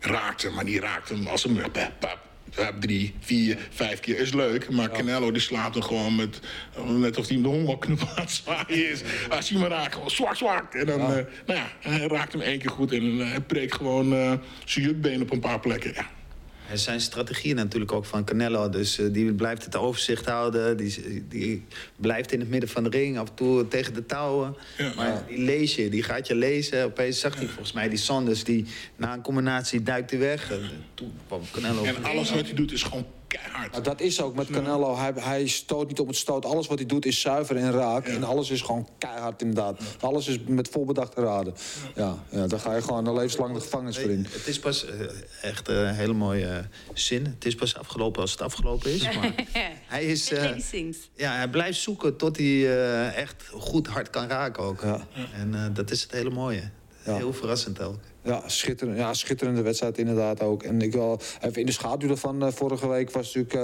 Raakt 0.00 0.42
hem, 0.42 0.54
maar 0.54 0.64
die 0.64 0.80
raakt 0.80 1.08
hem 1.08 1.26
als 1.26 1.44
een... 1.44 1.54
Pap, 1.56 1.72
pap, 1.98 2.18
pap, 2.54 2.80
drie, 2.80 3.14
vier, 3.20 3.58
vijf 3.70 4.00
keer 4.00 4.18
is 4.18 4.32
leuk. 4.32 4.70
Maar 4.70 4.90
Canelo 4.90 5.30
die 5.30 5.40
slaat 5.40 5.74
hem 5.74 5.82
gewoon 5.82 6.14
met... 6.16 6.40
Net 6.86 7.16
of 7.18 7.26
hij 7.26 7.34
hem 7.34 7.42
de 7.44 7.48
hongerknoep 7.48 8.00
aan 8.00 8.22
het 8.22 8.30
zwaaien 8.30 8.90
is. 8.90 9.00
Als 9.28 9.48
hij 9.48 9.60
hem 9.60 9.68
raakt, 9.70 9.92
gewoon 9.94 10.10
zwak, 10.10 10.36
zwak. 10.36 10.74
En 10.74 10.86
dan, 10.86 11.00
eh, 11.00 11.06
nou 11.46 11.58
ja, 11.58 11.66
hij 11.80 12.06
raakt 12.06 12.32
hem 12.32 12.40
één 12.40 12.58
keer 12.58 12.70
goed. 12.70 12.92
En 12.92 13.20
eh, 13.20 13.28
hij 13.30 13.40
breekt 13.40 13.74
gewoon 13.74 14.12
eh, 14.14 14.32
zijn 14.64 14.84
jukbeen 14.84 15.22
op 15.22 15.32
een 15.32 15.40
paar 15.40 15.60
plekken. 15.60 15.92
Ja. 15.94 16.06
Er 16.70 16.78
zijn 16.78 17.00
strategieën 17.00 17.56
natuurlijk 17.56 17.92
ook 17.92 18.04
van 18.04 18.24
Canelo. 18.24 18.68
Dus 18.68 18.98
eh, 18.98 19.06
die 19.12 19.32
blijft 19.32 19.64
het 19.64 19.76
overzicht 19.76 20.26
houden. 20.26 20.76
Die, 20.76 21.24
die 21.28 21.64
blijft 21.96 22.32
in 22.32 22.40
het 22.40 22.48
midden 22.48 22.68
van 22.68 22.84
de 22.84 22.90
ring. 22.90 23.18
Af 23.18 23.28
en 23.28 23.34
toe 23.34 23.68
tegen 23.68 23.94
de 23.94 24.06
touwen. 24.06 24.56
Ja. 24.78 24.92
maar 24.96 25.22
die 25.28 25.38
lees 25.38 25.74
je. 25.74 25.88
Die 25.88 26.02
gaat 26.02 26.26
je 26.26 26.34
lezen. 26.34 26.84
Opeens 26.84 27.20
zag 27.20 27.34
hij 27.34 27.46
volgens 27.46 27.72
mij 27.72 27.88
die 27.88 27.98
Sanders. 27.98 28.44
Die 28.44 28.66
na 28.96 29.12
een 29.12 29.22
combinatie 29.22 29.82
duikt 29.82 30.10
hij 30.10 30.20
weg. 30.20 30.50
En 30.50 30.70
toen 30.94 31.12
kwam 31.26 31.40
Canelo. 31.52 31.84
En 31.84 32.04
alles 32.04 32.30
wat 32.30 32.44
hij 32.44 32.54
doet 32.54 32.72
is 32.72 32.82
gewoon 32.82 33.06
keihard. 33.26 33.70
Nou, 33.70 33.82
dat 33.82 34.00
is 34.00 34.20
ook 34.22 34.34
met 34.34 34.50
Canelo. 34.50 34.96
Hij, 34.96 35.12
hij 35.14 35.46
stoot 35.46 35.88
niet 35.88 36.00
op 36.00 36.06
het 36.06 36.16
stoot. 36.16 36.44
Alles 36.44 36.66
wat 36.66 36.78
hij 36.78 36.86
doet 36.86 37.06
is 37.06 37.20
zuiver 37.20 37.56
en 37.56 37.72
raak. 37.72 38.06
En 38.06 38.24
alles 38.24 38.50
is 38.50 38.60
gewoon 38.62 38.88
keihard 38.98 39.40
inderdaad. 39.42 39.80
Alles 40.00 40.26
is 40.26 40.38
met 40.46 40.68
voorbedachte 40.68 41.20
raden. 41.20 41.54
Ja, 41.94 42.14
ja, 42.30 42.46
daar 42.46 42.60
ga 42.60 42.74
je 42.74 42.82
gewoon 42.82 43.06
een 43.06 43.14
levenslang 43.14 43.54
de 43.54 43.60
gevangenis 43.60 43.98
voor 43.98 44.10
in. 44.10 44.26
Het 44.30 44.46
is 44.46 44.58
pas 44.58 44.84
eh, 44.86 45.00
echt 45.42 45.68
een 45.68 45.94
hele 45.94 46.12
mooie 46.12 46.46
eh, 46.46 46.58
zin. 46.94 47.24
Het 47.24 47.44
is 47.44 47.54
pas 47.54 47.76
afgelopen 47.76 48.20
als 48.20 48.30
het 48.30 48.42
afgelopen 48.42 48.90
is. 48.92 49.02
Maar 49.02 49.32
hij 49.86 50.04
is. 50.04 50.32
eh, 50.32 50.58
ja, 51.14 51.36
hij 51.36 51.48
blijft 51.48 51.78
zoeken 51.80 52.16
tot 52.16 52.36
hij 52.36 52.46
eh, 52.46 53.16
echt 53.16 53.44
goed 53.52 53.86
hard 53.86 54.10
kan 54.10 54.28
raken 54.28 54.62
ook. 54.62 54.82
Ja. 54.82 55.06
En 55.34 55.54
eh, 55.54 55.64
dat 55.72 55.90
is 55.90 56.02
het 56.02 56.10
hele 56.12 56.30
mooie. 56.30 56.70
Ja. 57.04 57.16
Heel 57.16 57.32
verrassend 57.32 57.80
ook. 57.82 57.98
Ja, 58.26 58.42
schitterend, 58.46 58.98
ja, 58.98 59.14
schitterende 59.14 59.62
wedstrijd 59.62 59.98
inderdaad 59.98 60.40
ook. 60.42 60.62
En 60.62 60.80
ik 60.82 60.92
wil 60.92 61.20
even 61.40 61.60
in 61.60 61.66
de 61.66 61.72
schaduw 61.72 62.08
ervan. 62.10 62.42
eh, 62.42 62.52
vorige 62.52 62.88
week 62.88 63.10
was 63.10 63.34
natuurlijk 63.34 63.54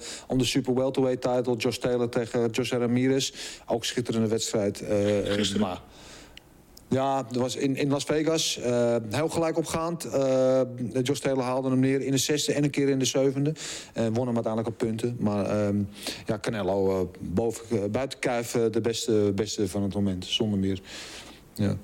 eh, 0.00 0.06
om 0.28 0.38
de 0.38 0.44
Super 0.44 0.74
Welterweight 0.74 1.22
title... 1.22 1.56
Josh 1.56 1.76
Taylor 1.76 2.08
tegen 2.08 2.50
Jose 2.50 2.78
Ramirez. 2.78 3.32
Ook 3.66 3.84
schitterende 3.84 4.28
wedstrijd. 4.28 4.80
eh, 4.80 5.32
Gisteren? 5.32 5.62
maar, 5.66 5.80
ja, 6.88 7.22
dat 7.22 7.36
was 7.36 7.56
in, 7.56 7.76
in 7.76 7.88
Las 7.88 8.04
Vegas. 8.04 8.58
heel 9.10 9.28
gelijk 9.28 9.58
opgaand. 9.58 10.04
Eh 10.04 10.60
Josh 11.02 11.18
Taylor 11.18 11.42
haalde 11.44 11.68
hem 11.70 11.78
neer 11.80 12.00
in 12.00 12.10
de 12.10 12.18
zesde 12.18 12.52
en 12.52 12.64
een 12.64 12.70
keer 12.70 12.88
in 12.88 12.98
de 12.98 13.04
zevende. 13.04 13.52
En 13.92 14.12
won 14.12 14.26
hem 14.26 14.34
uiteindelijk 14.34 14.72
op 14.74 14.78
punten. 14.86 15.16
Maar 15.18 15.46
ehm, 15.46 15.82
ja, 16.26 16.38
Canelo 16.40 17.10
boven, 17.20 17.90
buiten 17.90 18.18
kijf 18.18 18.50
de 18.50 18.80
beste, 18.80 19.32
beste 19.34 19.68
van 19.68 19.82
het 19.82 19.94
moment. 19.94 20.24
Zonder 20.24 20.58
meer. 20.58 20.80
Ja. 21.54 21.76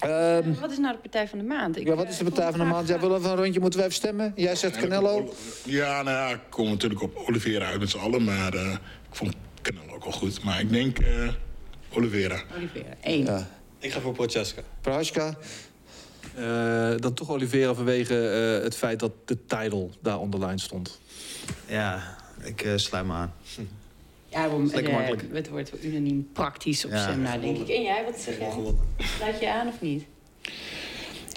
Ehm, 0.00 0.54
Wat 0.60 0.70
is 0.70 0.78
nou 0.78 0.94
de 0.94 1.00
Partij 1.00 1.28
van 1.28 1.38
de 1.38 1.44
Maand? 1.44 1.76
Ik, 1.76 1.86
ja, 1.86 1.94
wat 1.94 2.08
is 2.08 2.16
de 2.18 2.24
eh, 2.24 2.30
Partij 2.30 2.50
van 2.50 2.60
de 2.60 2.66
Maand? 2.72 2.88
Jij 2.88 3.00
wil 3.00 3.16
even 3.16 3.30
een 3.30 3.36
rondje, 3.36 3.60
moeten 3.60 3.78
we 3.78 3.84
even 3.84 3.96
stemmen? 3.96 4.32
Jij 4.36 4.54
zegt 4.56 4.76
Canelo. 4.76 5.34
Ja, 5.64 6.02
nou 6.02 6.16
ja, 6.16 6.28
ik 6.34 6.40
kom 6.50 6.68
natuurlijk 6.68 7.02
op 7.02 7.16
Oliveira 7.16 7.66
uit 7.66 7.78
met 7.80 7.90
z'n 7.90 7.98
allen. 7.98 8.24
Maar 8.24 8.54
eh, 8.54 8.72
ik 9.10 9.14
vond 9.16 9.34
Canelo 9.62 9.94
ook 9.94 10.04
wel 10.04 10.12
goed. 10.12 10.42
Maar 10.44 10.60
ik 10.60 10.70
denk 10.70 10.98
eh, 10.98 11.28
Oliveira. 11.92 12.42
Oliveira, 12.56 12.88
één. 13.00 13.24
Ja. 13.24 13.48
Ik 13.78 13.92
ga 13.92 14.00
voor 14.00 14.12
Prochaska. 14.12 14.62
Prohaska. 14.80 15.34
Eh, 16.34 16.92
dan 16.96 17.14
toch 17.14 17.30
Oliveira 17.30 17.74
vanwege 17.74 18.28
eh, 18.28 18.64
het 18.64 18.76
feit 18.76 19.00
dat 19.00 19.12
de 19.24 19.44
title 19.46 19.88
daar 20.00 20.18
onderlijn 20.18 20.58
stond. 20.58 21.00
Ja, 21.66 22.16
ik 22.42 22.72
sluit 22.76 23.06
me 23.06 23.12
aan. 23.12 23.32
Ja, 24.36 24.56
lekker 24.56 24.92
eh, 24.92 24.92
makkelijk. 24.92 25.24
Het 25.32 25.48
wordt 25.48 25.84
unaniem 25.84 26.28
praktisch 26.32 26.84
op 26.84 26.90
Ja. 26.90 27.36
denk 27.36 27.56
ik. 27.58 27.68
En 27.68 27.82
jij, 27.82 28.04
wat 28.04 28.20
zeg 28.20 28.38
jij? 28.38 28.52
Sluit 29.18 29.40
je 29.40 29.50
aan 29.50 29.68
of 29.68 29.80
niet? 29.80 30.04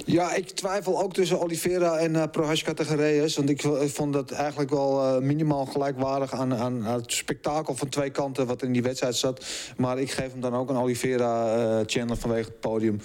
Ja, 0.06 0.34
ik 0.34 0.50
twijfel 0.50 1.02
ook 1.02 1.14
tussen 1.14 1.42
Oliveira 1.42 1.98
en 1.98 2.16
eh 2.16 2.24
Prohaska 2.32 2.74
tegen. 2.74 3.36
Want 3.36 3.50
ik, 3.50 3.64
ik 3.64 3.90
vond 3.90 4.14
dat 4.14 4.32
eigenlijk 4.32 4.70
wel 4.70 5.04
eh, 5.04 5.22
minimaal 5.22 5.66
gelijkwaardig 5.66 6.34
aan, 6.34 6.56
aan, 6.56 6.86
aan 6.86 7.00
het 7.02 7.14
spektakel 7.14 7.76
van 7.76 7.90
twee 7.90 8.10
kanten 8.10 8.48
wat 8.48 8.64
in 8.64 8.72
die 8.72 8.82
wedstrijd 8.82 9.16
zat. 9.16 9.46
Maar 9.78 10.00
ik 10.00 10.12
geef 10.12 10.32
hem 10.32 10.42
dan 10.42 10.56
ook 10.56 10.70
een 10.70 10.78
Oliveira 10.78 11.56
eh 11.56 11.84
Chandler 11.86 12.18
vanwege 12.18 12.50
het 12.50 12.60
podium. 12.60 13.00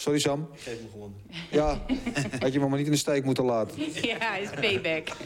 Sorry 0.00 0.18
Sam. 0.18 0.48
Ik 0.52 0.60
geef 0.60 0.82
me 0.82 0.88
gewonnen. 0.92 1.18
Ja, 1.50 1.80
had 2.38 2.52
je 2.52 2.60
me 2.60 2.68
maar 2.68 2.76
niet 2.78 2.86
in 2.86 2.92
de 2.92 2.98
steek 2.98 3.24
moeten 3.24 3.44
laten. 3.44 3.78
Ja, 4.02 4.36
is 4.36 4.50
payback. 4.60 5.08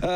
Eh, 0.00 0.08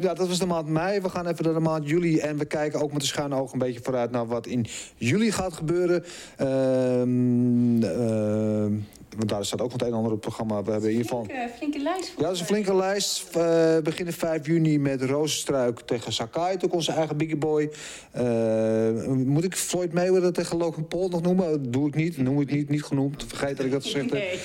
ja, 0.00 0.14
dat 0.14 0.28
was 0.28 0.38
de 0.38 0.46
maand 0.46 0.66
mei. 0.66 1.00
We 1.00 1.08
gaan 1.08 1.26
even 1.26 1.44
naar 1.44 1.54
de 1.54 1.60
maand 1.60 1.88
juli. 1.88 2.18
En 2.18 2.38
we 2.38 2.44
kijken 2.44 2.80
ook 2.80 2.92
met 2.92 3.00
de 3.00 3.06
schuine 3.06 3.34
oog 3.34 3.52
een 3.52 3.58
beetje 3.58 3.80
vooruit 3.82 4.10
naar 4.10 4.26
wat 4.26 4.46
in 4.46 4.66
juli 4.96 5.32
gaat 5.32 5.52
gebeuren. 5.52 6.04
Ehm, 6.36 7.82
ehm, 7.82 8.72
want 9.16 9.28
daar 9.28 9.44
staat 9.44 9.60
ook 9.60 9.72
nog 9.72 9.72
het 9.72 9.82
een 9.82 9.88
en 9.88 9.94
ander 9.94 10.12
op 10.12 10.24
het 10.24 10.34
programma. 10.34 10.62
We 10.62 10.70
hebben 10.70 10.90
in 10.90 10.96
ieder 10.96 11.10
geval... 11.10 11.24
Flinke, 11.24 11.50
flinke 11.56 11.78
lijst. 11.78 12.14
Ja, 12.16 12.22
dat 12.22 12.32
is 12.32 12.40
een 12.40 12.46
flinke 12.46 12.74
lijst. 12.74 13.32
We 13.32 13.80
beginnen 13.82 14.14
5 14.14 14.46
juni 14.46 14.78
met 14.78 15.02
Rozenstruik 15.02 15.80
tegen 15.80 16.12
Sakai, 16.12 16.56
ook 16.64 16.74
onze 16.74 16.92
eigen 16.92 17.16
biggie 17.16 17.36
boy. 17.36 17.70
Eh, 18.10 19.06
moet 19.06 19.44
ik 19.44 19.56
Floyd 19.56 19.92
Mayweather 19.92 20.32
tegen 20.32 20.56
Logan 20.56 20.88
Paul 20.88 21.08
nog 21.08 21.22
noemen? 21.22 21.50
Dat 21.50 21.72
doe 21.72 21.88
ik 21.88 21.94
niet, 21.94 22.18
noem 22.18 22.40
ik 22.40 22.50
niet, 22.50 22.68
niet 22.68 22.82
genoemd. 22.82 23.24
Vergeet 23.26 23.56
dat 23.56 23.66
ik 23.66 23.72
dat 23.72 23.82
gezegd 23.82 24.10
heb. 24.10 24.22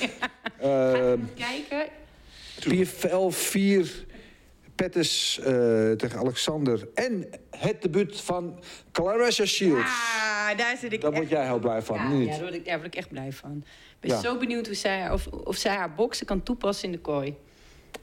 Nee. 0.62 0.72
Eh, 0.72 1.14
Kijken. 1.36 1.88
PFL 2.60 3.30
4, 3.30 4.06
Pettis 4.76 5.40
eh, 5.40 5.46
tegen 5.92 6.20
Alexander. 6.20 6.88
En 6.94 7.30
het 7.50 7.82
debuut 7.82 8.22
van 8.22 8.60
Clarissa 8.92 9.46
Shields. 9.46 9.82
Ah, 9.84 10.58
daar 10.58 10.78
zit 10.78 10.94
ik 10.94 11.02
Daar 11.02 11.10
echt... 11.12 11.20
word 11.20 11.32
jij 11.32 11.46
heel 11.46 11.60
blij 11.60 11.82
van, 11.82 11.96
Ja, 11.96 12.08
niet? 12.10 12.26
ja, 12.28 12.32
daar, 12.32 12.42
word 12.42 12.54
ik, 12.54 12.66
daar 12.66 12.76
word 12.76 12.88
ik 12.88 12.96
echt 12.96 13.10
blij 13.10 13.32
van. 13.32 13.52
Ik 13.66 14.00
ben 14.00 14.10
Ja. 14.10 14.20
zo 14.22 14.38
benieuwd 14.38 14.66
hoe 14.66 14.76
zij, 14.76 15.12
of, 15.12 15.28
of 15.28 15.56
zij 15.56 15.76
haar 15.76 15.94
boksen 15.94 16.26
kan 16.26 16.44
toepassen 16.44 16.86
in 16.86 16.92
de 16.92 17.00
kooi. 17.02 17.36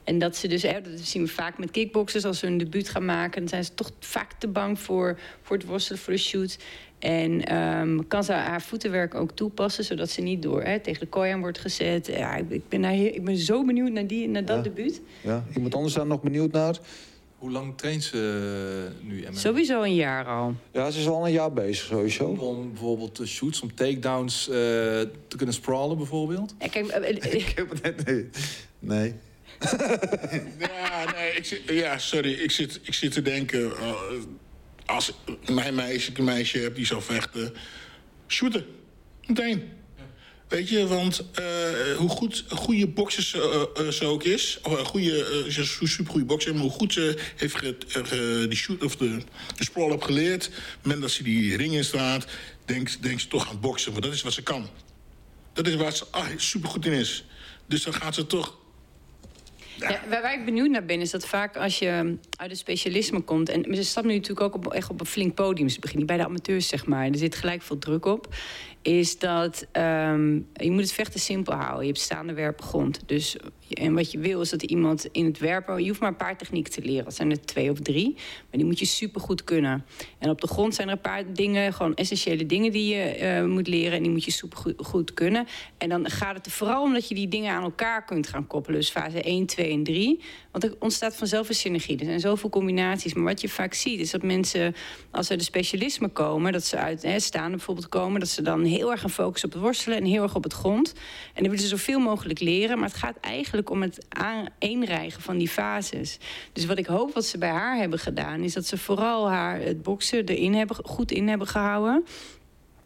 En 0.03 0.19
dat 0.19 0.35
ze 0.35 0.47
dus, 0.47 0.61
hè, 0.61 0.81
dat 0.81 0.99
zien 0.99 1.23
we 1.23 1.29
vaak 1.29 1.57
met 1.57 1.71
kickboxers, 1.71 2.25
als 2.25 2.39
ze 2.39 2.45
hun 2.45 2.57
debuut 2.57 2.89
gaan 2.89 3.05
maken, 3.05 3.39
dan 3.39 3.49
zijn 3.49 3.63
ze 3.63 3.73
toch 3.73 3.91
vaak 3.99 4.31
te 4.33 4.47
bang 4.47 4.79
voor, 4.79 5.19
voor 5.41 5.57
het 5.57 5.65
worstelen, 5.65 6.01
voor 6.01 6.13
de 6.13 6.19
shoot. 6.19 6.57
En 7.01 7.45
ehm, 7.45 7.99
kan 8.07 8.23
ze 8.23 8.31
haar 8.33 8.61
voetenwerk 8.61 9.15
ook 9.15 9.31
toepassen, 9.31 9.83
zodat 9.83 10.09
ze 10.09 10.21
niet 10.21 10.41
door 10.41 10.63
hè, 10.63 10.79
tegen 10.79 10.99
de 10.99 11.07
kooi 11.07 11.31
aan 11.31 11.39
wordt 11.39 11.59
gezet. 11.59 12.07
Ja, 12.07 12.35
ik, 12.35 12.49
ik 12.49 12.69
ben, 12.69 12.83
ik 12.85 13.23
ben 13.25 13.37
zo 13.37 13.65
benieuwd 13.65 13.91
naar, 13.91 14.07
die, 14.07 14.27
naar 14.27 14.45
dat 14.45 14.55
Ja. 14.55 14.61
debuut. 14.61 15.01
Ja, 15.21 15.43
iemand 15.55 15.75
anders 15.75 15.93
daar 15.93 16.05
nog 16.07 16.21
benieuwd 16.21 16.51
naar? 16.51 16.77
Hoe 17.37 17.51
lang 17.51 17.77
traint 17.77 18.03
ze 18.03 18.91
eh, 19.01 19.07
nu? 19.07 19.21
MMA? 19.21 19.37
Sowieso 19.39 19.81
een 19.83 19.95
jaar 19.95 20.25
al. 20.25 20.53
Ja, 20.71 20.91
ze 20.91 20.99
is 20.99 21.07
al 21.07 21.25
een 21.25 21.31
jaar 21.31 21.53
bezig 21.53 21.85
sowieso. 21.85 22.25
Om 22.25 22.69
bijvoorbeeld 22.71 23.15
de 23.17 23.25
shoots, 23.25 23.61
om 23.61 23.75
takedowns 23.75 24.47
eh, 24.47 24.55
te 24.55 25.35
kunnen 25.37 25.55
sprawlen 25.55 25.97
bijvoorbeeld? 25.97 26.55
Ja, 26.59 26.67
kijk, 26.67 26.87
eh, 26.87 27.33
Ik 27.41 27.53
heb 27.55 27.69
het 27.81 28.05
nee. 28.05 28.29
nee. 28.79 29.13
Ja, 30.59 31.13
nee, 31.15 31.31
ik 31.35 31.45
zit, 31.45 31.61
ja, 31.65 31.97
sorry. 31.97 32.31
Ik 32.33 32.51
zit, 32.51 32.79
ik 32.83 32.93
zit 32.93 33.11
te 33.11 33.21
denken... 33.21 33.71
als 34.91 35.11
mijn 35.49 35.75
meisje 35.75 36.11
een 36.13 36.23
meisje 36.23 36.57
heb 36.57 36.75
die 36.75 36.85
zou 36.85 37.01
vechten... 37.01 37.53
shooten. 38.27 38.65
Meteen. 39.25 39.69
Weet 40.47 40.69
je, 40.69 40.87
want 40.87 41.25
eh, 41.33 41.45
hoe 41.97 42.09
goed 42.09 42.45
een 42.47 42.57
goede 42.57 42.87
bokser 42.87 43.23
ze, 43.23 43.69
eh, 43.75 43.87
eh, 43.87 43.91
ze 43.91 44.05
ook 44.05 44.23
is... 44.23 44.59
of 44.63 44.79
een 44.79 44.85
goede, 44.85 45.45
een 45.81 45.87
supergoeie 45.87 46.25
bokser... 46.25 46.53
maar 46.53 46.61
hoe 46.61 46.71
goed 46.71 46.93
ze 46.93 47.17
heeft 47.35 47.55
ge, 47.55 48.45
die 48.49 48.57
shoot, 48.57 48.83
of 48.83 48.95
de, 48.95 49.21
de 49.57 49.63
sprawl 49.63 49.89
heeft 49.89 50.03
geleerd... 50.03 50.49
moment 50.83 51.01
dat 51.01 51.11
ze 51.11 51.23
die 51.23 51.57
ring 51.57 51.73
in 51.73 51.83
staat... 51.83 52.25
denkt, 52.65 53.03
denkt 53.03 53.21
ze 53.21 53.27
toch 53.27 53.49
aan 53.49 53.59
boksen, 53.59 53.91
want 53.91 54.03
dat 54.03 54.13
is 54.13 54.21
wat 54.21 54.33
ze 54.33 54.41
kan. 54.41 54.69
Dat 55.53 55.67
is 55.67 55.75
waar 55.75 55.93
ze 55.93 56.05
ah, 56.11 56.27
supergoed 56.35 56.85
in 56.85 56.93
is. 56.93 57.25
Dus 57.67 57.83
dan 57.83 57.93
gaat 57.93 58.15
ze 58.15 58.27
toch 58.27 58.57
Ja, 59.81 60.21
waar, 60.21 60.33
ik 60.33 60.45
benieuwd 60.45 60.69
naar 60.69 60.85
ben, 60.85 61.01
is 61.01 61.11
dat 61.11 61.27
vaak 61.27 61.57
als 61.57 61.79
je 61.79 62.17
uit 62.37 62.49
het 62.49 62.57
specialisme 62.57 63.21
komt... 63.21 63.49
en 63.49 63.75
ze 63.75 63.83
stapt 63.83 64.07
nu 64.07 64.13
natuurlijk 64.13 64.41
ook 64.41 64.55
op, 64.55 64.73
echt 64.73 64.89
op 64.89 64.99
een 64.99 65.05
flink 65.05 65.33
podium. 65.33 65.69
Ze 65.69 65.79
begint 65.79 65.97
niet 65.97 66.07
bij 66.07 66.17
de 66.17 66.25
amateurs, 66.25 66.67
zeg 66.67 66.85
maar. 66.85 67.05
Er 67.05 67.17
zit 67.17 67.35
gelijk 67.35 67.61
veel 67.61 67.77
druk 67.77 68.05
op. 68.05 68.27
Is 68.81 69.19
dat 69.19 69.67
ehm, 69.71 70.39
je 70.53 70.71
moet 70.71 70.81
het 70.81 70.91
vechten 70.91 71.19
simpel 71.19 71.53
houden. 71.53 71.81
Je 71.81 71.87
hebt 71.87 71.99
staande 71.99 72.33
werpen 72.33 72.63
grond. 72.63 72.99
Dus, 73.05 73.37
en 73.69 73.93
wat 73.93 74.11
je 74.11 74.19
wil 74.19 74.41
is 74.41 74.49
dat 74.49 74.63
iemand 74.63 75.07
in 75.11 75.25
het 75.25 75.39
werpen... 75.39 75.81
je 75.81 75.87
hoeft 75.87 75.99
maar 75.99 76.09
een 76.09 76.15
paar 76.15 76.37
technieken 76.37 76.71
te 76.71 76.81
leren. 76.81 77.03
Dat 77.03 77.15
zijn 77.15 77.31
er 77.31 77.41
twee 77.41 77.71
of 77.71 77.79
drie. 77.79 78.13
Maar 78.15 78.59
die 78.59 78.65
moet 78.65 78.79
je 78.79 78.85
supergoed 78.85 79.43
kunnen. 79.43 79.85
En 80.17 80.29
op 80.29 80.41
de 80.41 80.47
grond 80.47 80.75
zijn 80.75 80.87
er 80.87 80.93
een 80.93 81.01
paar 81.01 81.33
dingen, 81.33 81.73
gewoon 81.73 81.95
essentiële 81.95 82.45
dingen... 82.45 82.71
die 82.71 82.95
je 82.95 83.01
eh, 83.01 83.45
moet 83.45 83.67
leren 83.67 83.97
en 83.97 84.03
die 84.03 84.11
moet 84.11 84.23
je 84.23 84.31
supergoed 84.31 84.75
goed 84.77 85.13
kunnen. 85.13 85.47
En 85.77 85.89
dan 85.89 86.09
gaat 86.09 86.35
het 86.35 86.45
er 86.45 86.51
vooral 86.51 86.83
om 86.83 86.93
dat 86.93 87.07
je 87.07 87.15
die 87.15 87.27
dingen 87.27 87.53
aan 87.53 87.63
elkaar 87.63 88.05
kunt 88.05 88.27
gaan 88.27 88.47
koppelen. 88.47 88.79
Dus 88.79 88.89
fase 88.89 89.21
1, 89.21 89.45
2 89.45 89.71
en 89.71 89.83
3. 89.83 90.19
Want 90.51 90.63
er 90.63 90.75
ontstaat 90.79 91.15
vanzelf 91.15 91.49
een 91.49 91.55
synergie. 91.55 91.99
Er 91.99 92.05
zijn 92.05 92.19
zoveel 92.19 92.49
combinaties. 92.49 93.13
Maar 93.13 93.23
wat 93.23 93.41
je 93.41 93.49
vaak 93.49 93.73
ziet 93.73 93.99
is 93.99 94.11
dat 94.11 94.23
mensen, 94.23 94.75
als 95.11 95.27
ze 95.27 95.35
de 95.35 95.43
specialisme 95.43 96.07
komen... 96.07 96.51
dat 96.51 96.63
ze 96.63 96.77
uit 96.77 97.05
staande 97.17 97.55
bijvoorbeeld 97.55 97.89
komen... 97.89 98.19
dat 98.19 98.29
ze 98.29 98.41
dan 98.41 98.63
heel 98.71 98.91
erg 98.91 98.99
gaan 99.01 99.09
focussen 99.09 99.47
op 99.49 99.53
het 99.55 99.63
worstelen 99.63 99.97
en 99.97 100.05
heel 100.05 100.23
erg 100.23 100.35
op 100.35 100.43
het 100.43 100.53
grond. 100.53 100.93
En 101.33 101.33
dan 101.33 101.43
willen 101.43 101.59
ze 101.59 101.67
zoveel 101.67 101.99
mogelijk 101.99 102.39
leren. 102.39 102.79
Maar 102.79 102.87
het 102.89 102.97
gaat 102.97 103.17
eigenlijk 103.21 103.69
om 103.69 103.81
het 103.81 104.05
aaneenrijgen 104.09 105.21
van 105.21 105.37
die 105.37 105.49
fases. 105.49 106.17
Dus 106.53 106.65
wat 106.65 106.77
ik 106.77 106.85
hoop 106.85 107.13
wat 107.13 107.25
ze 107.25 107.37
bij 107.37 107.49
haar 107.49 107.77
hebben 107.77 107.99
gedaan... 107.99 108.43
is 108.43 108.53
dat 108.53 108.65
ze 108.65 108.77
vooral 108.77 109.29
haar 109.29 109.59
het 109.61 109.81
boksen 109.83 110.25
erin 110.25 110.53
hebben, 110.53 110.75
goed 110.83 111.11
in 111.11 111.27
hebben 111.27 111.47
gehouden... 111.47 112.05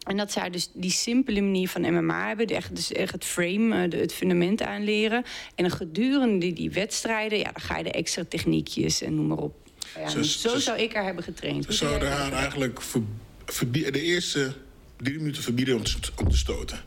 En 0.06 0.16
dat 0.16 0.32
zij 0.32 0.50
dus 0.50 0.70
die 0.72 0.90
simpele 0.90 1.40
manier 1.40 1.68
van 1.68 1.80
MMA 1.94 2.26
hebben. 2.26 2.46
Echt, 2.46 2.76
dus 2.76 2.92
echt 2.92 3.12
het 3.12 3.24
frame, 3.24 3.88
eh, 3.88 4.00
het 4.00 4.12
fundament 4.12 4.62
aanleren. 4.62 5.24
En 5.54 5.64
dan 5.68 5.70
gedurende 5.76 6.52
die, 6.52 6.70
wedstrijden, 6.70 7.38
ja, 7.38 7.44
dan 7.44 7.60
ga 7.62 7.76
je 7.78 7.84
de 7.84 7.90
extra 7.90 8.24
techniekjes 8.28 9.02
en 9.02 9.14
noem 9.14 9.26
maar 9.26 9.38
op. 9.38 9.54
Ja, 9.98 10.08
Ze- 10.08 10.24
zo 10.24 10.48
ze- 10.48 10.60
zou 10.60 10.78
ik 10.78 10.92
haar 10.92 11.04
hebben 11.04 11.24
getraind. 11.24 11.66
We 11.66 11.72
zouden 11.72 12.10
haar 12.12 12.32
eigenlijk 12.32 12.80
ver, 13.46 13.72
de 13.72 14.02
eerste 14.02 14.52
drie 14.96 15.16
minuten 15.18 15.42
verbieden 15.42 15.76
om 15.76 15.82
te, 15.82 15.98
om 16.16 16.30
te 16.30 16.36
stoten. 16.36 16.80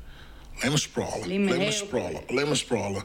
Alleen 0.55 0.69
maar 0.69 0.79
sprawlen. 0.79 1.23
Alleen 1.23 1.57
maar 1.57 1.71
sprawlen. 1.73 2.21
Alleen 2.27 2.47
maar 2.47 2.57
sprawlen. 2.57 3.03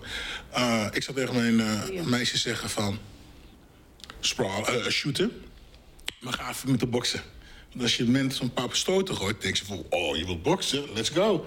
Eh, 0.50 0.86
ik 0.92 1.02
zou 1.02 1.16
tegen 1.16 1.34
mijn 1.34 1.61
eh, 1.61 2.05
meisje 2.05 2.38
zeggen 2.38 2.70
van... 2.70 2.98
Sprawlen, 4.20 4.84
eh, 4.84 4.90
shooten. 4.90 5.42
Maar 6.20 6.32
ga 6.32 6.50
even 6.50 6.70
met 6.70 6.80
de 6.80 6.86
boksen. 6.86 7.22
Want 7.70 7.82
als 7.82 7.96
je 7.96 8.05
mensen 8.05 8.44
een 8.44 8.52
paar 8.52 8.68
stoten 8.70 9.14
gooit... 9.16 9.42
denk 9.42 9.57
ze 9.57 9.64
van, 9.64 9.86
oh, 9.90 10.16
je 10.16 10.24
wilt 10.24 10.42
boksen? 10.42 10.84
Let's 10.94 11.09
go. 11.09 11.46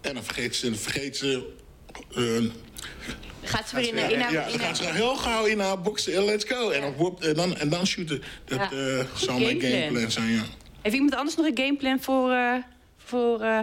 En 0.00 0.14
dan 0.14 0.24
vergeet 0.24 0.56
ze... 0.56 0.70
Dan 0.70 0.78
vergeet 0.78 1.16
ze 1.16 1.50
Gaat 3.42 3.68
ze 3.68 3.74
weer 3.74 3.88
in, 3.88 4.10
in, 4.10 4.18
Ja, 4.18 4.46
in 4.46 4.58
gaan 4.58 4.76
ze 4.76 4.84
heel 4.84 5.16
gauw 5.16 5.44
in 5.44 5.60
haar 5.60 5.80
boksen. 5.80 6.14
en 6.14 6.24
Let's 6.24 6.44
go. 6.44 6.70
En 6.70 6.80
dan, 6.80 7.16
en 7.20 7.34
dan, 7.34 7.56
en 7.56 7.68
dan 7.68 7.86
shooten. 7.86 8.22
Dat 8.44 8.58
Ja. 8.70 9.06
zou 9.14 9.40
mijn 9.40 9.60
gameplan 9.60 10.10
zijn, 10.10 10.30
ja. 10.32 10.44
Heeft 10.82 10.94
iemand 10.94 11.14
anders 11.14 11.36
nog 11.36 11.46
een 11.46 11.56
gameplan 11.56 12.00
voor, 12.00 12.30
eh, 12.30 12.54
voor 12.96 13.40
eh, 13.40 13.58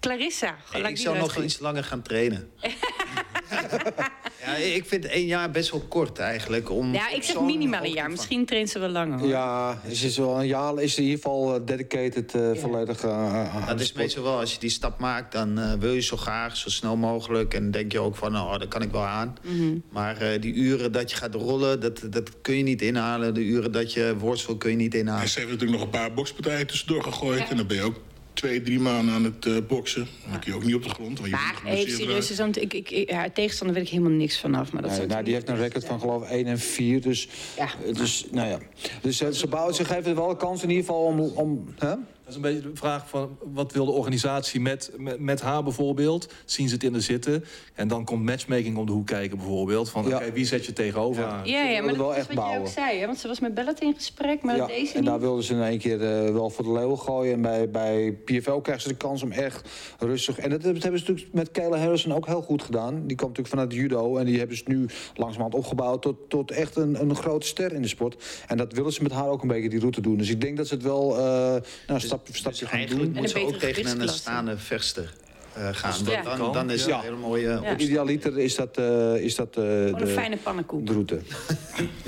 Clarissa? 0.00 0.56
Ik 0.88 0.98
zou 0.98 1.18
nog 1.18 1.36
iets 1.36 1.58
langer 1.58 1.84
gaan 1.84 2.02
trainen. 2.02 2.50
ja, 4.44 4.54
ik 4.56 4.84
vind 4.86 5.04
één 5.06 5.26
jaar 5.26 5.50
best 5.50 5.70
wel 5.70 5.80
kort 5.88 6.18
eigenlijk. 6.18 6.70
Om 6.70 6.92
Ja, 6.92 7.10
ik 7.10 7.22
zeg 7.22 7.40
minimaal 7.40 7.84
een 7.84 7.90
jaar. 7.90 8.02
van- 8.02 8.10
Misschien 8.12 8.44
traint 8.46 8.70
ze 8.70 8.78
wel 8.78 8.88
langer. 8.88 9.18
hoor. 9.18 9.28
Ja, 9.28 9.80
ze 9.92 10.06
is 10.06 10.16
wel 10.16 10.40
een 10.40 10.46
jaar 10.46 10.78
is 10.82 10.96
in 10.96 11.02
ieder 11.02 11.16
geval 11.18 11.54
eh, 11.54 11.60
dedicated 11.64 12.34
eh, 12.34 12.50
volledig 12.54 13.02
eh, 13.02 13.10
aan 13.10 13.48
aan 13.50 13.66
Dat 13.66 13.80
is 13.80 13.92
meestal 13.92 14.22
wel, 14.22 14.38
als 14.38 14.52
je 14.52 14.58
die 14.60 14.70
stap 14.70 14.98
maakt, 14.98 15.32
dan 15.32 15.58
eh, 15.58 15.72
wil 15.78 15.92
je 15.92 16.00
zo 16.00 16.16
graag, 16.16 16.56
zo 16.56 16.68
snel 16.70 16.96
mogelijk. 16.96 17.54
En 17.54 17.70
denk 17.70 17.92
je 17.92 17.98
ook 18.00 18.16
van, 18.16 18.32
nou, 18.32 18.58
dat 18.58 18.68
kan 18.68 18.82
ik 18.82 18.90
wel 18.90 19.04
aan. 19.06 19.36
Mhm. 19.42 19.78
Maar 19.90 20.16
eh, 20.16 20.40
die 20.40 20.54
uren 20.54 20.92
dat 20.92 21.10
je 21.10 21.16
gaat 21.16 21.34
rollen, 21.34 21.80
dat, 21.80 22.02
dat 22.10 22.30
kun 22.42 22.56
je 22.56 22.62
niet 22.62 22.82
inhalen. 22.82 23.34
De 23.34 23.40
uren 23.44 23.72
dat 23.72 23.92
je 23.92 24.14
worstel 24.18 24.56
kun 24.56 24.70
je 24.70 24.76
niet 24.76 24.94
En 24.94 25.00
inhalen. 25.00 25.28
ze 25.28 25.38
heeft 25.38 25.50
natuurlijk 25.50 25.78
nog 25.78 25.86
een 25.88 25.98
paar 25.98 26.12
bokspartijen 26.14 26.66
tussendoor 26.66 27.02
gegooid. 27.02 27.48
En 27.50 27.56
dan 27.56 27.66
ben 27.66 27.76
je 27.76 27.82
ook 27.82 27.96
twee, 28.32 28.62
drie 28.62 28.78
maanden 28.80 29.14
aan 29.14 29.24
het 29.24 29.46
eh, 29.46 29.56
boksen. 29.68 30.06
Dan 30.30 30.40
kun 30.40 30.50
je 30.52 30.56
ook 30.58 30.64
niet 30.64 30.74
op 30.74 30.82
de 30.82 30.88
grond. 30.88 31.18
Want 31.18 31.30
je 31.30 31.36
Maar 31.36 31.54
serieus, 31.64 31.98
eruit. 32.00 32.24
zo'n- 32.24 32.62
ik, 32.62 32.74
ik, 32.74 32.90
ik, 32.90 33.10
haar 33.10 33.32
tegenstander 33.32 33.76
weet 33.76 33.84
ik 33.84 33.90
helemaal 33.90 34.12
niks 34.12 34.40
vanaf. 34.40 34.72
Maar 34.72 34.82
dat 34.82 34.96
Nee, 34.98 35.06
nou, 35.06 35.24
die 35.24 35.34
heeft 35.34 35.48
een 35.48 35.56
record 35.56 35.84
van 35.84 36.00
geloof 36.00 36.22
ik 36.22 36.28
1 36.30 36.46
en 36.46 36.58
4. 36.58 37.00
Dus, 37.00 37.28
Ja. 37.56 37.68
eh, 37.86 37.94
dus 37.94 38.26
nou 38.30 38.48
ja. 38.48 38.58
Dus 39.02 39.20
eh, 39.20 39.28
ze 39.30 39.46
bouwen 39.46 39.74
zich 39.74 39.90
even 39.96 40.14
wel 40.14 40.30
een 40.30 40.36
kans 40.36 40.62
in 40.62 40.68
ieder 40.68 40.84
geval 40.84 41.02
om. 41.04 41.20
om 41.20 41.74
hè? 41.78 41.94
Dat 42.30 42.38
is 42.38 42.44
een 42.44 42.54
beetje 42.54 42.70
de 42.70 42.76
vraag 42.76 43.08
van 43.08 43.38
wat 43.52 43.72
wil 43.72 43.84
de 43.84 43.90
organisatie 43.90 44.60
met, 44.60 44.90
met, 44.96 45.20
met 45.20 45.40
haar 45.40 45.62
bijvoorbeeld? 45.62 46.32
Zien 46.44 46.68
ze 46.68 46.74
het 46.74 46.82
in 46.84 46.92
de 46.92 47.00
zitten? 47.00 47.44
En 47.74 47.88
dan 47.88 48.04
komt 48.04 48.24
matchmaking 48.24 48.76
om 48.76 48.86
de 48.86 48.92
hoek 48.92 49.06
kijken 49.06 49.36
bijvoorbeeld. 49.36 49.90
Van 49.90 50.08
Ja. 50.08 50.16
oké, 50.16 50.32
wie 50.32 50.44
zet 50.44 50.66
je 50.66 50.72
tegenover? 50.72 51.22
Ja, 51.22 51.42
ja, 51.44 51.64
willen 51.64 51.84
maar 51.84 51.88
dat 51.88 51.96
wel 51.96 52.10
is 52.10 52.16
echt 52.16 52.26
wat 52.26 52.36
bouwen. 52.36 52.60
ook 52.60 52.68
zei. 52.68 52.98
Hè? 52.98 53.06
Want 53.06 53.18
ze 53.18 53.28
was 53.28 53.40
met 53.40 53.54
Bellet 53.54 53.80
in 53.80 53.94
gesprek, 53.94 54.42
maar 54.42 54.56
Ja, 54.56 54.66
deze 54.66 54.92
en 54.92 55.00
niet. 55.00 55.08
daar 55.10 55.20
wilden 55.20 55.44
ze 55.44 55.54
in 55.54 55.62
één 55.62 55.78
keer 55.78 56.02
eh, 56.02 56.32
wel 56.32 56.50
voor 56.50 56.64
de 56.64 56.72
leeuw 56.72 56.96
gooien. 56.96 57.32
En 57.32 57.42
bij, 57.42 57.70
bij 57.70 58.12
PFL 58.24 58.56
krijgen 58.56 58.82
ze 58.82 58.88
de 58.88 58.96
kans 58.96 59.22
om 59.22 59.32
echt 59.32 59.68
rustig... 59.98 60.38
En 60.38 60.50
dat, 60.50 60.62
dat 60.62 60.82
hebben 60.82 61.00
ze 61.00 61.06
natuurlijk 61.06 61.34
met 61.34 61.50
Kayla 61.50 61.78
Harrison 61.78 62.12
ook 62.12 62.26
heel 62.26 62.42
goed 62.42 62.62
gedaan. 62.62 62.92
Die 62.94 63.16
komt 63.16 63.36
natuurlijk 63.36 63.48
vanuit 63.48 63.72
judo. 63.72 64.16
En 64.16 64.26
die 64.26 64.38
hebben 64.38 64.56
ze 64.56 64.62
nu 64.66 64.86
langzamerhand 65.14 65.54
opgebouwd 65.54 66.02
tot, 66.02 66.16
tot 66.28 66.50
echt 66.50 66.76
een, 66.76 67.00
een 67.00 67.16
grote 67.16 67.46
ster 67.46 67.72
in 67.72 67.82
de 67.82 67.88
sport. 67.88 68.42
En 68.46 68.56
dat 68.56 68.72
willen 68.72 68.92
ze 68.92 69.02
met 69.02 69.12
haar 69.12 69.28
ook 69.28 69.42
een 69.42 69.48
beetje 69.48 69.68
die 69.68 69.80
route 69.80 70.00
doen. 70.00 70.16
Dus 70.16 70.30
ik 70.30 70.40
denk 70.40 70.56
dat 70.56 70.66
ze 70.66 70.74
het 70.74 70.82
wel 70.82 71.18
eh 71.18 71.56
nou, 71.86 72.00
stap 72.22 72.42
voor 72.42 72.52
stapje 72.54 72.66
gaan 72.66 72.78
Eigenlijk 72.78 73.06
doen. 73.06 73.16
En 73.16 73.20
moet 73.22 73.30
ze 73.30 73.46
ook 73.46 73.54
tegen 73.74 74.00
een 74.00 74.08
staande 74.08 74.58
vechter 74.58 75.14
eh, 75.54 75.68
gaan. 75.72 75.94
Ja. 76.04 76.22
Dan, 76.22 76.38
dan, 76.38 76.52
dan 76.52 76.70
is 76.70 76.80
het 76.80 76.90
Ja. 76.90 76.96
een 76.96 77.02
hele 77.02 77.16
mooie 77.16 77.60
Ja. 77.62 77.76
Idealiter 77.76 78.38
is 78.38 78.54
dat, 78.54 78.76
eh, 78.78 79.14
is 79.16 79.34
dat 79.34 79.56
eh, 79.56 79.86
een 79.86 79.94
de, 79.94 80.06
fijne 80.06 80.36
pannenkoek. 80.36 80.86
de 80.86 80.92
route. 80.92 81.18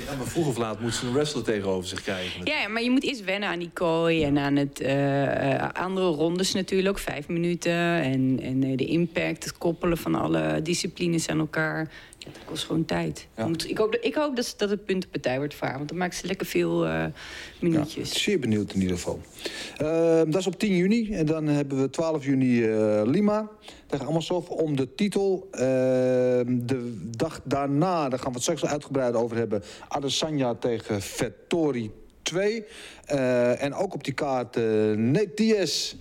Ja, 0.07 0.15
maar 0.17 0.27
vroeg 0.27 0.47
of 0.47 0.57
laat 0.57 0.79
moet 0.81 0.93
ze 0.95 1.05
een 1.05 1.13
wrestler 1.13 1.43
tegenover 1.43 1.87
zich 1.89 2.01
krijgen. 2.01 2.45
Ja, 2.45 2.59
ja, 2.59 2.67
maar 2.67 2.81
je 2.83 2.89
moet 2.89 3.03
eerst 3.03 3.23
wennen 3.23 3.49
aan 3.49 3.59
die 3.59 3.69
kooi 3.73 4.23
en 4.23 4.37
aan 4.37 4.55
het 4.55 4.81
andere 5.73 6.05
rondes 6.07 6.53
natuurlijk. 6.53 6.99
Vijf 6.99 7.27
minuten 7.27 7.71
en, 8.01 8.39
en 8.41 8.63
eh, 8.63 8.77
de 8.77 8.85
impact, 8.85 9.43
het 9.43 9.57
koppelen 9.57 9.97
van 9.97 10.15
alle 10.15 10.61
disciplines 10.61 11.27
aan 11.27 11.39
elkaar. 11.39 11.89
Ja, 12.25 12.29
dat 12.31 12.45
kost 12.45 12.63
gewoon 12.63 12.85
tijd. 12.85 13.27
Ja. 13.37 13.47
Moet- 13.47 13.69
ik 13.69 13.77
hoop, 13.77 13.91
dat- 13.91 14.05
ik 14.05 14.15
hoop 14.15 14.35
dat, 14.35 14.53
dat 14.57 14.69
het 14.69 14.85
puntenpartij 14.85 15.37
wordt 15.37 15.53
voor 15.53 15.67
haar, 15.67 15.77
want 15.77 15.89
dan 15.89 15.97
maakt 15.97 16.15
ze 16.15 16.27
lekker 16.27 16.45
veel 16.45 16.85
Ja, 16.87 17.11
minuutjes. 17.59 18.23
zeer 18.23 18.39
benieuwd 18.39 18.73
in 18.73 18.81
ieder 18.81 18.95
geval. 18.95 19.19
Eh, 19.77 20.15
dat 20.17 20.35
is 20.35 20.47
op 20.47 20.59
10 20.59 20.75
juni. 20.75 21.13
En 21.13 21.25
dan 21.25 21.47
hebben 21.47 21.81
we 21.81 21.89
12 21.89 22.25
juni 22.25 22.63
eh, 22.65 23.01
Lima 23.05 23.49
tegen 23.87 24.05
Amosov 24.07 24.49
om 24.49 24.75
de 24.75 24.95
titel. 24.95 25.47
Eh, 25.51 25.59
de 26.47 26.97
dag 27.17 27.41
daarna, 27.43 28.09
daar 28.09 28.19
gaan 28.19 28.27
we 28.27 28.33
het 28.33 28.41
straks 28.41 28.65
uitgebreid 28.65 29.13
over 29.15 29.37
hebben... 29.37 29.63
Adesanya 29.87 30.53
tegen 30.55 31.01
Vettori 31.01 31.91
2. 32.21 32.63
Eh, 33.05 33.63
en 33.63 33.73
ook 33.73 33.93
op 33.93 34.03
die 34.03 34.13
kaart 34.13 34.55
eh 34.55 34.63
Nate 34.95 35.31
Diaz 35.35 35.93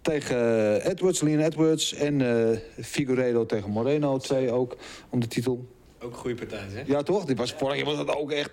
tegen 0.00 0.80
Edwards, 0.90 1.20
Leon 1.20 1.40
Edwards... 1.40 1.94
en 1.94 2.20
eh 2.20 2.58
Figueiredo 2.84 3.46
tegen 3.46 3.70
Moreno 3.70 4.18
2 4.18 4.50
ook 4.50 4.76
om 5.10 5.20
de 5.20 5.26
titel. 5.26 5.68
Ook 6.00 6.12
een 6.12 6.18
goede 6.18 6.36
partij, 6.36 6.66
hè? 6.72 6.82
Ja, 6.86 7.02
toch? 7.02 7.24
Die 7.24 7.36
was, 7.36 7.52
vorig 7.52 7.76
jaar 7.76 7.84
was 7.84 7.96
dat 7.96 8.16
ook 8.16 8.30
echt 8.30 8.50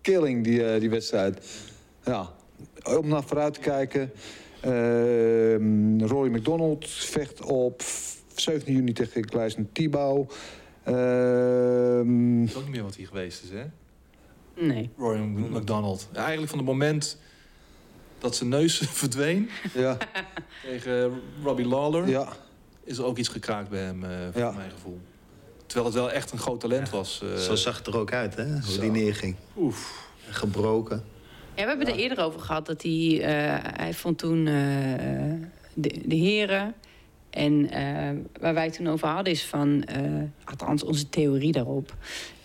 killing, 0.00 0.44
die, 0.44 0.64
eh, 0.64 0.80
die 0.80 0.90
wedstrijd. 0.90 1.46
Ja, 2.04 2.30
om 2.84 3.08
naar 3.08 3.22
vooruit 3.22 3.54
te 3.54 3.60
kijken. 3.60 4.12
Ehm, 4.60 6.00
Rory 6.00 6.34
McDonald 6.34 6.88
vecht 6.88 7.42
op 7.42 7.82
17 8.34 8.74
juni 8.74 8.92
tegen 8.92 9.28
Gleisen 9.28 9.68
Tibau. 9.72 10.26
Ehm, 10.82 12.40
Dat 12.40 12.48
is 12.48 12.56
ook 12.56 12.62
niet 12.62 12.72
meer 12.72 12.82
wat 12.82 12.94
hier 12.94 13.06
geweest 13.06 13.42
is, 13.42 13.50
hè? 13.50 13.64
Nee. 14.66 14.90
Roy 14.96 15.16
McDonald. 15.18 16.08
Eigenlijk 16.12 16.48
van 16.48 16.58
het 16.58 16.66
moment 16.66 17.18
dat 18.18 18.36
zijn 18.36 18.48
neus 18.48 18.78
verdween 19.02 19.50
ja, 19.74 19.96
tegen 20.62 21.20
Robbie 21.42 21.66
Lawler... 21.66 22.08
ja, 22.08 22.28
is 22.84 22.98
er 22.98 23.04
ook 23.04 23.18
iets 23.18 23.28
gekraakt 23.28 23.68
bij 23.68 23.80
hem, 23.80 24.04
eh 24.04 24.10
voor 24.32 24.40
Ja. 24.40 24.50
mijn 24.50 24.70
gevoel. 24.70 25.00
Terwijl 25.66 25.86
het 25.90 25.98
wel 25.98 26.10
echt 26.10 26.30
een 26.32 26.38
groot 26.38 26.60
talent 26.60 26.90
was. 26.90 27.22
eh. 27.22 27.36
Zo 27.36 27.54
zag 27.54 27.76
het 27.78 27.86
er 27.86 27.96
ook 27.98 28.12
uit, 28.12 28.34
hè? 28.36 28.44
Hoe 28.52 28.62
Zo. 28.72 28.80
die 28.80 28.90
neerging. 28.90 29.36
Oef. 29.56 30.06
Gebroken. 30.28 31.04
Ja, 31.54 31.62
we 31.64 31.68
hebben 31.68 31.86
het 31.86 31.96
er 31.96 32.02
eerder 32.02 32.24
over 32.24 32.40
gehad 32.40 32.66
dat 32.66 32.82
hij, 32.82 33.20
eh, 33.22 33.58
hij 33.76 33.94
vond 33.94 34.18
toen 34.18 34.46
eh, 34.46 34.54
de, 35.74 36.00
de 36.04 36.14
heren. 36.14 36.74
En 37.38 37.70
eh, 37.70 38.40
waar 38.40 38.54
wij 38.54 38.64
het 38.64 38.74
toen 38.74 38.88
over 38.88 39.08
hadden 39.08 39.32
is 39.32 39.44
van, 39.44 39.82
eh, 39.84 40.02
althans 40.44 40.82
onze 40.84 41.08
theorie 41.08 41.52
daarop, 41.52 41.94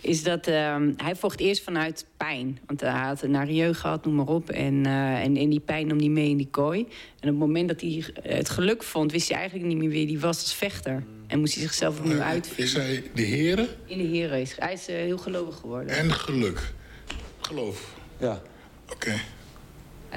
is 0.02 0.24
dat 0.24 0.48
eh, 0.48 0.76
hij 0.98 1.16
vocht 1.16 1.40
eerst 1.40 1.64
vanuit 1.64 2.06
pijn. 2.18 2.60
Want 2.66 2.82
hij 2.82 2.90
had 2.92 3.22
een 3.22 3.32
nare 3.32 3.56
jeugd 3.56 3.80
gehad, 3.80 4.06
noem 4.06 4.16
maar 4.16 4.28
op. 4.28 4.50
En, 4.50 4.86
eh, 4.86 5.22
en, 5.22 5.38
en 5.38 5.50
die 5.50 5.60
pijn 5.60 5.88
nam 5.88 5.98
hij 5.98 6.08
mee 6.10 6.30
in 6.30 6.38
die 6.38 6.48
kooi. 6.52 6.80
En 6.80 6.90
op 7.16 7.24
het 7.30 7.36
moment 7.36 7.68
dat 7.68 7.82
hij 7.82 8.04
het 8.22 8.50
geluk 8.50 8.84
vond, 8.84 9.12
wist 9.12 9.30
hij 9.30 9.38
eigenlijk 9.38 9.68
niet 9.68 9.78
meer 9.78 9.90
wie 9.90 10.08
hij 10.08 10.20
was 10.20 10.42
als 10.42 10.54
vechter. 10.54 11.04
En 11.28 11.40
moest 11.40 11.54
hij 11.54 11.64
zichzelf 11.64 12.00
opnieuw 12.00 12.20
uitvinden. 12.22 12.66
Is 12.66 12.74
hij 12.74 13.04
de 13.14 13.22
heren 13.22 13.68
In 13.86 13.98
de 13.98 14.04
heren 14.04 14.42
is 14.42 14.56
hij 14.60 14.74
is 14.74 14.86
heel 14.88 15.18
gelovig 15.18 15.56
geworden. 15.56 15.96
en 15.98 16.12
geluk? 16.12 16.74
Geloof. 17.40 17.96
ja. 18.20 18.42
Oké. 18.92 19.14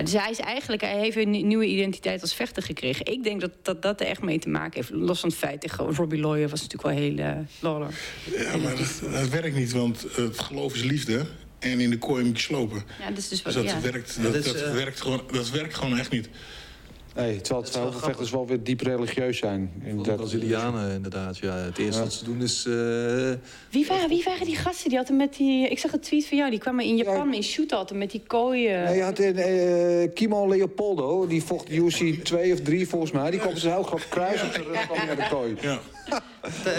Dus 0.05 0.13
hij 0.13 0.31
is 0.31 0.39
eigenlijk, 0.39 0.83
hij 0.83 0.99
heeft 0.99 1.17
een 1.17 1.47
nieuwe 1.47 1.67
identiteit 1.67 2.23
als 2.23 2.35
vechter 2.35 2.63
gekregen. 2.63 3.07
Ik 3.07 3.23
denk 3.23 3.41
dat 3.41 3.51
dat, 3.63 3.83
dat 3.83 4.01
er 4.01 4.07
echt 4.07 4.23
mee 4.23 4.39
te 4.39 4.49
maken 4.49 4.75
heeft. 4.75 4.91
Los 4.91 5.21
van 5.21 5.29
het 5.29 5.39
feit 5.39 5.61
tegen 5.61 5.95
Robbie 5.95 6.21
Lawyer 6.21 6.49
was 6.49 6.63
natuurlijk 6.63 6.95
wel 6.95 7.05
heel 7.05 7.19
uh, 7.19 7.47
Lawler. 7.61 7.91
Ja, 8.37 8.57
maar 8.57 8.77
dat, 8.77 9.01
dat 9.13 9.29
werkt 9.29 9.57
niet, 9.57 9.73
want 9.73 10.07
het 10.15 10.39
geloof 10.39 10.75
is 10.75 10.83
liefde. 10.83 11.27
En 11.59 11.81
in 11.81 11.91
de 11.91 11.99
kooi 11.99 12.25
moet 12.25 12.37
je 12.37 12.43
slopen. 12.43 12.83
Ja, 13.01 13.09
dat 13.09 13.19
is 13.19 13.29
dus 13.29 13.43
Dus 13.43 13.55
wat, 13.55 13.65
dat, 13.65 13.73
ja. 13.73 13.81
werkt, 13.81 14.23
dat, 14.23 14.33
dat 14.33 14.45
is, 14.45 14.53
dat 14.53 14.63
eh, 14.63 14.73
werkt 14.73 15.01
gewoon, 15.01 15.23
dat 15.33 15.51
werkt 15.51 15.75
gewoon 15.75 15.99
echt 15.99 16.11
niet. 16.11 16.29
Nee, 17.17 17.41
terwijl 17.41 17.93
het 18.07 18.19
is 18.21 18.31
wel 18.31 18.47
weer 18.47 18.63
diep 18.63 18.81
religieus 18.81 19.39
zijn. 19.39 19.73
De 19.83 19.89
Inderdaad. 19.89 20.17
Brazilianen 20.17 20.91
inderdaad. 20.95 21.39
Ja, 21.39 21.55
het 21.57 21.79
eerste 21.79 21.99
Ja. 21.99 22.05
wat 22.05 22.13
ze 22.13 22.25
doen 22.25 22.43
is... 22.43 22.65
eh, 22.67 22.73
Wie, 23.71 23.87
waren, 23.87 24.09
wie 24.09 24.23
waren 24.25 24.47
die 24.47 24.57
gasten 24.57 24.89
die 24.89 24.99
hadden 24.99 25.17
met 25.17 25.35
die... 25.37 25.69
Ik 25.69 25.79
zag 25.79 25.93
een 25.93 26.01
tweet 26.01 26.27
van 26.27 26.37
jou, 26.39 26.51
die 26.51 26.59
kwamen 26.59 26.85
in 26.85 26.97
Japan 26.97 27.35
in 27.35 27.43
shoot 27.43 27.73
altijd 27.73 27.99
met 27.99 28.11
die 28.11 28.23
kooien. 28.27 28.85
Nee, 28.85 28.97
je 28.97 29.03
had 29.03 29.19
een, 29.19 29.37
eh, 29.37 30.15
Kimo 30.15 30.49
Leopoldo, 30.49 31.27
die 31.27 31.43
vocht 31.43 31.71
UFC 31.71 32.15
2 32.25 32.53
of 32.53 32.61
3 32.61 32.89
volgens 32.89 33.13
mij. 33.13 33.31
Die 33.31 33.41
kwam 33.41 33.53
met 33.53 33.61
zijn 33.61 33.73
heel 33.75 33.83
groot 33.83 34.09
kruis 34.09 34.43
op 34.43 34.53
zijn 34.53 34.65
rug 34.65 35.07
naar 35.07 35.17
de 35.17 35.27
kooi. 35.31 35.55
Ja. 35.61 35.81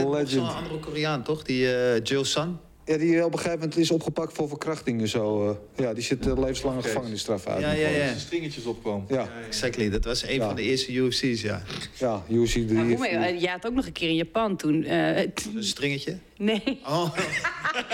Legend. 0.09 0.29
Zo'n 0.29 0.55
andere 0.55 0.79
Koreaan, 0.79 1.23
toch? 1.23 1.43
Die 1.43 1.75
eh 1.75 1.99
Jill 2.03 2.23
San. 2.23 2.59
Ja, 2.87 2.97
die 2.97 3.25
op 3.25 3.31
een 3.33 3.37
gegeven 3.39 3.59
moment 3.59 3.77
is 3.77 3.91
opgepakt 3.91 4.33
voor 4.33 4.47
verkrachting. 4.47 5.09
Zo, 5.09 5.49
eh. 5.49 5.85
ja, 5.85 5.93
die 5.93 6.03
zit 6.03 6.27
uh, 6.27 6.33
levenslange 6.37 6.81
gevangenisstraf 6.81 7.47
uit. 7.47 7.61
Ja, 7.61 7.71
ja, 7.71 7.87
ja. 7.87 8.05
zijn 8.05 8.19
stringetjes 8.19 8.65
opkwam. 8.65 9.05
Ja, 9.07 9.27
Exactly. 9.47 9.89
Dat 9.89 10.03
was 10.05 10.23
een 10.27 10.33
Ja. 10.33 10.45
van 10.45 10.55
de 10.55 10.61
eerste 10.61 10.93
UFC's, 10.95 11.41
ja. 11.41 11.61
ja 11.97 12.23
UFC 12.29 12.51
3. 12.51 12.71
Maar 12.73 12.85
hoe 12.85 12.97
mee- 12.97 13.09
eh, 13.09 13.41
jij 13.41 13.51
had 13.51 13.65
ook 13.67 13.73
nog 13.73 13.85
een 13.85 13.91
keer 13.91 14.09
in 14.09 14.15
Japan 14.15 14.55
toen. 14.55 14.83
eh, 14.83 15.17
Een 15.21 15.33
stringetje. 15.59 16.17
nee, 16.37 16.79
Oh, 16.85 17.15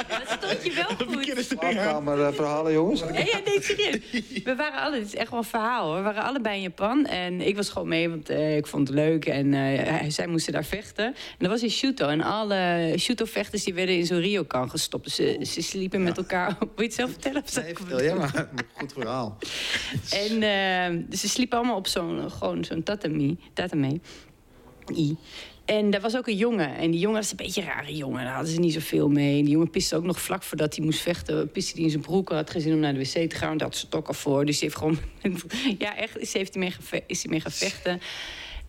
dat 0.09 0.37
stond 0.41 0.63
je 0.63 0.71
wel 0.73 1.07
goed. 1.07 1.45
Slaapkamer 1.45 2.21
eh, 2.25 2.33
verhalen, 2.33 2.73
jongens. 2.73 3.01
Nee, 3.03 3.25
ja, 3.25 3.39
nee, 3.45 3.61
serieus. 3.61 3.99
We 4.43 4.55
waren 4.55 4.81
alle, 4.81 4.95
het 4.97 5.05
is 5.07 5.15
echt 5.15 5.29
wel 5.29 5.39
een 5.39 5.45
verhaal 5.45 5.85
hoor. 5.87 5.95
We 5.95 6.01
waren 6.03 6.23
allebei 6.23 6.55
in 6.55 6.61
Japan 6.61 7.05
en 7.05 7.41
ik 7.41 7.55
was 7.55 7.69
gewoon 7.69 7.87
mee, 7.87 8.09
want 8.09 8.29
eh, 8.29 8.57
ik 8.57 8.67
vond 8.67 8.87
het 8.87 8.97
leuk. 8.97 9.25
En 9.25 9.53
eh, 9.53 9.59
hij- 9.59 10.09
zij 10.09 10.27
moesten 10.27 10.53
daar 10.53 10.65
vechten. 10.65 11.05
En 11.05 11.13
dat 11.37 11.49
was 11.49 11.63
in 11.63 11.69
Shuto. 11.69 12.07
En 12.07 12.21
alle 12.21 12.93
Shuto-vechters 12.97 13.63
die 13.63 13.73
werden 13.73 13.95
in 13.97 14.05
zo'n 14.05 14.19
ryokan 14.19 14.69
gestopt. 14.83 15.03
Dus 15.03 15.15
ze, 15.15 15.45
ze 15.45 15.61
sliepen 15.61 16.03
met 16.03 16.17
elkaar. 16.17 16.47
Wil 16.59 16.69
je 16.75 16.83
het 16.83 16.93
zelf 16.93 17.11
vertellen? 17.19 17.43
Of 17.43 17.55
nee, 17.55 17.75
vertel 17.75 18.01
jij 18.03 18.15
maar. 18.15 18.49
Goed 18.77 18.93
verhaal. 18.93 19.37
En 20.11 20.43
eh, 20.43 21.03
dus 21.09 21.19
ze 21.19 21.29
sliepen 21.29 21.57
allemaal 21.57 21.77
op 21.77 21.87
zo'n 21.87 22.31
gewoon 22.31 22.63
zo'n 22.63 22.83
tatami. 22.83 23.37
tatami. 23.53 24.01
I. 24.95 25.17
En 25.65 25.89
daar 25.89 26.01
was 26.01 26.17
ook 26.17 26.27
een 26.27 26.35
jongen. 26.35 26.75
En 26.75 26.91
die 26.91 26.99
jongen 26.99 27.19
was 27.19 27.31
een 27.31 27.37
beetje 27.37 27.61
een 27.61 27.67
rare 27.67 27.95
jongen. 27.95 28.23
Daar 28.23 28.33
hadden 28.33 28.53
ze 28.53 28.59
niet 28.59 28.73
zoveel 28.73 29.09
mee. 29.09 29.37
En 29.37 29.43
die 29.43 29.53
jongen 29.53 29.69
piste 29.69 29.95
ook 29.95 30.03
nog 30.03 30.21
vlak 30.21 30.43
voordat 30.43 30.75
hij 30.75 30.85
moest 30.85 30.99
vechten. 30.99 31.51
Piste 31.51 31.73
hij 31.75 31.83
in 31.83 31.89
zijn 31.89 32.01
broek. 32.01 32.29
Had 32.29 32.49
geen 32.49 32.61
zin 32.61 32.73
om 32.73 32.79
naar 32.79 32.93
de 32.93 32.99
wc 32.99 33.29
te 33.29 33.35
gaan. 33.35 33.57
Daar 33.57 33.67
had 33.67 33.77
ze 33.77 33.87
toch 33.87 34.07
al 34.07 34.13
voor. 34.13 34.45
Dus 34.45 34.59
hij 34.59 34.69
heeft 34.69 34.79
gewoon... 34.79 34.97
ja, 35.85 35.97
echt. 35.97 36.17
Is, 36.17 36.33
heeft 36.33 36.53
hij 36.53 36.63
mee 36.63 37.01
is 37.07 37.21
hij 37.21 37.31
mee 37.31 37.39
gaan 37.39 37.51
vechten. 37.51 38.01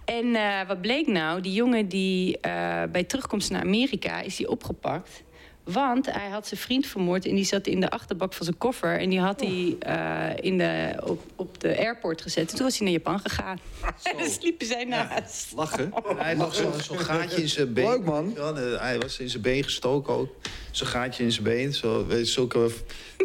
En 0.04 0.34
eh, 0.34 0.66
wat 0.66 0.80
bleek 0.80 1.06
nou? 1.06 1.40
Die 1.40 1.52
jongen 1.52 1.88
die 1.88 2.38
eh, 2.40 2.82
bij 2.92 3.04
terugkomst 3.04 3.50
naar 3.50 3.60
Amerika 3.60 4.20
is 4.20 4.36
die 4.36 4.48
opgepakt. 4.48 5.22
Want 5.64 6.06
hij 6.12 6.28
had 6.28 6.46
zijn 6.46 6.60
vriend 6.60 6.86
vermoord 6.86 7.26
en 7.26 7.34
die 7.34 7.44
zat 7.44 7.66
in 7.66 7.80
de 7.80 7.90
achterbak 7.90 8.32
van 8.32 8.44
zijn 8.44 8.58
koffer. 8.58 9.00
En 9.00 9.10
die 9.10 9.20
had 9.20 9.40
hij 9.40 9.76
eh, 9.78 10.44
in 10.44 10.58
de, 10.58 10.94
op, 11.04 11.22
op 11.36 11.60
de 11.60 11.78
airport 11.78 12.22
gezet. 12.22 12.50
En 12.50 12.56
toen 12.56 12.64
was 12.66 12.78
hij 12.78 12.86
naar 12.86 12.96
Japan 12.96 13.20
gegaan. 13.20 13.58
En 14.02 14.16
dan 14.18 14.28
sliepen 14.30 14.66
zij 14.66 14.84
naast. 14.84 15.52
Lachen. 15.54 15.92
Hij 16.16 16.34
had 16.36 16.54
zo'n 16.54 16.72
zo'n 16.82 16.98
gaatje 16.98 17.40
in 17.42 17.48
zijn 17.48 17.72
been. 17.72 17.88
Leuk, 17.88 18.04
man. 18.04 18.32
Ja, 18.36 18.52
de- 18.52 18.76
hij 18.80 18.98
was 18.98 19.18
in 19.18 19.28
zijn 19.30 19.42
been 19.42 19.64
gestoken 19.64 20.14
ook. 20.14 20.28
Zo'n 20.70 20.86
gaatje 20.86 21.22
in 21.22 21.32
zijn 21.32 21.44
been. 21.44 21.72
Zo, 21.74 22.06
zulke, 22.22 22.70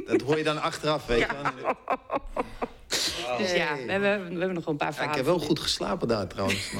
dat 0.08 0.22
hoor 0.22 0.38
je 0.38 0.44
dan 0.44 0.62
achteraf, 0.62 1.06
weet 1.06 1.20
je. 1.20 1.74
Dus 3.38 3.52
ja, 3.52 3.76
we 3.86 3.92
hebben, 3.92 4.24
we 4.24 4.38
hebben 4.38 4.54
nog 4.54 4.64
wel 4.66 4.74
een 4.74 4.78
paar 4.78 4.94
Ja, 4.96 5.10
ik 5.10 5.16
heb 5.16 5.26
wel 5.26 5.40
goed 5.40 5.60
geslapen 5.60 6.08
daar 6.08 6.28
trouwens. 6.28 6.72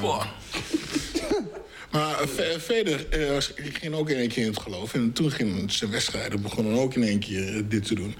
Maar- 1.90 2.20
eh, 2.20 2.26
ve- 2.28 2.56
verder, 2.60 3.06
eh, 3.08 3.36
ik 3.36 3.78
ging 3.80 3.94
ook 3.94 4.10
in 4.10 4.16
één 4.16 4.28
keer 4.28 4.42
in 4.42 4.48
het 4.50 4.60
geloof. 4.60 4.94
En 4.94 5.12
toen 5.12 5.30
gingen 5.30 5.70
zijn 5.70 5.90
wedstrijden 5.90 6.42
begonnen 6.42 6.78
ook 6.78 6.94
in 6.94 7.02
één 7.02 7.18
keer 7.18 7.56
eh, 7.56 7.62
dit 7.68 7.86
te 7.86 7.94
doen. 7.94 8.14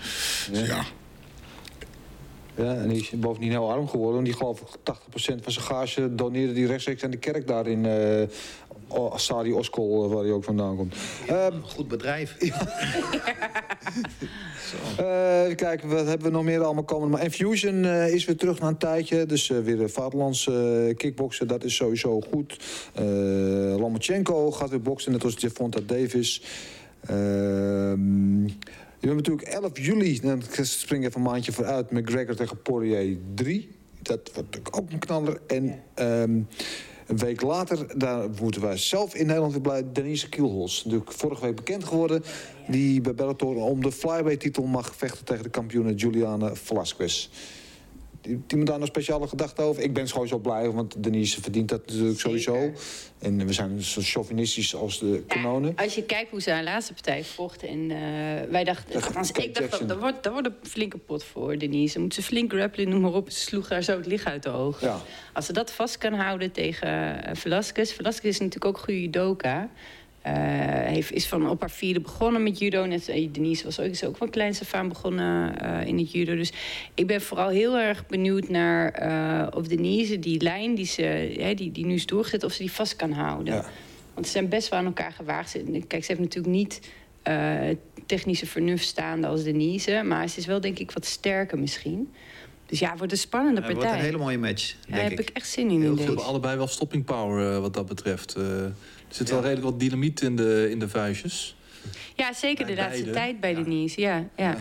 Dus 0.52 0.66
ja, 0.68 0.84
Ja, 2.60 2.74
en 2.74 2.88
die 2.88 3.00
is 3.00 3.10
bovendien 3.10 3.50
heel 3.50 3.70
arm 3.70 3.88
geworden. 3.88 4.14
Want 4.14 4.26
die 4.26 4.36
geloof 4.36 4.60
ik 4.60 4.66
80% 4.66 5.42
van 5.42 5.52
zijn 5.52 5.64
gage 5.64 6.14
doneerde 6.14 6.52
die 6.52 6.66
rechtstreeks 6.66 7.04
aan 7.04 7.10
de 7.10 7.16
kerk 7.16 7.46
daar 7.46 7.66
in 7.66 7.86
eh 7.86 8.22
O- 8.92 9.12
Stadi 9.16 9.52
Oskol, 9.52 10.04
eh, 10.04 10.12
waar 10.12 10.22
hij 10.22 10.32
ook 10.32 10.44
vandaan 10.44 10.76
komt. 10.76 10.94
Ehm, 11.26 11.60
Goed 11.62 11.88
bedrijf. 11.88 12.36
Eh, 14.96 15.42
even 15.44 15.56
kijken, 15.56 15.88
wat 15.88 16.06
hebben 16.06 16.26
we 16.26 16.32
nog 16.32 16.44
meer 16.44 16.62
allemaal 16.62 16.84
komen? 16.84 17.10
Maar 17.10 17.22
Infusion 17.22 17.84
eh, 17.84 18.14
is 18.14 18.24
weer 18.24 18.36
terug 18.36 18.60
na 18.60 18.68
een 18.68 18.76
tijdje. 18.78 19.26
Dus 19.26 19.50
eh, 19.50 19.58
weer 19.58 19.80
een 19.80 19.90
vaderlands 19.90 20.48
eh, 20.48 20.54
kickboksen, 20.96 21.46
dat 21.48 21.64
is 21.64 21.74
sowieso 21.74 22.20
goed. 22.20 22.56
Eh 22.94 23.04
Lomachenko 23.78 24.50
gaat 24.50 24.70
weer 24.70 24.82
boksen, 24.82 25.12
net 25.12 25.24
als 25.24 25.34
Javonta 25.38 25.80
Davis. 25.86 26.42
Ehm 27.06 28.48
je 29.00 29.06
hebt 29.06 29.16
natuurlijk 29.16 29.48
11 29.48 29.78
juli, 29.78 30.20
dan 30.20 30.42
spring 30.62 31.04
even 31.04 31.16
een 31.20 31.26
maandje 31.26 31.52
vooruit... 31.52 31.90
McGregor 31.90 32.34
tegen 32.34 32.62
Poirier 32.62 33.16
3. 33.34 33.68
Dat 34.02 34.30
wordt 34.34 34.50
natuurlijk 34.50 34.76
ook 34.76 34.90
een 34.90 34.98
knaller. 34.98 35.40
En 35.46 35.82
ehm, 35.94 36.40
een 37.06 37.18
week 37.18 37.40
later, 37.40 37.98
daar 37.98 38.28
moeten 38.40 38.60
wij 38.60 38.76
zelf 38.76 39.14
in 39.14 39.26
Nederland 39.26 39.52
weer 39.52 39.60
blij... 39.60 39.84
Denise 39.92 40.28
Kielholz, 40.28 40.84
natuurlijk 40.84 41.12
vorige 41.12 41.44
week 41.44 41.56
bekend 41.56 41.84
geworden... 41.84 42.22
die 42.68 43.00
bij 43.00 43.14
Bellator 43.14 43.54
om 43.56 43.82
de 43.82 43.92
flyweight-titel 43.92 44.64
mag 44.64 44.96
vechten... 44.96 45.24
tegen 45.24 45.42
de 45.42 45.50
kampioene 45.50 45.94
Juliana 45.94 46.54
Velasquez. 46.54 47.30
Die, 48.20 48.56
moet 48.56 48.66
daar 48.66 48.80
een 48.80 48.86
speciale 48.86 49.28
gedachte 49.28 49.62
over. 49.62 49.82
Ik 49.82 49.94
ben 49.94 50.08
gewoon 50.08 50.28
zo 50.28 50.38
blij, 50.38 50.70
want 50.70 51.02
Denise 51.02 51.40
verdient 51.40 51.68
dat 51.68 51.86
natuurlijk 51.86 52.20
sowieso. 52.20 52.72
En 53.18 53.46
we 53.46 53.52
zijn 53.52 53.82
zo 53.82 54.00
chauvinistisch 54.04 54.74
als 54.74 54.98
de 54.98 55.22
kanonen. 55.26 55.72
Als 55.76 55.94
je 55.94 56.02
kijkt 56.02 56.30
hoe 56.30 56.40
ze 56.40 56.50
haar 56.50 56.62
laatste 56.62 56.92
partij 56.92 57.24
vocht. 57.24 57.62
En 57.62 57.90
eh, 57.90 57.98
wij 58.50 58.64
dachten, 58.64 58.94
althans, 58.94 59.32
Kate 59.32 59.48
ik 59.48 59.54
dacht, 59.54 59.70
dat, 59.70 59.88
dat, 59.88 59.98
wordt, 59.98 60.22
dat 60.22 60.32
wordt 60.32 60.46
een 60.46 60.54
flinke 60.62 60.98
pot 60.98 61.24
voor 61.24 61.58
Denise. 61.58 61.92
Dan 61.92 62.02
moet 62.02 62.14
ze 62.14 62.22
flink 62.22 62.52
grappelen, 62.52 62.88
noem 62.88 63.00
maar 63.00 63.12
op. 63.12 63.30
Ze 63.30 63.38
sloeg 63.38 63.68
haar 63.68 63.82
zo 63.82 63.96
het 63.96 64.06
licht 64.06 64.26
uit 64.26 64.42
de 64.42 64.50
ogen. 64.50 64.86
Ja. 64.86 65.00
Als 65.32 65.46
ze 65.46 65.52
dat 65.52 65.72
vast 65.72 65.98
kan 65.98 66.12
houden 66.12 66.52
tegen 66.52 67.22
eh, 67.22 67.34
Velasquez. 67.34 67.92
Velasquez 67.92 68.34
is 68.34 68.38
natuurlijk 68.38 68.76
ook 68.76 68.78
goede 68.78 69.00
judoka. 69.00 69.70
Eh, 70.22 70.32
heeft, 70.86 71.12
is 71.12 71.26
van 71.26 71.48
op 71.48 71.60
haar 71.60 71.70
vierde 71.70 72.00
begonnen 72.00 72.42
met 72.42 72.58
judo. 72.58 72.84
Net, 72.84 73.08
eh, 73.08 73.28
Denise 73.32 73.64
was 73.64 73.80
ook, 73.80 73.86
is 73.86 74.04
ook 74.04 74.16
van 74.16 74.30
kleins 74.30 74.60
af 74.60 74.74
aan 74.74 74.88
begonnen 74.88 75.58
eh, 75.60 75.86
in 75.86 75.98
het 75.98 76.12
judo. 76.12 76.36
Dus 76.36 76.52
ik 76.94 77.06
ben 77.06 77.20
vooral 77.20 77.48
heel 77.48 77.76
erg 77.78 78.06
benieuwd 78.06 78.48
naar 78.48 78.88
eh, 78.92 79.46
of 79.58 79.66
Denise 79.68 80.18
die 80.18 80.40
lijn 80.42 80.74
die, 80.74 80.86
ze, 80.86 81.02
hè, 81.38 81.54
die, 81.54 81.72
die 81.72 81.86
nu 81.86 81.94
is 81.94 82.06
doorgezet... 82.06 82.44
of 82.44 82.52
ze 82.52 82.58
die 82.62 82.72
vast 82.72 82.96
kan 82.96 83.12
houden. 83.12 83.54
Ja. 83.54 83.64
Want 84.14 84.26
ze 84.26 84.32
zijn 84.32 84.48
best 84.48 84.68
wel 84.68 84.78
aan 84.78 84.84
elkaar 84.84 85.12
gewaagd. 85.12 85.50
Ze- 85.50 85.82
Kijk, 85.86 86.04
ze 86.04 86.08
heeft 86.12 86.20
natuurlijk 86.24 86.54
niet 86.54 86.80
eh, 87.22 87.58
technische 88.06 88.46
vernuft 88.46 88.84
staande 88.86 89.26
als 89.26 89.42
Denise. 89.42 90.02
Maar 90.04 90.28
ze 90.28 90.38
is 90.38 90.46
wel, 90.46 90.60
denk 90.60 90.78
ik, 90.78 90.90
wat 90.90 91.06
sterker 91.06 91.58
misschien. 91.58 92.12
Dus 92.66 92.78
ja, 92.78 92.88
het 92.88 92.98
wordt 92.98 93.12
een 93.12 93.18
spannende 93.18 93.60
Het 93.60 93.72
partij. 93.72 93.84
wordt 93.88 93.98
een 94.00 94.06
hele 94.10 94.22
mooie 94.24 94.38
match, 94.38 94.74
Daar 94.88 94.98
denk 94.98 95.10
heb 95.10 95.20
ik. 95.20 95.28
ik 95.30 95.36
echt 95.36 95.48
zin 95.48 95.70
in. 95.70 95.70
Heel 95.70 95.80
in 95.80 95.86
goed. 95.86 95.90
Ze 95.90 95.96
deze. 95.96 96.06
hebben 96.06 96.24
allebei 96.24 96.56
wel 96.56 96.66
stopping 96.66 97.04
power 97.04 97.52
eh, 97.54 97.60
wat 97.60 97.74
dat 97.74 97.86
betreft. 97.86 98.36
Eh, 99.10 99.18
er 99.18 99.26
zit 99.26 99.30
wel 99.30 99.40
redelijk 99.40 99.64
wat 99.66 99.80
dynamiet 99.80 100.20
in 100.20 100.36
de, 100.36 100.70
in 100.70 100.78
de 100.78 100.88
vuistjes. 100.88 101.56
Ja, 102.16 102.32
zeker 102.32 102.66
de 102.66 102.74
laatste 102.74 103.02
beide. 103.02 103.10
tijd 103.12 103.40
bij 103.40 103.54
Denise. 103.54 104.00
Ja, 104.00 104.28
ja. 104.36 104.56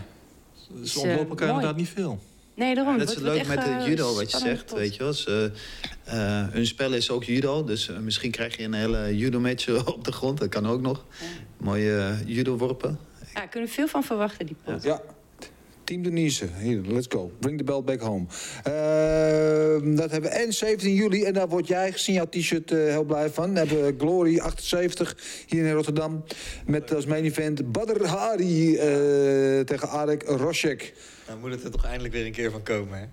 Ze 0.55 0.81
Is, 0.83 0.95
ontlopen 0.95 1.23
eh, 1.23 1.29
elkaar 1.29 1.47
mooi. 1.47 1.59
inderdaad 1.59 1.75
niet 1.75 1.89
veel. 1.89 2.19
Nee, 2.55 2.75
daarom. 2.75 2.97
dat 2.97 3.09
is 3.09 3.15
het 3.15 3.23
leuk 3.23 3.47
met 3.47 3.57
echt, 3.57 3.67
het 3.67 3.81
eh, 3.81 3.87
judo, 3.87 4.13
wat 4.15 4.31
je 4.31 4.37
zegt. 4.37 4.73
Weet 4.73 4.95
je 4.95 5.03
wel. 5.03 5.13
Ze, 5.13 5.51
eh, 6.03 6.47
hun 6.49 6.65
spel 6.65 6.93
is 6.93 7.09
ook 7.09 7.23
judo, 7.23 7.63
dus 7.63 7.89
eh, 7.89 7.97
misschien 7.97 8.31
krijg 8.31 8.57
je 8.57 8.63
een 8.63 8.73
hele 8.73 9.17
judo-match 9.17 9.85
op 9.95 10.03
de 10.03 10.11
grond. 10.11 10.37
Dat 10.39 10.49
kan 10.49 10.67
ook 10.67 10.81
nog. 10.81 11.05
Mooie 11.57 11.97
eh, 11.97 12.27
judo-worpen. 12.27 12.99
Ja, 13.19 13.25
daar 13.33 13.47
kunnen 13.47 13.69
we 13.69 13.75
veel 13.75 13.87
van 13.87 14.03
verwachten, 14.03 14.45
die 14.45 14.55
pot. 14.63 14.83
Ja. 14.83 15.01
Team 15.89 16.03
Denise, 16.03 16.47
hier, 16.59 16.81
let's 16.81 17.07
go. 17.07 17.31
Bring 17.39 17.57
the 17.57 17.63
bell 17.63 17.83
back 17.83 17.99
home. 17.99 18.25
Ehm, 18.63 19.95
dat 19.95 20.11
hebben 20.11 20.29
we. 20.29 20.37
En 20.37 20.53
17 20.53 20.93
juli, 20.93 21.23
en 21.23 21.33
daar 21.33 21.47
word 21.47 21.67
jij 21.67 21.91
gezien 21.91 22.15
jouw 22.15 22.25
t-shirt 22.29 22.71
eh, 22.71 22.77
heel 22.77 23.03
blij 23.03 23.29
van. 23.29 23.53
Dan 23.53 23.67
hebben 23.67 23.85
we 23.85 23.95
Glory 23.97 24.39
78 24.39 25.17
hier 25.47 25.65
in 25.65 25.73
Rotterdam. 25.73 26.23
Met 26.65 26.93
als 26.93 27.05
main 27.05 27.23
event 27.23 27.71
Badr 27.71 28.05
Hari 28.05 28.75
eh, 28.75 28.85
tegen 29.59 29.89
Arek 29.89 30.23
Roshek. 30.23 30.93
Dan 31.25 31.39
moet 31.39 31.51
het 31.51 31.63
er 31.63 31.71
toch 31.71 31.85
eindelijk 31.85 32.13
weer 32.13 32.25
een 32.25 32.31
keer 32.31 32.51
van 32.51 32.63
komen, 32.63 32.99
hè? 32.99 33.05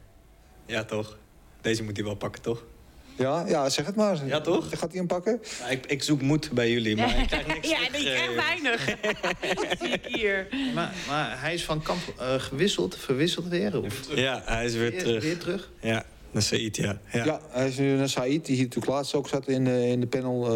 Ja, 0.66 0.84
toch? 0.84 1.18
Deze 1.60 1.82
moet 1.82 1.96
hij 1.96 2.04
wel 2.04 2.16
pakken, 2.16 2.42
toch? 2.42 2.64
Ja, 3.18 3.44
ja, 3.48 3.68
zeg 3.68 3.86
het 3.86 3.96
maar. 3.96 4.26
Ja, 4.26 4.40
toch? 4.40 4.68
Gaat 4.68 4.88
hij 4.90 4.98
hem 4.98 5.06
pakken? 5.06 5.40
Ja, 5.60 5.66
ik, 5.68 5.86
ik 5.86 6.02
zoek 6.02 6.22
moed 6.22 6.50
bij 6.52 6.70
jullie, 6.70 6.96
maar 6.96 7.18
ik 7.20 7.26
krijg 7.26 7.46
niks 7.46 7.68
Ja, 7.74 7.78
ik 7.82 7.90
krijg 7.92 8.28
eh, 8.30 8.36
weinig. 8.36 8.84
Zie 9.80 9.88
ik 9.88 10.04
hier. 10.06 10.46
Maar, 10.74 10.92
maar 11.08 11.40
hij 11.40 11.54
is 11.54 11.64
van 11.64 11.82
kamp 11.82 12.00
eh, 12.18 12.34
gewisseld, 12.34 12.96
verwisseld 12.96 13.48
weer? 13.48 13.82
Of 13.82 14.08
Ja, 14.14 14.42
hij 14.44 14.64
is 14.64 14.72
weer 14.74 14.90
weer, 14.90 14.98
terug. 15.02 15.22
weer 15.22 15.38
terug? 15.38 15.70
Ja, 15.80 16.04
naar 16.30 16.42
Said, 16.42 16.76
ja. 16.76 17.00
ja. 17.12 17.24
Ja, 17.24 17.40
hij 17.50 17.68
is 17.68 17.76
nu 17.78 17.96
naar 17.96 18.08
Said, 18.08 18.44
die 18.46 18.54
hier 18.54 18.64
natuurlijk 18.64 18.92
laatst 18.92 19.14
ook 19.14 19.28
zat 19.28 19.48
in, 19.48 19.66
in 19.66 20.00
de 20.00 20.06
panel. 20.06 20.46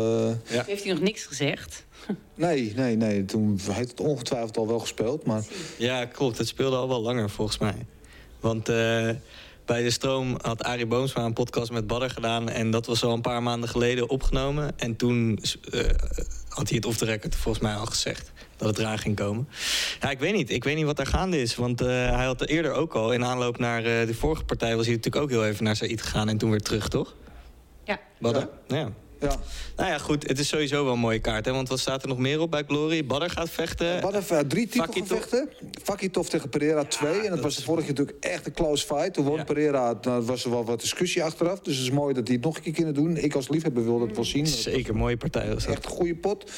eh. 0.51 0.65
Heeft 0.67 0.83
hij 0.85 0.93
nog 0.93 1.03
niks 1.03 1.25
gezegd? 1.25 1.85
nee, 2.35 2.73
nee, 2.77 2.97
nee. 2.97 3.25
Toen 3.25 3.61
heeft 3.71 3.91
het 3.91 4.01
ongetwijfeld 4.01 4.57
al 4.57 4.67
wel 4.67 4.79
gespeeld. 4.79 5.25
Maar 5.27 5.43
Ja, 5.79 6.05
klopt. 6.05 6.39
Het 6.39 6.49
speelde 6.49 6.77
al 6.77 6.89
wel 6.89 7.03
langer 7.03 7.31
volgens 7.31 7.59
mij. 7.59 7.87
Want 8.41 8.69
eh, 8.69 9.11
bij 9.71 9.83
de 9.83 9.91
stroom 9.91 10.37
had 10.43 10.62
Arie 10.62 10.87
Boomsma 10.87 11.25
een 11.25 11.33
podcast 11.33 11.71
met 11.71 11.87
Badder 11.87 12.11
gedaan. 12.11 12.49
En 12.49 12.71
dat 12.71 12.87
was 12.87 13.05
al 13.05 13.12
een 13.12 13.21
paar 13.21 13.43
maanden 13.43 13.68
geleden 13.68 14.09
opgenomen. 14.09 14.79
En 14.79 14.97
toen 14.97 15.39
eh, 15.71 15.81
had 16.49 16.68
hij 16.68 16.77
het 16.77 16.85
off 16.85 16.97
the 16.97 17.05
record 17.05 17.37
volgens 17.37 17.64
mij 17.64 17.75
al 17.75 17.87
gezegd. 17.87 18.33
Dat 18.57 18.68
het 18.68 18.79
eraan 18.79 18.99
ging 18.99 19.16
komen. 19.16 19.49
Ja, 20.01 20.11
ik 20.11 20.18
weet 20.18 20.35
niet. 20.35 20.51
Ik 20.51 20.64
weet 20.64 20.77
niet 20.77 20.85
wat 20.85 20.99
er 20.99 21.07
gaande 21.07 21.41
is. 21.41 21.57
Want 21.57 21.81
eh, 21.81 21.87
hij 21.87 22.25
had 22.25 22.47
eerder 22.47 22.73
ook 22.73 22.95
al, 22.95 23.12
in 23.12 23.25
aanloop 23.25 23.59
naar 23.59 23.85
eh, 23.85 24.07
de 24.07 24.14
vorige 24.14 24.45
partij... 24.45 24.77
was 24.77 24.87
hij 24.87 24.95
natuurlijk 24.95 25.23
ook 25.25 25.31
heel 25.31 25.47
even 25.47 25.64
naar 25.64 25.77
Said 25.77 26.03
gegaan 26.03 26.29
en 26.29 26.39
toen 26.39 26.51
weer 26.51 26.62
terug, 26.62 26.89
toch? 26.89 27.14
Ja. 27.85 28.01
Badder? 28.18 28.49
ja. 28.68 28.77
ja, 28.77 28.91
Nou 29.77 29.91
ja, 29.91 29.99
goed. 29.99 30.29
Het 30.29 30.39
is 30.39 30.49
sowieso 30.49 30.85
wel 30.85 30.93
een 30.93 30.99
mooie 30.99 31.18
kaart. 31.18 31.45
Hè? 31.45 31.53
Want 31.53 31.68
wat 31.68 31.79
staat 31.79 32.03
er 32.03 32.09
nog 32.09 32.18
meer 32.18 32.41
op 32.41 32.51
bij 32.51 32.64
Glory? 32.66 33.07
Badder 33.07 33.31
gaat 33.31 33.51
vechten. 33.51 34.01
Wat 34.01 34.14
even 34.14 34.49
drie 34.49 34.68
Fakitov. 34.68 34.95
titelgevechten. 34.95 35.49
Fakitov 35.83 36.27
tegen 36.29 36.49
Pereira 36.49 36.85
2. 36.85 37.21
en 37.21 37.31
dat, 37.31 37.41
was 37.41 37.57
de 37.57 37.62
vorige 37.62 37.87
keer 37.87 37.95
natuurlijk 37.95 38.25
echt 38.25 38.47
een 38.47 38.53
close 38.53 38.87
fight. 38.87 39.14
Toen 39.14 39.25
won 39.25 39.37
Ja. 39.37 39.45
Pereira, 39.45 40.01
was 40.21 40.45
er 40.45 40.51
wel 40.51 40.64
wat 40.64 40.81
discussie 40.81 41.23
achteraf. 41.25 41.61
Dus 41.61 41.75
het 41.77 41.85
is 41.85 41.91
mooi 41.91 42.14
dat 42.14 42.27
hij 42.27 42.37
het 42.37 42.45
nog 42.45 42.57
een 42.57 42.62
keer 42.62 42.73
kunnen 42.73 42.95
doen. 42.95 43.16
Ik 43.16 43.35
als 43.35 43.49
liefhebber 43.49 43.85
wil 43.85 43.99
dat 43.99 44.14
wel 44.16 44.25
zien. 44.25 44.47
Zeker, 44.47 44.97
mooie 44.97 45.16
partij 45.16 45.55
was 45.55 45.64
dat. 45.64 45.75
echt 45.75 45.85
een 45.85 45.91
goede 45.91 46.14
pot. 46.16 46.51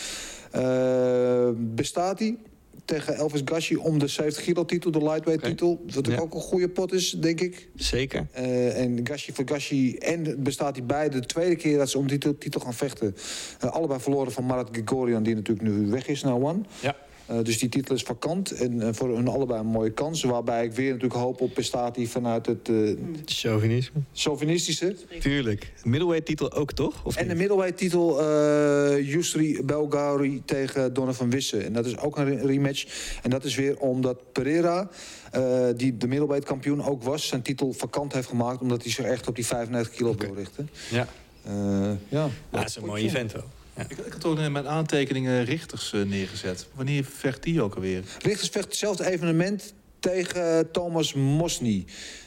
Eh, 0.51 1.49
bestaat 1.57 2.19
hij 2.19 2.37
tegen 2.85 3.15
Elvis 3.15 3.41
Gashi 3.45 3.77
om 3.77 3.99
de 3.99 4.07
70 4.07 4.43
kilo 4.43 4.65
titel, 4.65 4.91
de 4.91 5.03
lightweight 5.03 5.45
titel. 5.45 5.85
Wat 5.95 6.07
Ja. 6.07 6.19
ook 6.19 6.35
een 6.35 6.41
goede 6.41 6.69
pot 6.69 6.93
is, 6.93 7.11
denk 7.11 7.41
ik. 7.41 7.69
Zeker. 7.75 8.27
Eh, 8.33 8.81
en 8.81 9.01
Gashi 9.07 9.33
voor 9.33 9.45
Gashi 9.49 9.97
en 9.97 10.43
bestaat 10.43 10.77
hij 10.77 10.87
beide 10.87 11.21
de 11.21 11.27
tweede 11.27 11.57
keer 11.57 11.79
dat 11.79 11.91
ze 11.91 11.99
om 11.99 12.07
die 12.07 12.19
titel, 12.19 12.61
gaan 12.61 12.75
vechten. 12.75 13.15
Eh, 13.61 13.71
allebei 13.71 14.01
verloren 14.01 14.33
van 14.33 14.47
Marat 14.47 14.69
Grigorian, 14.73 15.23
die 15.23 15.35
natuurlijk 15.35 15.69
nu 15.69 15.91
weg 15.91 16.07
is 16.09 16.23
naar 16.23 16.35
One. 16.43 16.61
Ja. 16.81 16.97
Eh, 17.33 17.43
dus 17.43 17.59
die 17.59 17.69
titel 17.69 17.95
is 17.95 18.03
vakant 18.03 18.51
en 18.51 18.81
eh, 18.83 18.89
voor 18.93 19.15
hun 19.17 19.29
allebei 19.29 19.61
een 19.61 19.67
mooie 19.67 19.91
kans. 19.91 20.23
Waarbij 20.23 20.65
ik 20.65 20.73
weer 20.73 20.87
natuurlijk 20.87 21.21
hoop 21.21 21.41
op 21.41 21.55
Pestati 21.55 22.07
vanuit 22.07 22.47
het 22.47 22.69
eh 22.69 22.97
Chauvinisme. 23.25 24.01
chauvinistische. 24.13 24.97
Tuurlijk. 25.21 25.73
Middleweight 25.85 26.27
titel 26.27 26.53
ook, 26.53 26.73
toch? 26.73 27.05
Of 27.05 27.17
En 27.17 27.29
de 27.29 27.35
middleweight 27.35 27.77
titel 27.79 28.21
eh 28.21 29.09
Yusri 29.13 29.63
Belgauri 29.65 30.43
tegen 30.45 30.93
Donovan 30.95 31.31
Wissen. 31.31 31.65
En 31.65 31.73
dat 31.73 31.87
is 31.87 31.99
ook 31.99 32.17
een 32.19 32.25
re- 32.25 32.47
rematch. 32.47 32.85
En 33.23 33.31
dat 33.31 33.45
is 33.45 33.55
weer 33.55 33.79
omdat 33.79 34.33
Pereira, 34.33 34.89
eh, 35.31 35.67
die 35.77 35.97
de 35.97 36.07
middleweight 36.07 36.49
kampioen 36.49 36.85
ook 36.85 37.03
was... 37.03 37.27
zijn 37.27 37.43
titel 37.43 37.73
vakant 37.73 38.13
heeft 38.13 38.29
gemaakt 38.29 38.61
omdat 38.61 38.83
hij 38.83 38.93
zich 38.93 39.05
echt 39.05 39.29
op 39.29 39.35
die 39.35 39.47
95 39.47 39.95
kilo 39.95 40.15
wil 40.19 40.35
richten. 40.35 40.69
Ja. 40.91 41.07
Eh, 41.45 41.53
ja. 41.53 41.97
ja, 42.09 42.29
dat 42.51 42.69
is 42.69 42.77
een 42.77 42.85
mooi 42.87 43.05
event 43.05 43.33
wel. 43.33 43.45
Ja. 43.77 43.83
Ik, 43.89 43.99
ik 43.99 44.13
had 44.13 44.25
ook 44.25 44.39
in 44.39 44.53
mijn 44.53 44.69
aantekeningen 44.69 45.45
richters 45.45 45.93
eh, 45.93 46.03
neergezet. 46.03 46.67
Wanneer 46.75 47.05
vecht 47.05 47.43
die 47.43 47.63
ook 47.63 47.75
alweer? 47.75 48.03
Richters 48.23 48.49
vecht 48.49 48.65
hetzelfde 48.65 49.11
evenement 49.11 49.75
tegen 50.01 50.71
Thomas 50.71 51.15
Mosny. 51.15 51.85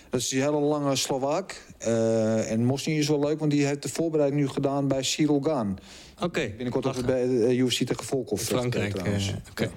Dat 0.09 0.19
is 0.21 0.27
die 0.29 0.41
hele 0.41 0.59
lange 0.59 0.95
Slovaak. 0.95 1.61
Eh, 1.77 2.51
en 2.51 2.63
Mosny 2.65 2.93
is 2.97 3.07
wel 3.07 3.19
leuk, 3.19 3.39
want 3.39 3.51
die 3.51 3.65
heeft 3.65 3.81
de 3.81 3.89
voorbereiding 3.89 4.41
nu 4.41 4.47
gedaan 4.47 4.87
bij 4.87 5.03
Cyril 5.03 5.41
Gaan. 5.41 5.77
Oké. 6.21 6.47
Binnenkort 6.47 6.85
ook 6.85 7.05
bij 7.05 7.27
de 7.27 7.55
UFC 7.55 7.77
tegen 7.85 8.03
Volkov. 8.05 8.41
Frankrijk. 8.41 8.95
eh, 8.95 9.27
Oké. 9.51 9.69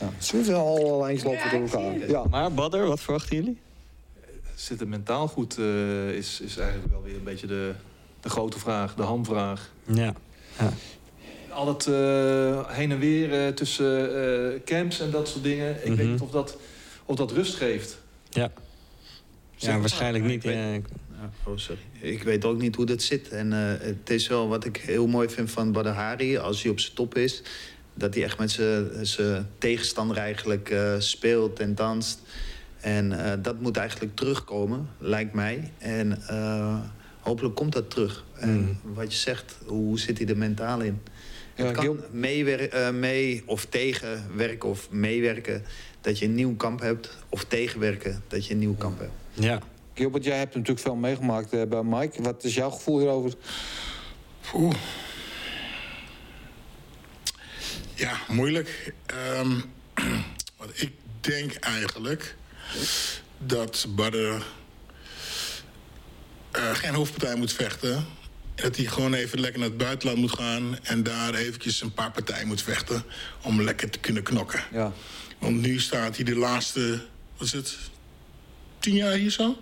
Ja, 0.00 0.10
ze 0.18 0.36
moeten 0.36 0.54
al 0.54 1.00
lijntjes 1.00 1.24
lopen 1.30 1.50
door 1.50 1.60
elkaar. 1.80 2.08
Ja. 2.08 2.24
Maar 2.30 2.52
Badder, 2.52 2.86
wat 2.86 3.00
verwachten 3.00 3.36
jullie? 3.36 3.58
Zit 4.54 4.80
het 4.80 4.88
mentaal 4.88 5.28
goed, 5.28 5.58
eh, 5.58 6.08
is, 6.10 6.40
is 6.40 6.56
eigenlijk 6.56 6.92
wel 6.92 7.02
weer 7.02 7.14
een 7.14 7.24
beetje 7.24 7.46
de, 7.46 7.72
de 8.20 8.28
grote 8.28 8.58
vraag, 8.58 8.94
de 8.94 9.02
hamvraag. 9.02 9.72
Ja. 9.86 10.14
Al 11.50 11.68
het 11.68 11.86
eh, 11.86 12.68
heen 12.76 12.90
en 12.90 12.98
weer 12.98 13.32
eh, 13.46 13.52
tussen 13.52 14.14
eh, 14.54 14.60
camps 14.64 15.00
en 15.00 15.10
dat 15.10 15.28
soort 15.28 15.42
dingen. 15.44 15.76
Ik 15.76 15.88
Mhm. 15.88 15.96
weet 15.96 16.08
niet 16.08 16.20
of 16.20 16.30
dat, 16.30 16.56
of 17.04 17.16
dat 17.16 17.32
rust 17.32 17.54
geeft. 17.54 17.98
Ja. 18.30 18.50
Ja, 19.56 19.78
waarschijnlijk 19.78 20.24
niet. 20.24 20.44
Ik 20.44 20.52
Ja, 20.52 20.80
oh, 21.44 21.52
sorry. 21.56 21.80
Ik 22.00 22.22
weet 22.22 22.44
ook 22.44 22.60
niet 22.60 22.76
hoe 22.76 22.86
dat 22.86 23.02
zit. 23.02 23.28
En 23.28 23.52
eh, 23.52 23.86
het 23.86 24.10
is 24.10 24.28
wel 24.28 24.48
wat 24.48 24.64
ik 24.64 24.76
heel 24.76 25.06
mooi 25.06 25.28
vind 25.28 25.50
van 25.50 25.72
Badr 25.72 25.88
Hari, 25.88 26.38
als 26.38 26.62
hij 26.62 26.70
op 26.70 26.80
zijn 26.80 26.94
top 26.94 27.14
is, 27.16 27.42
dat 27.94 28.14
hij 28.14 28.22
echt 28.24 28.38
met 28.38 28.50
zijn- 28.50 29.06
zijn 29.06 29.46
tegenstander 29.58 30.16
eigenlijk 30.16 30.70
eh, 30.70 30.94
speelt 30.98 31.60
en 31.60 31.74
danst. 31.74 32.20
En 32.80 33.24
eh, 33.24 33.32
dat 33.42 33.60
moet 33.60 33.76
eigenlijk 33.76 34.16
terugkomen, 34.16 34.88
lijkt 34.98 35.32
mij. 35.34 35.72
En 35.78 36.22
eh, 36.28 36.78
hopelijk 37.28 37.54
komt 37.54 37.72
dat 37.72 37.90
terug. 37.90 38.24
En 38.34 38.80
wat 38.82 39.12
je 39.12 39.18
zegt, 39.18 39.56
hoe 39.66 39.98
zit 39.98 40.18
hij 40.18 40.26
er 40.26 40.36
mentaal 40.36 40.80
in? 40.80 41.02
Ja, 41.54 41.64
het 41.64 41.72
kan 41.74 41.82
Gil- 41.84 42.04
meewer- 42.10 42.68
eh, 42.70 42.90
mee 42.90 43.42
of 43.46 43.64
tegenwerken 43.64 44.68
of 44.68 44.90
meewerken 44.90 45.64
dat 46.00 46.18
je 46.18 46.24
een 46.24 46.34
nieuw 46.34 46.56
kamp 46.56 46.80
hebt. 46.80 47.16
Of 47.28 47.44
tegenwerken 47.44 48.22
dat 48.28 48.46
je 48.46 48.52
een 48.52 48.58
nieuw 48.58 48.74
kamp 48.74 48.98
hebt. 48.98 49.12
ja. 49.32 49.58
Gilbert, 49.94 50.24
jij 50.24 50.38
hebt 50.38 50.54
natuurlijk 50.54 50.80
veel 50.80 50.94
meegemaakt 50.94 51.52
eh, 51.52 51.62
bij 51.62 51.82
Mike. 51.82 52.22
Wat 52.22 52.44
is 52.44 52.54
jouw 52.54 52.70
gevoel 52.70 52.98
hierover? 52.98 53.32
Oeh. 54.54 54.74
Ja, 57.94 58.18
moeilijk. 58.28 58.94
Ehm, 59.06 59.50
want 60.58 60.82
ik 60.82 60.92
denk 61.20 61.52
eigenlijk 61.54 62.36
dat 63.38 63.86
Badr 63.88 64.42
eh, 66.58 66.74
geen 66.74 66.94
hoofdpartij 66.94 67.36
moet 67.36 67.52
vechten. 67.52 68.06
Dat 68.54 68.76
hij 68.76 68.84
gewoon 68.84 69.14
even 69.14 69.40
lekker 69.40 69.60
naar 69.60 69.68
het 69.68 69.78
buitenland 69.78 70.18
moet 70.18 70.32
gaan... 70.32 70.78
en 70.82 71.02
daar 71.02 71.34
eventjes 71.34 71.80
een 71.80 71.92
paar 71.92 72.10
partijen 72.10 72.46
moet 72.46 72.62
vechten... 72.62 73.02
om 73.42 73.62
lekker 73.62 73.90
te 73.90 73.98
kunnen 73.98 74.22
knokken. 74.22 74.62
Ja. 74.72 74.92
Want 75.38 75.60
nu 75.60 75.80
staat 75.80 76.16
hij 76.16 76.24
de 76.24 76.36
laatste, 76.36 77.00
wat 77.36 77.46
is 77.46 77.52
het, 77.52 77.76
tien 78.78 78.94
jaar 78.94 79.12
hier 79.12 79.30
zo? 79.30 79.56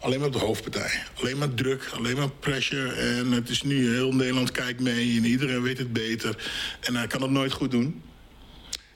Alleen 0.00 0.18
maar 0.18 0.28
op 0.28 0.32
de 0.34 0.38
hoofdpartij. 0.38 1.02
Alleen 1.14 1.38
maar 1.38 1.54
druk, 1.54 1.90
alleen 1.94 2.16
maar 2.16 2.30
pressure. 2.30 2.92
En 2.92 3.32
het 3.32 3.48
is 3.48 3.62
nu, 3.62 3.92
heel 3.92 4.12
Nederland 4.12 4.50
kijkt 4.50 4.80
mee 4.80 5.16
en 5.16 5.24
iedereen 5.24 5.62
weet 5.62 5.78
het 5.78 5.92
beter. 5.92 6.50
En 6.80 6.96
hij 6.96 7.06
kan 7.06 7.22
het 7.22 7.30
nooit 7.30 7.52
goed 7.52 7.70
doen. 7.70 8.02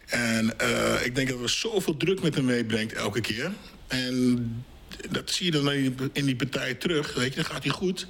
En 0.07 0.59
eh, 0.59 1.07
ik 1.07 1.15
denk 1.15 1.29
dat 1.29 1.41
er 1.41 1.49
zoveel 1.49 1.97
druk 1.97 2.23
met 2.23 2.35
hem 2.35 2.45
meebrengt 2.45 2.93
elke 2.93 3.21
keer. 3.21 3.53
En 3.89 4.65
dat 5.11 5.31
zie 5.31 5.45
je 5.45 5.51
dan 5.51 5.73
in 6.13 6.25
die, 6.25 6.37
partij 6.37 6.75
terug. 6.75 7.15
Weet 7.15 7.29
je, 7.29 7.35
dan 7.35 7.45
gaat 7.45 7.63
hij 7.63 7.73
goed. 7.73 8.07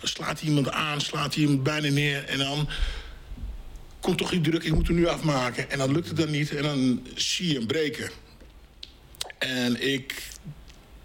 Dan 0.00 0.08
slaat 0.08 0.40
hij 0.40 0.48
iemand 0.48 0.70
aan, 0.70 1.00
slaat 1.00 1.34
hij 1.34 1.44
hem 1.44 1.62
bijna 1.62 1.88
neer. 1.88 2.24
En 2.24 2.38
dan 2.38 2.68
komt 4.00 4.18
toch 4.18 4.30
die 4.30 4.40
druk, 4.40 4.62
ik 4.62 4.74
moet 4.74 4.86
hem 4.86 4.96
nu 4.96 5.06
afmaken. 5.06 5.70
En 5.70 5.78
dan 5.78 5.92
lukt 5.92 6.08
het 6.08 6.16
dan 6.16 6.30
niet 6.30 6.54
en 6.56 6.62
dan 6.62 7.06
zie 7.14 7.48
je 7.48 7.54
hem 7.54 7.66
breken. 7.66 8.10
En 9.38 9.92
ik, 9.92 10.28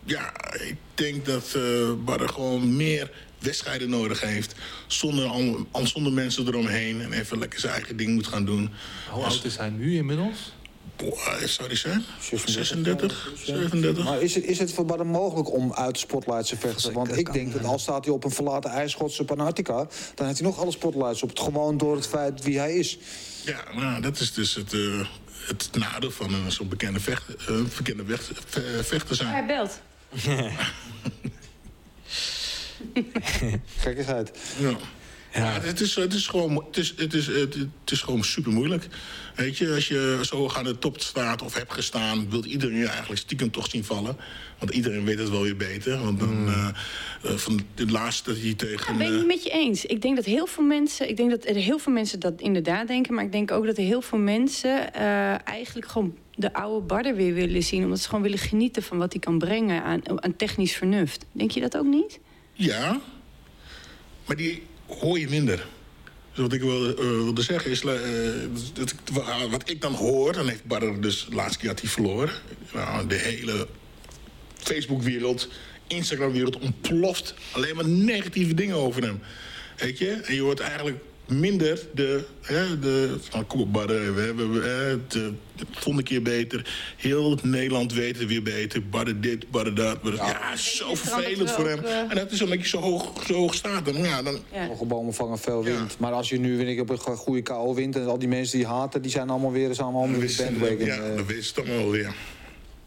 ja, 0.03 0.33
ik 0.53 0.75
denk 0.93 1.25
dat 1.25 1.53
eh 1.55 1.91
Badr 2.05 2.25
gewoon 2.25 2.75
meer 2.75 3.11
wedstrijden 3.39 3.89
nodig 3.89 4.21
heeft. 4.21 4.55
Zonder, 4.87 5.25
al, 5.25 5.67
al- 5.71 5.87
zonder 5.87 6.11
mensen 6.13 6.47
eromheen. 6.47 7.01
En 7.01 7.13
even 7.13 7.39
lekker 7.39 7.59
zijn 7.59 7.73
eigen 7.73 7.97
ding 7.97 8.13
moet 8.13 8.27
gaan 8.27 8.45
doen. 8.45 8.69
Hoe 9.09 9.23
oud 9.23 9.43
is 9.45 9.57
hij 9.57 9.69
nu 9.69 9.95
inmiddels? 9.95 10.53
Boah, 10.95 11.43
zou 11.43 11.69
die 11.69 11.77
zijn? 11.77 12.03
36, 12.45 13.31
37. 13.43 14.03
Maar 14.03 14.21
is 14.21 14.35
het, 14.35 14.43
is 14.43 14.59
het 14.59 14.73
voor 14.73 14.85
Badr 14.85 15.03
mogelijk 15.03 15.51
om 15.53 15.73
uit 15.73 15.93
de 15.93 15.99
spotlights 15.99 16.49
te 16.49 16.57
vechten? 16.57 16.93
Want 16.93 17.17
ik 17.17 17.33
denk 17.33 17.53
dat 17.53 17.63
al 17.63 17.79
staat 17.79 18.05
hij 18.05 18.13
op 18.13 18.23
een 18.23 18.31
verlaten 18.31 18.71
ijsschotse 18.71 19.21
op 19.21 19.31
Antarctica... 19.31 19.87
dan 20.15 20.25
heeft 20.25 20.39
hij 20.39 20.47
nog 20.47 20.59
alle 20.59 20.71
spotlights 20.71 21.23
op. 21.23 21.29
Het 21.29 21.39
gewoon 21.39 21.77
door 21.77 21.95
het 21.95 22.07
feit 22.07 22.43
wie 22.43 22.57
hij 22.57 22.73
is. 22.73 22.97
Ja, 23.45 23.63
nou, 23.75 24.01
dat 24.01 24.19
is 24.19 24.33
dus 24.33 24.55
het, 24.55 24.73
eh, 24.73 25.07
het 25.47 25.69
nadeel 25.71 26.11
van 26.11 26.33
een 26.33 26.51
zo'n 26.51 26.67
bekende, 26.67 26.99
vecht, 26.99 27.35
eh, 27.35 27.61
bekende 27.77 28.03
vecht, 28.05 28.31
ve- 28.45 28.83
vechter 28.83 29.15
zijn. 29.15 29.29
Hij 29.29 29.45
belt. 29.45 29.81
Gekkigheid. 33.77 34.31
Ja. 34.59 34.77
Ja, 35.33 35.61
het, 35.61 35.81
is, 35.81 35.95
het, 35.95 36.13
is 36.13 36.27
gewoon, 36.27 36.65
het, 36.67 36.77
is, 36.77 36.93
het, 36.97 37.13
is, 37.13 37.27
het 37.27 37.91
is 37.91 38.01
gewoon 38.01 38.23
super 38.23 38.51
moeilijk. 38.51 38.87
Weet 39.35 39.57
je, 39.57 39.73
als 39.73 39.87
je 39.87 40.19
zo 40.21 40.49
aan 40.55 40.63
de 40.63 40.79
top 40.79 41.01
staat 41.01 41.41
of 41.41 41.53
hebt 41.53 41.73
gestaan, 41.73 42.29
wil 42.29 42.45
iedereen 42.45 42.77
je 42.77 42.87
eigenlijk 42.87 43.19
stiekem 43.19 43.51
toch 43.51 43.69
zien 43.69 43.83
vallen. 43.83 44.17
Want 44.59 44.71
iedereen 44.71 45.05
weet 45.05 45.19
het 45.19 45.29
wel 45.29 45.41
weer 45.41 45.55
beter. 45.55 45.99
Want 45.99 46.19
dan, 46.19 46.47
eh, 46.47 46.67
eh, 47.23 47.37
van 47.37 47.59
de 47.75 47.91
laatste 47.91 48.33
dat 48.33 48.41
hij 48.41 48.53
tegen. 48.53 48.91
Ja, 48.91 48.97
ben 48.97 49.07
ik 49.07 49.13
eh, 49.13 49.17
niet 49.17 49.27
met 49.27 49.43
je 49.43 49.49
eens. 49.49 49.85
Ik 49.85 50.01
denk 50.01 50.15
dat 50.15 50.25
heel 50.25 50.45
veel 50.45 50.63
mensen, 50.63 51.09
ik 51.09 51.17
denk 51.17 51.29
dat 51.29 51.45
er 51.45 51.55
heel 51.55 51.79
veel 51.79 51.93
mensen 51.93 52.19
dat 52.19 52.41
inderdaad 52.41 52.87
denken, 52.87 53.13
maar 53.13 53.23
ik 53.23 53.31
denk 53.31 53.51
ook 53.51 53.65
dat 53.65 53.77
er 53.77 53.83
heel 53.83 54.01
veel 54.01 54.17
mensen 54.17 54.93
eh, 54.93 55.47
eigenlijk 55.47 55.87
gewoon 55.87 56.17
de 56.35 56.53
oude 56.53 56.85
Barder 56.85 57.15
weer 57.15 57.33
willen 57.33 57.63
zien, 57.63 57.83
omdat 57.83 57.99
ze 57.99 58.07
gewoon 58.07 58.23
willen 58.23 58.37
genieten 58.37 58.83
van 58.83 58.97
wat 58.97 59.11
hij 59.11 59.21
kan 59.21 59.37
brengen 59.37 59.83
aan, 59.83 60.23
aan 60.23 60.35
technisch 60.35 60.75
vernuft. 60.75 61.25
Denk 61.31 61.51
je 61.51 61.59
dat 61.59 61.77
ook 61.77 61.85
niet? 61.85 62.19
Ja, 62.53 63.01
maar 64.25 64.35
die 64.35 64.63
hoor 64.87 65.19
je 65.19 65.29
minder. 65.29 65.67
Dus 66.33 66.41
wat 66.43 66.53
ik 66.53 66.61
wil, 66.61 66.89
eh, 66.89 66.95
wilde 67.05 67.41
zeggen 67.41 67.71
is, 67.71 67.81
eh, 67.81 67.93
dat 68.73 68.93
wa- 69.11 69.49
wat 69.49 69.69
ik 69.69 69.81
dan 69.81 69.93
hoor... 69.93 70.33
dan 70.33 70.47
heeft 70.47 70.65
Barder 70.65 71.01
dus, 71.01 71.25
de 71.29 71.35
laatste 71.35 71.59
keer 71.59 71.69
had 71.69 71.79
hij 71.81 71.89
verloren. 71.89 72.33
Nou, 72.73 73.07
de 73.07 73.15
hele 73.15 73.67
Facebook-wereld, 74.57 75.47
Instagram-wereld 75.87 76.57
ontploft. 76.59 77.33
Alleen 77.51 77.75
maar 77.75 77.87
negatieve 77.87 78.53
dingen 78.53 78.75
over 78.75 79.01
hem. 79.03 79.19
Weet 79.77 79.97
je? 79.97 80.09
En 80.11 80.33
je 80.35 80.41
hoort 80.41 80.59
eigenlijk 80.59 80.97
minder 81.39 81.79
de... 81.93 82.23
Hè, 82.41 82.79
de 82.79 83.15
van, 83.29 83.47
kom 83.47 83.59
op 83.61 83.71
we 84.15 84.21
hebben 84.21 84.53
hè, 84.53 84.97
de, 85.07 85.33
de 85.55 85.65
volgende 85.71 86.03
keer 86.03 86.21
beter. 86.21 86.73
Heel 86.97 87.37
Nederland 87.43 87.93
weet 87.93 88.17
het 88.19 88.27
weer 88.27 88.43
beter. 88.43 88.83
Barder 88.89 89.21
dit, 89.21 89.51
Barder 89.51 89.75
dat. 89.75 89.97
Ja, 90.15 90.55
zo 90.55 90.89
het 90.89 90.99
vervelend 90.99 91.51
voor 91.51 91.63
ook, 91.63 91.69
hem. 91.69 91.83
eh, 91.85 91.97
En 91.99 92.15
dat 92.15 92.31
is 92.31 92.41
omdat 92.41 92.59
je 92.61 92.67
zo 92.67 92.79
hoog, 92.79 93.25
zo 93.27 93.33
hoog 93.33 93.53
staat. 93.53 93.85
Dan, 93.85 93.95
ja, 94.03 94.21
dan, 94.21 94.39
Ja. 94.53 94.67
Hoge 94.67 94.85
bomen 94.85 95.13
vangen 95.13 95.37
veel 95.37 95.65
Ja. 95.65 95.75
wind. 95.77 95.99
Maar 95.99 96.11
als 96.11 96.29
je 96.29 96.39
nu 96.39 96.57
weet 96.57 96.67
ik, 96.67 96.79
op 96.81 96.89
een 96.89 96.97
go- 96.99 97.15
goede 97.15 97.41
kou 97.41 97.75
wint... 97.75 97.95
en 97.95 98.05
al 98.07 98.19
die 98.19 98.27
mensen 98.27 98.57
die 98.57 98.67
haten, 98.67 99.01
die 99.01 99.11
zijn 99.11 99.29
allemaal 99.29 99.51
weer, 99.51 99.69
weer 100.11 100.19
wist, 100.19 100.37
de 100.37 100.43
bandwagon. 100.43 100.85
ja, 100.85 100.95
eh. 101.09 101.15
dan 101.15 101.25
wist 101.25 101.55
het 101.55 101.65
allemaal 101.69 101.89
weer. 101.91 102.13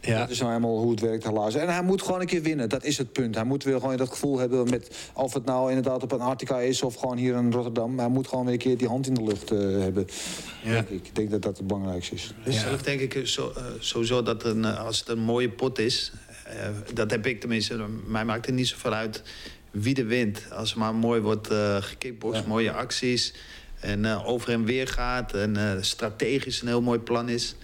Ja. 0.07 0.19
Dat 0.19 0.31
is 0.31 0.39
nou 0.39 0.51
helemaal 0.53 0.79
hoe 0.79 0.91
het 0.91 1.01
werkt, 1.01 1.25
helaas. 1.25 1.55
En 1.55 1.69
hij 1.69 1.83
moet 1.83 2.03
gewoon 2.03 2.21
een 2.21 2.27
keer 2.27 2.43
winnen, 2.43 2.69
dat 2.69 2.85
is 2.85 2.99
het 2.99 3.13
punt. 3.13 3.35
Hij 3.35 3.45
moet 3.45 3.65
weer 3.65 3.81
gewoon 3.81 3.97
dat 3.97 4.09
gevoel 4.09 4.39
hebben 4.39 4.71
met... 4.71 4.97
of 5.13 5.35
het 5.35 5.45
nou 5.45 5.69
inderdaad 5.69 6.03
op 6.03 6.13
Antarctica 6.13 6.59
is 6.61 6.83
of 6.83 6.95
gewoon 6.95 7.17
hier 7.17 7.35
in 7.37 7.53
Rotterdam. 7.53 7.99
Hij 7.99 8.09
moet 8.09 8.29
gewoon 8.29 8.45
weer 8.45 8.53
een 8.53 8.61
keer 8.61 8.77
die 8.79 8.89
hand 8.89 9.07
in 9.07 9.15
de 9.15 9.23
lucht 9.23 9.51
eh, 9.51 9.59
hebben. 9.59 10.07
Ja. 10.63 10.73
Denk 10.73 10.89
ik. 10.89 11.07
ik 11.07 11.15
denk 11.15 11.31
dat 11.31 11.43
dat 11.43 11.57
het 11.57 11.67
belangrijkste 11.67 12.15
is. 12.15 12.35
Dus 12.45 12.61
zelf 12.61 12.83
denk 12.83 13.01
ik 13.01 13.27
zo, 13.27 13.53
eh, 13.57 13.63
sowieso 13.79 14.23
dat 14.23 14.45
een, 14.45 14.65
eh, 14.65 14.85
als 14.85 14.99
het 14.99 15.09
een 15.09 15.19
mooie 15.19 15.51
pot 15.51 15.79
is... 15.79 16.13
eh, 16.45 16.69
dat 16.95 17.11
heb 17.11 17.27
ik 17.27 17.41
tenminste, 17.41 17.85
mij 18.07 18.25
maakt 18.25 18.47
het 18.47 18.55
niet 18.55 18.69
zoveel 18.69 18.93
uit 18.93 19.23
wie 19.71 19.97
er 19.97 20.07
wint. 20.07 20.43
Als 20.53 20.73
er 20.73 20.79
maar 20.79 20.95
mooi 20.95 21.21
wordt 21.21 21.51
eh 21.51 21.77
gekickboxd, 21.81 22.47
mooie 22.47 22.73
acties... 22.73 23.35
en 23.81 24.05
eh, 24.05 24.29
over 24.29 24.49
en 24.51 24.65
weer 24.65 24.89
gaat 24.89 25.33
en 25.35 25.57
eh, 25.57 25.83
strategisch 25.83 26.61
een 26.61 26.69
heel 26.69 26.83
mooi 26.83 26.99
plan 26.99 27.29
is... 27.29 27.55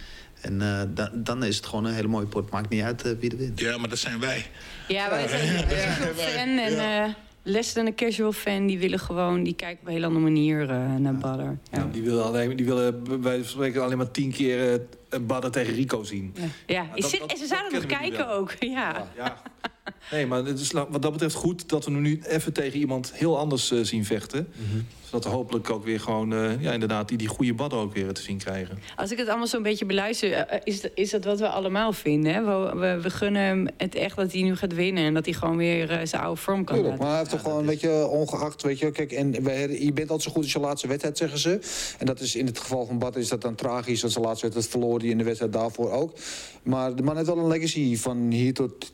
En 0.42 0.62
eh, 0.62 0.82
da- 0.94 1.10
dan 1.14 1.44
is 1.44 1.56
het 1.56 1.66
gewoon 1.66 1.84
een 1.84 1.94
hele 1.94 2.08
mooie 2.08 2.26
pot. 2.26 2.50
Maakt 2.50 2.68
niet 2.68 2.82
uit 2.82 3.02
eh, 3.04 3.12
wie 3.20 3.30
er 3.30 3.36
wint. 3.36 3.60
Ja, 3.60 3.78
maar 3.78 3.88
dat 3.88 3.98
zijn 3.98 4.20
wij. 4.20 4.46
Ja, 4.88 5.10
wij 5.10 5.28
zijn 5.28 5.48
een 5.58 5.68
casual 5.68 6.14
fan 6.14 6.58
en 6.58 6.72
Ja. 6.72 7.04
eh 7.06 7.12
less 7.44 7.72
dan 7.72 7.86
een 7.86 7.94
casual 7.94 8.32
fan, 8.32 8.66
die 8.66 8.78
willen 8.78 8.98
gewoon, 8.98 9.42
die 9.42 9.54
kijken 9.54 9.80
op 9.80 9.86
een 9.86 9.92
hele 9.92 10.06
andere 10.06 10.24
manier 10.24 10.70
eh, 10.70 10.94
naar 10.94 11.14
Badder. 11.14 11.58
Ja. 11.70 11.78
Ja, 11.78 11.88
die 11.92 12.02
willen, 12.02 12.24
alleen, 12.24 12.56
die 12.56 12.66
willen 12.66 13.00
van 13.22 13.44
spreken 13.44 13.82
alleen 13.82 13.96
maar 13.96 14.10
tien 14.10 14.32
keer 14.32 14.80
eh, 15.08 15.20
Badr 15.20 15.46
tegen 15.48 15.74
Rico 15.74 16.02
zien. 16.02 16.34
Ja, 16.36 16.42
ja. 16.66 16.82
Ik 16.94 17.00
dat- 17.02 17.10
zit, 17.10 17.20
dat- 17.20 17.30
en 17.30 17.36
ze 17.36 17.42
dat 17.48 17.58
zouden 17.58 17.72
nog 17.88 17.98
kijken 17.98 18.28
ook. 18.30 18.52
Ja. 18.60 19.06
Ja. 19.16 19.42
Nee, 20.10 20.26
maar 20.26 20.44
het 20.44 20.60
is 20.60 20.72
wat 20.72 21.02
dat 21.02 21.12
betreft 21.12 21.34
goed 21.34 21.68
dat 21.68 21.84
we 21.84 21.90
nu 21.90 22.20
even 22.26 22.52
tegen 22.52 22.78
iemand 22.78 23.12
heel 23.14 23.38
anders 23.38 23.70
eh, 23.70 23.78
zien 23.82 24.04
vechten. 24.04 24.48
Zodat 25.12 25.24
we 25.30 25.36
hopelijk 25.36 25.70
ook 25.70 25.84
weer 25.84 26.00
gewoon, 26.00 26.32
eh, 26.32 26.60
ja, 26.62 26.72
inderdaad, 26.72 27.08
die, 27.08 27.18
die 27.18 27.28
goede 27.28 27.54
Badr 27.54 27.74
ook 27.76 27.94
weer 27.94 28.12
te 28.12 28.22
zien 28.22 28.38
krijgen. 28.38 28.78
Als 28.96 29.10
ik 29.12 29.18
het 29.18 29.28
allemaal 29.28 29.46
zo'n 29.46 29.62
beetje 29.62 29.84
beluister, 29.84 30.32
eh, 30.32 30.60
is, 30.64 30.80
dat- 30.80 30.90
is 30.94 31.10
dat 31.10 31.24
wat 31.24 31.38
we 31.40 31.48
allemaal 31.48 31.92
vinden. 31.92 32.34
Hè? 32.34 32.44
We, 32.44 32.78
we, 32.78 33.00
we 33.02 33.10
gunnen 33.10 33.42
hem 33.42 33.68
het 33.76 33.94
echt 33.94 34.16
dat 34.16 34.32
hij 34.32 34.42
nu 34.42 34.56
gaat 34.56 34.74
winnen 34.74 35.04
en 35.04 35.14
dat 35.14 35.24
hij 35.24 35.34
gewoon 35.34 35.56
weer 35.56 35.90
eh, 35.90 36.06
zijn 36.06 36.22
oude 36.22 36.40
vorm 36.40 36.64
kan 36.64 36.74
Tuurlijk, 36.76 36.86
laten. 36.86 36.98
maar 36.98 37.08
hij 37.08 37.18
heeft 37.18 37.30
toch 37.30 37.40
gewoon, 37.42 37.66
weet 37.66 37.80
je, 37.80 38.06
ongeacht, 38.10 38.62
weet 38.62 38.78
je, 38.78 38.90
kijk, 38.90 39.12
en 39.12 39.42
wij- 39.44 39.68
je 39.84 39.92
bent 39.92 40.10
altijd 40.10 40.22
zo 40.22 40.30
goed 40.30 40.42
als 40.42 40.52
je 40.52 40.58
laatste 40.60 40.86
wedstrijd, 40.88 41.16
zeggen 41.18 41.38
ze. 41.38 41.58
En 41.98 42.06
dat 42.06 42.20
is 42.20 42.34
in 42.36 42.46
het 42.46 42.58
geval 42.58 42.86
van 42.86 42.98
Bad 42.98 43.16
is 43.16 43.28
dat 43.28 43.40
dan 43.40 43.54
tragisch, 43.54 44.00
want 44.00 44.12
zijn 44.12 44.24
laatste 44.24 44.46
wedstrijd 44.48 44.70
verloor 44.82 44.98
hij 45.00 45.08
in 45.08 45.18
de 45.18 45.24
wedstrijd 45.24 45.52
daarvoor 45.52 45.90
ook. 45.90 46.12
Maar 46.62 46.94
de 46.94 47.02
man 47.02 47.14
heeft 47.16 47.28
wel 47.28 47.38
een 47.38 47.46
legacy 47.48 47.96
van 47.96 48.30
hier 48.30 48.54
tot 48.54 48.92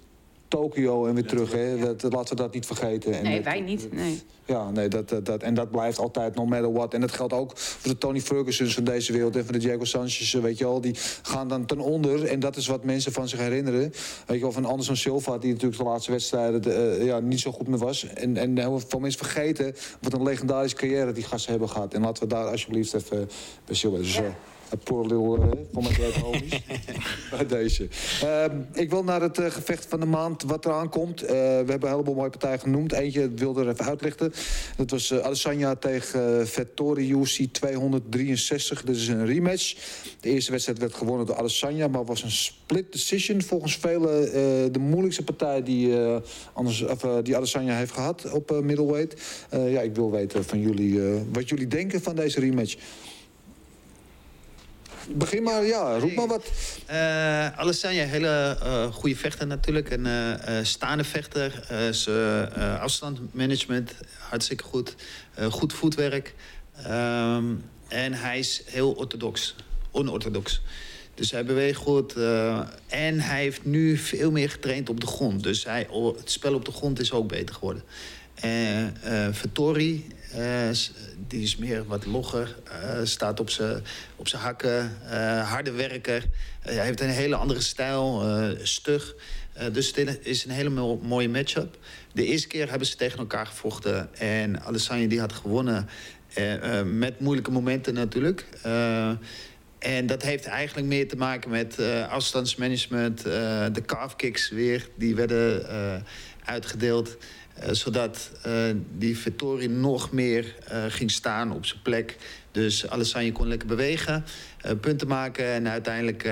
Tokio 0.48 1.06
en 1.06 1.14
weer 1.14 1.26
terug. 1.26 1.52
Hè. 1.52 1.78
Dat, 1.96 2.12
laten 2.12 2.36
we 2.36 2.42
dat 2.42 2.54
niet 2.54 2.66
vergeten. 2.66 3.12
En 3.12 3.22
Nee, 3.22 3.34
dat- 3.34 3.44
wij 3.44 3.60
niet. 3.60 3.92
Nee. 3.92 4.20
Ja, 4.48 4.70
nee, 4.70 4.88
dat, 4.88 5.08
dat, 5.08 5.26
dat, 5.26 5.42
en 5.42 5.54
dat 5.54 5.70
blijft 5.70 5.98
altijd 5.98 6.34
no 6.34 6.46
matter 6.46 6.72
what. 6.72 6.94
En 6.94 7.00
dat 7.00 7.12
geldt 7.12 7.32
ook 7.32 7.52
voor 7.54 7.90
de 7.90 7.98
Tony 7.98 8.20
Fergusons 8.20 8.74
van 8.74 8.84
deze 8.84 9.12
wereld 9.12 9.36
en 9.36 9.44
voor 9.44 9.52
de 9.52 9.58
Diego 9.58 9.84
Sanchez, 9.84 10.32
weet 10.32 10.58
je 10.58 10.64
wel. 10.64 10.80
Die 10.80 10.94
gaan 11.22 11.48
dan 11.48 11.66
ten 11.66 11.78
onder 11.78 12.24
en 12.24 12.40
dat 12.40 12.56
is 12.56 12.66
wat 12.66 12.84
mensen 12.84 13.12
van 13.12 13.28
zich 13.28 13.38
herinneren. 13.38 13.92
Weet 14.26 14.36
je 14.36 14.42
wel, 14.42 14.52
van 14.52 14.64
Anderson 14.64 14.96
Silva, 14.96 15.38
die 15.38 15.52
natuurlijk 15.52 15.78
de 15.78 15.86
laatste 15.88 16.10
wedstrijden 16.10 16.62
eh, 16.62 17.04
ja, 17.04 17.18
niet 17.20 17.40
zo 17.40 17.52
goed 17.52 17.68
meer 17.68 17.78
was. 17.78 18.06
En, 18.06 18.36
en 18.36 18.58
heel 18.58 18.80
veel 18.88 19.00
mensen 19.00 19.24
vergeten 19.24 19.74
wat 20.00 20.12
een 20.12 20.22
legendarische 20.22 20.76
carrière 20.76 21.12
die 21.12 21.24
gasten 21.24 21.50
hebben 21.50 21.68
gehad. 21.68 21.94
En 21.94 22.00
laten 22.00 22.22
we 22.22 22.28
daar 22.28 22.46
alsjeblieft 22.46 22.94
even 22.94 23.28
bij 23.64 23.74
stilstaan. 23.74 24.02
Dus, 24.02 24.16
eh, 24.16 24.24
een 24.70 24.78
poor 24.78 25.06
little, 25.06 25.34
eh, 25.34 25.58
voor 25.72 25.82
mijn 25.82 25.94
grote 25.94 26.18
homies. 26.18 26.62
bij 27.30 27.46
deze. 27.46 27.88
Ehm, 28.22 28.56
ik 28.72 28.90
wil 28.90 29.04
naar 29.04 29.20
het 29.20 29.38
eh, 29.38 29.50
gevecht 29.50 29.86
van 29.86 30.00
de 30.00 30.06
maand 30.06 30.42
wat 30.42 30.64
eraan 30.64 30.88
komt. 30.88 31.22
Eh, 31.22 31.28
we 31.28 31.34
hebben 31.66 31.82
een 31.82 31.88
heleboel 31.88 32.14
mooie 32.14 32.30
partijen 32.30 32.60
genoemd. 32.60 32.92
Eentje 32.92 33.30
wilde 33.34 33.60
er 33.60 33.68
even 33.68 33.84
uitlichten. 33.84 34.32
Dat 34.76 34.90
was 34.90 35.12
Adesanya 35.12 35.74
tegen 35.74 36.40
uh, 36.40 36.46
Vettori 36.46 37.12
UFC 37.12 37.46
263. 37.52 38.82
Dit 38.82 38.96
is 38.96 39.08
een 39.08 39.26
rematch. 39.26 39.74
De 40.20 40.28
eerste 40.28 40.50
wedstrijd 40.50 40.78
werd 40.78 40.94
gewonnen 40.94 41.26
door 41.26 41.36
Adesanya, 41.36 41.88
maar 41.88 42.04
was 42.04 42.22
een 42.22 42.30
split 42.30 42.92
decision. 42.92 43.42
Volgens 43.42 43.76
velen 43.76 44.26
eh, 44.26 44.32
de 44.72 44.78
moeilijkste 44.78 45.22
partij 45.22 45.62
die, 45.62 46.02
eh, 46.02 46.16
anders, 46.52 46.82
of, 46.82 47.00
die 47.22 47.36
heeft 47.64 47.92
gehad 47.92 48.30
op 48.30 48.60
middleweight. 48.62 49.20
Ja, 49.50 49.80
ik 49.80 49.94
wil 49.94 50.10
weten 50.10 50.44
van 50.44 50.60
jullie 50.60 51.00
wat 51.32 51.48
jullie 51.48 51.66
denken 51.66 52.02
van 52.02 52.16
deze 52.16 52.40
rematch. 52.40 52.76
Begin 55.14 55.42
maar, 55.42 55.64
ja, 55.64 55.98
roep 55.98 56.14
maar 56.14 56.26
wat. 56.26 56.52
Eh 56.86 57.58
Alessandra, 57.58 58.04
hele 58.04 58.58
eh, 58.62 58.92
goede 58.92 59.16
vechter 59.16 59.46
natuurlijk. 59.46 59.90
Een 59.90 60.06
eh, 60.06 60.58
staande 60.62 61.04
vechter. 61.04 61.66
Eh, 61.68 62.80
afstandmanagement, 62.80 63.94
hartstikke 64.18 64.64
goed. 64.64 64.94
Goed 65.50 65.72
voetwerk. 65.72 66.34
Ehm, 66.84 67.44
en 67.88 68.12
hij 68.12 68.38
is 68.38 68.62
heel 68.66 68.92
orthodox. 68.92 69.54
Onorthodox. 69.90 70.60
Dus 71.14 71.30
hij 71.30 71.44
beweegt 71.44 71.78
goed. 71.78 72.14
en 72.86 73.20
hij 73.20 73.42
heeft 73.42 73.64
nu 73.64 73.96
veel 73.96 74.30
meer 74.30 74.50
getraind 74.50 74.88
op 74.88 75.00
de 75.00 75.06
grond. 75.06 75.42
Dus 75.42 75.64
hij, 75.64 75.86
het 76.16 76.30
spel 76.30 76.54
op 76.54 76.64
de 76.64 76.72
grond 76.72 77.00
is 77.00 77.12
ook 77.12 77.28
beter 77.28 77.54
geworden. 77.54 77.82
En 78.34 78.96
s- 80.72 80.92
die 81.28 81.42
is 81.42 81.56
meer 81.56 81.84
wat 81.86 82.06
logger. 82.06 82.56
eh, 82.82 83.00
staat 83.02 83.40
op 83.40 83.50
zijn 83.50 83.82
op 84.16 84.28
hakken. 84.28 84.96
eh, 85.10 85.50
harde 85.50 85.70
werker. 85.70 86.24
Eh, 86.62 86.74
hij 86.74 86.84
heeft 86.84 87.00
een 87.00 87.08
hele 87.08 87.36
andere 87.36 87.60
stijl. 87.60 88.22
eh, 88.22 88.58
stug. 88.62 89.14
Eh, 89.52 89.66
dus 89.72 89.92
het 89.94 90.18
is 90.26 90.44
een 90.44 90.50
hele 90.50 90.68
mo- 90.68 91.00
mooie 91.02 91.28
matchup. 91.28 91.76
De 92.12 92.24
eerste 92.24 92.48
keer 92.48 92.68
hebben 92.70 92.86
ze 92.88 92.96
tegen 92.96 93.18
elkaar 93.18 93.46
gevochten. 93.46 94.14
En 94.18 94.62
Alessandro 94.64 95.06
die 95.08 95.20
had 95.20 95.32
gewonnen. 95.32 95.88
eh, 96.34 96.78
eh, 96.80 96.86
met 96.86 97.20
moeilijke 97.20 97.50
momenten 97.50 97.94
natuurlijk. 97.94 98.46
Eh, 98.62 99.10
en 99.78 100.06
dat 100.06 100.22
heeft 100.22 100.46
eigenlijk 100.46 100.86
meer 100.86 101.08
te 101.08 101.16
maken 101.16 101.50
met 101.50 101.78
eh, 101.78 102.08
afstandsmanagement. 102.08 103.18
eh, 103.24 103.66
de 103.72 103.82
calf 103.86 104.16
kicks 104.16 104.50
weer, 104.50 104.88
die 104.96 105.14
werden 105.14 105.68
eh, 105.70 105.94
uitgedeeld. 106.44 107.16
Eh, 107.60 107.72
zodat 107.72 108.30
eh, 108.42 108.52
die 108.96 109.18
Vettori 109.18 109.68
nog 109.68 110.12
meer 110.12 110.54
eh, 110.64 110.84
ging 110.88 111.10
staan 111.10 111.52
op 111.52 111.66
zijn 111.66 111.82
plek. 111.82 112.16
Dus 112.50 112.88
Alessandro 112.90 113.32
kon 113.32 113.48
lekker 113.48 113.68
bewegen, 113.68 114.24
punten 114.80 115.08
maken... 115.08 115.44
en 115.44 115.68
uiteindelijk 115.68 116.24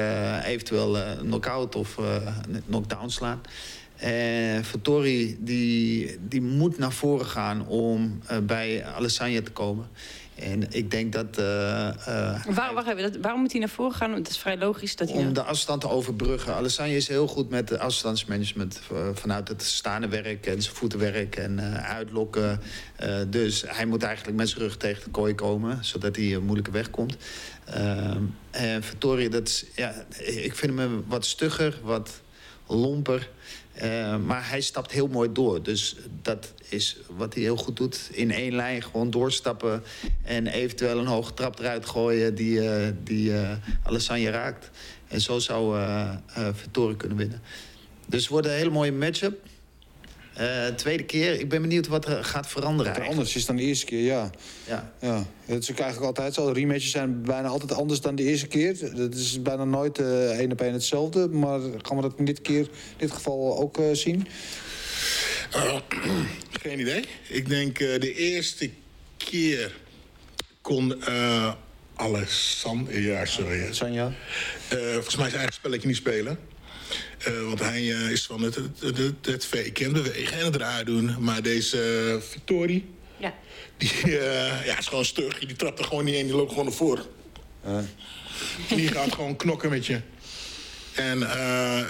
eventueel 0.45 0.99
een 0.99 1.19
knock-out 1.19 1.75
of 1.75 1.97
een 1.97 2.63
knockdown 2.67 3.09
slaan. 3.09 3.41
Vettori 4.63 5.37
die, 5.41 6.17
die 6.21 6.43
moet 6.43 6.79
naar 6.79 6.93
voren 6.93 7.27
gaan 7.27 7.67
om 7.67 8.21
bij 8.43 8.85
Alessandro 8.85 9.43
te 9.43 9.51
komen. 9.51 9.89
En 10.39 10.73
ik 10.73 10.91
denk 10.91 11.13
dat... 11.13 11.39
eh, 11.39 11.89
eh, 11.89 12.45
Waar, 12.47 12.75
wacht 12.75 12.87
even, 12.89 13.03
dat, 13.03 13.17
waarom 13.21 13.41
moet 13.41 13.51
hij 13.51 13.61
naar 13.61 13.69
voren 13.69 13.95
gaan? 13.97 14.13
Het 14.13 14.29
is 14.29 14.39
vrij 14.39 14.59
logisch 14.59 14.97
dat 14.97 15.09
hij... 15.13 15.19
om 15.19 15.33
de 15.33 15.43
afstand 15.43 15.81
te 15.81 15.89
overbruggen. 15.89 16.55
Alessandro 16.55 16.97
is 16.97 17.09
heel 17.09 17.27
goed 17.27 17.49
met 17.51 17.79
afstandsmanagement. 17.79 18.81
eh, 18.93 19.09
vanuit 19.15 19.49
het 19.49 19.63
staande 19.63 20.09
werk 20.09 20.47
en 20.47 20.63
zijn 20.63 20.75
voetenwerk 20.75 21.37
en 21.37 21.61
uitlokken. 21.85 22.61
Dus 23.29 23.65
hij 23.67 23.87
moet 23.87 24.03
eigenlijk 24.03 24.37
met 24.37 24.49
zijn 24.49 24.61
rug 24.61 24.77
tegen 24.77 25.05
de 25.05 25.11
kooi 25.11 25.35
komen. 25.35 25.85
Zodat 25.85 26.17
hij 26.17 26.35
een 26.35 26.45
moeilijke 26.45 26.71
weg 26.71 26.91
komt. 26.91 27.17
Ehm, 27.65 28.23
en 28.51 28.83
Vittoria, 28.83 29.29
dat 29.29 29.49
is, 29.49 29.65
ja, 29.75 29.95
ik 30.19 30.55
vind 30.55 30.79
hem 30.79 31.05
wat 31.07 31.25
stugger, 31.27 31.79
wat 31.83 32.21
lomper. 32.67 33.31
Eh, 33.73 34.17
maar 34.17 34.49
hij 34.49 34.61
stapt 34.61 34.91
heel 34.91 35.09
mooi 35.09 35.33
door. 35.33 35.63
Dus 35.63 35.97
dat 36.23 36.53
is 36.69 36.97
wat 37.17 37.35
hij 37.35 37.43
heel 37.43 37.57
goed 37.57 37.77
doet. 37.77 38.09
In 38.13 38.31
één 38.31 38.55
lijn 38.55 38.83
gewoon 38.83 39.11
doorstappen. 39.11 39.83
En 40.23 40.47
eventueel 40.47 40.99
een 40.99 41.07
hoge 41.07 41.35
trap 41.35 41.59
eruit 41.59 41.87
gooien 41.87 42.35
die, 42.35 42.69
eh 42.69 42.93
die 43.05 43.33
Alessandro 43.83 44.31
raakt. 44.31 44.71
En 45.09 45.21
zo 45.21 45.39
zou 45.39 45.79
Vettori 46.53 46.97
kunnen 46.97 47.19
winnen. 47.19 47.43
Dus 48.07 48.21
het 48.21 48.31
wordt 48.31 48.47
een 48.47 48.53
hele 48.53 48.71
mooie 48.71 48.93
matchup. 48.93 49.39
Eh, 50.37 50.67
tweede 50.67 51.05
keer. 51.05 51.41
Ik 51.41 51.49
ben 51.49 51.63
benieuwd 51.63 51.87
wat 51.87 52.07
er 52.07 52.25
gaat 52.25 52.49
veranderen. 52.49 52.93
Wat 52.93 53.03
er 53.03 53.09
anders 53.09 53.37
is 53.37 53.47
dan 53.47 53.57
de 53.57 53.63
eerste 53.63 53.87
keer, 53.87 54.05
ja. 54.05 54.31
Ja. 54.67 54.93
ja. 55.01 55.25
Het 55.45 55.63
is 55.63 55.71
ook 55.71 55.79
eigenlijk 55.79 56.07
altijd 56.07 56.35
zo. 56.35 56.49
Rematches 56.49 56.91
zijn 56.91 57.23
bijna 57.23 57.49
altijd 57.49 57.73
anders 57.73 58.01
dan 58.01 58.15
de 58.15 58.23
eerste 58.23 58.47
keer. 58.47 58.95
Dat 58.95 59.15
is 59.15 59.43
bijna 59.43 59.65
nooit 59.65 59.99
eh 59.99 60.39
één 60.39 60.53
op 60.53 60.61
één 60.61 60.73
hetzelfde. 60.73 61.29
Maar 61.29 61.61
gaan 61.83 61.97
we 61.97 62.03
dat 62.03 62.15
in 62.17 62.25
dit, 62.25 62.41
keer, 62.41 62.61
in 62.61 62.69
dit 62.97 63.13
geval 63.13 63.59
ook 63.59 63.79
eh, 63.79 63.85
zien? 63.93 64.27
Eh, 65.53 65.77
geen 66.63 66.81
idee. 66.81 67.05
Ik 67.29 67.49
denk 67.49 67.79
eh, 67.79 68.01
de 68.01 68.15
eerste 68.15 68.71
keer 69.17 69.75
kon 70.61 70.95
uh, 71.09 71.53
Alessandro... 71.95 72.99
Ja, 72.99 73.25
sorry. 73.25 73.73
Sanja? 73.73 74.13
Eh, 74.69 74.79
volgens 74.79 75.17
mij 75.17 75.27
zijn 75.27 75.39
eigen 75.39 75.55
spelletje 75.55 75.87
niet 75.89 75.97
spelen. 75.97 76.39
Eh, 77.19 77.43
want 77.47 77.59
hij 77.61 77.93
eh, 77.95 78.11
is 78.11 78.27
van 78.27 78.43
het, 78.43 78.55
het, 78.55 78.97
het, 78.99 79.27
het 79.27 79.45
faken 79.47 79.85
en 79.87 79.93
bewegen 79.93 80.39
en 80.39 80.45
het 80.45 80.57
raar 80.57 80.85
doen. 80.85 81.17
Maar 81.19 81.43
deze 81.43 82.11
uh, 82.15 82.23
Victorie, 82.31 82.85
Ja. 83.19 83.35
die 83.77 83.91
eh, 84.19 84.67
ja, 84.67 84.79
is 84.79 84.87
gewoon 84.87 85.05
stug. 85.05 85.39
Die 85.39 85.57
trapt 85.57 85.79
er 85.79 85.85
gewoon 85.85 86.05
niet 86.05 86.15
in, 86.15 86.27
die 86.27 86.35
loopt 86.37 86.51
gewoon 86.51 86.65
naar 86.65 86.75
voren. 86.75 87.05
Die 88.69 88.89
gaat 88.89 89.13
gewoon 89.15 89.37
knokken 89.37 89.71
met 89.71 89.87
je. 89.87 90.01
En 90.95 91.23
eh, 91.31 91.81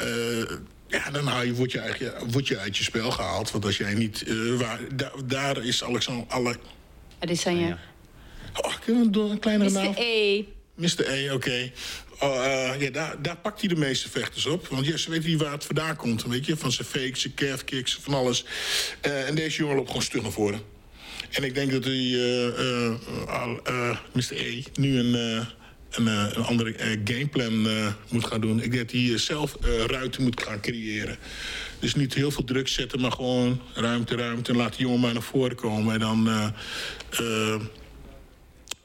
eh, 0.41 0.49
ja, 0.89 1.11
dan 1.11 1.27
haal 1.27 1.43
je, 1.43 1.55
word, 1.55 1.73
je 1.73 1.79
eigenlijk, 1.79 2.19
word 2.33 2.49
je 2.49 2.59
uit 2.59 2.77
je 2.77 2.85
spel 2.85 3.11
gehaald. 3.11 3.51
Want 3.51 3.65
als 3.65 3.77
jij 3.77 3.95
niet... 3.95 4.23
eh, 4.23 4.55
waar, 4.59 4.81
da- 4.95 5.13
daar 5.25 5.65
is 5.65 5.85
Alexander... 5.85 6.25
Alle, 6.29 6.57
Het 7.19 7.31
is 7.31 7.41
Sanja. 7.41 7.79
oh, 8.63 8.75
kunnen 8.85 9.03
we 9.03 9.11
door 9.11 9.31
een 9.31 9.39
kleinere 9.39 9.71
Mr. 9.71 9.83
naam? 9.83 9.95
E. 9.97 10.45
Mr. 10.75 11.09
E, 11.11 11.33
oké. 11.33 11.71
Eh, 12.21 12.81
ja, 12.81 13.17
daar, 13.21 13.37
pakt 13.37 13.61
hij 13.61 13.69
de 13.69 13.77
meeste 13.77 14.11
vechters 14.11 14.47
op. 14.47 14.67
Want 14.69 14.87
ja, 14.87 14.97
ze 14.97 15.11
weten 15.11 15.29
niet 15.31 15.41
waar 15.41 15.53
het 15.53 15.65
vandaan 15.65 15.97
komt. 15.97 16.25
Weet 16.25 16.47
je? 16.47 16.57
Van 16.57 16.73
zijn 16.73 16.89
fakes, 16.89 17.21
zijn 17.21 17.65
kicks, 17.65 17.99
van 18.03 18.15
alles. 18.15 18.45
Eh, 19.01 19.29
en 19.29 19.35
deze 19.35 19.59
jongen 19.59 19.77
loopt 19.77 19.89
gewoon 19.89 20.03
stug 20.03 20.23
naar 20.23 20.33
voren. 20.33 20.61
En 21.31 21.45
ik 21.45 21.55
denk 21.55 21.71
dat 21.71 21.85
hij, 21.85 21.95
eh, 21.95 22.47
eh, 23.65 23.97
Mr. 24.13 24.33
E, 24.33 24.63
nu 24.75 24.99
een, 24.99 25.15
een, 25.91 26.07
een 26.07 26.45
andere 26.45 26.99
gameplan 27.05 27.69
moet 28.09 28.25
gaan 28.25 28.41
doen. 28.41 28.63
Ik 28.63 28.73
denk 28.73 28.91
dat 28.91 29.01
hij 29.01 29.19
zelf 29.19 29.57
ruimte 29.87 30.23
moet 30.23 30.43
gaan 30.43 30.61
creëren. 30.61 31.17
Dus 31.79 31.95
niet 31.95 32.15
heel 32.15 32.31
veel 32.31 32.45
druk 32.45 32.69
zetten, 32.69 33.01
maar 33.01 33.13
gewoon 33.13 33.61
ruimte, 33.75 34.17
ruimte. 34.17 34.51
En 34.51 34.57
laat 34.57 34.77
die 34.77 34.87
jongen 34.87 35.01
maar 35.01 35.13
naar 35.13 35.23
voren 35.23 35.57
komen. 35.57 35.95
En 35.95 36.01
dan... 36.01 36.29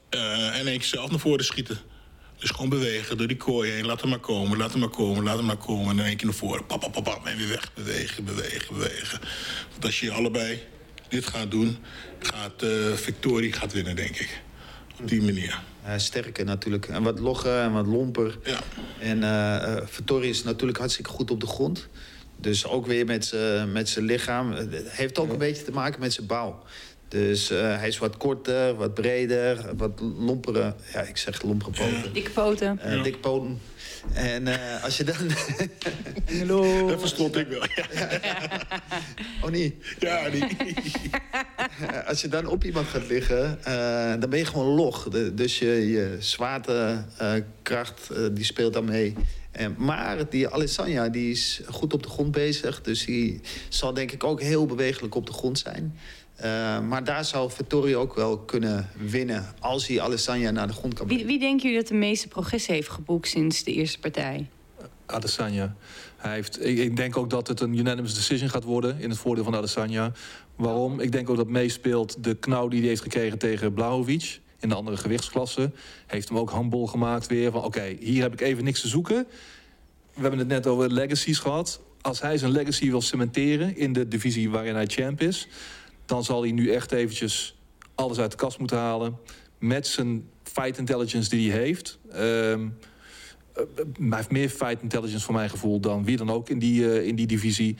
en 0.09 0.63
keer 0.63 0.83
zelf 0.83 1.09
naar 1.09 1.19
voren 1.19 1.45
schieten. 1.45 1.90
Dus 2.41 2.49
gewoon 2.49 2.69
bewegen 2.69 3.17
door 3.17 3.27
die 3.27 3.37
kooi 3.37 3.71
heen. 3.71 3.85
Laat 3.85 4.01
hem 4.01 4.09
maar 4.09 4.19
komen, 4.19 4.57
laat 4.57 4.71
hem 4.71 4.79
maar 4.79 4.89
komen, 4.89 5.23
laat 5.23 5.37
hem 5.37 5.45
maar 5.45 5.57
komen. 5.57 5.89
En 5.89 5.97
dan 5.97 6.05
één 6.05 6.17
keer 6.17 6.25
naar 6.25 6.35
voren. 6.35 6.65
Pap, 6.65 6.79
pap, 6.79 6.91
pap, 6.91 7.03
pap, 7.03 7.25
en 7.25 7.37
weer 7.37 7.47
weg. 7.47 7.73
Bewegen, 7.73 8.23
bewegen, 8.23 8.73
bewegen. 8.73 9.19
Want 9.71 9.85
als 9.85 9.99
je 9.99 10.11
allebei 10.11 10.63
dit 11.07 11.27
gaat 11.27 11.51
doen... 11.51 11.77
gaat 12.19 12.63
uh, 12.63 12.93
Victorie 12.93 13.53
gaat 13.53 13.73
winnen, 13.73 13.95
denk 13.95 14.17
ik. 14.17 14.41
Op 14.99 15.07
die 15.07 15.21
manier. 15.21 15.61
Uh, 15.85 15.93
sterker 15.97 16.45
natuurlijk. 16.45 16.87
En 16.87 17.03
wat 17.03 17.19
logger 17.19 17.59
en 17.59 17.71
wat 17.71 17.87
lomper. 17.87 18.37
Ja. 18.43 18.59
En 18.99 19.17
uh, 19.17 19.87
Vittori 19.87 20.29
is 20.29 20.43
natuurlijk 20.43 20.79
hartstikke 20.79 21.09
goed 21.09 21.31
op 21.31 21.39
de 21.39 21.47
grond. 21.47 21.87
Dus 22.37 22.65
ook 22.65 22.85
weer 22.85 23.05
met 23.05 23.87
zijn 23.87 24.05
lichaam. 24.05 24.51
Het 24.51 24.91
heeft 24.91 25.19
ook 25.19 25.31
een 25.31 25.37
beetje 25.37 25.63
te 25.63 25.71
maken 25.71 25.99
met 25.99 26.13
zijn 26.13 26.27
bouw. 26.27 26.63
Dus 27.11 27.49
eh, 27.49 27.77
hij 27.77 27.87
is 27.87 27.97
wat 27.97 28.17
korter, 28.17 28.75
wat 28.75 28.93
breder, 28.93 29.75
wat 29.77 29.99
lompere... 30.17 30.75
Ja, 30.93 31.01
ik 31.01 31.17
zeg 31.17 31.41
lompere 31.41 31.71
poten. 31.71 32.13
Dikke 32.13 32.29
poten. 32.31 32.79
Eh, 32.79 33.03
dikke 33.03 33.17
poten. 33.19 33.59
En 34.13 34.47
eh, 34.47 34.83
als 34.83 34.97
je 34.97 35.03
dan... 35.03 35.15
Dat 36.87 36.99
verstond 36.99 37.35
ik 37.35 37.47
wel. 37.47 37.63
Ja, 37.75 37.85
oh 39.43 39.49
nee. 39.49 39.77
ja. 39.99 40.25
Eh, 40.25 42.07
als 42.07 42.21
je 42.21 42.27
dan 42.27 42.45
op 42.45 42.63
iemand 42.63 42.87
gaat 42.87 43.07
liggen, 43.07 43.63
eh, 43.63 44.13
dan 44.19 44.29
ben 44.29 44.39
je 44.39 44.45
gewoon 44.45 44.75
log. 44.75 45.09
De- 45.09 45.33
dus 45.33 45.59
je, 45.59 45.89
je 45.89 46.15
zwaartekracht 46.19 48.09
eh, 48.09 48.17
die 48.31 48.43
speelt 48.45 48.73
dan 48.73 48.85
mee. 48.85 49.15
En, 49.51 49.75
maar 49.77 50.29
die 50.29 50.49
Alessandra 50.49 51.09
die 51.09 51.31
is 51.31 51.61
goed 51.67 51.93
op 51.93 52.03
de 52.03 52.09
grond 52.09 52.31
bezig. 52.31 52.81
Dus 52.81 53.05
die 53.05 53.41
zal 53.69 53.93
denk 53.93 54.11
ik 54.11 54.23
ook 54.23 54.41
heel 54.41 54.65
bewegelijk 54.65 55.15
op 55.15 55.25
de 55.25 55.33
grond 55.33 55.59
zijn. 55.59 55.97
Eh, 56.41 56.79
maar 56.79 57.03
daar 57.03 57.25
zou 57.25 57.51
Vittorio 57.51 57.99
ook 57.99 58.15
wel 58.15 58.37
kunnen 58.37 58.89
winnen... 58.97 59.45
als 59.59 59.87
hij 59.87 60.01
Alessandra 60.01 60.51
naar 60.51 60.67
de 60.67 60.73
grond 60.73 60.93
kan 60.93 61.07
Wie, 61.07 61.17
brengen. 61.17 61.33
wie 61.33 61.47
denken 61.47 61.63
jullie 61.63 61.79
dat 61.79 61.87
de 61.87 61.97
meeste 61.97 62.27
progressie 62.27 62.73
heeft 62.73 62.89
geboekt 62.89 63.27
sinds 63.27 63.63
de 63.63 63.73
eerste 63.73 63.99
partij? 63.99 64.49
Adesanya. 65.05 65.75
Hij 66.17 66.33
heeft, 66.33 66.65
ik, 66.65 66.77
ik 66.77 66.95
denk 66.95 67.17
ook 67.17 67.29
dat 67.29 67.47
het 67.47 67.59
een 67.59 67.77
unanimous 67.77 68.13
decision 68.13 68.49
gaat 68.49 68.63
worden 68.63 68.99
in 68.99 69.09
het 69.09 69.19
voordeel 69.19 69.43
van 69.43 69.55
Adesanya. 69.55 70.11
Waarom? 70.55 70.99
Ik 70.99 71.11
denk 71.11 71.29
ook 71.29 71.37
dat 71.37 71.47
meespeelt 71.47 72.23
de 72.23 72.35
knauw 72.35 72.67
die 72.67 72.79
hij 72.79 72.89
heeft 72.89 73.01
gekregen 73.01 73.37
tegen 73.37 73.73
Blahovic 73.73 74.39
in 74.59 74.69
de 74.69 74.75
andere 74.75 74.97
gewichtsklasse. 74.97 75.71
Heeft 76.07 76.29
hem 76.29 76.37
ook 76.37 76.49
handbol 76.49 76.87
gemaakt 76.87 77.27
weer 77.27 77.51
van 77.51 77.63
oké, 77.63 77.95
hier 77.99 78.21
heb 78.21 78.33
ik 78.33 78.41
even 78.41 78.63
niks 78.63 78.81
te 78.81 78.87
zoeken. 78.87 79.27
We 80.13 80.21
hebben 80.21 80.39
het 80.39 80.47
net 80.47 80.67
over 80.67 80.91
legacies 80.91 81.39
gehad. 81.39 81.81
Als 82.01 82.21
hij 82.21 82.37
zijn 82.37 82.51
legacy 82.51 82.89
wil 82.89 83.01
cementeren 83.01 83.77
in 83.77 83.93
de 83.93 84.07
divisie 84.07 84.49
waarin 84.49 84.75
hij 84.75 84.85
champ 84.85 85.21
is... 85.21 85.47
dan 86.05 86.23
zal 86.23 86.41
hij 86.41 86.51
nu 86.51 86.71
echt 86.71 86.91
eventjes 86.91 87.57
alles 87.95 88.19
uit 88.19 88.31
de 88.31 88.37
kast 88.37 88.59
moeten 88.59 88.77
halen. 88.77 89.17
Met 89.57 89.87
zijn 89.87 90.29
fight 90.43 90.77
intelligence 90.77 91.29
die 91.29 91.51
hij 91.51 91.59
heeft... 91.59 91.99
Eh, 92.11 92.19
hij 93.53 94.17
heeft 94.17 94.31
meer 94.31 94.49
fight 94.49 94.81
intelligence 94.81 95.25
voor 95.25 95.33
mijn 95.33 95.49
gevoel 95.49 95.79
dan 95.79 96.03
wie 96.03 96.17
dan 96.17 96.29
ook 96.29 96.49
in 96.49 96.59
die, 96.59 96.91
eh, 96.91 97.07
in 97.07 97.15
die 97.15 97.27
divisie. 97.27 97.77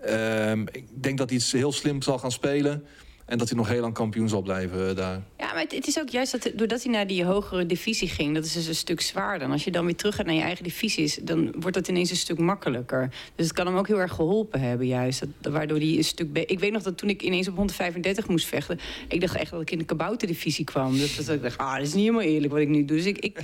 Ehm, 0.00 0.60
ik 0.60 0.84
denk 0.94 1.18
dat 1.18 1.28
hij 1.28 1.38
iets 1.38 1.52
heel 1.52 1.72
slim 1.72 2.02
zal 2.02 2.18
gaan 2.18 2.32
spelen. 2.32 2.84
En 3.24 3.38
dat 3.38 3.48
hij 3.48 3.56
nog 3.56 3.68
heel 3.68 3.80
lang 3.80 3.94
kampioen 3.94 4.28
zal 4.28 4.42
blijven 4.42 4.88
eh, 4.88 4.96
daar. 4.96 5.22
Ja, 5.38 5.52
maar 5.52 5.64
het, 5.68 5.86
is 5.86 5.98
ook 5.98 6.08
juist 6.08 6.32
dat 6.32 6.52
doordat 6.54 6.82
hij 6.82 6.92
naar 6.92 7.06
die 7.06 7.24
hogere 7.24 7.66
divisie 7.66 8.08
ging, 8.08 8.34
dat 8.34 8.44
is 8.44 8.52
dus 8.52 8.66
een 8.66 8.74
stuk 8.74 9.00
zwaarder. 9.00 9.46
En 9.46 9.52
als 9.52 9.64
je 9.64 9.70
dan 9.70 9.84
weer 9.84 9.96
terug 9.96 10.14
gaat 10.14 10.26
naar 10.26 10.34
je 10.34 10.40
eigen 10.40 10.64
divisies, 10.64 11.18
dan 11.22 11.54
wordt 11.58 11.76
dat 11.76 11.88
ineens 11.88 12.10
een 12.10 12.16
stuk 12.16 12.38
makkelijker. 12.38 13.10
Dus 13.34 13.46
het 13.46 13.54
kan 13.54 13.66
hem 13.66 13.76
ook 13.76 13.86
heel 13.86 14.00
erg 14.00 14.12
geholpen 14.12 14.60
hebben, 14.60 14.86
juist. 14.86 15.24
Dat, 15.40 15.52
waardoor 15.52 15.78
hij 15.78 15.96
een 15.96 16.04
stuk. 16.04 16.38
Ik 16.38 16.58
weet 16.58 16.72
nog 16.72 16.82
dat 16.82 16.98
toen 16.98 17.08
ik 17.08 17.22
ineens 17.22 17.48
op 17.48 17.56
135 17.56 18.28
moest 18.28 18.46
vechten, 18.46 18.78
ik 19.08 19.20
dacht 19.20 19.36
echt 19.36 19.50
dat 19.50 19.60
ik 19.60 19.70
in 19.70 19.78
de 19.78 19.84
kabouterdivisie 19.84 20.64
kwam. 20.64 20.92
Dus 20.92 21.16
dat 21.16 21.28
ik 21.28 21.42
dacht, 21.42 21.58
ah, 21.58 21.76
dat 21.76 21.86
is 21.86 21.94
niet 21.94 22.04
helemaal 22.04 22.26
eerlijk 22.26 22.52
wat 22.52 22.62
ik 22.62 22.68
nu 22.68 22.84
doe. 22.84 22.96
Dus 22.96 23.06
ik. 23.06 23.18
ik 23.18 23.38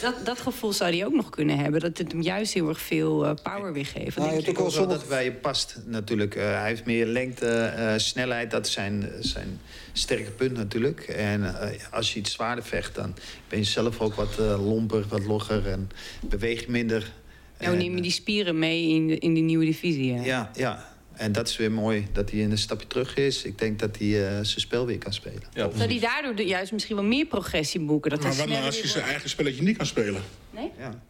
dat, 0.00 0.14
dat 0.24 0.38
gevoel 0.40 0.72
zou 0.72 0.90
hij 0.96 1.06
ook 1.06 1.12
nog 1.14 1.30
kunnen 1.30 1.58
hebben. 1.58 1.80
Dat 1.80 1.98
het 1.98 2.12
hem 2.12 2.22
juist 2.22 2.52
heel 2.52 2.68
erg 2.68 2.80
veel 2.80 3.26
eh, 3.26 3.34
power 3.42 3.72
weer 3.72 3.86
geeft. 3.86 4.16
Nou, 4.16 4.36
Ik 4.36 4.60
ook 4.60 4.70
wel 4.70 4.86
dat 4.88 5.08
bij 5.08 5.24
je 5.24 5.32
past 5.32 5.78
natuurlijk. 5.84 6.34
Eh, 6.34 6.44
hij 6.44 6.68
heeft 6.68 6.84
meer 6.84 7.06
lengte, 7.06 7.48
eh, 7.48 7.92
snelheid. 7.96 8.50
Dat 8.50 8.66
is 8.66 8.72
zijn, 8.72 9.08
zijn 9.20 9.60
sterke 9.92 10.30
punt 10.30 10.56
natuurlijk. 10.56 11.00
En 11.00 11.60
eh, 11.60 11.70
als 11.90 12.12
je 12.12 12.18
iets 12.18 12.32
zwaarder 12.32 12.64
vecht, 12.64 12.94
dan 12.94 13.14
ben 13.48 13.58
je 13.58 13.64
zelf 13.64 14.00
ook 14.00 14.14
wat 14.14 14.38
eh, 14.38 14.66
lomper, 14.66 15.04
wat 15.08 15.24
logger 15.24 15.66
en 15.68 15.90
beweeg 16.20 16.60
je 16.60 16.70
minder. 16.70 17.12
Nou 17.58 17.72
En, 17.72 17.78
neem 17.78 17.94
je 17.94 18.02
die 18.02 18.10
spieren 18.10 18.58
mee 18.58 18.88
in, 18.88 19.06
de, 19.06 19.18
in 19.18 19.34
die 19.34 19.42
nieuwe 19.42 19.64
divisie. 19.64 20.14
Ja. 20.14 20.22
Ja, 20.24 20.50
ja. 20.54 20.94
En 21.16 21.32
dat 21.32 21.48
is 21.48 21.56
weer 21.56 21.72
mooi 21.72 22.06
dat 22.12 22.30
hij 22.30 22.44
een 22.44 22.58
stapje 22.58 22.86
terug 22.86 23.16
is. 23.16 23.44
Ik 23.44 23.58
denk 23.58 23.78
dat 23.78 23.98
hij 23.98 24.26
eh, 24.26 24.32
zijn 24.32 24.60
spel 24.60 24.86
weer 24.86 24.98
kan 24.98 25.12
spelen. 25.12 25.42
Ja, 25.52 25.70
Zou 25.76 25.88
hij 25.88 25.98
daardoor 26.00 26.40
juist 26.40 26.72
misschien 26.72 26.96
wel 26.96 27.04
meer 27.04 27.26
progressie 27.26 27.80
boeken? 27.80 28.10
Dat 28.10 28.20
Maar 28.20 28.36
wat 28.36 28.48
nou 28.48 28.64
als 28.64 28.80
hij 28.80 28.88
zijn 28.88 29.04
eigen 29.04 29.28
spelletje 29.28 29.62
niet 29.62 29.76
kan 29.76 29.86
spelen? 29.86 30.22
Nee? 30.50 30.70
Ja. 30.78 31.00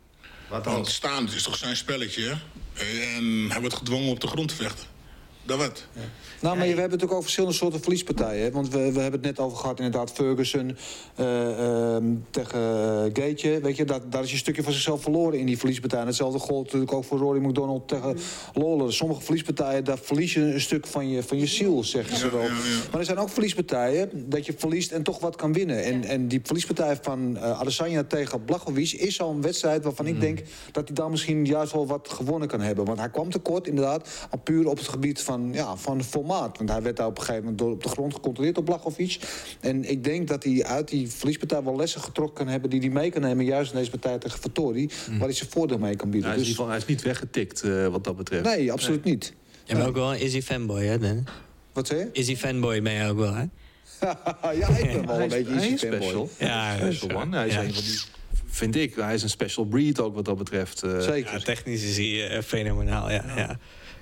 Wat 0.49 0.65
Want 0.65 0.89
staan 0.89 1.29
is 1.35 1.43
toch 1.43 1.57
zijn 1.57 1.77
spelletje, 1.77 2.23
hè? 2.23 2.35
En 3.17 3.51
hij 3.51 3.61
wordt 3.61 3.75
gedwongen 3.75 4.09
op 4.09 4.21
de 4.21 4.27
grond 4.27 4.49
te 4.49 4.55
vechten. 4.55 4.87
Dat 5.47 5.59
wat? 5.59 5.87
Nou, 6.41 6.57
maar 6.57 6.67
we 6.67 6.67
hebben 6.67 6.83
natuurlijk 6.83 7.13
ook 7.13 7.23
verschillende 7.23 7.55
soorten 7.57 7.81
verliespartijen. 7.81 8.43
Hè? 8.43 8.51
Want 8.51 8.69
we, 8.69 8.79
we 8.79 9.01
hebben 9.01 9.21
het 9.21 9.23
net 9.23 9.39
over 9.39 9.59
gehad, 9.59 9.79
inderdaad, 9.79 10.13
Ferguson 10.13 10.77
eh, 11.15 11.95
ehm, 11.95 12.05
tegen 12.31 12.61
uh, 12.61 13.25
Gaetje. 13.25 13.61
Weet 13.61 13.77
je, 13.77 13.85
dat, 13.85 14.13
daar 14.13 14.23
is 14.23 14.29
je 14.29 14.35
een 14.35 14.41
stukje 14.41 14.63
van 14.63 14.73
zichzelf 14.73 15.03
verloren 15.03 15.39
in 15.39 15.47
die 15.47 15.59
verliespartij. 15.59 16.01
En 16.01 16.07
hetzelfde 16.07 16.39
gold 16.39 16.65
natuurlijk 16.65 16.93
ook 16.93 17.05
voor 17.05 17.19
Rory 17.19 17.45
McDonald 17.45 17.89
tegen 17.89 18.19
Lawler. 18.55 18.93
Sommige 18.93 19.21
verliespartijen, 19.21 19.85
daar 19.85 19.99
verlies 19.99 20.35
je 20.35 20.41
een 20.41 20.61
stuk 20.61 20.87
van 20.87 21.09
je, 21.09 21.23
van 21.23 21.39
je 21.39 21.47
ziel, 21.47 21.85
zeggen 21.85 22.17
ze 22.17 22.31
wel. 22.31 22.41
ja, 22.41 22.47
ja. 22.47 22.53
Maar 22.91 23.01
er 23.01 23.07
zijn 23.07 23.19
ook 23.19 23.31
verliespartijen 23.31 24.31
dat 24.31 24.47
je 24.47 24.55
verliest 24.57 24.93
en 24.93 25.03
toch 25.03 25.19
wat 25.19 25.37
kan 25.37 25.53
winnen. 25.53 25.85
En, 25.85 26.05
en 26.05 26.29
die 26.29 26.41
verliespartij 26.43 26.99
van 27.03 27.37
eh 27.37 27.61
Adesanya 27.61 28.03
tegen 28.03 28.45
Blachowicz 28.45 28.93
is 28.93 29.15
zo'n 29.15 29.43
wedstrijd 29.43 29.85
waarvan 29.85 30.07
ik 30.07 30.21
denk 30.21 30.43
dat 30.73 30.87
hij 30.87 30.97
dan 30.97 31.11
misschien 31.11 31.45
juist 31.45 31.73
wel 31.73 31.87
wat 31.87 32.09
gewonnen 32.09 32.49
kan 32.49 32.61
hebben. 32.61 32.85
Want 32.85 32.99
hij 32.99 33.11
kwam 33.11 33.31
tekort, 33.31 33.67
inderdaad, 33.67 34.09
al 34.31 34.39
puur 34.39 34.69
op 34.69 34.79
het 34.79 34.89
gebied 34.89 35.23
van, 35.23 35.36
ja, 35.53 35.77
van 35.77 36.05
formaat. 36.05 36.57
Want 36.59 36.71
hij 36.71 36.83
werd 36.83 36.97
daar 36.97 37.07
op 37.07 37.17
een 37.19 37.23
gegeven 37.25 37.41
moment 37.43 37.59
door 37.61 37.71
op 37.73 37.83
de 37.83 37.89
grond 37.89 38.15
gecontroleerd 38.15 38.55
door 38.55 38.65
Blachowicz. 38.65 39.19
En 39.61 39.91
ik 39.91 40.05
denk 40.05 40.29
dat 40.29 40.45
hij 40.45 40.65
uit 40.65 40.89
die 40.89 41.09
verliespartij 41.11 41.63
wel 41.63 41.77
lessen 41.77 42.01
getrokken 42.01 42.35
kan 42.35 42.49
hebben 42.49 42.71
die 42.71 42.81
hij 42.81 42.89
mee 42.89 43.11
kan 43.11 43.23
nemen, 43.23 43.45
juist 43.45 43.73
in 43.73 43.79
deze 43.79 43.91
partij 43.91 44.19
tegen 44.19 44.39
Fattori, 44.39 44.91
waar 45.11 45.19
hij 45.21 45.33
zijn 45.33 45.51
voordeel 45.51 45.79
mee 45.79 45.97
kan 45.97 46.11
bieden. 46.11 46.31
hij, 46.31 46.41
is 46.41 46.57
Dus, 46.57 46.67
hij 46.67 46.77
is 46.77 46.87
niet 46.87 47.03
weggetikt 47.03 47.63
eh, 47.63 47.87
wat 47.87 48.05
dat 48.05 48.17
betreft. 48.17 48.45
nee, 48.45 48.73
absoluut 48.73 49.05
niet. 49.05 49.33
Je 49.65 49.75
bent 49.75 49.87
ook 49.87 49.95
wel 49.95 50.15
een 50.15 50.21
Izzy 50.23 50.43
fanboy, 50.43 50.85
hè, 50.85 50.99
Dennis? 50.99 51.25
Wat 51.73 51.87
zei 51.87 52.01
je? 52.01 52.09
Izzy 52.13 52.37
fanboy 52.37 52.83
ben 52.83 52.93
je 52.93 53.09
ook 53.09 53.19
wel, 53.19 53.35
hè? 53.35 53.45
ja, 54.61 54.69
ik 54.69 54.93
ben 54.93 55.07
wel 55.07 55.17
hij 55.17 55.25
een 55.25 55.31
is, 55.31 55.37
beetje 55.37 55.53
hij 55.53 55.63
easy 55.63 55.73
is 55.75 55.81
fanboy. 55.81 56.01
special. 56.01 56.29
Ja, 56.39 56.65
Hij 56.75 56.89
is 56.89 56.95
is 56.95 56.97
special 57.01 57.21
one. 57.23 57.37
Hij 57.37 57.47
is 57.47 57.55
Ja. 57.55 57.63
een 57.63 57.73
van 57.75 57.83
die, 57.83 57.99
vind 58.47 58.77
ik, 58.77 58.95
hij 58.95 59.15
is 59.15 59.23
een 59.23 59.29
special 59.29 59.65
breed 59.65 60.01
ook 60.01 60.15
wat 60.15 60.25
dat 60.25 60.37
betreft. 60.39 60.83
eh. 60.83 61.01
Zeker. 61.01 61.33
Ja, 61.33 61.39
technisch 61.39 61.83
is 61.83 61.97
hij 61.97 62.29
eh, 62.29 62.43
fenomenaal, 62.43 63.11
ja. 63.11 63.25
ja. 63.37 63.59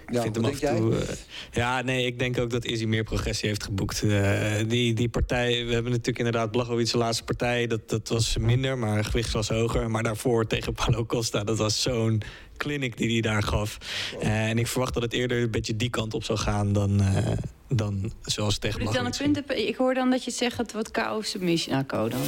Ik 0.06 0.14
Ja, 0.14 0.22
vind 0.22 0.34
hem 0.34 0.44
af 0.44 0.60
en 0.60 0.76
toe... 0.76 0.96
eh, 0.98 1.14
ja, 1.52 1.82
nee, 1.82 2.06
ik 2.06 2.18
denk 2.18 2.38
ook 2.38 2.50
dat 2.50 2.64
Izzy 2.64 2.84
meer 2.84 3.04
progressie 3.04 3.48
heeft 3.48 3.64
geboekt. 3.64 4.02
Eh, 4.02 4.52
die, 4.68 4.94
die 4.94 5.08
partij, 5.08 5.66
we 5.66 5.72
hebben 5.72 5.90
natuurlijk 5.90 6.18
inderdaad 6.18 6.50
Blachowicz 6.50 6.92
de 6.92 6.98
laatste 6.98 7.24
partij. 7.24 7.66
Dat, 7.66 7.88
dat 7.88 8.08
was 8.08 8.36
minder, 8.36 8.78
maar 8.78 9.04
gewicht 9.04 9.32
was 9.32 9.48
hoger. 9.48 9.90
Maar 9.90 10.02
daarvoor 10.02 10.46
tegen 10.46 10.72
Paulo 10.74 11.06
Costa, 11.06 11.44
dat 11.44 11.58
was 11.58 11.82
zo'n 11.82 12.22
clinic 12.56 12.96
die 12.96 13.12
hij 13.12 13.20
daar 13.20 13.42
gaf. 13.42 13.78
Eh, 14.20 14.48
en 14.48 14.58
ik 14.58 14.66
verwacht 14.66 14.94
dat 14.94 15.02
het 15.02 15.12
eerder 15.12 15.42
een 15.42 15.50
beetje 15.50 15.76
die 15.76 15.90
kant 15.90 16.14
op 16.14 16.24
zou 16.24 16.38
gaan 16.38 16.72
dan, 16.72 17.00
eh, 17.00 17.30
dan 17.68 18.12
zoals 18.22 18.58
tegen 18.58 18.80
ik 18.80 18.92
dan 18.92 19.04
een 19.06 19.12
punt 19.18 19.50
Ik 19.58 19.76
hoor 19.76 19.94
dan 19.94 20.10
dat 20.10 20.24
je 20.24 20.30
zegt 20.30 20.56
dat 20.56 20.72
wat 20.72 20.90
KO 20.90 21.22
submission. 21.22 21.74
Nou, 21.74 21.84
KO 21.86 22.08
dan. 22.08 22.20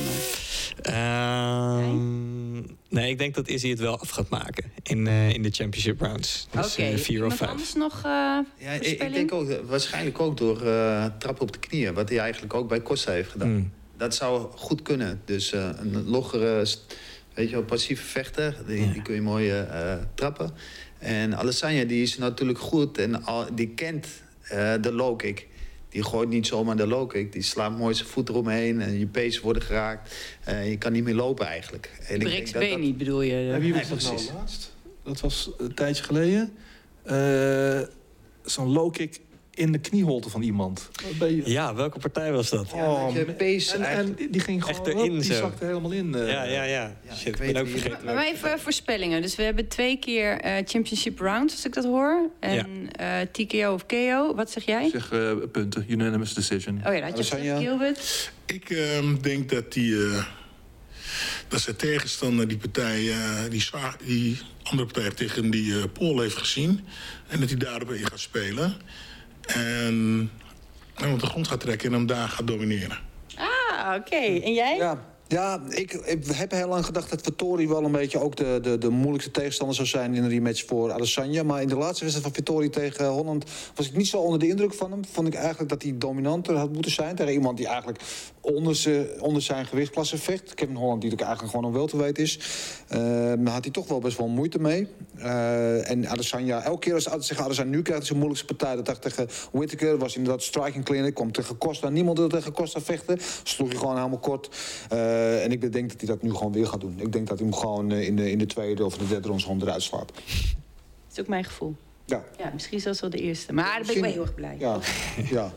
eh. 0.83 0.95
Ehm, 0.97 2.55
nee, 2.89 3.11
ik 3.11 3.18
denk 3.18 3.35
dat 3.35 3.49
Izzy 3.49 3.68
het 3.68 3.79
wel 3.79 3.99
af 4.01 4.09
gaat 4.09 4.29
maken 4.29 4.64
in, 4.83 5.07
eh, 5.07 5.31
in 5.31 5.43
de 5.43 5.51
championship 5.51 6.01
rounds. 6.01 6.47
Dus 6.51 6.72
Oké, 6.72 6.83
eh, 6.83 6.97
vier 6.99 7.24
of 7.24 7.37
vijf. 7.37 7.51
anders 7.51 7.74
nog 7.74 7.97
eh 7.97 8.39
Ja, 8.59 8.70
ik, 8.81 9.12
denk 9.12 9.33
ook, 9.33 9.49
waarschijnlijk 9.68 10.20
ook 10.20 10.37
door 10.37 10.62
eh 10.66 11.05
trappen 11.18 11.43
op 11.43 11.53
de 11.53 11.59
knieën. 11.59 11.95
Wat 11.95 12.09
hij 12.09 12.18
eigenlijk 12.18 12.55
ook 12.55 12.68
bij 12.68 12.83
Costa 12.83 13.12
heeft 13.12 13.31
gedaan. 13.31 13.49
Mm. 13.55 13.72
Dat 13.97 14.14
zou 14.14 14.47
goed 14.55 14.83
kunnen. 14.83 15.20
Dus 15.24 15.53
eh, 15.53 15.68
een 15.77 16.05
loggere, 16.09 16.64
st- 16.64 16.97
weet 17.37 17.49
je 17.49 17.55
wel, 17.55 17.64
passieve 17.64 18.03
vechter. 18.05 18.57
Die, 18.66 18.87
Ja. 18.87 18.93
die 18.93 19.03
kun 19.03 19.14
je 19.14 19.20
mooi 19.20 19.51
eh, 19.51 19.93
eh, 19.93 19.99
trappen. 20.14 20.51
En 20.99 21.37
Alessandra 21.37 21.84
die 21.84 22.03
is 22.03 22.18
natuurlijk 22.18 22.59
goed. 22.59 22.99
En 22.99 23.24
al, 23.24 23.55
die 23.55 23.68
kent 23.68 24.07
eh, 24.43 24.74
de 24.80 24.93
low 24.93 25.18
kick. 25.18 25.47
Die 25.89 26.03
gooit 26.05 26.28
niet 26.28 26.47
zomaar 26.47 26.76
de 26.76 26.87
low 26.87 27.09
kick. 27.09 27.32
Die 27.32 27.43
slaat 27.43 27.78
mooi 27.78 27.95
zijn 27.95 28.09
voet 28.09 28.28
eromheen. 28.28 28.80
En 28.80 28.99
je 28.99 29.07
pees 29.07 29.41
worden 29.41 29.62
geraakt. 29.62 30.14
Eh, 30.45 30.70
je 30.70 30.78
kan 30.78 30.93
niet 30.93 31.05
meer 31.05 31.14
lopen 31.14 31.47
eigenlijk. 31.47 31.91
En 32.09 32.14
ik 32.14 32.22
breekt 32.22 32.53
been 32.53 32.70
dat- 32.70 32.78
niet, 32.78 32.99
bedoel 32.99 33.22
je? 33.22 33.51
En 33.53 33.61
wie 33.61 33.72
was 33.74 33.89
Nee, 33.89 33.91
dat 33.99 34.03
nou 34.03 34.39
laatst? 34.39 34.72
Dat 35.05 35.20
was 35.20 35.51
een 35.59 35.74
tijdje 35.74 36.03
geleden. 36.05 36.53
Eh, 37.03 37.80
Zo'n 38.45 38.68
low 38.72 38.93
kick 38.93 39.20
in 39.57 39.72
de 39.72 39.78
knieholte 39.78 40.30
van 40.30 40.42
iemand. 40.42 40.88
Je- 41.18 41.42
Ja, 41.44 41.74
welke 41.74 41.98
partij 41.98 42.32
was 42.32 42.50
dat? 42.50 42.70
Ja, 42.74 43.11
pees 43.36 43.72
en, 43.76 44.14
die- 44.30 44.40
ging 44.40 44.64
gewoon 44.64 44.78
Echt 44.78 44.86
erin 44.94 45.11
op, 45.11 45.20
die 45.20 45.22
zo. 45.24 45.32
zakte 45.34 45.64
helemaal 45.64 45.90
in. 45.90 46.14
eh. 46.14 46.30
Ja, 46.30 46.42
ja, 46.42 46.62
ja. 46.62 46.96
Ja, 47.09 47.14
Shit, 47.16 47.26
ik 47.26 47.36
weet 47.36 47.52
ben 47.52 47.62
ook 47.62 47.68
vergeten. 47.68 48.04
Maar, 48.04 48.14
maar 48.14 48.26
even 48.26 48.59
voorspellingen. 48.61 49.22
Dus 49.22 49.36
we 49.36 49.42
hebben 49.42 49.68
twee 49.68 49.96
keer 49.98 50.40
eh, 50.40 50.52
championship 50.64 51.18
rounds, 51.18 51.52
als 51.54 51.64
ik 51.64 51.74
dat 51.74 51.84
hoor. 51.84 52.30
En 52.40 52.90
eh, 52.92 53.20
TKO 53.32 53.72
of 53.72 53.86
KO. 53.86 54.34
Wat 54.34 54.50
zeg 54.50 54.64
jij? 54.64 54.84
Ik 54.84 54.90
zeg 54.90 55.12
eh, 55.12 55.32
punten, 55.52 55.84
unanimous 55.88 56.34
decision. 56.34 56.80
Oh 56.86 56.94
ja, 56.94 57.11
dat 57.11 57.28
had 57.28 57.42
je 57.42 57.57
Gilbert. 57.59 58.30
Ik 58.46 58.70
ehm, 58.70 59.16
denk 59.20 59.50
dat 59.50 59.72
die... 59.72 59.94
eh, 60.07 60.24
dat 61.48 61.61
zijn 61.61 61.76
tegenstander 61.76 62.48
die 62.48 62.57
partij, 62.57 63.09
eh, 63.11 63.18
die, 63.50 63.61
zwaar, 63.61 63.96
die 64.04 64.38
andere 64.62 64.88
partij 64.92 65.11
tegen 65.11 65.50
die 65.50 65.78
eh 65.78 65.84
Pool 65.92 66.20
heeft 66.20 66.36
gezien. 66.36 66.80
En 67.28 67.40
dat 67.40 67.48
hij 67.48 67.59
daarop 67.59 67.90
in 67.92 68.07
gaat 68.07 68.20
spelen. 68.20 68.74
En 69.47 70.30
hem 70.94 71.12
op 71.12 71.20
de 71.20 71.26
grond 71.26 71.49
gaat 71.49 71.61
trekken 71.61 71.88
en 71.88 71.94
hem 71.94 72.07
daar 72.07 72.28
gaat 72.28 72.47
domineren. 72.47 72.99
Ah, 73.36 73.94
oké. 73.94 74.16
En 74.16 74.53
jij? 74.53 74.76
Ja, 74.76 75.05
Ja, 75.29 75.61
ik, 75.68 75.93
ik 75.93 76.27
heb 76.27 76.51
heel 76.51 76.68
lang 76.68 76.85
gedacht 76.85 77.11
dat 77.11 77.22
Vittori 77.22 77.68
wel 77.68 77.85
een 77.85 77.93
beetje 77.93 78.20
ook 78.20 78.37
de, 78.37 78.59
de, 78.62 78.79
de 78.79 78.89
moeilijkste 78.89 79.31
tegenstander 79.31 79.77
zou 79.77 79.89
zijn 79.89 80.14
in 80.14 80.24
een 80.24 80.31
rematch 80.31 80.64
voor 80.66 80.93
Adesanya. 80.93 81.43
Maar 81.43 81.62
in 81.62 81.68
de 81.68 81.77
laatste 81.77 82.05
wedstrijd 82.05 82.35
van 82.35 82.45
Vittori 82.45 82.70
tegen 82.70 83.07
Holland 83.09 83.45
was 83.74 83.87
ik 83.87 83.97
niet 83.97 84.07
zo 84.07 84.18
onder 84.18 84.39
de 84.39 84.49
indruk 84.49 84.74
van 84.74 84.91
hem. 84.91 85.05
Vond 85.05 85.27
ik 85.27 85.35
eigenlijk 85.35 85.68
dat 85.68 85.83
hij 85.83 85.95
dominanter 85.99 86.57
had 86.57 86.72
moeten 86.72 86.91
zijn 86.91 87.16
tegen 87.16 87.33
iemand 87.33 87.57
die 87.57 87.66
eigenlijk 87.66 88.01
onder, 88.41 88.77
ze, 88.77 89.16
onder 89.20 89.43
zijn 89.43 89.66
gewichtsklasse 89.66 90.18
vecht. 90.18 90.55
Kevin 90.55 90.74
Holland, 90.74 91.01
die 91.01 91.11
natuurlijk 91.11 91.29
eigenlijk 91.29 91.51
gewoon 91.51 91.66
een 91.66 91.79
welterweight 91.79 92.18
is. 92.18 92.39
Eh, 92.89 92.99
daar 93.39 93.53
had 93.53 93.64
hij 93.64 93.72
toch 93.72 93.89
wel 93.89 93.99
best 93.99 94.18
wel 94.18 94.29
moeite 94.29 94.59
mee. 94.59 94.89
Eh, 95.16 95.91
en 95.91 96.09
Adesanya, 96.09 96.62
elke 96.62 96.79
keer 96.79 96.95
als 96.95 97.09
Adesanya, 97.09 97.45
Adesanya 97.45 97.70
nu 97.70 97.83
krijgt 97.83 97.99
hij 97.99 98.07
zijn 98.07 98.18
moeilijkste 98.18 98.55
partij. 98.55 98.77
Dat 98.77 98.87
dacht 98.87 99.03
tegen 99.03 99.29
Whittaker, 99.53 99.99
was 99.99 100.16
inderdaad 100.16 100.43
striking 100.43 100.85
clinic. 100.85 101.14
Kwam 101.14 101.33
tegen 101.33 101.59
Costa, 101.59 101.89
niemand 101.89 102.18
wil 102.18 102.29
tegen 102.29 102.53
Costa 102.53 102.81
vechten. 102.81 103.18
Sloeg 103.43 103.68
hij 103.68 103.79
gewoon 103.79 103.97
helemaal 103.97 104.18
kort. 104.18 104.49
Eh, 105.17 105.45
en 105.45 105.53
ik 105.53 105.73
denk 105.73 105.89
dat 105.91 105.99
hij 106.01 106.09
dat 106.09 106.23
nu 106.23 106.33
gewoon 106.35 106.53
weer 106.53 106.67
gaat 106.67 106.81
doen. 106.81 106.95
Ik 107.01 107.12
denk 107.12 107.27
dat 107.29 107.39
hij 107.39 107.47
hem 107.49 107.57
gewoon 107.57 107.93
eh, 107.93 108.07
in 108.07 108.17
de, 108.17 108.31
in 108.31 108.39
de 108.39 108.47
tweede 108.47 108.85
of 108.85 108.99
de 108.99 109.07
derde 109.09 109.29
ronde 109.29 109.43
gewoon 109.43 109.62
eruit 109.62 109.83
slaat. 109.83 110.12
Dat 111.09 111.12
is 111.12 111.21
ook 111.21 111.27
mijn 111.29 111.45
gevoel. 111.45 111.77
Ja. 112.05 112.25
Ja, 112.39 112.51
misschien 112.53 112.81
zelfs 112.81 113.01
wel 113.01 113.11
de 113.11 113.19
eerste. 113.19 113.53
Maar 113.53 113.64
daar 113.64 113.87
ben 113.87 113.97
ik 113.97 114.03
wel 114.03 114.11
heel 114.12 114.23
erg 114.23 114.35
blij. 114.35 114.57
Ja, 114.59 114.79
ja. 115.31 115.53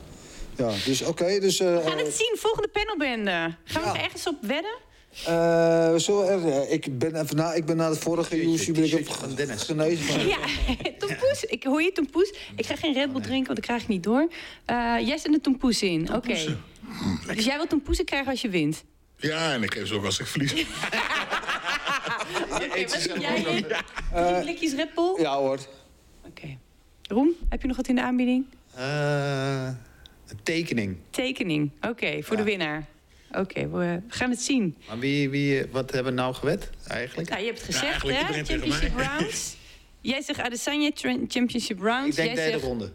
ja 0.57 0.72
dus 0.86 1.01
oké. 1.01 1.39
dus, 1.39 1.60
eh, 1.60 1.76
We 1.84 1.89
gaan 1.89 1.97
het 1.97 2.14
zien, 2.16 2.36
volgende 2.38 2.68
panelbende. 2.68 3.55
Gaan 3.64 3.82
we 3.84 3.88
Ja. 3.88 3.95
er 3.95 4.01
ergens 4.03 4.28
op 4.28 4.36
wedden? 4.41 4.78
eh, 5.26 5.95
zo, 5.95 6.22
eh, 6.22 6.72
ik, 6.72 6.97
ben 6.99 7.16
even 7.22 7.36
na, 7.36 7.53
ik 7.53 7.66
ben 7.66 7.78
na 7.78 7.89
de 7.89 7.95
vorige 7.95 8.41
UFC 8.43 8.74
ben 8.74 8.84
ik 8.84 9.07
Dennis. 9.36 9.64
genezen. 9.64 10.05
Van, 10.05 10.28
Ja, 10.36 10.38
tompoes. 10.97 11.43
Ik 11.43 11.64
hoor 11.64 11.82
je 11.82 11.91
tompoes. 11.91 12.34
Ik 12.55 12.66
ga 12.66 12.76
geen 12.76 12.93
Red 12.93 13.12
Bull 13.12 13.22
drinken, 13.22 13.45
want 13.45 13.57
dat 13.57 13.66
krijg 13.66 13.82
ik 13.82 13.88
niet 13.88 14.03
door. 14.03 14.28
Eh, 14.66 14.76
jij 15.01 15.18
zet 15.18 15.34
een 15.34 15.41
tompoes 15.41 15.82
in. 15.82 16.14
Oké. 16.16 16.57
Dus 17.36 17.45
jij 17.45 17.57
wil 17.57 17.68
tompoesen 17.68 18.05
krijgen 18.05 18.32
als 18.32 18.41
je 18.41 18.49
wint? 18.49 18.84
Ja, 19.20 19.53
en 19.53 19.63
ik 19.63 19.74
geef 19.74 19.88
ze 19.88 19.93
ook 19.93 20.05
als 20.05 20.20
ik 20.20 20.26
verlies. 20.26 20.51
Oké, 22.51 22.88
wat 22.88 23.03
doe 23.07 23.20
jij 23.20 23.41
in? 23.41 23.65
Drie 24.13 24.41
blikjes 24.41 24.74
Red 24.74 24.93
Bull? 24.93 25.22
Ja 25.22 25.36
hoor. 25.36 25.59
Oké. 26.26 26.57
Roem, 27.07 27.32
heb 27.49 27.61
je 27.61 27.67
nog 27.67 27.78
wat 27.78 27.88
in 27.88 27.95
de 27.95 28.01
aanbieding? 28.01 28.45
Eh, 28.76 29.65
een 30.28 30.39
tekening. 30.43 30.97
Tekening. 31.09 31.72
Oké, 31.82 32.24
voor 32.24 32.38
de 32.38 32.43
winnaar. 32.43 32.86
Oké, 33.32 33.70
we 33.70 34.01
gaan 34.07 34.30
het 34.30 34.41
zien. 34.41 34.76
Maar 34.88 34.99
wie, 34.99 35.30
wie, 35.30 35.65
wat 35.72 35.91
hebben 35.91 36.13
we 36.13 36.20
nou 36.22 36.34
gewet 36.34 36.70
eigenlijk? 36.88 37.30
Nou, 37.30 37.41
je 37.41 37.47
hebt 37.47 37.57
het 37.57 37.76
gezegd, 37.76 37.86
eigenlijk 38.09 38.20
hè? 38.20 38.43
Championship 38.45 38.97
rounds. 38.97 39.55
Jij 40.01 40.22
zegt 40.22 40.39
Adesanya 40.39 40.91
Championship 41.28 41.80
rounds. 41.82 42.09
Ik 42.09 42.15
denk 42.15 42.28
Jij 42.28 42.36
derde 42.36 42.51
zegt 42.51 42.63
ronde. 42.63 42.91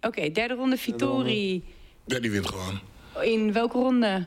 Oké, 0.00 0.30
derde 0.30 0.54
ronde 0.54 0.76
Vittori. 0.76 1.64
Ja, 2.06 2.18
die 2.18 2.30
wint 2.30 2.46
gewoon. 2.46 2.80
In 3.22 3.52
welke 3.52 3.78
ronde? 3.78 4.26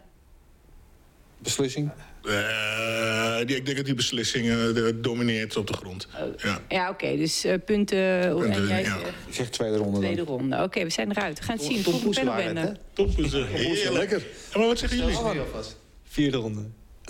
Beslissing. 1.38 1.92
Eh, 2.28 3.38
die, 3.46 3.56
ik 3.56 3.66
denk 3.66 3.78
dat 3.78 3.86
die 3.86 3.96
beslissing 3.96 4.50
eh, 4.50 4.94
domineert 4.96 5.58
op 5.58 5.68
de 5.68 5.74
grond. 5.74 6.08
Ja. 6.38 6.62
Ja, 6.70 6.90
oké, 6.90 7.18
dus 7.18 7.44
eh, 7.44 7.54
punten. 7.66 8.36
Punten, 8.38 8.62
en 8.62 8.68
jij 8.68 8.82
ja. 8.82 8.98
zeg 9.30 9.50
tweede 9.50 9.78
ronde 9.78 10.00
tweede 10.00 10.16
dan. 10.16 10.26
ronde. 10.26 10.64
Oké, 10.64 10.84
we 10.84 10.90
zijn 10.90 11.12
eruit. 11.12 11.40
We 11.40 11.46
gaan 11.46 11.56
het 11.56 11.66
zien. 11.66 11.84
Tom 11.84 11.94
Volgende 11.94 12.16
Poes 12.16 12.24
waren 12.24 12.78
is. 13.18 13.34
Heerlijk. 13.34 13.92
lekker. 13.92 14.20
Ja, 14.52 14.58
maar 14.58 14.68
wat 14.68 14.80
zeggen 14.80 14.98
jullie? 14.98 15.16
Alvast. 15.16 15.78
Vierde 16.04 16.38
ronde. 16.38 16.62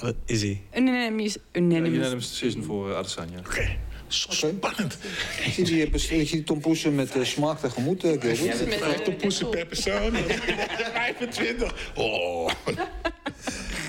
Oh, 0.04 0.10
Easy. 0.26 0.58
Unanimous. 0.76 1.38
Unanimous. 1.52 1.98
Unanimous 1.98 2.30
decision 2.30 2.64
voor 2.64 2.96
Adesanya. 2.96 3.40
Oké. 3.40 3.78
Zo 4.08 4.32
spannend. 4.32 4.98
Ik 5.46 5.54
zie 5.54 5.64
die, 5.64 5.86
ik 5.86 6.00
zie 6.00 6.26
die 6.26 6.44
Tom 6.44 6.60
Poesen 6.60 6.96
met 6.96 7.16
uh, 7.16 7.24
smaak 7.24 7.60
tegemoet, 7.60 8.04
uh, 8.04 8.12
Gilbert. 8.12 8.66
Met, 8.66 8.76
Vijftig 8.76 9.06
Red 9.06 9.18
poesen 9.18 9.50
per 9.50 9.66
persoon. 9.66 10.16
25. 10.94 11.92
Oh. 11.96 12.50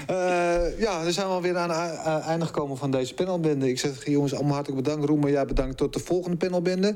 Eh, 0.09 0.79
ja, 0.81 1.03
dan 1.03 1.13
zijn 1.13 1.27
we 1.27 1.33
alweer 1.33 1.57
aan 1.57 1.71
het 1.71 2.25
einde 2.25 2.45
gekomen 2.47 2.77
van 2.77 2.91
deze 2.91 3.15
panelbende. 3.15 3.69
Ik 3.69 3.79
zeg 3.79 4.07
jongens, 4.07 4.35
allemaal 4.35 4.55
hartelijk 4.55 4.83
bedankt. 4.83 5.07
Roemer, 5.09 5.31
jij 5.31 5.45
bedankt 5.45 5.77
tot 5.77 5.93
de 5.93 5.99
volgende 5.99 6.37
panelbende. 6.37 6.95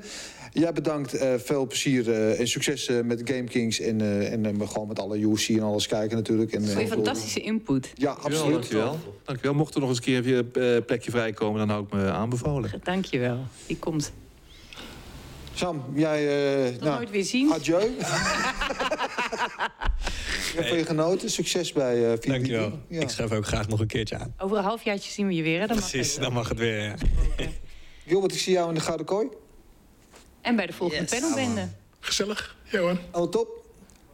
Jij 0.53 0.73
bedankt, 0.73 1.15
eh, 1.15 1.35
veel 1.37 1.67
plezier 1.67 2.11
eh, 2.13 2.41
en 2.41 2.49
succes 2.49 2.89
eh, 2.89 3.01
met 3.05 3.21
Game 3.25 3.45
Kings. 3.45 3.81
En, 3.81 4.01
eh, 4.01 4.33
en 4.33 4.47
eh, 4.61 4.69
gewoon 4.69 4.89
met 4.89 4.99
alle 4.99 5.19
UFC 5.19 5.49
en 5.49 5.63
alles 5.63 5.87
kijken 5.87 6.17
natuurlijk. 6.17 6.53
En, 6.53 6.63
eh, 6.63 6.69
Voor 6.69 6.81
je 6.83 6.89
fantastische 6.89 7.41
input. 7.41 7.91
Ja, 7.95 8.07
Dankjewel, 8.07 8.39
absoluut. 8.39 8.53
dankjewel. 8.61 8.99
dankjewel. 9.25 9.55
Mocht 9.55 9.75
er 9.75 9.81
nog 9.81 9.89
eens 9.89 9.99
een 9.99 10.05
keer 10.23 10.37
een 10.37 10.77
eh, 10.77 10.85
plekje 10.87 11.11
vrijkomen, 11.11 11.59
dan 11.59 11.69
hou 11.69 11.85
ik 11.85 11.93
me 11.93 12.11
aanbevolen. 12.11 12.71
Dank 12.83 13.05
je 13.05 13.19
wel. 13.19 13.39
Die 13.67 13.79
komt. 13.79 14.13
Sam, 15.55 15.85
jij... 15.95 16.29
eh, 16.67 16.81
Nog 16.81 16.95
nooit 16.97 17.11
weer 17.11 17.25
zien. 17.25 17.53
Adieu. 17.53 17.81
ik 20.49 20.53
heb 20.55 20.67
van 20.67 20.77
je 20.77 20.85
genoten. 20.85 21.31
Succes 21.31 21.73
bij 21.73 21.99
uh, 21.99 22.11
VVD. 22.13 22.27
Dankjewel. 22.27 22.79
Ja. 22.89 23.01
Ik 23.01 23.09
schrijf 23.09 23.33
ook 23.33 23.47
graag 23.47 23.69
nog 23.69 23.81
een 23.81 23.87
keertje 23.87 24.19
aan. 24.19 24.35
Over 24.39 24.57
een 24.57 24.65
halfjaartje 24.65 25.11
zien 25.11 25.27
we 25.27 25.35
je 25.35 25.43
weer. 25.43 25.61
Hè? 25.61 25.67
Dan 25.67 25.77
mag 25.77 25.91
Precies, 25.91 26.13
het. 26.13 26.23
dan 26.23 26.33
mag 26.33 26.49
het 26.49 26.59
weer. 26.59 26.79
Ja. 26.83 26.95
Gilbert, 28.07 28.33
ik 28.35 28.39
zie 28.41 28.53
jou 28.53 28.69
in 28.69 28.75
de 28.75 28.81
Gouden 28.81 29.07
Kooi. 29.07 29.29
En 30.41 30.57
bij 30.57 30.67
de 30.67 30.73
volgende 30.73 31.03
Yes. 31.11 31.21
panelbende. 31.21 31.69
Gezellig. 32.01 32.57
Ja 32.71 32.79
hoor. 32.81 32.99
Oh, 33.13 33.29
top. 33.31 33.61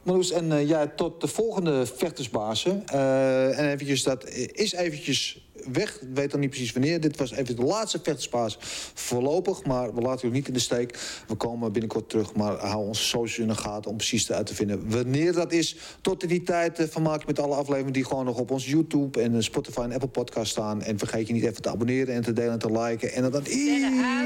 Marloes, 0.02 0.30
en 0.30 0.52
eh, 0.52 0.68
ja, 0.68 0.86
tot 0.96 1.20
de 1.20 1.26
volgende 1.28 1.86
vechtersbazen. 1.86 2.82
Eh, 2.86 3.58
en 3.58 3.72
eventjes, 3.72 4.02
dat 4.02 4.28
is 4.52 4.72
eventjes 4.72 5.47
weg. 5.72 6.00
Ik 6.00 6.08
weet 6.14 6.32
nog 6.32 6.40
niet 6.40 6.50
precies 6.50 6.72
wanneer. 6.72 7.00
Dit 7.00 7.16
was 7.16 7.32
even 7.32 7.56
de 7.56 7.62
laatste 7.62 8.00
vechtersbaas 8.02 8.58
voorlopig. 8.94 9.64
Maar 9.64 9.94
we 9.94 10.00
laten 10.00 10.28
u 10.28 10.30
niet 10.32 10.48
in 10.48 10.54
de 10.54 10.60
steek. 10.60 10.98
We 11.26 11.34
komen 11.34 11.72
binnenkort 11.72 12.08
terug. 12.08 12.34
Maar 12.34 12.56
hou 12.56 12.86
onze 12.86 13.02
socials 13.02 13.38
in 13.38 13.48
de 13.48 13.54
gaten 13.54 13.90
om 13.90 13.96
precies 13.96 14.32
uit 14.32 14.46
te 14.46 14.54
vinden 14.54 14.90
wanneer 14.90 15.32
dat 15.32 15.52
is. 15.52 15.76
Tot 16.00 16.22
in 16.22 16.28
die 16.28 16.42
tijd 16.42 16.80
uh, 16.80 16.86
vermaak 16.88 17.20
je 17.20 17.26
met 17.26 17.38
alle 17.38 17.54
afleveringen 17.54 17.92
die 17.92 18.04
gewoon 18.04 18.24
nog 18.24 18.38
op 18.38 18.50
ons 18.50 18.66
YouTube 18.66 19.22
en 19.22 19.34
uh, 19.34 19.40
Spotify 19.40 19.80
en 19.80 19.92
Apple 19.92 20.08
podcast 20.08 20.50
staan. 20.50 20.82
En 20.82 20.98
vergeet 20.98 21.26
je 21.26 21.32
niet 21.32 21.44
even 21.44 21.62
te 21.62 21.68
abonneren 21.68 22.14
en 22.14 22.22
te 22.22 22.32
delen 22.32 22.52
en 22.52 22.58
te 22.58 22.72
liken. 22.72 23.12
En 23.12 23.22
dat 23.22 23.32
dan 23.32 23.46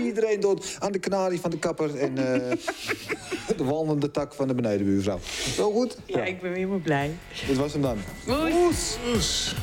iedereen 0.05 0.41
doet 0.41 0.77
aan 0.79 0.93
de 0.93 0.99
kanarie 0.99 1.41
van 1.41 1.51
de 1.51 1.59
kapper 1.59 1.99
en 1.99 2.11
uh, 2.11 2.25
de 3.57 3.65
wandelende 3.65 4.11
tak 4.11 4.35
van 4.35 4.49
de 4.49 4.55
benedenbuurvrouw. 4.55 5.21
Zo 5.55 5.73
goed? 5.73 5.97
Ja, 6.07 6.25
ik 6.25 6.41
ben 6.41 6.49
weer 6.49 6.59
helemaal 6.59 6.79
blij. 6.79 7.11
Dit 7.47 7.57
was 7.57 7.73
hem 7.73 7.83
dan. 7.83 7.99
Doei. 8.27 8.53
Oes. 8.53 9.55